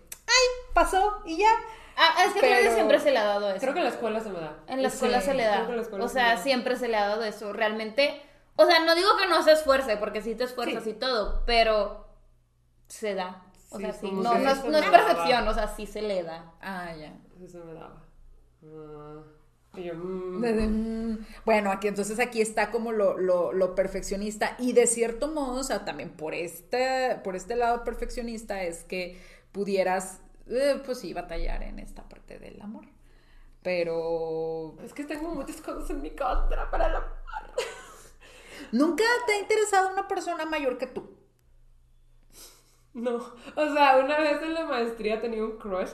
pasó 0.75 1.21
y 1.25 1.37
ya. 1.39 1.49
Ah, 1.97 2.25
es 2.27 2.33
que 2.33 2.39
creo 2.41 2.51
que 2.57 2.61
Pero- 2.63 2.75
siempre 2.75 2.99
se 2.99 3.09
le 3.11 3.17
ha 3.17 3.23
dado 3.23 3.49
eso. 3.49 3.59
Creo 3.61 3.73
que 3.73 3.79
en 3.79 3.85
la 3.85 3.89
escuela 3.91 4.19
se 4.19 4.29
me 4.29 4.39
da. 4.39 4.59
En 4.67 4.83
la 4.83 4.89
Sí, 4.89 4.95
escuela 4.95 5.21
se 5.21 5.33
le 5.33 5.43
da. 5.45 5.53
creo 5.55 5.65
que 5.65 5.71
en 5.71 5.77
la 5.77 5.81
escuela 5.83 6.05
O 6.05 6.07
se 6.09 6.15
le 6.15 6.21
sea, 6.21 6.35
da. 6.35 6.37
siempre 6.43 6.75
se 6.75 6.87
le 6.89 6.97
ha 6.97 7.07
dado 7.07 7.23
eso. 7.23 7.53
Realmente, 7.53 8.21
o 8.57 8.65
sea, 8.65 8.79
no 8.85 8.93
digo 8.95 9.09
que 9.17 9.27
no 9.27 9.41
se 9.43 9.53
esfuerce, 9.53 9.97
porque 9.97 10.21
sí 10.21 10.35
te 10.35 10.43
esfuerzas 10.43 10.83
Sí. 10.83 10.91
y 10.91 10.93
todo, 10.93 11.41
pero 11.47 12.05
se 12.87 13.15
da. 13.15 13.43
O 13.71 13.77
Sí, 13.77 13.83
sea, 13.83 13.93
sí. 13.93 14.11
No, 14.11 14.35
no, 14.37 14.49
es, 14.51 14.63
no 14.65 14.71
daba. 14.71 15.49
o 15.49 15.53
sea, 15.53 15.67
sí 15.75 15.87
se 15.87 16.01
le 16.03 16.21
da. 16.23 16.53
Ah, 16.61 16.93
ya. 16.95 17.13
Eso 17.43 17.63
me 17.65 17.73
daba. 17.73 18.03
Y 19.77 19.83
yo, 19.83 19.93
mm, 19.93 20.39
mm, 20.45 21.25
Bueno, 21.45 21.71
aquí 21.71 21.87
entonces 21.89 22.19
aquí 22.19 22.41
está 22.41 22.71
como 22.71 22.91
lo, 22.93 23.17
lo, 23.17 23.51
lo 23.51 23.75
perfeccionista 23.75 24.55
y 24.57 24.71
de 24.73 24.87
cierto 24.87 25.27
modo, 25.27 25.59
o 25.59 25.63
sea, 25.63 25.83
también 25.83 26.11
por 26.11 26.33
este, 26.33 27.19
por 27.23 27.35
este 27.35 27.55
lado 27.57 27.83
perfeccionista 27.83 28.63
es 28.63 28.83
que 28.85 29.21
pudieras, 29.51 30.21
eh, 30.47 30.81
pues 30.85 30.99
sí, 30.99 31.13
batallar 31.13 31.63
en 31.63 31.79
esta 31.79 32.07
parte 32.07 32.39
del 32.39 32.61
amor. 32.61 32.85
Pero 33.61 34.75
Es 34.83 34.93
que 34.93 35.03
tengo 35.03 35.29
muchas 35.33 35.59
cosas 35.61 35.89
en 35.89 36.01
mi 36.01 36.11
contra 36.11 36.69
para 36.69 36.87
el 36.87 36.95
amor. 36.97 37.09
nunca 38.71 39.03
te 39.25 39.33
ha 39.33 39.39
interesado 39.39 39.91
una 39.91 40.07
persona 40.07 40.45
mayor 40.45 40.77
que 40.77 40.87
tú. 40.87 41.17
No, 42.93 43.15
o 43.55 43.73
sea, 43.73 43.97
una 43.97 44.19
vez 44.19 44.41
en 44.41 44.53
la 44.53 44.65
maestría 44.65 45.19
tenía 45.19 45.43
un 45.43 45.57
crush 45.57 45.91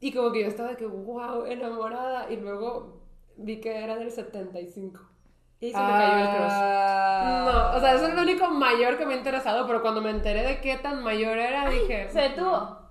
y 0.00 0.12
como 0.12 0.32
que 0.32 0.40
yo 0.40 0.48
estaba 0.48 0.70
de 0.70 0.76
que, 0.76 0.86
wow, 0.86 1.44
enamorada 1.44 2.28
y 2.28 2.36
luego 2.36 3.02
vi 3.36 3.60
que 3.60 3.84
era 3.84 3.96
del 3.96 4.10
75 4.10 5.00
y 5.60 5.70
se 5.70 5.78
me 5.78 5.92
cayó 5.92 6.24
el 6.24 6.36
crush. 6.36 6.50
Ah. 6.50 7.44
No, 7.46 7.76
o 7.76 7.80
sea, 7.80 7.94
eso 7.94 8.08
es 8.08 8.14
lo 8.14 8.22
único 8.22 8.48
mayor 8.48 8.98
que 8.98 9.06
me 9.06 9.14
ha 9.14 9.16
interesado, 9.18 9.64
pero 9.66 9.80
cuando 9.80 10.00
me 10.00 10.10
enteré 10.10 10.42
de 10.42 10.60
qué 10.60 10.76
tan 10.76 11.04
mayor 11.04 11.38
era, 11.38 11.70
dije... 11.70 12.08
Se 12.10 12.20
detuvo. 12.20 12.81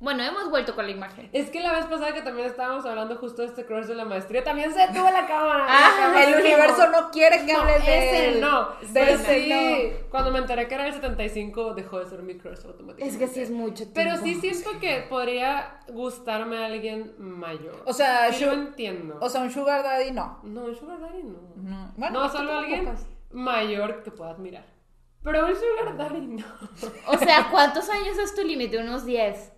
Bueno, 0.00 0.22
hemos 0.22 0.48
vuelto 0.48 0.76
con 0.76 0.86
la 0.86 0.92
imagen. 0.92 1.28
Es 1.32 1.50
que 1.50 1.60
la 1.60 1.72
vez 1.72 1.86
pasada 1.86 2.14
que 2.14 2.22
también 2.22 2.46
estábamos 2.46 2.86
hablando 2.86 3.16
justo 3.16 3.42
de 3.42 3.48
este 3.48 3.66
crush 3.66 3.86
de 3.86 3.96
la 3.96 4.04
maestría, 4.04 4.44
también 4.44 4.72
se 4.72 4.78
detuvo 4.78 5.10
la 5.10 5.26
cámara. 5.26 5.66
Ah, 5.68 5.90
La 5.96 6.02
cámara 6.04 6.24
El 6.24 6.34
universo 6.40 6.88
no 6.90 7.10
quiere 7.10 7.44
que 7.44 7.52
No, 7.52 7.58
hables 7.62 7.84
de 7.84 7.98
ese 7.98 8.28
él. 8.28 8.40
no. 8.40 8.68
De 8.80 8.86
Pero 8.94 9.06
ese 9.10 9.34
sí, 9.42 9.92
cuando 10.08 10.30
me 10.30 10.38
enteré 10.38 10.68
que 10.68 10.74
era 10.76 10.86
el 10.86 10.92
75, 10.94 11.74
dejó 11.74 11.98
de 11.98 12.06
ser 12.06 12.22
mi 12.22 12.36
crush 12.38 12.64
automáticamente. 12.64 13.08
Es 13.08 13.16
que 13.16 13.26
sí 13.26 13.40
es 13.40 13.50
mucho 13.50 13.88
tiempo. 13.90 13.94
Pero 13.94 14.16
sí 14.18 14.36
siento 14.36 14.78
que 14.78 15.04
podría 15.10 15.80
gustarme 15.88 16.58
a 16.58 16.66
alguien 16.66 17.14
mayor. 17.18 17.82
O 17.84 17.92
sea, 17.92 18.30
yo- 18.30 18.52
entiendo. 18.52 19.18
O 19.20 19.28
sea, 19.28 19.40
un 19.40 19.50
sugar 19.50 19.82
daddy 19.82 20.12
no. 20.12 20.38
no, 20.44 20.60
un 20.66 20.76
sugar 20.76 21.00
daddy 21.00 21.24
no. 21.24 21.38
No, 21.56 21.92
bueno, 21.96 22.20
no, 22.22 22.28
solo 22.30 22.56
alguien 22.58 22.86
ocupas. 22.86 23.04
mayor 23.32 24.04
que 24.04 24.12
pueda 24.12 24.30
admirar. 24.30 24.64
Pero 25.24 25.44
un 25.44 25.54
sugar 25.56 25.96
daddy 25.96 26.20
no. 26.20 26.44
O 27.08 27.18
sea, 27.18 27.48
¿cuántos 27.50 27.88
años 27.90 28.16
es 28.16 28.32
tu 28.36 28.42
límite? 28.44 28.78
Unos 28.78 29.04
10. 29.04 29.54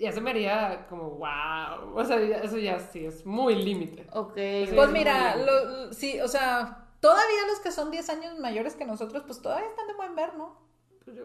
Ya 0.00 0.10
se 0.12 0.20
me 0.20 0.30
haría 0.30 0.86
como 0.88 1.10
wow. 1.10 1.94
O 1.96 2.04
sea, 2.04 2.18
eso 2.18 2.58
ya 2.58 2.80
sí 2.80 3.04
es 3.06 3.24
muy 3.26 3.54
límite. 3.54 4.06
Ok. 4.12 4.34
Sí. 4.34 4.72
Pues 4.74 4.88
es 4.88 4.92
mira, 4.92 5.36
lo- 5.36 5.64
lo- 5.86 5.92
sí, 5.92 6.20
o 6.20 6.26
sea, 6.28 6.86
todavía 7.00 7.46
los 7.48 7.60
que 7.60 7.70
son 7.70 7.90
10 7.90 8.08
años 8.10 8.38
mayores 8.38 8.74
que 8.74 8.84
nosotros, 8.84 9.22
pues 9.26 9.40
todavía 9.42 9.68
están 9.68 9.86
de 9.86 9.94
buen 9.94 10.14
ver, 10.16 10.34
¿no? 10.36 10.56
Pues 11.04 11.16
yo 11.16 11.24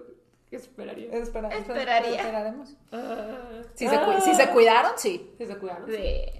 ¿qué 0.49 0.57
esperaría. 0.57 1.09
Espera- 1.11 1.49
Esperaría. 1.49 2.17
Esperaremos. 2.21 2.76
Ah. 2.91 3.61
Si 3.73 3.88
se, 3.88 3.95
Ah. 3.95 4.21
si 4.21 4.36
se 4.36 4.49
cuidaron, 4.51 4.91
sí. 4.95 5.34
Sí 5.38 5.45
se 5.47 5.57
cuidaron. 5.57 5.89
Sí, 5.89 5.95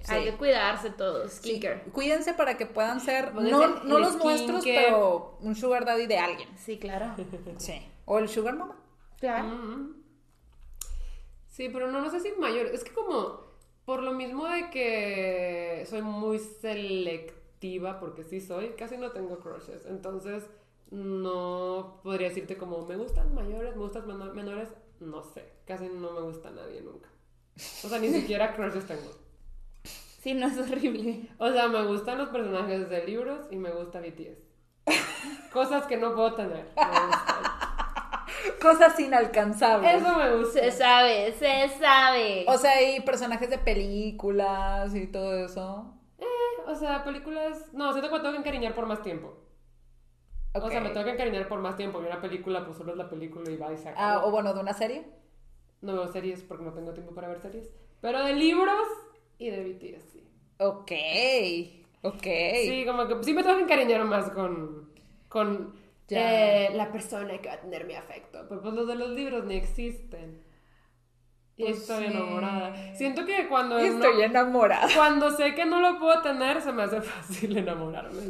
Hay 0.08 0.24
que 0.24 0.32
cuidarse 0.36 0.90
todos. 0.90 1.32
Sí. 1.32 1.60
Cuídense 1.92 2.32
para 2.34 2.56
que 2.56 2.66
puedan 2.66 3.00
ser, 3.00 3.34
no, 3.34 3.42
no 3.84 3.98
los 3.98 4.12
skincare. 4.12 4.36
nuestros, 4.46 4.64
pero 4.64 5.38
un 5.40 5.54
sugar 5.56 5.84
daddy 5.84 6.06
de 6.06 6.18
alguien. 6.18 6.48
Sí, 6.56 6.78
claro. 6.78 7.14
Sí. 7.58 7.84
O 8.04 8.18
el 8.18 8.28
sugar 8.28 8.54
mama. 8.56 8.76
Claro. 9.18 9.48
Mm. 9.48 9.95
Sí, 11.56 11.70
pero 11.70 11.90
no, 11.90 12.02
no 12.02 12.10
sé 12.10 12.20
si 12.20 12.32
mayor. 12.32 12.66
Es 12.66 12.84
que 12.84 12.92
como 12.92 13.40
por 13.86 14.02
lo 14.02 14.12
mismo 14.12 14.46
de 14.46 14.68
que 14.70 15.86
soy 15.88 16.02
muy 16.02 16.38
selectiva, 16.38 17.98
porque 17.98 18.24
sí 18.24 18.42
soy, 18.42 18.70
casi 18.76 18.98
no 18.98 19.12
tengo 19.12 19.38
crushes. 19.38 19.86
Entonces 19.86 20.44
no 20.90 22.00
podría 22.02 22.28
decirte 22.28 22.58
como 22.58 22.84
me 22.84 22.96
gustan 22.96 23.34
mayores, 23.34 23.74
me 23.74 23.82
gustan 23.82 24.06
meno- 24.06 24.34
menores. 24.34 24.68
No 25.00 25.22
sé, 25.22 25.50
casi 25.66 25.88
no 25.88 26.10
me 26.12 26.20
gusta 26.20 26.50
nadie 26.50 26.82
nunca. 26.82 27.08
O 27.84 27.88
sea, 27.88 27.98
ni 27.98 28.10
siquiera 28.10 28.54
crushes 28.54 28.86
tengo. 28.86 29.10
Sí, 30.20 30.34
no 30.34 30.48
es 30.48 30.58
horrible. 30.58 31.30
O 31.38 31.50
sea, 31.52 31.68
me 31.68 31.86
gustan 31.86 32.18
los 32.18 32.28
personajes 32.28 32.90
de 32.90 33.06
libros 33.06 33.46
y 33.50 33.56
me 33.56 33.70
gusta 33.70 34.00
BTS. 34.00 34.42
Cosas 35.52 35.86
que 35.86 35.96
no 35.96 36.14
puedo 36.14 36.34
tener. 36.34 36.66
Me 36.76 37.06
gustan. 37.06 37.65
Cosas 38.60 38.98
inalcanzables. 39.00 40.02
Eso 40.02 40.16
me 40.16 40.36
gusta. 40.36 40.60
Se 40.60 40.70
sabe, 40.72 41.32
se 41.32 41.68
sabe. 41.78 42.44
O 42.48 42.58
sea, 42.58 42.72
hay 42.72 43.00
personajes 43.00 43.50
de 43.50 43.58
películas 43.58 44.94
y 44.94 45.06
todo 45.06 45.44
eso. 45.44 45.92
O 46.66 46.74
sea, 46.74 47.04
películas. 47.04 47.72
No, 47.72 47.92
siento 47.92 48.08
que 48.08 48.16
me 48.16 48.20
tengo 48.20 48.32
que 48.32 48.40
encariñar 48.40 48.74
por 48.74 48.86
más 48.86 49.02
tiempo. 49.02 49.34
O 50.54 50.68
sea, 50.70 50.80
me 50.80 50.90
tengo 50.90 51.04
que 51.04 51.12
encariñar 51.12 51.48
por 51.48 51.60
más 51.60 51.76
tiempo. 51.76 52.02
Y 52.02 52.06
una 52.06 52.20
película, 52.20 52.64
pues 52.64 52.78
solo 52.78 52.92
es 52.92 52.98
la 52.98 53.08
película 53.08 53.50
y 53.50 53.56
va 53.56 53.72
y 53.72 53.76
se. 53.76 53.90
Ah, 53.96 54.22
o 54.24 54.30
bueno, 54.30 54.52
de 54.54 54.60
una 54.60 54.72
serie. 54.72 55.06
No 55.82 55.92
veo 55.94 56.08
series 56.08 56.42
porque 56.42 56.64
no 56.64 56.72
tengo 56.72 56.92
tiempo 56.92 57.14
para 57.14 57.28
ver 57.28 57.40
series. 57.40 57.70
Pero 58.00 58.24
de 58.24 58.32
libros 58.32 58.86
y 59.38 59.50
de 59.50 59.62
BTS, 59.62 60.12
sí. 60.12 60.28
Ok. 60.58 60.92
Ok. 62.02 62.22
Sí, 62.22 62.84
como 62.86 63.06
que 63.06 63.22
sí 63.22 63.34
me 63.34 63.42
tengo 63.42 63.56
que 63.56 63.62
encariñar 63.62 64.04
más 64.04 64.30
con. 64.30 64.90
con. 65.28 65.74
Eh, 66.10 66.70
la 66.74 66.92
persona 66.92 67.38
que 67.38 67.48
va 67.48 67.54
a 67.54 67.60
tener 67.60 67.84
mi 67.86 67.94
afecto. 67.94 68.44
Pero 68.48 68.60
pues 68.62 68.74
los 68.74 68.86
de 68.86 68.94
los 68.94 69.10
libros 69.10 69.44
ni 69.44 69.56
existen. 69.56 70.42
Y 71.58 71.64
Pues 71.64 71.78
estoy 71.78 72.04
sí. 72.06 72.12
enamorada. 72.12 72.94
Siento 72.94 73.24
que 73.24 73.48
cuando. 73.48 73.76
no- 73.76 73.80
Estoy 73.84 74.22
enamorada. 74.22 74.88
cuando 74.94 75.30
sé 75.30 75.54
que 75.54 75.64
no 75.64 75.80
lo 75.80 75.98
puedo 75.98 76.20
tener, 76.22 76.60
se 76.60 76.70
me 76.72 76.82
hace 76.82 77.00
fácil 77.02 77.56
enamorarme. 77.56 78.20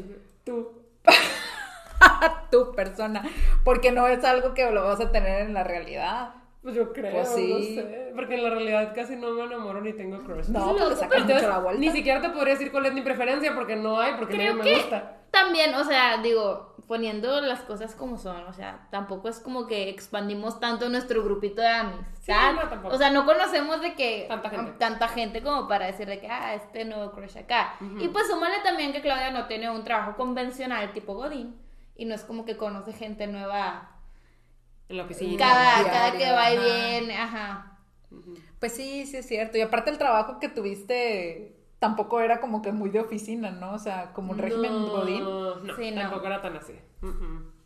Tú. 0.45 0.73
tu 2.51 2.73
persona. 2.73 3.23
Porque 3.65 3.91
no 3.91 4.07
es 4.07 4.25
algo 4.25 4.55
que 4.55 4.71
lo 4.71 4.85
vas 4.85 5.01
a 5.01 5.11
tener 5.11 5.43
en 5.43 5.55
la 5.55 5.65
realidad. 5.65 6.35
Pues 6.63 6.75
yo 6.75 6.93
creo, 6.93 7.13
Pues 7.13 7.29
sí. 7.29 7.53
no 7.53 7.59
sé. 7.83 8.13
Porque 8.15 8.35
en 8.37 8.43
la 8.45 8.51
realidad 8.51 8.93
casi 8.95 9.15
no 9.17 9.31
me 9.33 9.45
enamoro 9.45 9.81
ni 9.81 9.93
tengo 9.93 10.23
crush. 10.25 10.49
No, 10.49 10.73
pues 10.77 10.91
le 10.91 10.97
sacas 10.97 11.25
mucho 11.25 11.49
la 11.49 11.59
vuelta. 11.59 11.81
Ni 11.81 11.91
siquiera 11.91 12.21
te 12.21 12.31
podría 12.31 12.55
decir 12.55 12.73
cuál 12.73 12.87
es 12.87 12.93
mi 12.93 13.03
preferencia 13.03 13.55
porque 13.55 13.77
no 13.77 14.01
hay, 14.01 14.15
porque 14.19 14.35
Creo 14.35 14.55
nadie 14.55 14.71
me 14.73 14.77
que 14.77 14.83
gusta. 14.83 15.19
también, 15.31 15.75
o 15.75 15.85
sea, 15.85 16.19
digo, 16.23 16.76
poniendo 16.87 17.41
las 17.41 17.61
cosas 17.63 17.95
como 17.95 18.17
son, 18.19 18.45
o 18.45 18.53
sea, 18.53 18.87
tampoco 18.91 19.29
es 19.29 19.41
como 19.41 19.67
que 19.67 19.89
expandimos 19.89 20.61
tanto 20.61 20.89
nuestro 20.89 21.23
grupito 21.25 21.61
de 21.61 21.69
amistad. 21.69 22.51
Sí, 22.51 22.57
no, 22.63 22.69
tampoco. 22.69 22.95
o 22.95 22.99
sea, 22.99 23.11
no 23.11 23.25
conocemos 23.27 23.81
de 23.81 23.95
que 23.95 24.27
Tanta 24.29 24.51
gente. 24.51 24.73
tanta 24.79 25.09
gente 25.09 25.43
como 25.43 25.67
para 25.69 25.87
decir 25.87 26.07
de 26.07 26.21
que, 26.21 26.29
ah, 26.29 26.55
este 26.55 26.85
nuevo 26.85 27.11
crush 27.13 27.39
acá. 27.39 27.75
Y 28.01 28.09
pues 28.09 28.27
súmale 28.29 28.57
también 28.63 28.93
que 28.93 29.01
Claudia 29.01 29.31
no 29.31 29.47
tiene 29.47 29.71
un 29.71 29.83
trabajo 29.85 30.17
convencional 30.17 30.93
tipo 30.93 31.15
Godín 31.15 31.57
y 31.97 32.05
no 32.05 32.15
es 32.15 32.23
como 32.25 32.45
que 32.45 32.57
conoce 32.57 32.93
gente 32.93 33.27
nueva 33.27 33.91
En 34.89 34.97
la 34.99 35.05
oficina. 35.05 35.37
cada, 35.39 35.83
diario, 35.83 35.93
cada 35.93 36.13
que 36.13 36.33
va 36.33 36.51
y 36.53 36.57
ajá. 36.57 36.65
viene, 36.65 37.19
ajá. 37.19 37.79
Pues 38.61 38.73
sí, 38.73 39.07
sí 39.07 39.17
es 39.17 39.27
cierto. 39.27 39.59
Y 39.59 39.61
aparte 39.61 39.91
el 39.91 39.99
trabajo 39.99 40.39
que 40.41 40.49
tuviste 40.49 41.56
tampoco 41.79 42.21
era 42.21 42.41
como 42.41 42.63
que 42.63 42.73
muy 42.73 42.91
de 42.91 43.01
oficina, 43.01 43.51
¿no? 43.51 43.73
O 43.75 43.79
sea, 43.79 44.13
como 44.13 44.33
un 44.33 44.39
régimen 44.39 44.87
godín. 44.87 45.25
No, 45.25 45.77
Sí, 45.77 45.91
no. 45.91 46.03
tampoco 46.03 46.27
era 46.27 46.41
tan 46.43 46.57
así. 46.57 46.75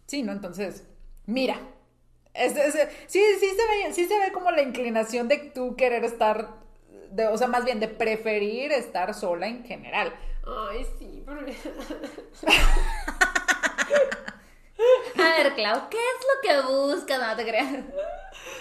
Sí, 0.07 0.23
¿no? 0.23 0.33
Entonces, 0.33 0.89
mira. 1.27 1.59
Es- 2.33 2.57
es- 2.57 2.89
sí, 3.09 3.21
sí 3.41 3.47
se 3.49 3.87
ve, 3.89 3.93
sí 3.93 4.07
se 4.07 4.19
ve 4.19 4.31
como 4.33 4.51
la 4.53 4.63
inclinación 4.63 5.27
de 5.29 5.39
tú 5.53 5.75
querer 5.77 6.05
estar, 6.05 6.61
de, 7.11 7.27
o 7.27 7.37
sea, 7.37 7.49
más 7.49 7.65
bien 7.65 7.81
de 7.81 7.89
preferir 7.89 8.71
estar 8.73 9.13
sola 9.15 9.49
en 9.49 9.65
general. 9.65 10.13
Ay, 10.71 10.87
sí, 10.99 11.23
pero... 11.27 11.41
A 15.18 15.43
ver, 15.43 15.55
Clau, 15.55 15.89
¿qué 15.89 15.99
es 15.99 16.26
lo 16.26 16.64
que 16.64 16.72
buscas? 16.72 17.18
No 17.18 17.37
te 17.37 17.45
creas. 17.45 17.85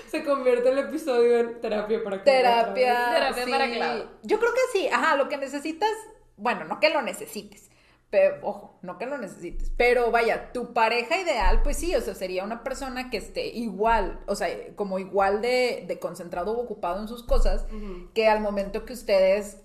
Se 0.10 0.24
convierte 0.24 0.70
el 0.70 0.80
episodio 0.80 1.40
en 1.40 1.62
terapia 1.62 2.04
para 2.04 2.18
vez. 2.18 2.26
Terapia. 2.26 3.12
Terapia 3.14 3.46
sí. 3.46 3.52
para 3.52 3.70
Clau. 3.70 4.10
Yo 4.24 4.40
creo 4.40 4.54
que 4.54 4.62
sí, 4.80 4.88
ajá, 4.88 5.16
lo 5.16 5.30
que 5.30 5.38
necesitas, 5.38 5.92
bueno, 6.38 6.66
no 6.66 6.80
que 6.80 6.90
lo 6.90 7.02
necesites, 7.02 7.70
pero 8.10 8.38
ojo, 8.42 8.80
no 8.82 8.98
que 8.98 9.06
lo 9.06 9.18
necesites, 9.18 9.72
pero 9.78 10.10
vaya, 10.10 10.52
tu 10.52 10.74
pareja 10.74 11.20
ideal, 11.20 11.62
pues 11.62 11.78
sí, 11.78 11.96
o 11.96 12.02
sea, 12.02 12.16
sería 12.16 12.44
una 12.44 12.64
persona 12.64 13.12
que 13.12 13.18
esté 13.18 13.48
igual, 13.48 14.20
o 14.26 14.36
sea, 14.36 14.50
como 14.76 14.98
igual 14.98 15.42
de, 15.42 15.86
de 15.88 16.00
concentrado 16.00 16.54
o 16.54 16.62
ocupado 16.62 17.00
en 17.00 17.08
sus 17.08 17.24
cosas, 17.24 17.66
que 18.16 18.28
al 18.28 18.42
momento 18.42 18.86
que 18.86 18.94
ustedes 18.94 19.58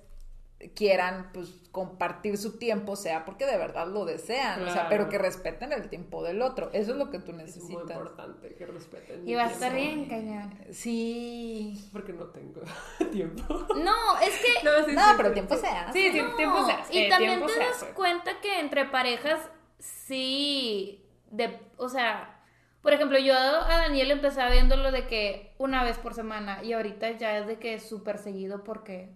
quieran, 0.74 1.30
pues, 1.32 1.55
compartir 1.74 2.38
su 2.38 2.56
tiempo, 2.56 2.94
sea 2.94 3.24
porque 3.24 3.46
de 3.46 3.56
verdad 3.58 3.88
lo 3.88 4.04
desean, 4.04 4.62
o 4.62 4.72
sea, 4.72 4.88
pero 4.88 5.08
que 5.08 5.18
respeten 5.18 5.72
el 5.72 5.88
tiempo 5.90 6.22
del 6.22 6.40
otro, 6.40 6.70
eso 6.72 6.92
es 6.92 6.96
lo 6.96 7.10
que 7.10 7.18
tú 7.18 7.32
Es 7.32 7.34
muy 7.34 7.44
necesitas. 7.44 7.80
importante 7.96 8.54
que 8.54 8.64
respeten. 8.64 9.22
Y 9.22 9.24
mi 9.24 9.34
va 9.34 9.42
a 9.46 9.50
estar 9.50 9.74
bien, 9.74 10.06
cañón. 10.08 10.56
Sí. 10.70 11.88
Porque 11.92 12.12
no 12.12 12.26
tengo 12.26 12.60
tiempo. 13.12 13.42
No, 13.74 14.18
es 14.22 14.38
que 14.38 14.64
No, 14.64 14.86
sí, 14.86 14.94
No, 14.94 15.02
sí, 15.02 15.14
pero 15.16 15.28
sí, 15.30 15.34
tiempo 15.34 15.54
sí. 15.56 15.60
se 15.62 15.66
hace. 15.66 15.92
Sí, 15.92 16.10
tiempo, 16.12 16.30
No, 16.30 16.36
tiempo 16.36 16.64
se 16.66 16.72
hace. 16.72 16.96
Y 16.96 17.08
también 17.08 17.30
tiempo 17.38 17.46
te 17.52 17.58
das 17.58 17.82
hace. 17.82 17.92
cuenta 17.92 18.40
que 18.40 18.60
entre 18.60 18.84
parejas 18.84 19.40
sí, 19.80 21.04
de, 21.32 21.58
o 21.76 21.88
sea, 21.88 22.40
por 22.82 22.92
ejemplo, 22.92 23.18
yo 23.18 23.34
a 23.34 23.78
Daniel 23.78 24.12
empezaba 24.12 24.50
viéndolo 24.50 24.92
de 24.92 25.06
que 25.08 25.54
una 25.58 25.82
vez 25.82 25.98
por 25.98 26.14
semana 26.14 26.62
y 26.62 26.72
ahorita 26.72 27.10
ya 27.12 27.36
es 27.38 27.46
de 27.48 27.58
que 27.58 27.74
es 27.74 27.88
súper 27.88 28.18
seguido 28.18 28.62
porque 28.62 29.10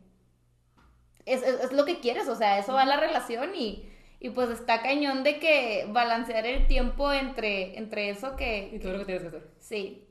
es, 1.33 1.43
es- 1.43 1.61
es 1.65 1.73
lo 1.73 1.85
que 1.85 2.01
quieres, 2.01 2.29
o 2.29 2.35
sea, 2.37 2.59
eso 2.59 2.73
va 2.75 2.83
a 2.83 2.87
la 2.87 2.99
relación 2.99 3.55
y, 3.55 3.89
y 4.21 4.31
pues 4.31 4.51
está 4.51 4.83
cañón 4.83 5.23
de 5.25 5.39
que 5.39 5.87
balancear 5.91 6.45
el 6.47 6.67
tiempo 6.67 7.13
entre, 7.13 7.79
entre 7.79 8.11
eso 8.11 8.33
Y 8.35 8.37
que, 8.37 8.79
todo 8.83 8.93
lo 8.93 8.99
que 9.01 9.05
tienes 9.05 9.23
que 9.23 9.29
hacer. 9.29 9.49
sí. 9.59 10.05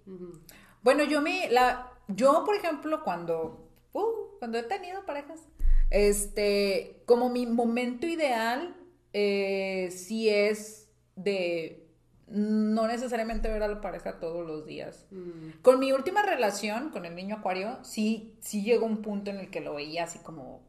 Bueno, 0.83 1.03
yo 1.03 1.21
me, 1.21 1.49
la, 1.49 1.91
yo 2.07 2.43
por 2.45 2.55
ejemplo, 2.55 3.03
cuando, 3.03 3.67
uh, 3.93 4.37
cuando 4.39 4.57
he 4.59 4.63
tenido 4.63 5.05
parejas, 5.05 5.41
este, 5.89 7.01
como 7.05 7.29
mi 7.29 7.45
momento 7.45 8.05
ideal, 8.07 8.75
eh, 9.13 9.89
sí 9.91 10.29
es 10.29 10.89
de 11.15 11.83
no 12.29 12.87
necesariamente 12.87 13.49
ver 13.49 13.63
a 13.63 13.67
la 13.69 13.79
pareja 13.81 14.19
todos 14.19 14.45
los 14.45 14.65
días. 14.65 15.05
Mm. 15.11 15.61
Con 15.61 15.79
mi 15.79 15.91
última 15.93 16.21
relación, 16.23 16.89
con 16.89 17.05
el 17.05 17.15
niño 17.15 17.37
acuario, 17.37 17.79
sí, 17.83 18.35
sí 18.41 18.63
llegó 18.63 18.85
un 18.85 19.01
punto 19.01 19.31
en 19.31 19.37
el 19.39 19.49
que 19.49 19.61
lo 19.61 19.75
veía 19.75 20.03
así 20.03 20.19
como 20.19 20.61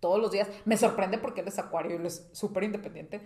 todos 0.00 0.20
los 0.20 0.30
días. 0.30 0.48
Me 0.64 0.76
sorprende 0.76 1.18
porque 1.18 1.40
él 1.40 1.48
es 1.48 1.58
acuario, 1.58 1.96
él 1.96 2.06
es 2.06 2.28
súper 2.32 2.64
independiente. 2.64 3.20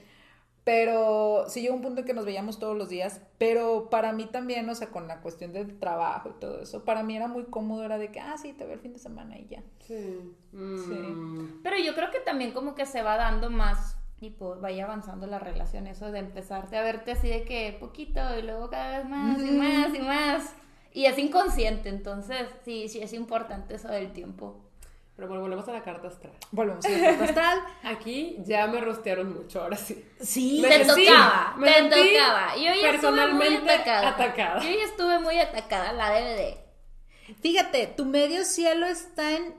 Pero 0.63 1.47
sí 1.49 1.63
llegó 1.63 1.75
un 1.75 1.81
punto 1.81 2.01
en 2.01 2.07
que 2.07 2.13
nos 2.13 2.27
veíamos 2.27 2.59
todos 2.59 2.77
los 2.77 2.89
días. 2.89 3.23
Pero 3.39 3.89
para 3.91 4.13
mí 4.13 4.27
también, 4.27 4.69
o 4.69 4.75
sea, 4.75 4.91
con 4.91 5.09
la 5.09 5.21
cuestión 5.21 5.53
del 5.53 5.79
trabajo 5.79 6.31
y 6.31 6.41
todo 6.41 6.63
eso, 6.63 6.85
para 6.85 7.03
mí 7.03 7.17
era 7.17 7.29
muy 7.29 7.45
cómodo, 7.45 7.83
era 7.85 7.99
de 7.99 8.13
que, 8.13 8.21
ah, 8.21 8.37
sí, 8.37 8.53
te 8.53 8.65
veo 8.65 8.75
el 8.75 8.81
fin 8.81 8.93
de 8.93 8.99
semana 8.99 9.39
y 9.39 9.49
ya. 9.49 9.63
Sí. 9.81 10.21
Mm. 10.53 11.63
Pero 11.63 11.79
yo 11.79 11.95
creo 11.95 12.11
que 12.11 12.21
también 12.21 12.53
como 12.53 12.75
que 12.75 12.85
se 12.85 13.03
va 13.03 13.17
dando 13.17 13.49
más, 13.49 13.97
tipo, 14.19 14.57
vaya 14.61 14.85
avanzando 14.85 15.27
la 15.27 15.39
relación, 15.39 15.87
eso 15.87 16.13
de 16.13 16.19
empezarte 16.19 16.77
a 16.77 16.83
verte 16.83 17.13
así 17.13 17.29
de 17.29 17.45
que 17.45 17.77
poquito 17.81 18.21
y 18.39 18.43
luego 18.43 18.69
cada 18.69 18.99
vez 18.99 19.09
más 19.09 19.43
y 19.43 19.51
más 19.53 19.95
y 19.95 19.99
más. 20.01 20.55
Y 20.93 21.07
es 21.07 21.19
inconsciente, 21.19 21.89
entonces 21.89 22.49
sí, 22.65 22.89
sí 22.89 23.01
es 23.01 23.13
importante 23.13 23.77
eso 23.77 23.89
del 23.89 24.13
tiempo. 24.13 24.70
Pero 25.21 25.29
bueno, 25.29 25.43
volvemos 25.43 25.69
a 25.69 25.73
la 25.73 25.83
carta 25.83 26.09
astral. 26.09 26.33
Volvemos 26.51 26.83
a 26.83 26.89
la 26.89 26.99
carta 27.19 27.25
astral. 27.25 27.61
Aquí 27.85 28.39
ya 28.45 28.67
me 28.69 28.81
rostearon 28.81 29.35
mucho, 29.35 29.61
ahora 29.63 29.77
sí. 29.77 30.03
Sí, 30.19 30.61
Me 30.63 30.69
te 30.69 30.85
sentí- 30.87 31.07
tocaba, 31.07 31.55
me 31.59 31.67
te 31.67 31.75
sentí 31.75 31.91
tocaba. 32.15 32.57
Yo 32.57 32.63
ya 32.63 32.71
estuve 32.73 32.81
muy 32.81 32.91
personalmente 32.91 33.71
atacada. 33.71 34.09
atacada. 34.09 34.61
Yo 34.63 34.71
ya 34.71 34.85
estuve 34.85 35.19
muy 35.21 35.37
atacada, 35.39 35.93
la 35.93 36.11
DVD. 36.11 36.57
Fíjate, 37.43 37.87
tu 37.89 38.07
medio 38.07 38.45
cielo 38.45 38.87
está 38.87 39.37
en 39.37 39.55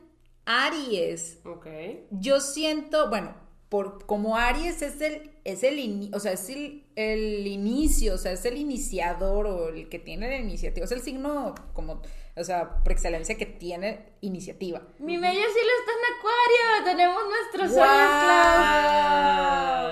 Aries. 0.46 1.40
Ok. 1.46 1.68
Yo 2.10 2.40
siento, 2.42 3.10
bueno, 3.10 3.36
por 3.70 4.06
como 4.06 4.36
Aries 4.38 4.82
es 4.82 5.00
el, 5.00 5.32
es 5.46 5.64
el, 5.64 6.10
o 6.14 6.20
sea, 6.20 6.34
es 6.34 6.50
el, 6.50 6.84
el 6.96 7.48
inicio, 7.48 8.16
o 8.16 8.18
sea, 8.18 8.32
es 8.34 8.44
el 8.46 8.58
iniciador 8.58 9.46
o 9.48 9.70
el 9.70 9.88
que 9.90 10.00
tiene 10.00 10.28
la 10.28 10.38
iniciativa, 10.38 10.84
es 10.86 10.92
el 10.92 11.02
signo 11.02 11.56
como, 11.74 12.02
o 12.42 12.46
sea, 12.46 12.84
por 12.84 12.92
excelencia 12.92 13.38
que 13.38 13.46
tiene 13.46 14.14
iniciativa. 14.22 14.82
Mi 15.00 15.18
medio 15.18 15.42
cielo 15.42 15.70
está 15.80 15.92
en 15.92 16.00
Acuario. 16.18 16.84
Tenemos 16.86 17.22
nuestros 17.30 17.72
¡Guau! 17.74 17.88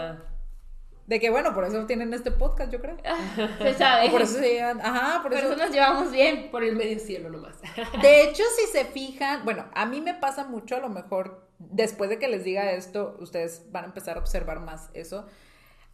sueños, 0.07 0.17
De 1.07 1.19
que 1.19 1.29
bueno, 1.29 1.53
por 1.53 1.63
eso 1.65 1.85
tienen 1.85 2.13
este 2.13 2.31
podcast, 2.31 2.71
yo 2.71 2.79
creo. 2.81 2.97
Se 3.59 3.73
sabe. 3.75 4.07
O 4.09 4.11
por 4.11 4.21
eso 4.21 4.35
se 4.39 4.53
llevan, 4.53 4.79
ajá, 4.81 5.21
por 5.21 5.31
Por 5.31 5.39
eso. 5.39 5.53
eso 5.53 5.57
nos 5.63 5.71
llevamos 5.71 6.11
bien. 6.11 6.51
por 6.51 6.63
el 6.63 6.75
medio 6.75 6.99
cielo 6.99 7.29
nomás. 7.29 7.55
De 8.01 8.23
hecho, 8.23 8.43
si 8.57 8.67
se 8.71 8.85
fijan, 8.85 9.43
bueno, 9.45 9.65
a 9.73 9.85
mí 9.85 10.01
me 10.01 10.13
pasa 10.13 10.43
mucho, 10.45 10.75
a 10.75 10.79
lo 10.79 10.89
mejor 10.89 11.47
después 11.57 12.09
de 12.09 12.19
que 12.19 12.27
les 12.27 12.43
diga 12.43 12.71
esto, 12.71 13.17
ustedes 13.19 13.71
van 13.71 13.85
a 13.85 13.87
empezar 13.87 14.17
a 14.17 14.19
observar 14.19 14.59
más 14.59 14.89
eso. 14.93 15.25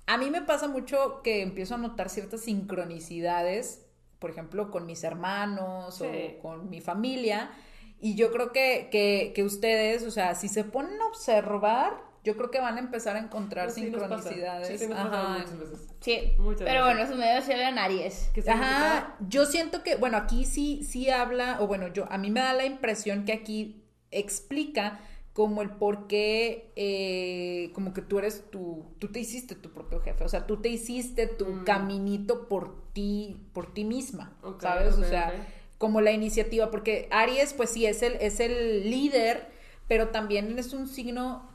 A 0.07 0.17
mí 0.17 0.29
me 0.29 0.41
pasa 0.41 0.67
mucho 0.67 1.21
que 1.23 1.41
empiezo 1.41 1.75
a 1.75 1.77
notar 1.79 2.09
ciertas 2.09 2.41
sincronicidades, 2.41 3.84
por 4.25 4.31
ejemplo, 4.31 4.71
con 4.71 4.87
mis 4.87 5.03
hermanos 5.03 5.93
Sí. 5.99 6.05
o 6.07 6.39
con 6.41 6.67
mi 6.67 6.81
familia. 6.81 7.51
Y 7.99 8.15
yo 8.15 8.31
creo 8.31 8.51
que, 8.51 8.89
que, 8.91 9.33
que 9.35 9.43
ustedes, 9.43 10.01
o 10.01 10.09
sea, 10.09 10.33
si 10.33 10.47
se 10.47 10.63
ponen 10.63 10.99
a 10.99 11.05
observar, 11.05 12.01
yo 12.23 12.35
creo 12.35 12.49
que 12.49 12.59
van 12.59 12.77
a 12.77 12.79
empezar 12.79 13.17
a 13.17 13.19
encontrar 13.19 13.69
Sí, 13.69 13.83
nos 13.91 14.01
pasa. 14.01 14.17
sincronicidades. 14.17 14.67
Sí, 14.67 14.77
sí, 14.79 14.87
nos 14.87 14.97
pasa 14.97 15.21
Ajá. 15.21 15.37
muchas 15.37 15.59
veces. 15.59 15.87
Sí. 16.01 16.31
Muchas 16.39 16.63
Pero 16.67 16.85
veces. 16.85 16.95
bueno, 16.97 17.11
su 17.11 17.17
medio 17.19 17.41
cielo 17.43 17.61
en 17.61 17.77
Aries. 17.77 18.31
Ajá, 18.47 19.15
yo 19.29 19.45
siento 19.45 19.83
que, 19.83 19.95
bueno, 19.95 20.17
aquí 20.17 20.43
sí, 20.45 20.81
sí 20.83 21.11
habla, 21.11 21.57
o 21.61 21.67
bueno, 21.67 21.87
yo, 21.89 22.11
a 22.11 22.17
mí 22.17 22.31
me 22.31 22.39
da 22.39 22.53
la 22.53 22.65
impresión 22.65 23.25
que 23.25 23.33
aquí 23.33 23.83
explica 24.09 25.01
como 25.33 25.61
el 25.61 25.69
por 25.69 26.07
qué, 26.07 26.71
eh, 26.77 27.71
como 27.73 27.93
que 27.93 28.01
tú 28.01 28.17
eres 28.19 28.49
tu, 28.49 28.95
tú 28.99 29.09
te 29.11 29.19
hiciste 29.19 29.53
tu 29.53 29.71
propio 29.71 29.99
jefe, 29.99 30.23
o 30.23 30.29
sea, 30.29 30.47
tú 30.47 30.61
te 30.61 30.69
hiciste 30.69 31.27
tu 31.27 31.45
Mm. 31.47 31.63
caminito 31.65 32.47
por 32.47 32.84
ti, 32.95 33.37
por 33.53 33.71
ti 33.71 33.83
misma, 33.83 34.33
¿sabes? 34.59 34.95
o 34.95 35.03
sea, 35.03 35.31
como 35.77 36.01
la 36.01 36.11
iniciativa, 36.11 36.71
porque 36.71 37.07
Aries, 37.11 37.53
pues 37.53 37.69
sí, 37.69 37.85
es 37.85 38.01
el, 38.01 38.13
es 38.13 38.39
el 38.39 38.89
líder, 38.89 39.47
pero 39.87 40.07
también 40.07 40.57
es 40.57 40.73
un 40.73 40.87
signo, 40.87 41.47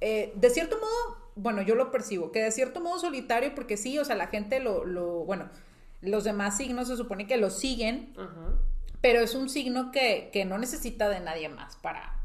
eh, 0.00 0.32
de 0.34 0.50
cierto 0.50 0.76
modo, 0.78 1.30
bueno, 1.36 1.62
yo 1.62 1.76
lo 1.76 1.92
percibo, 1.92 2.32
que 2.32 2.42
de 2.42 2.50
cierto 2.50 2.80
modo 2.80 2.98
solitario, 2.98 3.54
porque 3.54 3.76
sí, 3.76 3.98
o 4.00 4.04
sea, 4.04 4.16
la 4.16 4.26
gente 4.26 4.58
lo, 4.58 4.84
lo 4.84 5.24
bueno, 5.24 5.48
los 6.00 6.24
demás 6.24 6.56
signos 6.56 6.88
se 6.88 6.96
supone 6.96 7.28
que 7.28 7.36
lo 7.36 7.50
siguen, 7.50 8.12
pero 9.00 9.20
es 9.20 9.36
un 9.36 9.48
signo 9.48 9.92
que, 9.92 10.30
que 10.32 10.44
no 10.44 10.58
necesita 10.58 11.08
de 11.08 11.20
nadie 11.20 11.48
más 11.48 11.76
para, 11.76 12.18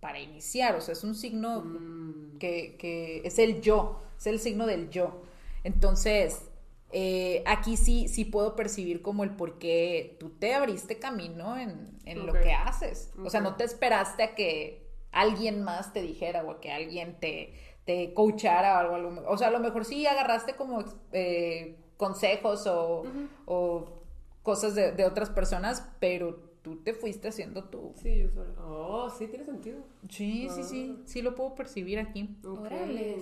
para 0.00 0.20
iniciar, 0.20 0.76
o 0.76 0.80
sea, 0.80 0.92
es 0.92 1.04
un 1.04 1.14
signo 1.14 1.62
Mm, 1.64 2.38
que, 2.38 2.76
que 2.78 3.22
es 3.24 3.38
el 3.38 3.60
yo, 3.60 4.00
es 4.18 4.26
el 4.26 4.38
signo 4.38 4.66
del 4.66 4.88
yo. 4.90 5.22
Entonces, 5.64 6.47
eh, 6.90 7.42
aquí 7.46 7.76
sí, 7.76 8.08
sí 8.08 8.24
puedo 8.24 8.56
percibir 8.56 9.02
como 9.02 9.24
el 9.24 9.30
por 9.36 9.58
qué 9.58 10.16
tú 10.18 10.30
te 10.30 10.54
abriste 10.54 10.98
camino 10.98 11.56
en, 11.58 11.98
en 12.04 12.26
lo 12.26 12.32
que 12.32 12.52
haces. 12.52 13.12
O 13.22 13.30
sea, 13.30 13.40
no 13.40 13.56
te 13.56 13.64
esperaste 13.64 14.22
a 14.22 14.34
que 14.34 14.88
alguien 15.12 15.62
más 15.62 15.92
te 15.92 16.02
dijera 16.02 16.44
o 16.44 16.50
a 16.50 16.60
que 16.60 16.72
alguien 16.72 17.18
te, 17.20 17.54
te 17.84 18.14
coachara 18.14 18.76
o 18.76 18.78
algo. 18.78 18.94
algo. 18.94 19.28
O 19.28 19.36
sea, 19.36 19.48
a 19.48 19.50
lo 19.50 19.60
mejor 19.60 19.84
sí 19.84 20.06
agarraste 20.06 20.56
como 20.56 20.84
eh, 21.12 21.76
consejos 21.96 22.66
o, 22.66 23.04
o 23.44 24.02
cosas 24.42 24.74
de, 24.74 24.92
de 24.92 25.04
otras 25.04 25.28
personas, 25.30 25.86
pero 26.00 26.36
tú 26.62 26.82
te 26.82 26.94
fuiste 26.94 27.28
haciendo 27.28 27.64
tú. 27.64 27.92
Sí, 27.96 28.18
yo 28.18 28.30
sola. 28.30 28.54
Oh, 28.62 29.10
sí, 29.10 29.26
tiene 29.26 29.44
sentido. 29.44 29.80
Sí, 30.08 30.48
sí, 30.54 30.62
sí, 30.62 31.02
sí 31.04 31.22
lo 31.22 31.34
puedo 31.34 31.54
percibir 31.54 31.98
aquí. 31.98 32.36
Órale. 32.44 33.18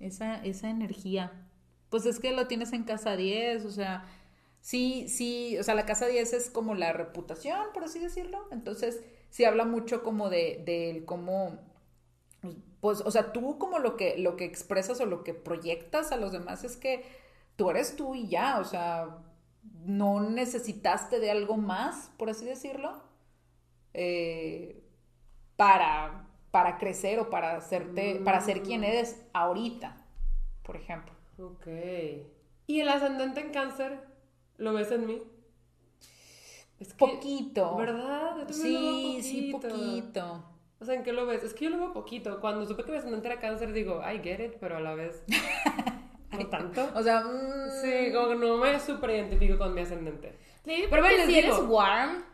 Esa, 0.00 0.44
esa 0.44 0.68
energía. 0.68 1.48
Pues 1.94 2.06
es 2.06 2.18
que 2.18 2.32
lo 2.32 2.48
tienes 2.48 2.72
en 2.72 2.82
casa 2.82 3.14
10, 3.14 3.64
o 3.66 3.70
sea, 3.70 4.04
sí, 4.60 5.06
sí, 5.08 5.56
o 5.58 5.62
sea, 5.62 5.76
la 5.76 5.86
casa 5.86 6.08
10 6.08 6.32
es 6.32 6.50
como 6.50 6.74
la 6.74 6.92
reputación, 6.92 7.68
por 7.72 7.84
así 7.84 8.00
decirlo. 8.00 8.48
Entonces, 8.50 9.00
sí 9.30 9.44
habla 9.44 9.64
mucho 9.64 10.02
como 10.02 10.28
de, 10.28 10.60
del 10.66 11.04
cómo, 11.04 11.56
pues, 12.80 13.00
o 13.00 13.12
sea, 13.12 13.32
tú 13.32 13.58
como 13.60 13.78
lo 13.78 13.96
que, 13.96 14.18
lo 14.18 14.34
que 14.34 14.44
expresas 14.44 15.00
o 15.00 15.06
lo 15.06 15.22
que 15.22 15.34
proyectas 15.34 16.10
a 16.10 16.16
los 16.16 16.32
demás 16.32 16.64
es 16.64 16.76
que 16.76 17.04
tú 17.54 17.70
eres 17.70 17.94
tú 17.94 18.16
y 18.16 18.26
ya, 18.26 18.58
o 18.58 18.64
sea, 18.64 19.18
no 19.84 20.20
necesitaste 20.28 21.20
de 21.20 21.30
algo 21.30 21.58
más, 21.58 22.10
por 22.16 22.28
así 22.28 22.44
decirlo, 22.44 23.04
eh, 23.92 24.82
para, 25.54 26.26
para 26.50 26.76
crecer 26.76 27.20
o 27.20 27.30
para 27.30 27.54
hacerte, 27.54 28.16
para 28.24 28.40
ser 28.40 28.62
quien 28.64 28.82
eres 28.82 29.22
ahorita, 29.32 29.96
por 30.64 30.74
ejemplo. 30.74 31.13
Ok. 31.38 31.66
¿Y 32.66 32.80
el 32.80 32.88
ascendente 32.88 33.40
en 33.40 33.50
cáncer? 33.50 33.98
¿Lo 34.56 34.72
ves 34.72 34.90
en 34.90 35.06
mí? 35.06 35.22
Es 36.80 36.88
que- 36.94 36.98
Poquito. 37.06 37.76
¿Verdad? 37.76 38.46
Yo 38.48 38.54
Sí, 38.54 39.16
lo 39.16 39.22
sí, 39.22 39.50
veo 39.52 39.60
poquito. 39.60 40.44
O 40.80 40.84
sea, 40.84 40.94
¿en 40.94 41.02
qué 41.02 41.12
lo 41.12 41.26
ves? 41.26 41.42
Es 41.44 41.54
que 41.54 41.64
yo 41.64 41.70
lo 41.70 41.78
veo 41.78 41.92
poquito. 41.92 42.40
Cuando 42.40 42.66
supe 42.66 42.84
que 42.84 42.90
mi 42.92 42.98
ascendente 42.98 43.28
era 43.28 43.40
cáncer, 43.40 43.72
digo, 43.72 44.02
I 44.02 44.18
get 44.22 44.40
it, 44.44 44.54
pero 44.60 44.76
a 44.76 44.80
la 44.80 44.94
vez 44.94 45.24
no 46.32 46.46
tanto. 46.48 46.88
O 46.94 47.02
sea, 47.02 47.20
mm, 47.20 47.70
Sí, 47.82 48.12
como 48.12 48.28
que 48.28 48.34
no 48.36 48.56
me 48.58 48.78
súper 48.80 49.10
identifico 49.10 49.58
con 49.58 49.74
mi 49.74 49.80
ascendente. 49.82 50.36
Maybe 50.66 50.88
Pero 50.88 51.02
bueno, 51.02 51.26
si 51.26 51.38
eres 51.38 51.58
warm. 51.66 52.24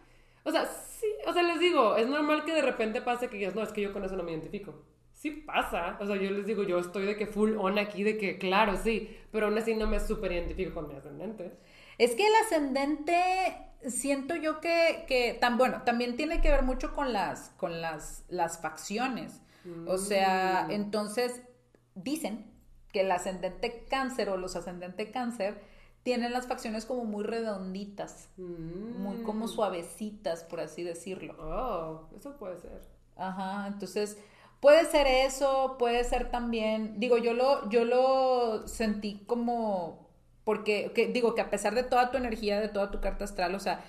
O 0.45 0.51
sea, 0.51 0.65
sí, 0.67 1.07
o 1.27 1.33
sea, 1.33 1.43
les 1.43 1.61
digo, 1.61 1.97
es 1.97 2.07
normal 2.09 2.45
que 2.45 2.53
de 2.55 2.63
repente 2.63 3.03
pase 3.03 3.29
que 3.29 3.37
digas, 3.37 3.55
no, 3.55 3.63
es 3.63 3.73
que 3.73 3.83
yo 3.83 3.93
con 3.93 4.05
eso 4.05 4.17
no 4.17 4.23
me 4.23 4.33
identifico. 4.33 4.75
Sí 5.21 5.33
pasa, 5.33 5.99
o 6.01 6.07
sea, 6.07 6.17
yo 6.17 6.31
les 6.31 6.47
digo, 6.47 6.63
yo 6.63 6.79
estoy 6.79 7.05
de 7.05 7.15
que 7.15 7.27
full 7.27 7.55
on 7.59 7.79
aquí, 7.79 8.03
de 8.03 8.17
que 8.17 8.39
claro, 8.39 8.79
sí, 8.83 9.15
pero 9.31 9.47
aún 9.47 9.59
así 9.59 9.75
no 9.75 9.87
me 9.87 10.01
súper 10.01 10.33
identifico 10.33 10.73
con 10.73 10.89
mi 10.89 10.95
ascendente. 10.95 11.59
Es 11.99 12.15
que 12.15 12.27
el 12.27 12.33
ascendente, 12.47 13.21
siento 13.87 14.35
yo 14.37 14.61
que, 14.61 15.05
que 15.07 15.37
tan 15.39 15.59
bueno, 15.59 15.83
también 15.85 16.17
tiene 16.17 16.41
que 16.41 16.51
ver 16.51 16.63
mucho 16.63 16.95
con 16.95 17.13
las, 17.13 17.51
con 17.59 17.83
las, 17.83 18.25
las 18.31 18.63
facciones. 18.63 19.43
O 19.87 19.99
sea, 19.99 20.65
Mm. 20.69 20.71
entonces 20.71 21.43
dicen 21.95 22.47
que 22.91 23.03
el 23.03 23.11
ascendente 23.13 23.85
cáncer 23.91 24.31
o 24.31 24.39
los 24.39 24.57
ascendente 24.57 25.11
cáncer 25.11 25.61
tienen 26.03 26.33
las 26.33 26.47
facciones 26.47 26.87
como 26.87 27.05
muy 27.05 27.25
redonditas, 27.25 28.31
muy 28.39 29.19
como 29.23 29.45
Mm. 29.45 29.49
suavecitas, 29.49 30.45
por 30.45 30.61
así 30.61 30.83
decirlo. 30.83 31.37
Oh, 31.39 32.09
eso 32.17 32.39
puede 32.39 32.57
ser. 32.57 32.81
Ajá, 33.17 33.67
entonces 33.67 34.17
puede 34.61 34.85
ser 34.87 35.07
eso, 35.07 35.77
puede 35.79 36.05
ser 36.05 36.31
también, 36.31 36.99
digo, 37.01 37.19
yo 37.19 37.35
lo, 37.35 37.69
yo 37.71 37.85
lo 37.85 38.67
sentí 38.69 39.25
como, 39.27 40.11
porque, 40.45 40.93
que, 40.95 41.09
digo, 41.09 41.35
que 41.35 41.41
a 41.43 41.51
pesar 41.51 41.75
de 41.75 41.83
toda 41.85 42.11
tu 42.11 42.19
energía, 42.19 42.61
de 42.61 42.69
toda 42.69 42.91
tu 42.91 43.01
carta 43.01 43.25
astral, 43.25 43.55
o 43.55 43.61
sea, 43.61 43.83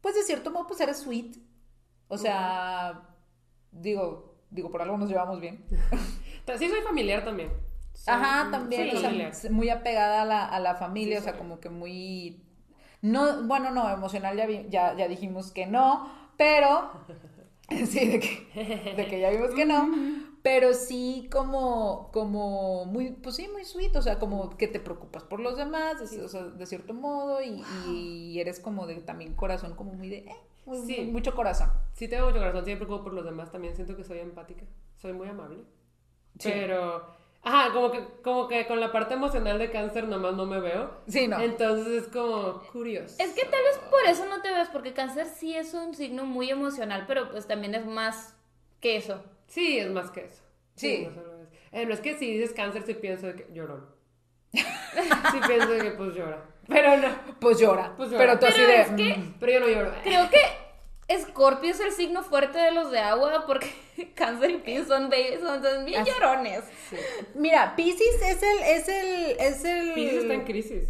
pues 0.00 0.14
de 0.14 0.22
cierto 0.22 0.50
modo, 0.50 0.66
pues 0.66 0.80
eres 0.80 0.98
sweet, 0.98 1.36
o 2.08 2.18
sea, 2.18 3.08
digo, 3.72 4.36
digo, 4.50 4.70
por 4.70 4.82
algo 4.82 4.96
nos 4.98 5.08
llevamos 5.08 5.40
bien. 5.40 5.64
Sí, 6.58 6.68
soy 6.68 6.80
familiar 6.82 7.24
también. 7.24 7.50
Soy- 7.92 8.14
Ajá, 8.14 8.50
también, 8.52 8.88
soy 8.88 8.96
o 8.98 9.00
sea, 9.00 9.10
familiar. 9.10 9.32
muy 9.50 9.68
apegada 9.68 10.22
a 10.22 10.24
la, 10.24 10.44
a 10.46 10.60
la 10.60 10.76
familia, 10.76 11.16
Sí, 11.16 11.20
o 11.20 11.24
sea, 11.24 11.32
soy. 11.32 11.38
como 11.38 11.58
que 11.58 11.70
muy, 11.70 12.46
no, 13.02 13.42
bueno, 13.48 13.72
no, 13.72 13.90
emocional 13.90 14.36
ya, 14.36 14.46
vi- 14.46 14.66
ya, 14.68 14.94
ya 14.94 15.08
dijimos 15.08 15.50
que 15.50 15.66
no, 15.66 16.08
pero, 16.36 16.92
sí, 17.86 18.06
de 18.08 18.20
que, 18.20 18.94
de 18.96 19.06
que 19.08 19.20
ya 19.20 19.30
vimos 19.30 19.50
que 19.50 19.66
no, 19.66 19.88
pero 20.42 20.72
sí 20.72 21.28
como, 21.32 22.10
como 22.12 22.84
muy, 22.86 23.10
pues 23.10 23.36
sí, 23.36 23.48
muy 23.52 23.64
sweet, 23.64 23.96
o 23.96 24.02
sea, 24.02 24.18
como 24.18 24.56
que 24.56 24.68
te 24.68 24.78
preocupas 24.78 25.24
por 25.24 25.40
los 25.40 25.56
demás, 25.56 25.98
de, 26.10 26.22
o 26.22 26.28
sea, 26.28 26.44
de 26.44 26.66
cierto 26.66 26.94
modo, 26.94 27.42
y, 27.42 27.62
y 27.88 28.40
eres 28.40 28.60
como 28.60 28.86
de 28.86 28.96
también 28.96 29.34
corazón, 29.34 29.74
como 29.74 29.92
muy 29.94 30.08
de, 30.08 30.18
eh, 30.18 30.36
muy- 30.64 30.86
Sí. 30.86 31.00
mucho 31.12 31.34
corazón. 31.34 31.70
Sí 31.94 32.06
tengo 32.08 32.26
mucho 32.26 32.38
corazón, 32.38 32.64
sí 32.64 32.70
me 32.70 32.76
preocupo 32.76 33.04
por 33.04 33.14
los 33.14 33.24
demás, 33.24 33.50
también 33.50 33.74
siento 33.74 33.96
que 33.96 34.04
soy 34.04 34.18
empática, 34.20 34.64
soy 34.94 35.12
muy 35.12 35.28
amable. 35.28 35.64
Sí. 36.38 36.50
Pero, 36.52 37.06
ajá, 37.46 37.72
como 37.72 37.90
que, 37.92 38.04
como 38.22 38.48
que 38.48 38.66
con 38.66 38.80
la 38.80 38.90
parte 38.92 39.14
emocional 39.14 39.58
de 39.58 39.70
cáncer 39.70 40.08
nomás 40.08 40.34
no 40.34 40.44
me 40.46 40.58
veo. 40.60 40.90
Sí, 41.06 41.28
no. 41.28 41.40
Entonces 41.40 42.02
es 42.04 42.08
como 42.08 42.60
curioso. 42.72 43.14
Es 43.18 43.32
que 43.34 43.42
tal 43.42 43.62
vez 43.62 43.78
por 43.90 44.04
eso 44.08 44.26
no 44.26 44.42
te 44.42 44.50
ves, 44.52 44.68
porque 44.68 44.92
cáncer 44.92 45.26
sí 45.26 45.56
es 45.56 45.72
un 45.72 45.94
signo 45.94 46.24
muy 46.24 46.50
emocional, 46.50 47.04
pero 47.06 47.30
pues 47.30 47.46
también 47.46 47.74
es 47.74 47.86
más 47.86 48.34
que 48.80 48.96
eso. 48.96 49.22
Sí, 49.46 49.78
es 49.78 49.88
más 49.90 50.10
que 50.10 50.24
eso. 50.24 50.42
Sí. 50.74 51.06
no 51.08 51.14
solo 51.14 51.40
es. 51.40 51.48
Eh, 51.72 51.86
no 51.86 51.94
es 51.94 52.00
que 52.00 52.18
si 52.18 52.32
dices 52.32 52.52
cáncer, 52.52 52.82
sí 52.84 52.94
pienso 52.94 53.28
de 53.28 53.34
que 53.36 53.46
llorón. 53.52 53.86
sí 54.52 55.38
pienso 55.46 55.68
de 55.68 55.78
que 55.80 55.90
pues 55.92 56.14
llora. 56.14 56.42
Pero 56.66 56.96
no. 56.96 57.08
pues 57.40 57.58
llora. 57.60 57.94
Pues 57.96 58.10
llora. 58.10 58.24
Pero 58.26 58.38
tú 58.40 58.46
así 58.46 58.56
Pero 58.60 58.68
de. 58.72 58.80
es 58.80 58.88
que- 58.90 59.18
mm, 59.18 59.34
Pero 59.38 59.52
yo 59.52 59.60
no 59.60 59.68
lloro. 59.68 59.92
Creo 60.02 60.28
que 60.30 60.38
Scorpio 61.20 61.70
es 61.70 61.80
el 61.80 61.92
signo 61.92 62.22
fuerte 62.24 62.58
de 62.58 62.72
los 62.72 62.90
de 62.90 62.98
agua 62.98 63.44
porque 63.46 63.68
Cáncer 64.14 64.50
y 64.50 64.56
Piscis 64.58 64.88
son, 64.88 65.10
son, 65.40 65.62
son 65.62 65.84
bien 65.84 66.00
Así- 66.02 66.10
llorones. 66.10 66.64
Mira, 67.34 67.76
Pisces 67.76 68.20
es 68.22 68.42
el, 68.42 68.58
es 68.62 68.88
el, 68.88 69.36
es 69.38 69.64
el. 69.64 69.94
Pisces 69.94 70.22
está 70.22 70.34
en 70.34 70.44
crisis. 70.44 70.84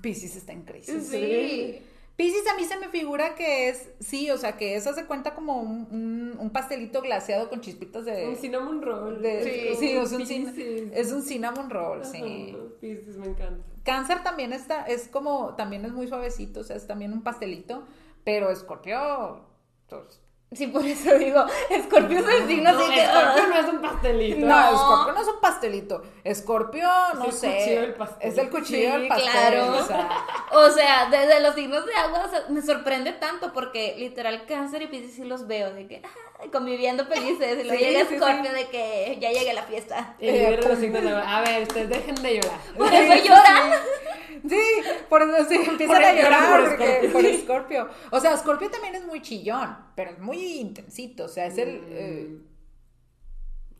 Pisces 0.00 0.36
está 0.36 0.52
en 0.52 0.62
crisis. 0.62 1.06
Sí. 1.08 1.82
Pisces 2.16 2.46
a 2.46 2.56
mí 2.56 2.64
se 2.64 2.76
me 2.78 2.88
figura 2.90 3.34
que 3.34 3.68
es, 3.68 3.88
sí, 3.98 4.30
o 4.30 4.38
sea, 4.38 4.56
que 4.56 4.76
eso 4.76 4.92
se 4.94 5.04
cuenta 5.04 5.34
como 5.34 5.60
un, 5.60 5.88
un- 5.90 6.36
un 6.38 6.50
pastelito 6.50 7.02
glaseado 7.02 7.48
con 7.50 7.60
chispitas 7.60 8.04
de... 8.04 8.28
Un 8.28 8.36
cinnamon 8.36 8.82
roll. 8.82 9.20
de- 9.20 9.74
Sí, 9.74 9.76
sí, 9.80 9.90
es, 9.96 10.12
un 10.12 10.22
cin- 10.24 10.54
Pisces. 10.54 10.92
es 10.94 11.12
un 11.12 11.22
cinnamon 11.22 11.70
roll, 11.70 12.04
sí. 12.04 12.56
Pisces, 12.80 13.16
me 13.16 13.26
encanta. 13.26 13.64
Cáncer 13.82 14.22
también 14.22 14.52
está, 14.52 14.84
es 14.86 15.08
como, 15.08 15.54
también 15.56 15.84
es 15.84 15.90
muy 15.92 16.06
suavecito, 16.06 16.60
o 16.60 16.64
sea, 16.64 16.76
es 16.76 16.86
también 16.86 17.12
un 17.12 17.22
pastelito, 17.24 17.84
pero 18.24 18.50
Escorpio, 18.50 19.44
pues, 19.88 20.20
Sí, 20.52 20.68
por 20.68 20.86
eso 20.86 21.18
digo, 21.18 21.44
Scorpio 21.84 22.20
es 22.20 22.28
el 22.42 22.46
signo 22.46 22.72
No, 22.72 22.78
así 22.78 22.94
que... 22.94 23.06
Scorpio 23.06 23.46
no 23.48 23.56
es 23.58 23.66
un 23.66 23.80
pastelito. 23.80 24.46
no. 24.46 24.64
Escorpio 24.72 25.12
no 25.14 25.20
es 25.20 25.26
un 25.28 25.40
pastelito, 25.40 26.02
Escorpio, 26.22 26.88
no 27.16 27.24
el 27.24 27.32
sé, 27.32 27.48
cuchillo 27.58 27.80
del 27.80 27.94
pastel. 27.94 28.28
es 28.30 28.38
el 28.38 28.50
cuchillo 28.50 28.92
Sí, 28.92 28.98
del 28.98 29.08
pastel, 29.08 29.30
claro. 29.32 29.72
o 29.78 29.82
sea, 29.82 30.08
O 30.52 30.70
sea, 30.70 31.08
desde 31.10 31.40
los 31.40 31.54
signos 31.56 31.84
de 31.84 31.94
agua 31.96 32.26
o 32.26 32.28
sea, 32.30 32.44
me 32.50 32.62
sorprende 32.62 33.12
tanto 33.14 33.52
porque 33.52 33.96
literal 33.98 34.46
Cáncer 34.46 34.82
y 34.82 34.86
Piscis 34.86 35.14
sí 35.16 35.24
los 35.24 35.48
veo 35.48 35.72
de 35.74 35.88
que 35.88 36.02
ah, 36.04 36.08
conviviendo 36.52 37.04
felices 37.06 37.58
y 37.60 37.64
luego 37.64 37.78
Sí, 37.78 37.84
llega 37.84 38.08
sí, 38.08 38.16
Scorpio 38.16 38.52
de 38.52 38.68
que 38.68 39.18
ya 39.20 39.30
llegue 39.32 39.52
la 39.54 39.62
fiesta. 39.62 40.16
A 40.18 41.40
ver, 41.42 41.62
ustedes 41.62 41.88
dejen 41.88 42.14
de 42.16 42.34
llorar. 42.40 42.60
Por 42.76 42.92
eso 42.92 43.24
lloran. 43.24 43.72
Sí, 44.46 44.60
por 45.08 45.22
eso 45.22 45.48
sí, 45.48 45.54
empiezan 45.54 45.96
Por 45.96 46.04
a 46.04 46.12
llorar 46.12 46.60
por 46.60 46.68
porque- 46.70 47.08
Scorpio. 47.08 47.12
por 47.12 47.40
Scorpio. 47.40 47.88
O 48.10 48.20
sea, 48.20 48.36
Scorpio 48.36 48.70
también 48.70 48.94
es 48.96 49.06
muy 49.06 49.22
chillón, 49.22 49.74
pero 49.94 50.10
es 50.10 50.18
muy 50.18 50.58
intensito, 50.58 51.24
o 51.24 51.28
sea, 51.28 51.46
es 51.46 51.56
el... 51.56 51.82
eh, 51.88 52.38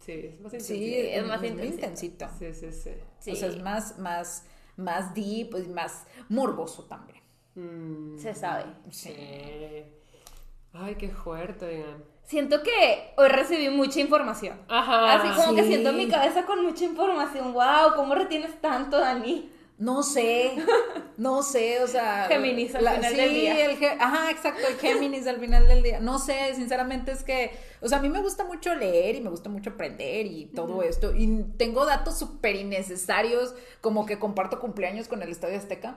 Sí, 0.01 0.13
es 0.13 0.41
más 0.41 0.53
sí, 0.53 0.75
intenso. 0.75 1.21
es 1.21 1.27
más 1.27 1.41
muy 1.41 1.49
intensito. 1.49 1.75
intensito. 1.85 2.29
Sí, 2.39 2.55
sí, 2.55 2.73
sí. 2.73 2.91
Sí. 3.19 3.31
O 3.33 3.37
sea, 3.37 3.49
es 3.49 3.61
más, 3.63 3.99
más, 3.99 4.45
más 4.77 5.13
deep 5.15 5.55
y 5.59 5.69
más 5.69 6.07
morboso 6.31 6.85
también. 6.85 7.21
Mm, 7.57 8.19
Se 8.19 8.35
sabe. 8.35 8.65
Sí. 8.91 9.15
Ay, 10.73 10.95
qué 10.95 11.09
fuerte, 11.11 11.67
oigan. 11.67 12.05
Siento 12.25 12.63
que 12.63 13.13
hoy 13.17 13.29
recibí 13.29 13.69
mucha 13.69 14.01
información. 14.01 14.59
Ajá. 14.69 15.15
Así 15.15 15.29
como 15.41 15.55
que 15.55 15.65
siento 15.65 15.93
mi 15.93 16.09
cabeza 16.09 16.47
con 16.47 16.65
mucha 16.65 16.85
información. 16.85 17.53
Wow, 17.53 17.95
¿cómo 17.97 18.15
retienes 18.15 18.61
tanto, 18.61 18.99
Dani? 18.99 19.51
No 19.77 20.05
sé, 20.05 20.53
no 21.17 21.43
sé, 21.43 21.83
o 21.83 21.89
sea... 21.89 22.27
Géminis 22.29 22.75
al 22.77 22.89
final 22.89 23.11
sí, 23.11 23.17
del 23.17 23.35
día. 23.35 23.67
el 23.67 24.01
ajá, 24.01 24.31
exacto, 24.31 24.63
el 24.69 24.77
Géminis 24.77 25.27
al 25.27 25.41
final 25.41 25.67
del 25.67 25.83
día. 25.83 25.99
No 25.99 26.21
sé, 26.21 26.55
sinceramente 26.55 27.11
es 27.11 27.25
que, 27.25 27.51
o 27.81 27.89
sea, 27.89 27.99
a 27.99 28.01
mí 28.01 28.09
me 28.09 28.23
gusta 28.23 28.45
mucho 28.45 28.73
leer 28.75 29.17
y 29.17 29.21
me 29.21 29.31
gusta 29.31 29.51
mucho 29.51 29.71
aprender 29.71 30.27
y 30.27 30.47
todo 30.47 30.83
esto. 30.85 31.13
Y 31.13 31.45
tengo 31.59 31.85
datos 31.87 32.17
súper 32.17 32.55
innecesarios, 32.55 33.55
como 33.81 34.07
que 34.07 34.21
comparto 34.21 34.61
cumpleaños 34.61 35.09
con 35.09 35.23
el 35.23 35.31
Estadio 35.31 35.59
Azteca. 35.59 35.97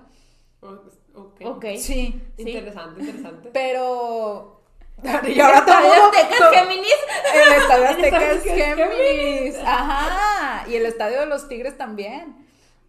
Ok. 0.61 1.41
Ok. 1.45 1.65
Sí, 1.77 2.19
Sí. 2.35 2.49
Interesante, 2.49 3.01
interesante. 3.01 3.49
pero... 3.53 4.56
Y 5.27 5.39
ahora 5.39 5.63
todo 5.65 5.75
¿Estadio 5.75 6.01
mundo- 6.03 6.17
Azteca 6.17 6.45
es 6.51 6.59
Géminis? 6.59 6.95
El 7.33 7.53
Estadio 7.53 7.85
Azteca 7.87 8.31
es 8.31 8.43
Géminis. 8.43 9.55
Ajá. 9.65 10.67
Y 10.69 10.75
el 10.75 10.85
Estadio 10.85 11.19
de 11.19 11.25
los 11.27 11.47
Tigres 11.47 11.77
también. 11.77 12.35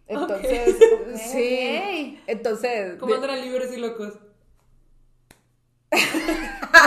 Entonces, 0.07 0.75
sí. 1.31 2.19
Entonces, 2.25 2.95
¿Cómo 2.99 3.13
andan 3.13 3.39
libres 3.41 3.71
y 3.73 3.77
locos? 3.77 4.13
Lo 5.91 5.97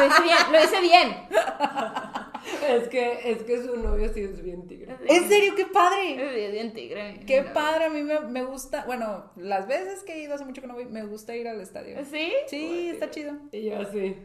hice 0.06 0.22
bien, 0.22 0.36
lo 0.52 0.64
hice 0.64 0.80
bien. 0.80 1.16
Es 2.68 2.88
que, 2.88 3.30
es 3.30 3.42
que 3.44 3.62
su 3.62 3.76
novio 3.76 4.12
sí 4.12 4.20
es 4.22 4.42
bien 4.42 4.66
tigre. 4.66 4.96
en 5.06 5.28
serio, 5.28 5.54
qué 5.54 5.66
padre. 5.66 6.44
Es 6.46 6.52
bien 6.52 6.72
tigre. 6.72 7.20
Qué 7.26 7.42
padre, 7.42 7.84
a 7.84 7.88
mí 7.90 8.02
me, 8.02 8.18
me 8.20 8.42
gusta. 8.44 8.84
Bueno, 8.84 9.30
las 9.36 9.68
veces 9.68 10.02
que 10.02 10.14
he 10.14 10.18
ido 10.22 10.34
hace 10.34 10.44
mucho 10.44 10.60
que 10.60 10.66
no 10.66 10.74
voy, 10.74 10.86
me 10.86 11.04
gusta 11.04 11.36
ir 11.36 11.46
al 11.46 11.60
estadio. 11.60 11.96
¿Sí? 12.04 12.32
Sí, 12.48 12.90
está 12.90 13.10
chido. 13.10 13.34
Y 13.52 13.64
yo 13.70 13.78
así. 13.80 14.16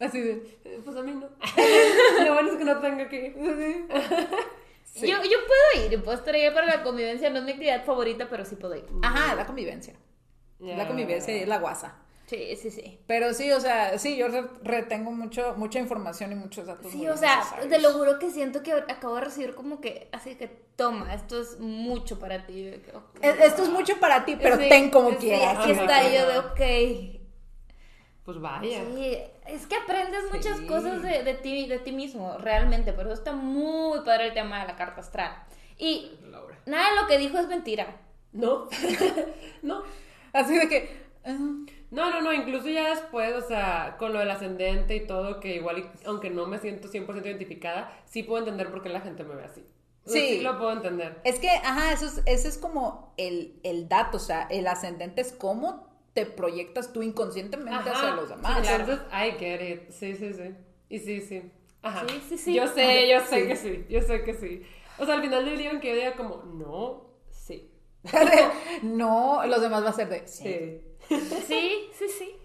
Así 0.00 0.20
de. 0.20 0.58
eh, 0.64 0.80
Pues 0.84 0.96
a 0.96 1.02
mí 1.02 1.12
no. 1.12 1.28
Lo 2.24 2.34
bueno 2.34 2.50
es 2.52 2.56
que 2.58 2.64
no 2.64 2.78
tengo 2.80 3.08
que 3.08 3.26
ir. 3.26 3.88
Sí. 4.84 5.08
Yo, 5.08 5.16
yo 5.24 5.38
puedo 5.72 5.86
ir, 5.88 6.02
puedo 6.04 6.16
estar 6.16 6.32
ahí 6.36 6.48
para 6.52 6.66
la 6.66 6.84
convivencia, 6.84 7.28
no 7.28 7.38
es 7.38 7.44
mi 7.44 7.50
actividad 7.52 7.84
favorita, 7.84 8.28
pero 8.30 8.44
sí 8.44 8.54
puedo 8.54 8.76
ir. 8.76 8.84
Ajá, 9.02 9.34
la 9.34 9.44
convivencia. 9.44 9.94
La 10.60 10.86
convivencia 10.86 11.36
y 11.36 11.40
es 11.40 11.48
la 11.48 11.58
guasa. 11.58 11.96
Sí, 12.26 12.54
sí, 12.56 12.70
sí. 12.70 13.00
Pero 13.08 13.34
sí, 13.34 13.50
o 13.50 13.58
sea, 13.60 13.98
sí, 13.98 14.16
yo 14.16 14.28
re- 14.28 14.46
retengo 14.62 15.10
mucho, 15.10 15.54
mucha 15.56 15.80
información 15.80 16.30
y 16.32 16.36
muchos 16.36 16.66
datos. 16.66 16.92
Sí, 16.92 17.06
o 17.08 17.16
sea, 17.16 17.38
necesarios. 17.38 17.68
te 17.70 17.80
lo 17.80 17.90
juro 17.92 18.18
que 18.20 18.30
siento 18.30 18.62
que 18.62 18.72
acabo 18.72 19.16
de 19.16 19.22
recibir 19.22 19.54
como 19.56 19.80
que, 19.80 20.08
así 20.12 20.36
que 20.36 20.46
toma, 20.76 21.12
esto 21.12 21.40
es 21.42 21.58
mucho 21.58 22.18
para 22.20 22.46
ti. 22.46 22.62
de 22.62 22.80
que, 22.80 22.92
ok. 22.96 23.04
Es- 23.20 23.40
Esto 23.40 23.62
es 23.64 23.68
mucho 23.70 23.98
para 23.98 24.24
ti, 24.24 24.38
pero 24.40 24.56
Sí, 24.58 24.68
ten 24.68 24.90
como 24.90 25.10
sí, 25.10 25.16
quieras. 25.16 25.58
aquí 25.58 25.72
está 25.72 26.02
yo 26.08 26.26
de 26.28 26.38
ok. 26.38 27.23
Pues 28.24 28.40
vaya. 28.40 28.82
Sí, 28.94 29.18
es 29.46 29.66
que 29.66 29.76
aprendes 29.76 30.24
muchas 30.32 30.58
Sí. 30.58 30.66
cosas 30.66 31.02
de, 31.02 31.22
de 31.22 31.34
ti, 31.34 31.66
de 31.66 31.78
ti 31.78 31.92
mismo, 31.92 32.38
realmente, 32.38 32.92
pero 32.92 33.12
está 33.12 33.32
muy 33.32 34.00
padre 34.00 34.28
el 34.28 34.34
tema 34.34 34.60
de 34.62 34.68
la 34.68 34.76
carta 34.76 35.00
astral. 35.02 35.32
Y 35.78 36.12
Laura. 36.30 36.58
nada 36.66 36.90
de 36.90 37.00
lo 37.02 37.06
que 37.06 37.18
dijo 37.18 37.38
es 37.38 37.48
mentira. 37.48 37.96
No. 38.32 38.68
no. 39.62 39.82
Así 40.32 40.56
de 40.58 40.68
que. 40.68 40.96
ah, 41.24 41.36
No, 41.90 42.10
no, 42.10 42.20
no, 42.22 42.32
incluso 42.32 42.68
ya 42.68 42.90
después, 42.90 43.32
o 43.34 43.46
sea, 43.46 43.96
con 43.98 44.12
lo 44.12 44.18
del 44.20 44.30
ascendente 44.30 44.96
y 44.96 45.06
todo, 45.06 45.38
que 45.38 45.56
igual, 45.56 45.92
aunque 46.06 46.30
no 46.30 46.46
me 46.46 46.58
siento 46.58 46.88
100% 46.88 47.24
identificada, 47.26 47.92
sí 48.06 48.22
puedo 48.22 48.38
entender 48.40 48.70
por 48.70 48.82
qué 48.82 48.88
la 48.88 49.00
gente 49.00 49.22
me 49.22 49.34
ve 49.36 49.44
así. 49.44 49.64
Sí. 50.06 50.18
Sí 50.36 50.40
lo 50.40 50.58
puedo 50.58 50.72
entender. 50.72 51.20
Es 51.24 51.38
que, 51.38 51.48
ajá, 51.48 51.92
eso 51.92 52.06
es, 52.06 52.22
ese 52.26 52.48
es 52.48 52.58
como 52.58 53.12
el, 53.16 53.58
el 53.62 53.88
dato, 53.88 54.16
o 54.16 54.20
sea, 54.20 54.46
el 54.50 54.66
ascendente 54.66 55.20
es 55.20 55.32
cómo 55.32 55.93
te 56.14 56.24
proyectas 56.26 56.92
tú 56.92 57.02
inconscientemente 57.02 57.90
hacia 57.90 58.08
Ajá. 58.08 58.16
los 58.16 58.28
demás. 58.30 58.66
Entonces, 58.68 59.00
I 59.12 59.32
get 59.38 59.60
it. 59.60 59.90
Sí, 59.90 60.14
sí, 60.14 60.32
sí. 60.32 60.54
Y 60.88 60.98
sí, 61.00 61.20
sí. 61.20 61.52
Ajá. 61.82 62.06
Sí, 62.08 62.22
sí, 62.28 62.38
sí. 62.38 62.54
Yo 62.54 62.66
sé, 62.68 63.08
yo 63.08 63.20
sé 63.20 63.42
Sí. 63.42 63.46
que 63.48 63.56
sí. 63.56 63.86
Yo 63.90 64.00
sé 64.00 64.22
que 64.24 64.34
sí. 64.34 64.62
O 64.98 65.04
sea, 65.04 65.16
al 65.16 65.20
final 65.22 65.44
del 65.44 65.58
día, 65.58 65.70
aunque 65.70 65.88
yo 65.90 65.94
diga 65.96 66.14
como, 66.16 66.36
no, 66.44 67.10
sí. 67.30 67.70
no, 68.82 69.44
los 69.46 69.60
demás 69.60 69.84
va 69.84 69.90
a 69.90 69.92
ser 69.92 70.08
de. 70.08 70.26
Sí. 70.28 70.80
Sí. 71.08 71.20
Sí, 71.46 71.88
sí, 71.98 72.08
sí. 72.08 72.36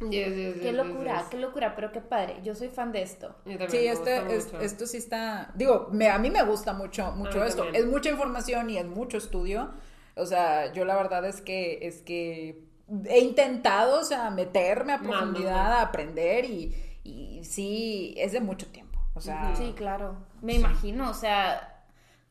Yes, 0.00 0.28
yes, 0.36 0.54
Qué 0.54 0.60
yes, 0.62 0.74
locura, 0.74 1.12
yes, 1.14 1.20
yes. 1.22 1.30
qué 1.30 1.36
locura, 1.38 1.74
pero 1.74 1.90
qué 1.90 2.00
padre. 2.00 2.36
Yo 2.44 2.54
soy 2.54 2.68
fan 2.68 2.92
de 2.92 3.02
esto. 3.02 3.34
Sí, 3.68 3.86
este, 3.88 4.34
es- 4.36 4.52
esto 4.60 4.86
sí 4.86 4.96
está. 4.96 5.50
Digo, 5.56 5.88
me- 5.92 6.08
a 6.08 6.18
mí 6.18 6.30
me 6.30 6.42
gusta 6.44 6.72
mucho, 6.72 7.10
mucho 7.12 7.42
esto. 7.44 7.64
también. 7.64 7.84
Es 7.84 7.90
mucha 7.90 8.08
información 8.10 8.70
y 8.70 8.78
es 8.78 8.86
mucho 8.86 9.18
estudio. 9.18 9.72
O 10.18 10.26
sea, 10.26 10.72
yo 10.72 10.84
la 10.84 10.96
verdad 10.96 11.24
es 11.26 11.40
que 11.40 11.78
es 11.86 12.02
que 12.02 12.64
he 13.08 13.20
intentado, 13.20 14.00
o 14.00 14.04
sea, 14.04 14.30
meterme 14.30 14.92
a 14.94 14.98
profundidad, 15.00 15.72
a 15.74 15.82
aprender 15.82 16.44
y, 16.44 16.74
y 17.04 17.44
sí, 17.44 18.14
es 18.18 18.32
de 18.32 18.40
mucho 18.40 18.66
tiempo. 18.68 18.98
O 19.14 19.20
sea, 19.20 19.54
Sí, 19.56 19.72
claro. 19.76 20.16
Me 20.42 20.54
imagino, 20.54 21.10
o 21.10 21.14
sea, 21.14 21.74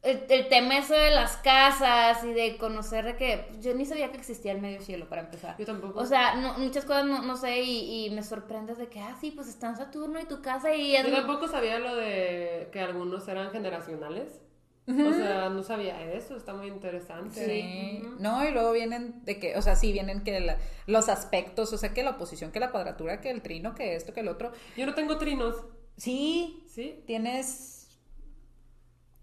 el, 0.04 0.24
el 0.30 0.48
tema 0.48 0.78
eso 0.78 0.94
de 0.94 1.12
las 1.12 1.38
casas 1.38 2.24
y 2.24 2.32
de 2.32 2.58
conocer 2.58 3.04
de 3.04 3.16
que 3.18 3.52
yo 3.60 3.74
ni 3.74 3.86
sabía 3.86 4.12
que 4.12 4.18
existía 4.18 4.52
el 4.54 4.62
medio 4.62 4.82
cielo 4.82 5.10
para 5.10 5.22
empezar. 5.24 5.56
Yo 5.58 5.66
tampoco. 5.66 6.00
O 6.00 6.06
sea, 6.06 6.36
no- 6.36 6.58
muchas 6.58 6.86
cosas 6.86 7.06
no, 7.06 7.22
no 7.24 7.36
sé 7.36 7.62
y, 7.62 8.06
y 8.06 8.10
me 8.12 8.24
sorprendes 8.24 8.78
de 8.78 8.88
que, 8.88 9.00
ah, 9.02 9.16
sí, 9.20 9.32
pues 9.32 9.48
está 9.50 9.68
en 9.70 9.76
Saturno 9.78 10.20
y 10.20 10.26
tu 10.26 10.42
casa 10.42 10.74
y 10.74 10.96
es... 10.96 11.06
Yo 11.06 11.14
tampoco 11.14 11.48
sabía 11.48 11.80
lo 11.80 11.96
de 11.96 12.70
que 12.72 12.80
algunos 12.80 13.28
eran 13.28 13.52
generacionales. 13.52 14.40
O 14.88 15.14
sea, 15.14 15.50
no 15.50 15.64
sabía 15.64 16.02
eso, 16.14 16.38
está 16.38 16.54
muy 16.54 16.68
interesante. 16.68 17.46
Sí, 17.46 18.08
no, 18.20 18.46
y 18.48 18.52
luego 18.52 18.72
vienen 18.72 19.24
de 19.26 19.38
que, 19.38 19.58
o 19.58 19.62
sea, 19.62 19.76
sí 19.76 19.92
vienen 19.92 20.24
que 20.24 20.40
la- 20.40 20.58
los 20.86 21.10
aspectos, 21.10 21.74
o 21.74 21.78
sea, 21.78 21.94
que 21.94 22.04
la 22.04 22.12
oposición, 22.12 22.52
que 22.54 22.62
la 22.62 22.72
cuadratura, 22.72 23.20
que 23.20 23.30
el 23.30 23.42
trino, 23.42 23.76
que 23.76 23.96
esto, 23.96 24.14
que 24.14 24.22
el 24.22 24.30
otro. 24.30 24.54
Yo 24.78 24.86
no 24.86 24.94
tengo 24.94 25.18
trinos. 25.18 25.56
Sí, 25.98 26.64
¿Sí? 26.68 27.04
tienes, 27.06 27.90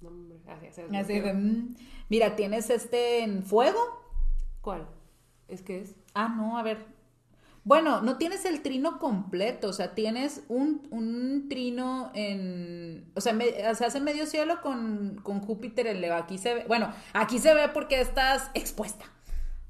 No, 0.00 0.08
hombre. 0.10 0.36
Así, 0.46 0.66
así, 0.66 0.82
así 0.96 1.20
de, 1.20 1.32
mm, 1.32 1.76
mira, 2.10 2.36
tienes 2.36 2.68
este 2.68 3.22
en 3.22 3.42
fuego. 3.42 3.78
¿Cuál? 4.60 4.86
¿Es 5.48 5.62
que 5.62 5.80
es? 5.80 5.94
Ah, 6.12 6.28
no, 6.36 6.58
a 6.58 6.62
ver. 6.62 6.84
Bueno, 7.64 8.02
no 8.02 8.18
tienes 8.18 8.44
el 8.44 8.60
trino 8.62 8.98
completo, 8.98 9.68
o 9.68 9.72
sea, 9.72 9.94
tienes 9.94 10.42
un, 10.48 10.86
un 10.90 11.48
trino 11.48 12.10
en, 12.14 13.10
o 13.14 13.20
sea, 13.22 13.32
me- 13.32 13.66
o 13.70 13.74
sea, 13.74 13.86
hace 13.86 14.00
medio 14.00 14.26
cielo 14.26 14.60
con, 14.60 15.18
con 15.22 15.40
Júpiter 15.40 15.86
en 15.86 16.00
Leo. 16.02 16.14
Aquí 16.14 16.36
se 16.38 16.54
ve, 16.54 16.64
bueno, 16.68 16.92
aquí 17.14 17.38
se 17.38 17.54
ve 17.54 17.68
porque 17.72 18.00
estás 18.00 18.50
expuesta. 18.54 19.06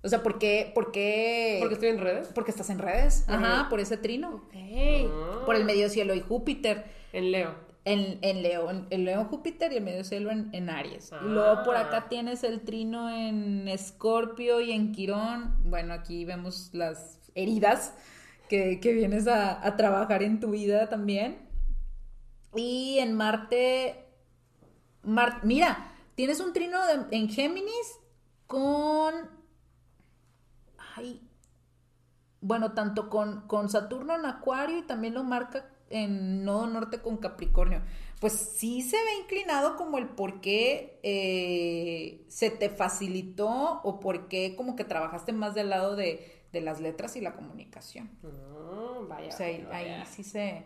O 0.03 0.09
sea, 0.09 0.23
porque, 0.23 0.71
porque, 0.75 1.59
Porque 1.61 1.75
estoy 1.75 1.89
en 1.91 1.99
redes. 1.99 2.29
porque 2.35 2.51
estás 2.51 2.69
en 2.69 2.79
redes, 2.79 3.25
ajá, 3.29 3.61
Ajá. 3.61 3.69
por 3.71 3.81
ese 3.81 3.97
trino. 3.97 4.43
Ah. 4.55 5.43
por 5.47 5.55
el 5.55 5.65
medio 5.65 5.89
cielo 5.89 6.15
y 6.15 6.21
Júpiter. 6.21 6.85
En 7.12 7.31
Leo. 7.31 7.55
en, 7.87 8.19
en 8.23 8.43
León, 8.43 8.87
el 8.91 9.05
León 9.05 9.27
Júpiter 9.27 9.73
y 9.73 9.77
el 9.77 9.85
medio 9.85 10.05
cielo 10.05 10.31
en, 10.31 10.49
en 10.53 10.69
Aries. 10.69 11.11
Y 11.25 11.29
luego 11.29 11.62
por 11.65 11.77
acá 11.77 11.99
Ah. 12.05 12.09
tienes 12.09 12.43
el 12.45 12.62
trino 12.62 13.09
en 13.09 13.69
Escorpio 13.69 14.61
y 14.61 14.73
en 14.73 14.91
Quirón. 14.93 15.55
Bueno, 15.65 15.95
aquí 15.95 16.25
vemos 16.25 16.71
las 16.73 17.24
heridas 17.35 17.94
que, 18.48 18.81
que 18.81 18.93
vienes 18.93 19.27
a, 19.27 19.66
a 19.66 19.77
trabajar 19.77 20.23
en 20.23 20.40
tu 20.40 20.51
vida 20.51 20.89
también. 20.89 21.48
Y 22.55 22.98
en 23.01 23.15
Marte, 23.15 24.05
Mar- 25.02 25.40
mira, 25.43 25.93
tienes 26.15 26.40
un 26.40 26.52
trino 26.52 26.78
en 27.11 27.28
Géminis 27.28 27.98
con... 28.47 29.15
Ay, 30.97 31.20
bueno, 32.40 32.73
tanto 32.73 33.09
con, 33.11 33.48
con 33.48 33.69
Saturno 33.69 34.15
en 34.15 34.27
Acuario 34.27 34.78
y 34.78 34.82
también 34.82 35.15
lo 35.15 35.24
marca 35.24 35.70
en 35.90 36.44
Nodo 36.44 36.66
Norte 36.66 37.01
con 37.01 37.16
Capricornio. 37.16 37.82
Pues 38.20 38.32
sí 38.35 38.82
se 38.82 38.97
ve 38.97 39.16
inclinado 39.23 39.77
como 39.77 39.98
el 39.98 40.09
por 40.09 40.40
qué 40.40 41.01
eh, 41.02 42.24
se 42.28 42.51
te 42.51 42.70
facilitó 42.70 43.81
o 43.82 43.98
por 43.98 44.28
qué 44.28 44.55
como 44.56 44.77
que 44.77 44.85
trabajaste 44.85 45.32
más 45.32 45.55
del 45.55 45.70
lado 45.70 45.97
de, 45.97 46.34
de 46.55 46.62
las 46.62 46.81
letras 46.81 47.16
y 47.16 47.20
la 47.20 47.35
comunicación. 47.35 48.09
Mm, 48.22 49.09
vaya. 49.09 49.28
O 49.28 49.36
sea, 49.36 49.47
ahí, 49.48 49.62
vaya, 49.64 49.76
ahí 49.76 49.90
vaya. 49.90 50.06
sí 50.06 50.24
se, 50.24 50.64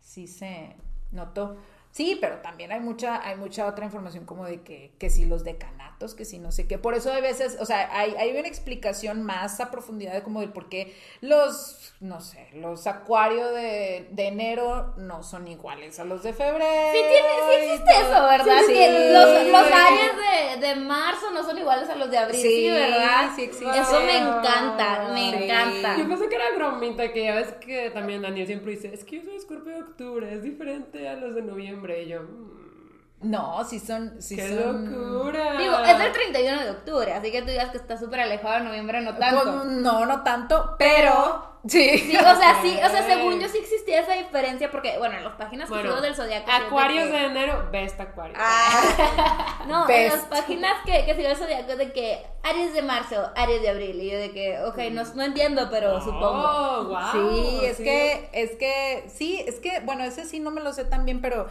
sí 0.00 0.26
se 0.26 0.76
notó. 1.12 1.56
Sí, 1.92 2.16
pero 2.20 2.36
también 2.36 2.70
hay 2.70 2.78
mucha, 2.78 3.26
hay 3.26 3.34
mucha 3.36 3.66
otra 3.66 3.84
información 3.84 4.24
como 4.24 4.44
de 4.44 4.62
que, 4.62 4.92
que 4.98 5.10
si 5.10 5.24
los 5.24 5.42
decanatos, 5.42 6.14
que 6.14 6.24
si 6.24 6.38
no 6.38 6.52
sé 6.52 6.68
qué. 6.68 6.78
Por 6.78 6.94
eso 6.94 7.12
a 7.12 7.20
veces, 7.20 7.56
o 7.60 7.66
sea, 7.66 7.90
hay, 7.98 8.14
hay 8.16 8.30
una 8.30 8.46
explicación 8.46 9.22
más 9.24 9.58
a 9.60 9.72
profundidad 9.72 10.12
de 10.12 10.22
como 10.22 10.40
del 10.40 10.52
por 10.52 10.68
qué 10.68 10.94
los, 11.20 11.92
no 12.00 12.20
sé, 12.20 12.48
los 12.54 12.86
acuarios 12.86 13.52
de, 13.54 14.06
de 14.12 14.26
enero 14.28 14.94
no 14.98 15.24
son 15.24 15.48
iguales 15.48 15.98
a 15.98 16.04
los 16.04 16.22
de 16.22 16.32
febrero. 16.32 16.92
Sí, 16.92 16.98
tiene, 17.10 17.28
sí 17.48 17.72
existe 17.72 17.92
todo. 17.92 18.12
eso, 18.14 18.22
¿verdad? 18.28 18.60
Sí, 18.68 18.72
que 18.72 19.10
los, 19.12 19.52
los 19.52 19.66
sí. 19.66 19.72
Aries 19.74 20.60
de, 20.60 20.66
de 20.68 20.74
marzo 20.76 21.30
no 21.32 21.42
son 21.42 21.58
iguales 21.58 21.88
a 21.88 21.96
los 21.96 22.08
de 22.08 22.18
abril, 22.18 22.40
sí, 22.40 22.48
Sí, 22.50 22.70
¿verdad? 22.70 23.30
sí 23.34 23.42
existe. 23.42 23.78
Eso 23.80 24.00
me 24.02 24.16
encanta, 24.16 25.08
me 25.12 25.30
Sí. 25.30 25.44
encanta. 25.44 25.96
Yo 25.98 26.08
pensé 26.08 26.28
que 26.28 26.36
era 26.36 26.44
bromita, 26.56 27.12
que 27.12 27.24
ya 27.24 27.34
ves 27.34 27.52
que 27.54 27.90
también 27.90 28.22
Daniel 28.22 28.46
siempre 28.46 28.70
dice, 28.70 28.94
es 28.94 29.02
que 29.04 29.16
yo 29.16 29.22
soy 29.24 29.34
Escorpio 29.36 29.72
de 29.74 29.82
octubre, 29.82 30.32
es 30.32 30.44
diferente 30.44 31.08
a 31.08 31.14
los 31.16 31.34
de 31.34 31.42
noviembre. 31.42 31.79
Y 31.88 32.08
yo, 32.08 32.22
mm, 32.22 33.30
No, 33.30 33.64
sí 33.64 33.78
son, 33.78 34.20
sí 34.22 34.36
¡qué 34.36 34.48
son. 34.48 34.90
locura! 34.90 35.58
Digo, 35.58 35.74
es 35.78 35.98
del 35.98 36.12
31 36.12 36.62
de 36.62 36.70
octubre, 36.70 37.12
así 37.12 37.30
que 37.30 37.42
tú 37.42 37.48
digas 37.48 37.70
que 37.70 37.76
está 37.78 37.98
súper 37.98 38.20
alejado 38.20 38.54
de 38.54 38.60
noviembre, 38.64 39.00
no 39.02 39.14
tanto. 39.16 39.42
Pues, 39.44 39.64
no, 39.66 40.06
no 40.06 40.22
tanto, 40.22 40.74
pero. 40.78 41.48
Sí. 41.68 41.90
Sí, 42.08 42.16
o 42.16 42.20
sea, 42.36 42.58
sí, 42.62 42.74
o 42.82 42.88
sea, 42.88 43.02
según 43.04 43.38
yo 43.38 43.46
sí 43.46 43.58
existía 43.58 44.00
esa 44.00 44.14
diferencia, 44.14 44.70
porque, 44.70 44.96
bueno, 44.96 45.18
en 45.18 45.24
las 45.24 45.34
páginas 45.34 45.68
que 45.68 45.74
Bueno, 45.74 46.00
del 46.00 46.14
Zodiaco. 46.14 46.46
sí 46.46 46.52
es 46.56 46.60
de 46.60 46.66
Acuarios 46.68 47.04
que- 47.08 47.12
de 47.12 47.24
enero, 47.26 47.68
best 47.70 48.00
Acuario. 48.00 48.34
Ah, 48.40 49.64
No, 49.68 49.86
en 49.90 50.08
las 50.08 50.24
páginas 50.24 50.72
que, 50.86 51.04
que 51.04 51.14
sigo 51.14 51.28
del 51.28 51.36
Zodiaco 51.36 51.76
de 51.76 51.92
que 51.92 52.24
Aries 52.44 52.72
de 52.72 52.80
marzo, 52.80 53.30
Aries 53.36 53.60
de 53.60 53.68
abril, 53.68 54.00
y 54.00 54.10
yo 54.10 54.18
de 54.18 54.30
que, 54.32 54.58
ok, 54.62 54.78
no, 54.92 55.02
no 55.14 55.22
entiendo, 55.22 55.68
pero 55.70 56.00
supongo. 56.00 56.42
Oh, 56.48 56.84
wow. 56.84 57.12
Sí, 57.12 57.60
es 57.66 57.76
que, 57.76 58.30
es 58.32 58.52
que, 58.52 59.04
sí, 59.14 59.44
es 59.46 59.56
que, 59.60 59.80
bueno, 59.80 60.02
ese 60.04 60.24
sí 60.24 60.40
no 60.40 60.50
me 60.50 60.62
lo 60.62 60.72
sé 60.72 60.86
tan 60.86 61.04
bien, 61.04 61.20
pero 61.20 61.46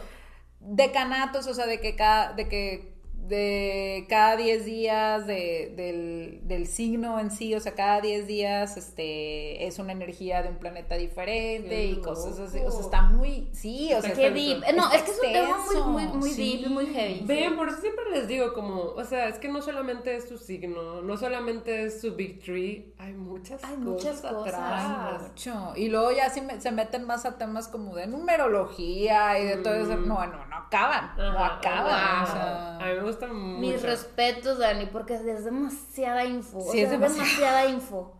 decanatos, 0.60 1.46
o 1.46 1.54
sea, 1.54 1.66
de 1.66 1.80
que 1.80 1.96
cada, 1.96 2.32
de 2.34 2.48
que 2.48 2.89
de 3.28 4.06
cada 4.08 4.36
10 4.36 4.64
días 4.64 5.26
de- 5.26 5.72
del, 5.76 6.40
del 6.42 6.66
signo 6.66 7.20
en 7.20 7.30
sí, 7.30 7.54
o 7.54 7.60
sea, 7.60 7.74
cada 7.74 8.00
10 8.00 8.26
días 8.26 8.76
este, 8.76 9.66
es 9.66 9.78
una 9.78 9.92
energía 9.92 10.42
de 10.42 10.48
un 10.48 10.56
planeta 10.56 10.96
diferente 10.96 11.68
Qué 11.68 11.86
y 11.86 11.96
cosas 12.00 12.38
así, 12.40 12.58
o 12.58 12.70
sea, 12.70 12.80
está 12.80 13.02
muy, 13.02 13.48
sí, 13.52 13.90
o 13.94 14.00
sea, 14.02 14.14
Qué 14.14 14.26
está- 14.26 14.34
deep. 14.34 14.76
No, 14.76 14.90
está 14.92 14.96
es 14.96 15.02
que 15.02 15.10
es 15.10 15.16
un 15.18 15.32
tema 15.32 15.58
muy, 15.64 16.04
muy, 16.06 16.18
muy 16.18 16.30
sí. 16.30 16.56
deep 16.58 16.66
y 16.66 16.74
muy 16.74 16.86
heavy. 16.86 17.20
Ven, 17.24 17.56
por 17.56 17.68
eso 17.68 17.80
siempre 17.80 18.04
les 18.12 18.26
digo 18.26 18.52
como, 18.52 18.80
o 18.82 19.04
sea, 19.04 19.28
es 19.28 19.38
que 19.38 19.48
no 19.48 19.62
solamente 19.62 20.16
es 20.16 20.28
su 20.28 20.36
signo, 20.36 21.02
no 21.02 21.16
solamente 21.16 21.84
es 21.84 22.00
su 22.00 22.16
big 22.16 22.40
tree, 22.42 22.92
hay 22.98 23.12
muchas 23.12 23.62
Hay 23.62 23.76
cosas 23.76 23.84
muchas 23.84 24.20
cosas. 24.22 24.54
atrás. 24.54 25.22
Mucho. 25.28 25.72
Y 25.76 25.88
luego 25.88 26.10
ya 26.12 26.30
sí 26.30 26.40
me- 26.40 26.60
se 26.60 26.72
meten 26.72 27.04
más 27.06 27.24
a 27.26 27.38
temas 27.38 27.68
como 27.68 27.94
de 27.94 28.06
numerología 28.08 29.38
y 29.38 29.44
de 29.44 29.56
todo 29.58 29.74
eso. 29.74 29.96
No, 29.96 30.26
no, 30.26 30.46
no 30.46 30.59
acaban. 30.70 31.10
Ajá, 31.20 31.46
acaban. 31.56 31.92
ajá. 31.94 32.22
o 32.22 32.26
sea. 32.26 32.76
A 32.76 32.86
mí 32.86 32.94
me 32.94 33.02
gusta 33.02 33.26
mucho. 33.26 33.60
Mis 33.60 33.82
respetos, 33.82 34.58
Dani, 34.58 34.86
porque 34.86 35.14
es 35.14 35.44
demasiada 35.44 36.24
info. 36.24 36.58
o 36.58 36.72
sea, 36.72 36.82
es 36.84 36.90
demasiado. 36.90 37.24
demasiada 37.24 37.66
info. 37.66 38.16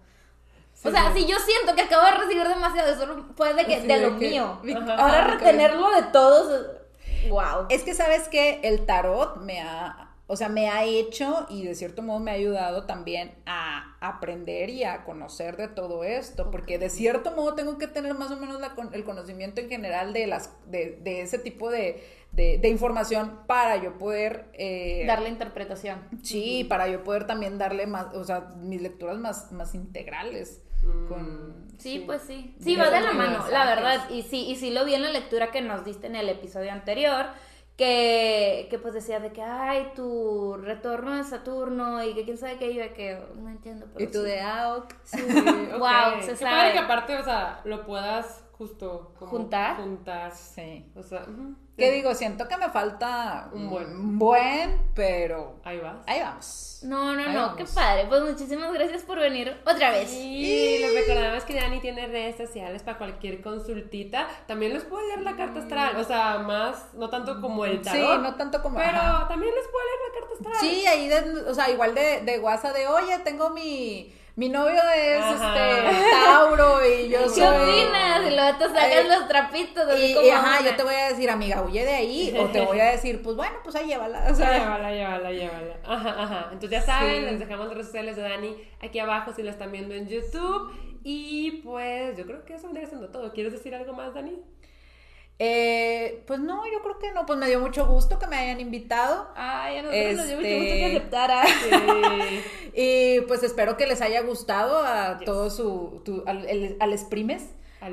Sí, 0.75 0.89
o 0.89 0.91
sea, 0.91 1.11
sí. 1.15 1.21
si 1.23 1.27
yo 1.31 1.37
siento 1.39 1.75
que 1.75 1.83
acabo 1.83 2.05
de 2.07 2.13
recibir 2.13 2.47
demasiado, 2.49 2.91
eso 2.93 3.27
fue 3.37 3.55
de, 3.55 3.65
que, 3.67 3.81
de 3.83 3.87
de 3.87 4.01
lo 4.11 4.19
que- 4.19 4.29
mío. 4.31 4.61
Ajá. 4.77 4.95
Ahora 4.97 5.19
Ajá, 5.25 5.27
retenerlo 5.35 5.91
de 5.91 6.03
todos, 6.05 6.67
wow. 7.29 7.67
Es 7.69 7.83
que 7.83 7.95
sabes 7.95 8.29
que 8.29 8.61
el 8.65 8.85
tarot 8.87 9.37
me 9.37 9.61
ha, 9.61 10.10
o 10.33 10.37
sea, 10.37 10.49
me 10.49 10.69
ha 10.69 10.85
hecho 10.85 11.47
y 11.51 11.65
de 11.65 11.75
cierto 11.75 12.03
modo 12.03 12.21
me 12.21 12.31
ha 12.31 12.35
ayudado 12.35 12.87
también 12.87 13.35
a 13.47 13.97
aprender 14.01 14.71
y 14.71 14.85
a 14.85 15.03
conocer 15.03 15.57
de 15.57 15.67
todo 15.67 16.05
esto, 16.05 16.53
porque 16.53 16.79
de 16.79 16.89
cierto 16.89 17.33
modo 17.33 17.55
tengo 17.55 17.79
que 17.79 17.89
tener 17.89 18.15
más 18.15 18.31
o 18.31 18.37
menos 18.37 18.61
la 18.61 18.75
el 18.93 19.03
conocimiento 19.03 19.61
en 19.61 19.69
general 19.69 20.13
de 20.13 20.29
las, 20.29 20.51
de, 20.71 21.01
de 21.03 21.23
ese 21.23 21.41
tipo 21.41 21.69
de, 21.69 22.05
de- 22.31 22.59
de 22.59 22.69
información 22.69 23.41
para 23.49 23.83
yo 23.83 23.99
poder 23.99 24.47
eh, 24.53 25.03
Darle 25.07 25.31
interpretación. 25.31 25.99
Sí, 26.23 26.65
para 26.69 26.87
yo 26.87 27.03
poder 27.03 27.27
también 27.27 27.59
darle 27.59 27.89
más, 27.89 28.15
o 28.15 28.23
sea, 28.23 28.53
mis 28.57 28.81
lecturas 28.81 29.19
más, 29.19 29.51
más 29.51 29.75
integrales. 29.75 30.63
Con, 31.09 31.69
Sí, 31.79 32.03
pues 32.07 32.23
sí. 32.23 32.55
Sí, 32.63 32.77
va 32.77 32.91
de 32.91 33.01
la 33.01 33.13
mano, 33.13 33.45
la 33.51 33.65
verdad. 33.67 34.09
Y 34.11 34.23
sí, 34.23 34.47
y 34.49 34.57
sí 34.57 34.71
lo 34.71 34.85
vi 34.85 34.95
en 34.95 35.03
la 35.03 35.11
lectura 35.11 35.51
que 35.51 35.61
nos 35.61 35.85
diste 35.85 36.07
en 36.07 36.15
el 36.15 36.29
episodio 36.29 36.71
anterior. 36.73 37.27
Que, 37.81 38.67
que 38.69 38.79
pues 38.79 38.93
decía 38.93 39.21
de 39.21 39.33
que, 39.33 39.41
ay, 39.41 39.93
tu 39.97 40.55
retorno 40.59 41.17
de 41.17 41.25
Saturno 41.25 42.05
y 42.05 42.13
que 42.13 42.25
quién 42.27 42.37
sabe 42.37 42.59
qué, 42.59 42.75
yo 42.75 42.83
de 42.83 42.93
que 42.93 43.19
no 43.37 43.49
entiendo. 43.49 43.87
Pero 43.95 44.05
Y 44.05 44.13
tú 44.13 44.19
sí. 44.19 44.25
de 44.27 44.41
ah, 44.43 44.77
ok. 44.77 44.93
Sí. 45.03 45.17
Wow, 45.79 46.21
se 46.21 46.33
Qué 46.33 46.37
sabe. 46.37 46.51
padre 46.57 46.73
que 46.75 46.79
aparte, 46.79 47.17
o 47.17 47.25
sea, 47.25 47.63
lo 47.65 47.87
puedas 47.87 48.45
justo 48.53 49.15
como 49.19 49.31
¿Juntar? 49.31 49.77
Juntar. 49.77 50.31
Sí. 50.33 50.93
O 50.95 51.03
sea. 51.03 51.25
¿Qué 51.81 51.91
digo? 51.91 52.15
Siento 52.15 52.47
que 52.47 52.57
me 52.57 52.69
falta 52.71 53.49
Un 53.53 53.69
buen. 53.69 53.87
un 53.91 54.19
buen, 54.19 54.81
pero 54.95 55.57
ahí 55.65 55.79
vas. 55.81 55.97
ahí 56.07 56.21
vamos. 56.21 56.67
No, 56.83 57.15
no, 57.15 57.23
Ahí 57.23 57.35
no, 57.35 57.41
vamos. 57.43 57.57
qué 57.59 57.65
padre. 57.67 58.07
Pues 58.09 58.23
muchísimas 58.23 58.73
gracias 58.73 59.03
por 59.03 59.19
venir 59.19 59.55
otra 59.67 59.91
vez. 59.91 60.11
Y 60.15 60.79
les 60.79 60.95
recordamos 60.95 61.45
que 61.45 61.55
Dani 61.55 61.79
tiene 61.81 62.07
redes 62.07 62.37
sociales 62.39 62.83
para 62.83 62.97
cualquier 62.97 63.43
consultita. 63.43 64.27
También 64.47 64.73
les 64.73 64.85
puedo 64.85 65.07
leer 65.09 65.21
la 65.21 65.37
carta 65.37 65.61
astral. 65.61 65.97
O 65.97 66.05
sea, 66.05 66.39
más, 66.39 66.95
no 66.95 67.11
tanto 67.11 67.41
como 67.43 67.65
el 67.67 67.79
Sí, 67.79 67.91
tarot. 67.91 68.23
no 68.23 68.35
tanto 68.37 68.63
como. 68.63 68.79
Pero 68.79 68.97
ajá. 68.97 69.29
también 69.29 69.53
les 69.55 69.65
puedo 69.69 69.85
leer 69.85 69.99
la 70.07 70.21
carta 70.21 70.35
astral. 70.35 70.71
Sí, 70.71 70.87
ahí, 70.87 71.09
de- 71.09 71.51
o 71.51 71.55
sea, 71.55 71.69
igual 71.71 71.95
de, 71.95 72.23
de 72.23 72.39
WhatsApp 72.39 72.75
de, 72.75 72.87
oye, 72.89 73.19
tengo 73.25 73.51
mi. 73.51 74.15
Mi 74.37 74.49
novio 74.49 74.81
es 74.97 75.21
Ajá. 75.23 75.55
este 75.85 76.11
Tauro 76.25 76.87
y 76.87 77.09
yo 77.11 77.23
¿Qué 77.25 77.29
soy. 77.29 77.43
opinas? 77.43 78.27
Y 78.27 78.35
luego 78.35 78.59
te 78.59 78.65
sacan 78.69 78.91
Ay, 78.91 79.09
los 79.09 79.29
trapitos 79.29 79.89
así 79.89 80.05
Y, 80.07 80.15
como 80.15 80.27
y, 80.27 80.31
ajá, 80.31 80.65
yo 80.65 80.77
te 80.77 80.83
voy 80.83 80.95
a 80.95 81.09
decir, 81.09 81.29
amiga, 81.31 81.63
huye 81.63 81.85
de 81.85 81.93
ahí. 81.95 82.37
O 82.39 82.47
te 82.47 82.61
voy 82.61 82.81
a 82.81 82.93
decir, 82.93 83.23
pues 83.23 83.37
bueno, 83.37 83.57
pues 83.63 83.77
ahí 83.77 83.87
llévala. 83.89 84.21
O 84.31 84.35
sea, 84.35 84.47
sea, 84.47 84.59
llévala, 84.59 84.91
llévala, 84.93 85.31
llévala. 85.33 85.75
Ajá, 85.85 86.23
ajá. 86.23 86.39
Entonces 86.53 86.71
ya 86.71 86.81
saben, 86.83 87.17
Sí. 87.17 87.31
les 87.31 87.39
dejamos 87.41 87.67
las 87.67 87.75
redes 87.75 87.87
sociales 87.89 88.17
de 88.17 88.23
Dani 88.23 88.57
aquí 88.81 88.99
abajo 88.99 89.33
si 89.35 89.43
lo 89.43 89.51
están 89.51 89.73
viendo 89.73 89.95
en 89.95 90.09
YouTube. 90.09 90.73
Y 91.03 91.63
pues 91.63 92.17
yo 92.17 92.25
creo 92.27 92.45
que 92.45 92.55
eso 92.55 92.67
vendría 92.69 92.87
siendo 92.89 93.09
todo. 93.09 93.33
¿Quieres 93.33 93.53
decir 93.53 93.75
algo 93.75 93.93
más, 93.93 94.15
Dani? 94.15 94.39
Eh, 95.43 96.23
pues 96.27 96.39
no, 96.39 96.63
yo 96.71 96.83
creo 96.83 96.99
que 96.99 97.13
no. 97.13 97.25
Pues 97.25 97.39
me 97.39 97.47
dio 97.49 97.61
mucho 97.61 97.87
gusto 97.87 98.19
que 98.19 98.27
me 98.27 98.37
hayan 98.37 98.61
invitado. 98.61 99.27
Ay, 99.35 99.79
a 99.79 99.83
nosotros 99.83 100.17
nos 100.17 100.27
dio 100.27 100.37
mucho 100.37 100.49
Este- 100.49 100.59
gusto 100.59 100.75
que 100.77 100.85
aceptara. 100.85 101.45
Sí. 101.71 102.41
Y 102.75 103.21
pues 103.23 103.43
espero 103.43 103.77
que 103.79 103.87
les 103.87 104.03
haya 104.03 104.21
gustado 104.21 104.85
a 104.85 105.19
todo 105.25 105.49
su. 105.49 106.03
tu- 106.05 106.23
al, 106.27 106.45
el- 106.47 106.77
al 106.79 106.93
exprimes. 106.93 107.43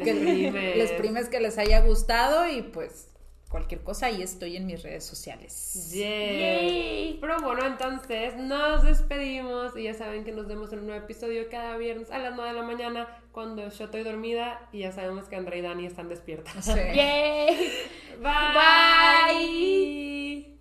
Que- 0.03 0.10
exprimes. 0.11 0.74
al 0.74 0.82
exprimes 0.82 1.30
que 1.30 1.40
les 1.40 1.57
haya 1.57 1.80
gustado 1.80 2.45
y 2.49 2.61
pues 2.64 3.07
cualquier 3.49 3.82
cosa 3.82 4.10
y 4.11 4.22
estoy 4.22 4.57
en 4.57 4.65
mis 4.65 4.84
redes 4.84 5.06
sociales. 5.06 5.91
Yay. 5.94 6.40
Yay. 6.40 7.18
Pero 7.22 7.41
bueno, 7.41 7.65
entonces 7.65 8.36
nos 8.36 8.84
despedimos 8.84 9.76
y 9.78 9.84
ya 9.84 9.94
saben 9.94 10.24
que 10.24 10.32
nos 10.32 10.48
vemos 10.48 10.72
en 10.74 10.80
un 10.80 10.88
nuevo 10.88 11.03
episodio 11.03 11.49
cada 11.49 11.78
viernes 11.78 12.11
a 12.11 12.18
las 12.19 12.36
9 12.36 12.52
de 12.52 12.56
la 12.60 12.65
mañana 12.65 13.07
cuando 13.32 13.69
yo 13.69 13.86
estoy 13.86 14.03
dormida 14.03 14.68
y 14.72 14.80
ya 14.80 14.91
sabemos 14.91 15.30
que 15.30 15.36
Andrea 15.36 15.60
y 15.60 15.61
Dani 15.61 15.86
están 15.86 16.10
despiertas. 16.10 16.65
Yay. 16.76 17.72
Bye. 18.19 18.53
Bye. 19.34 20.57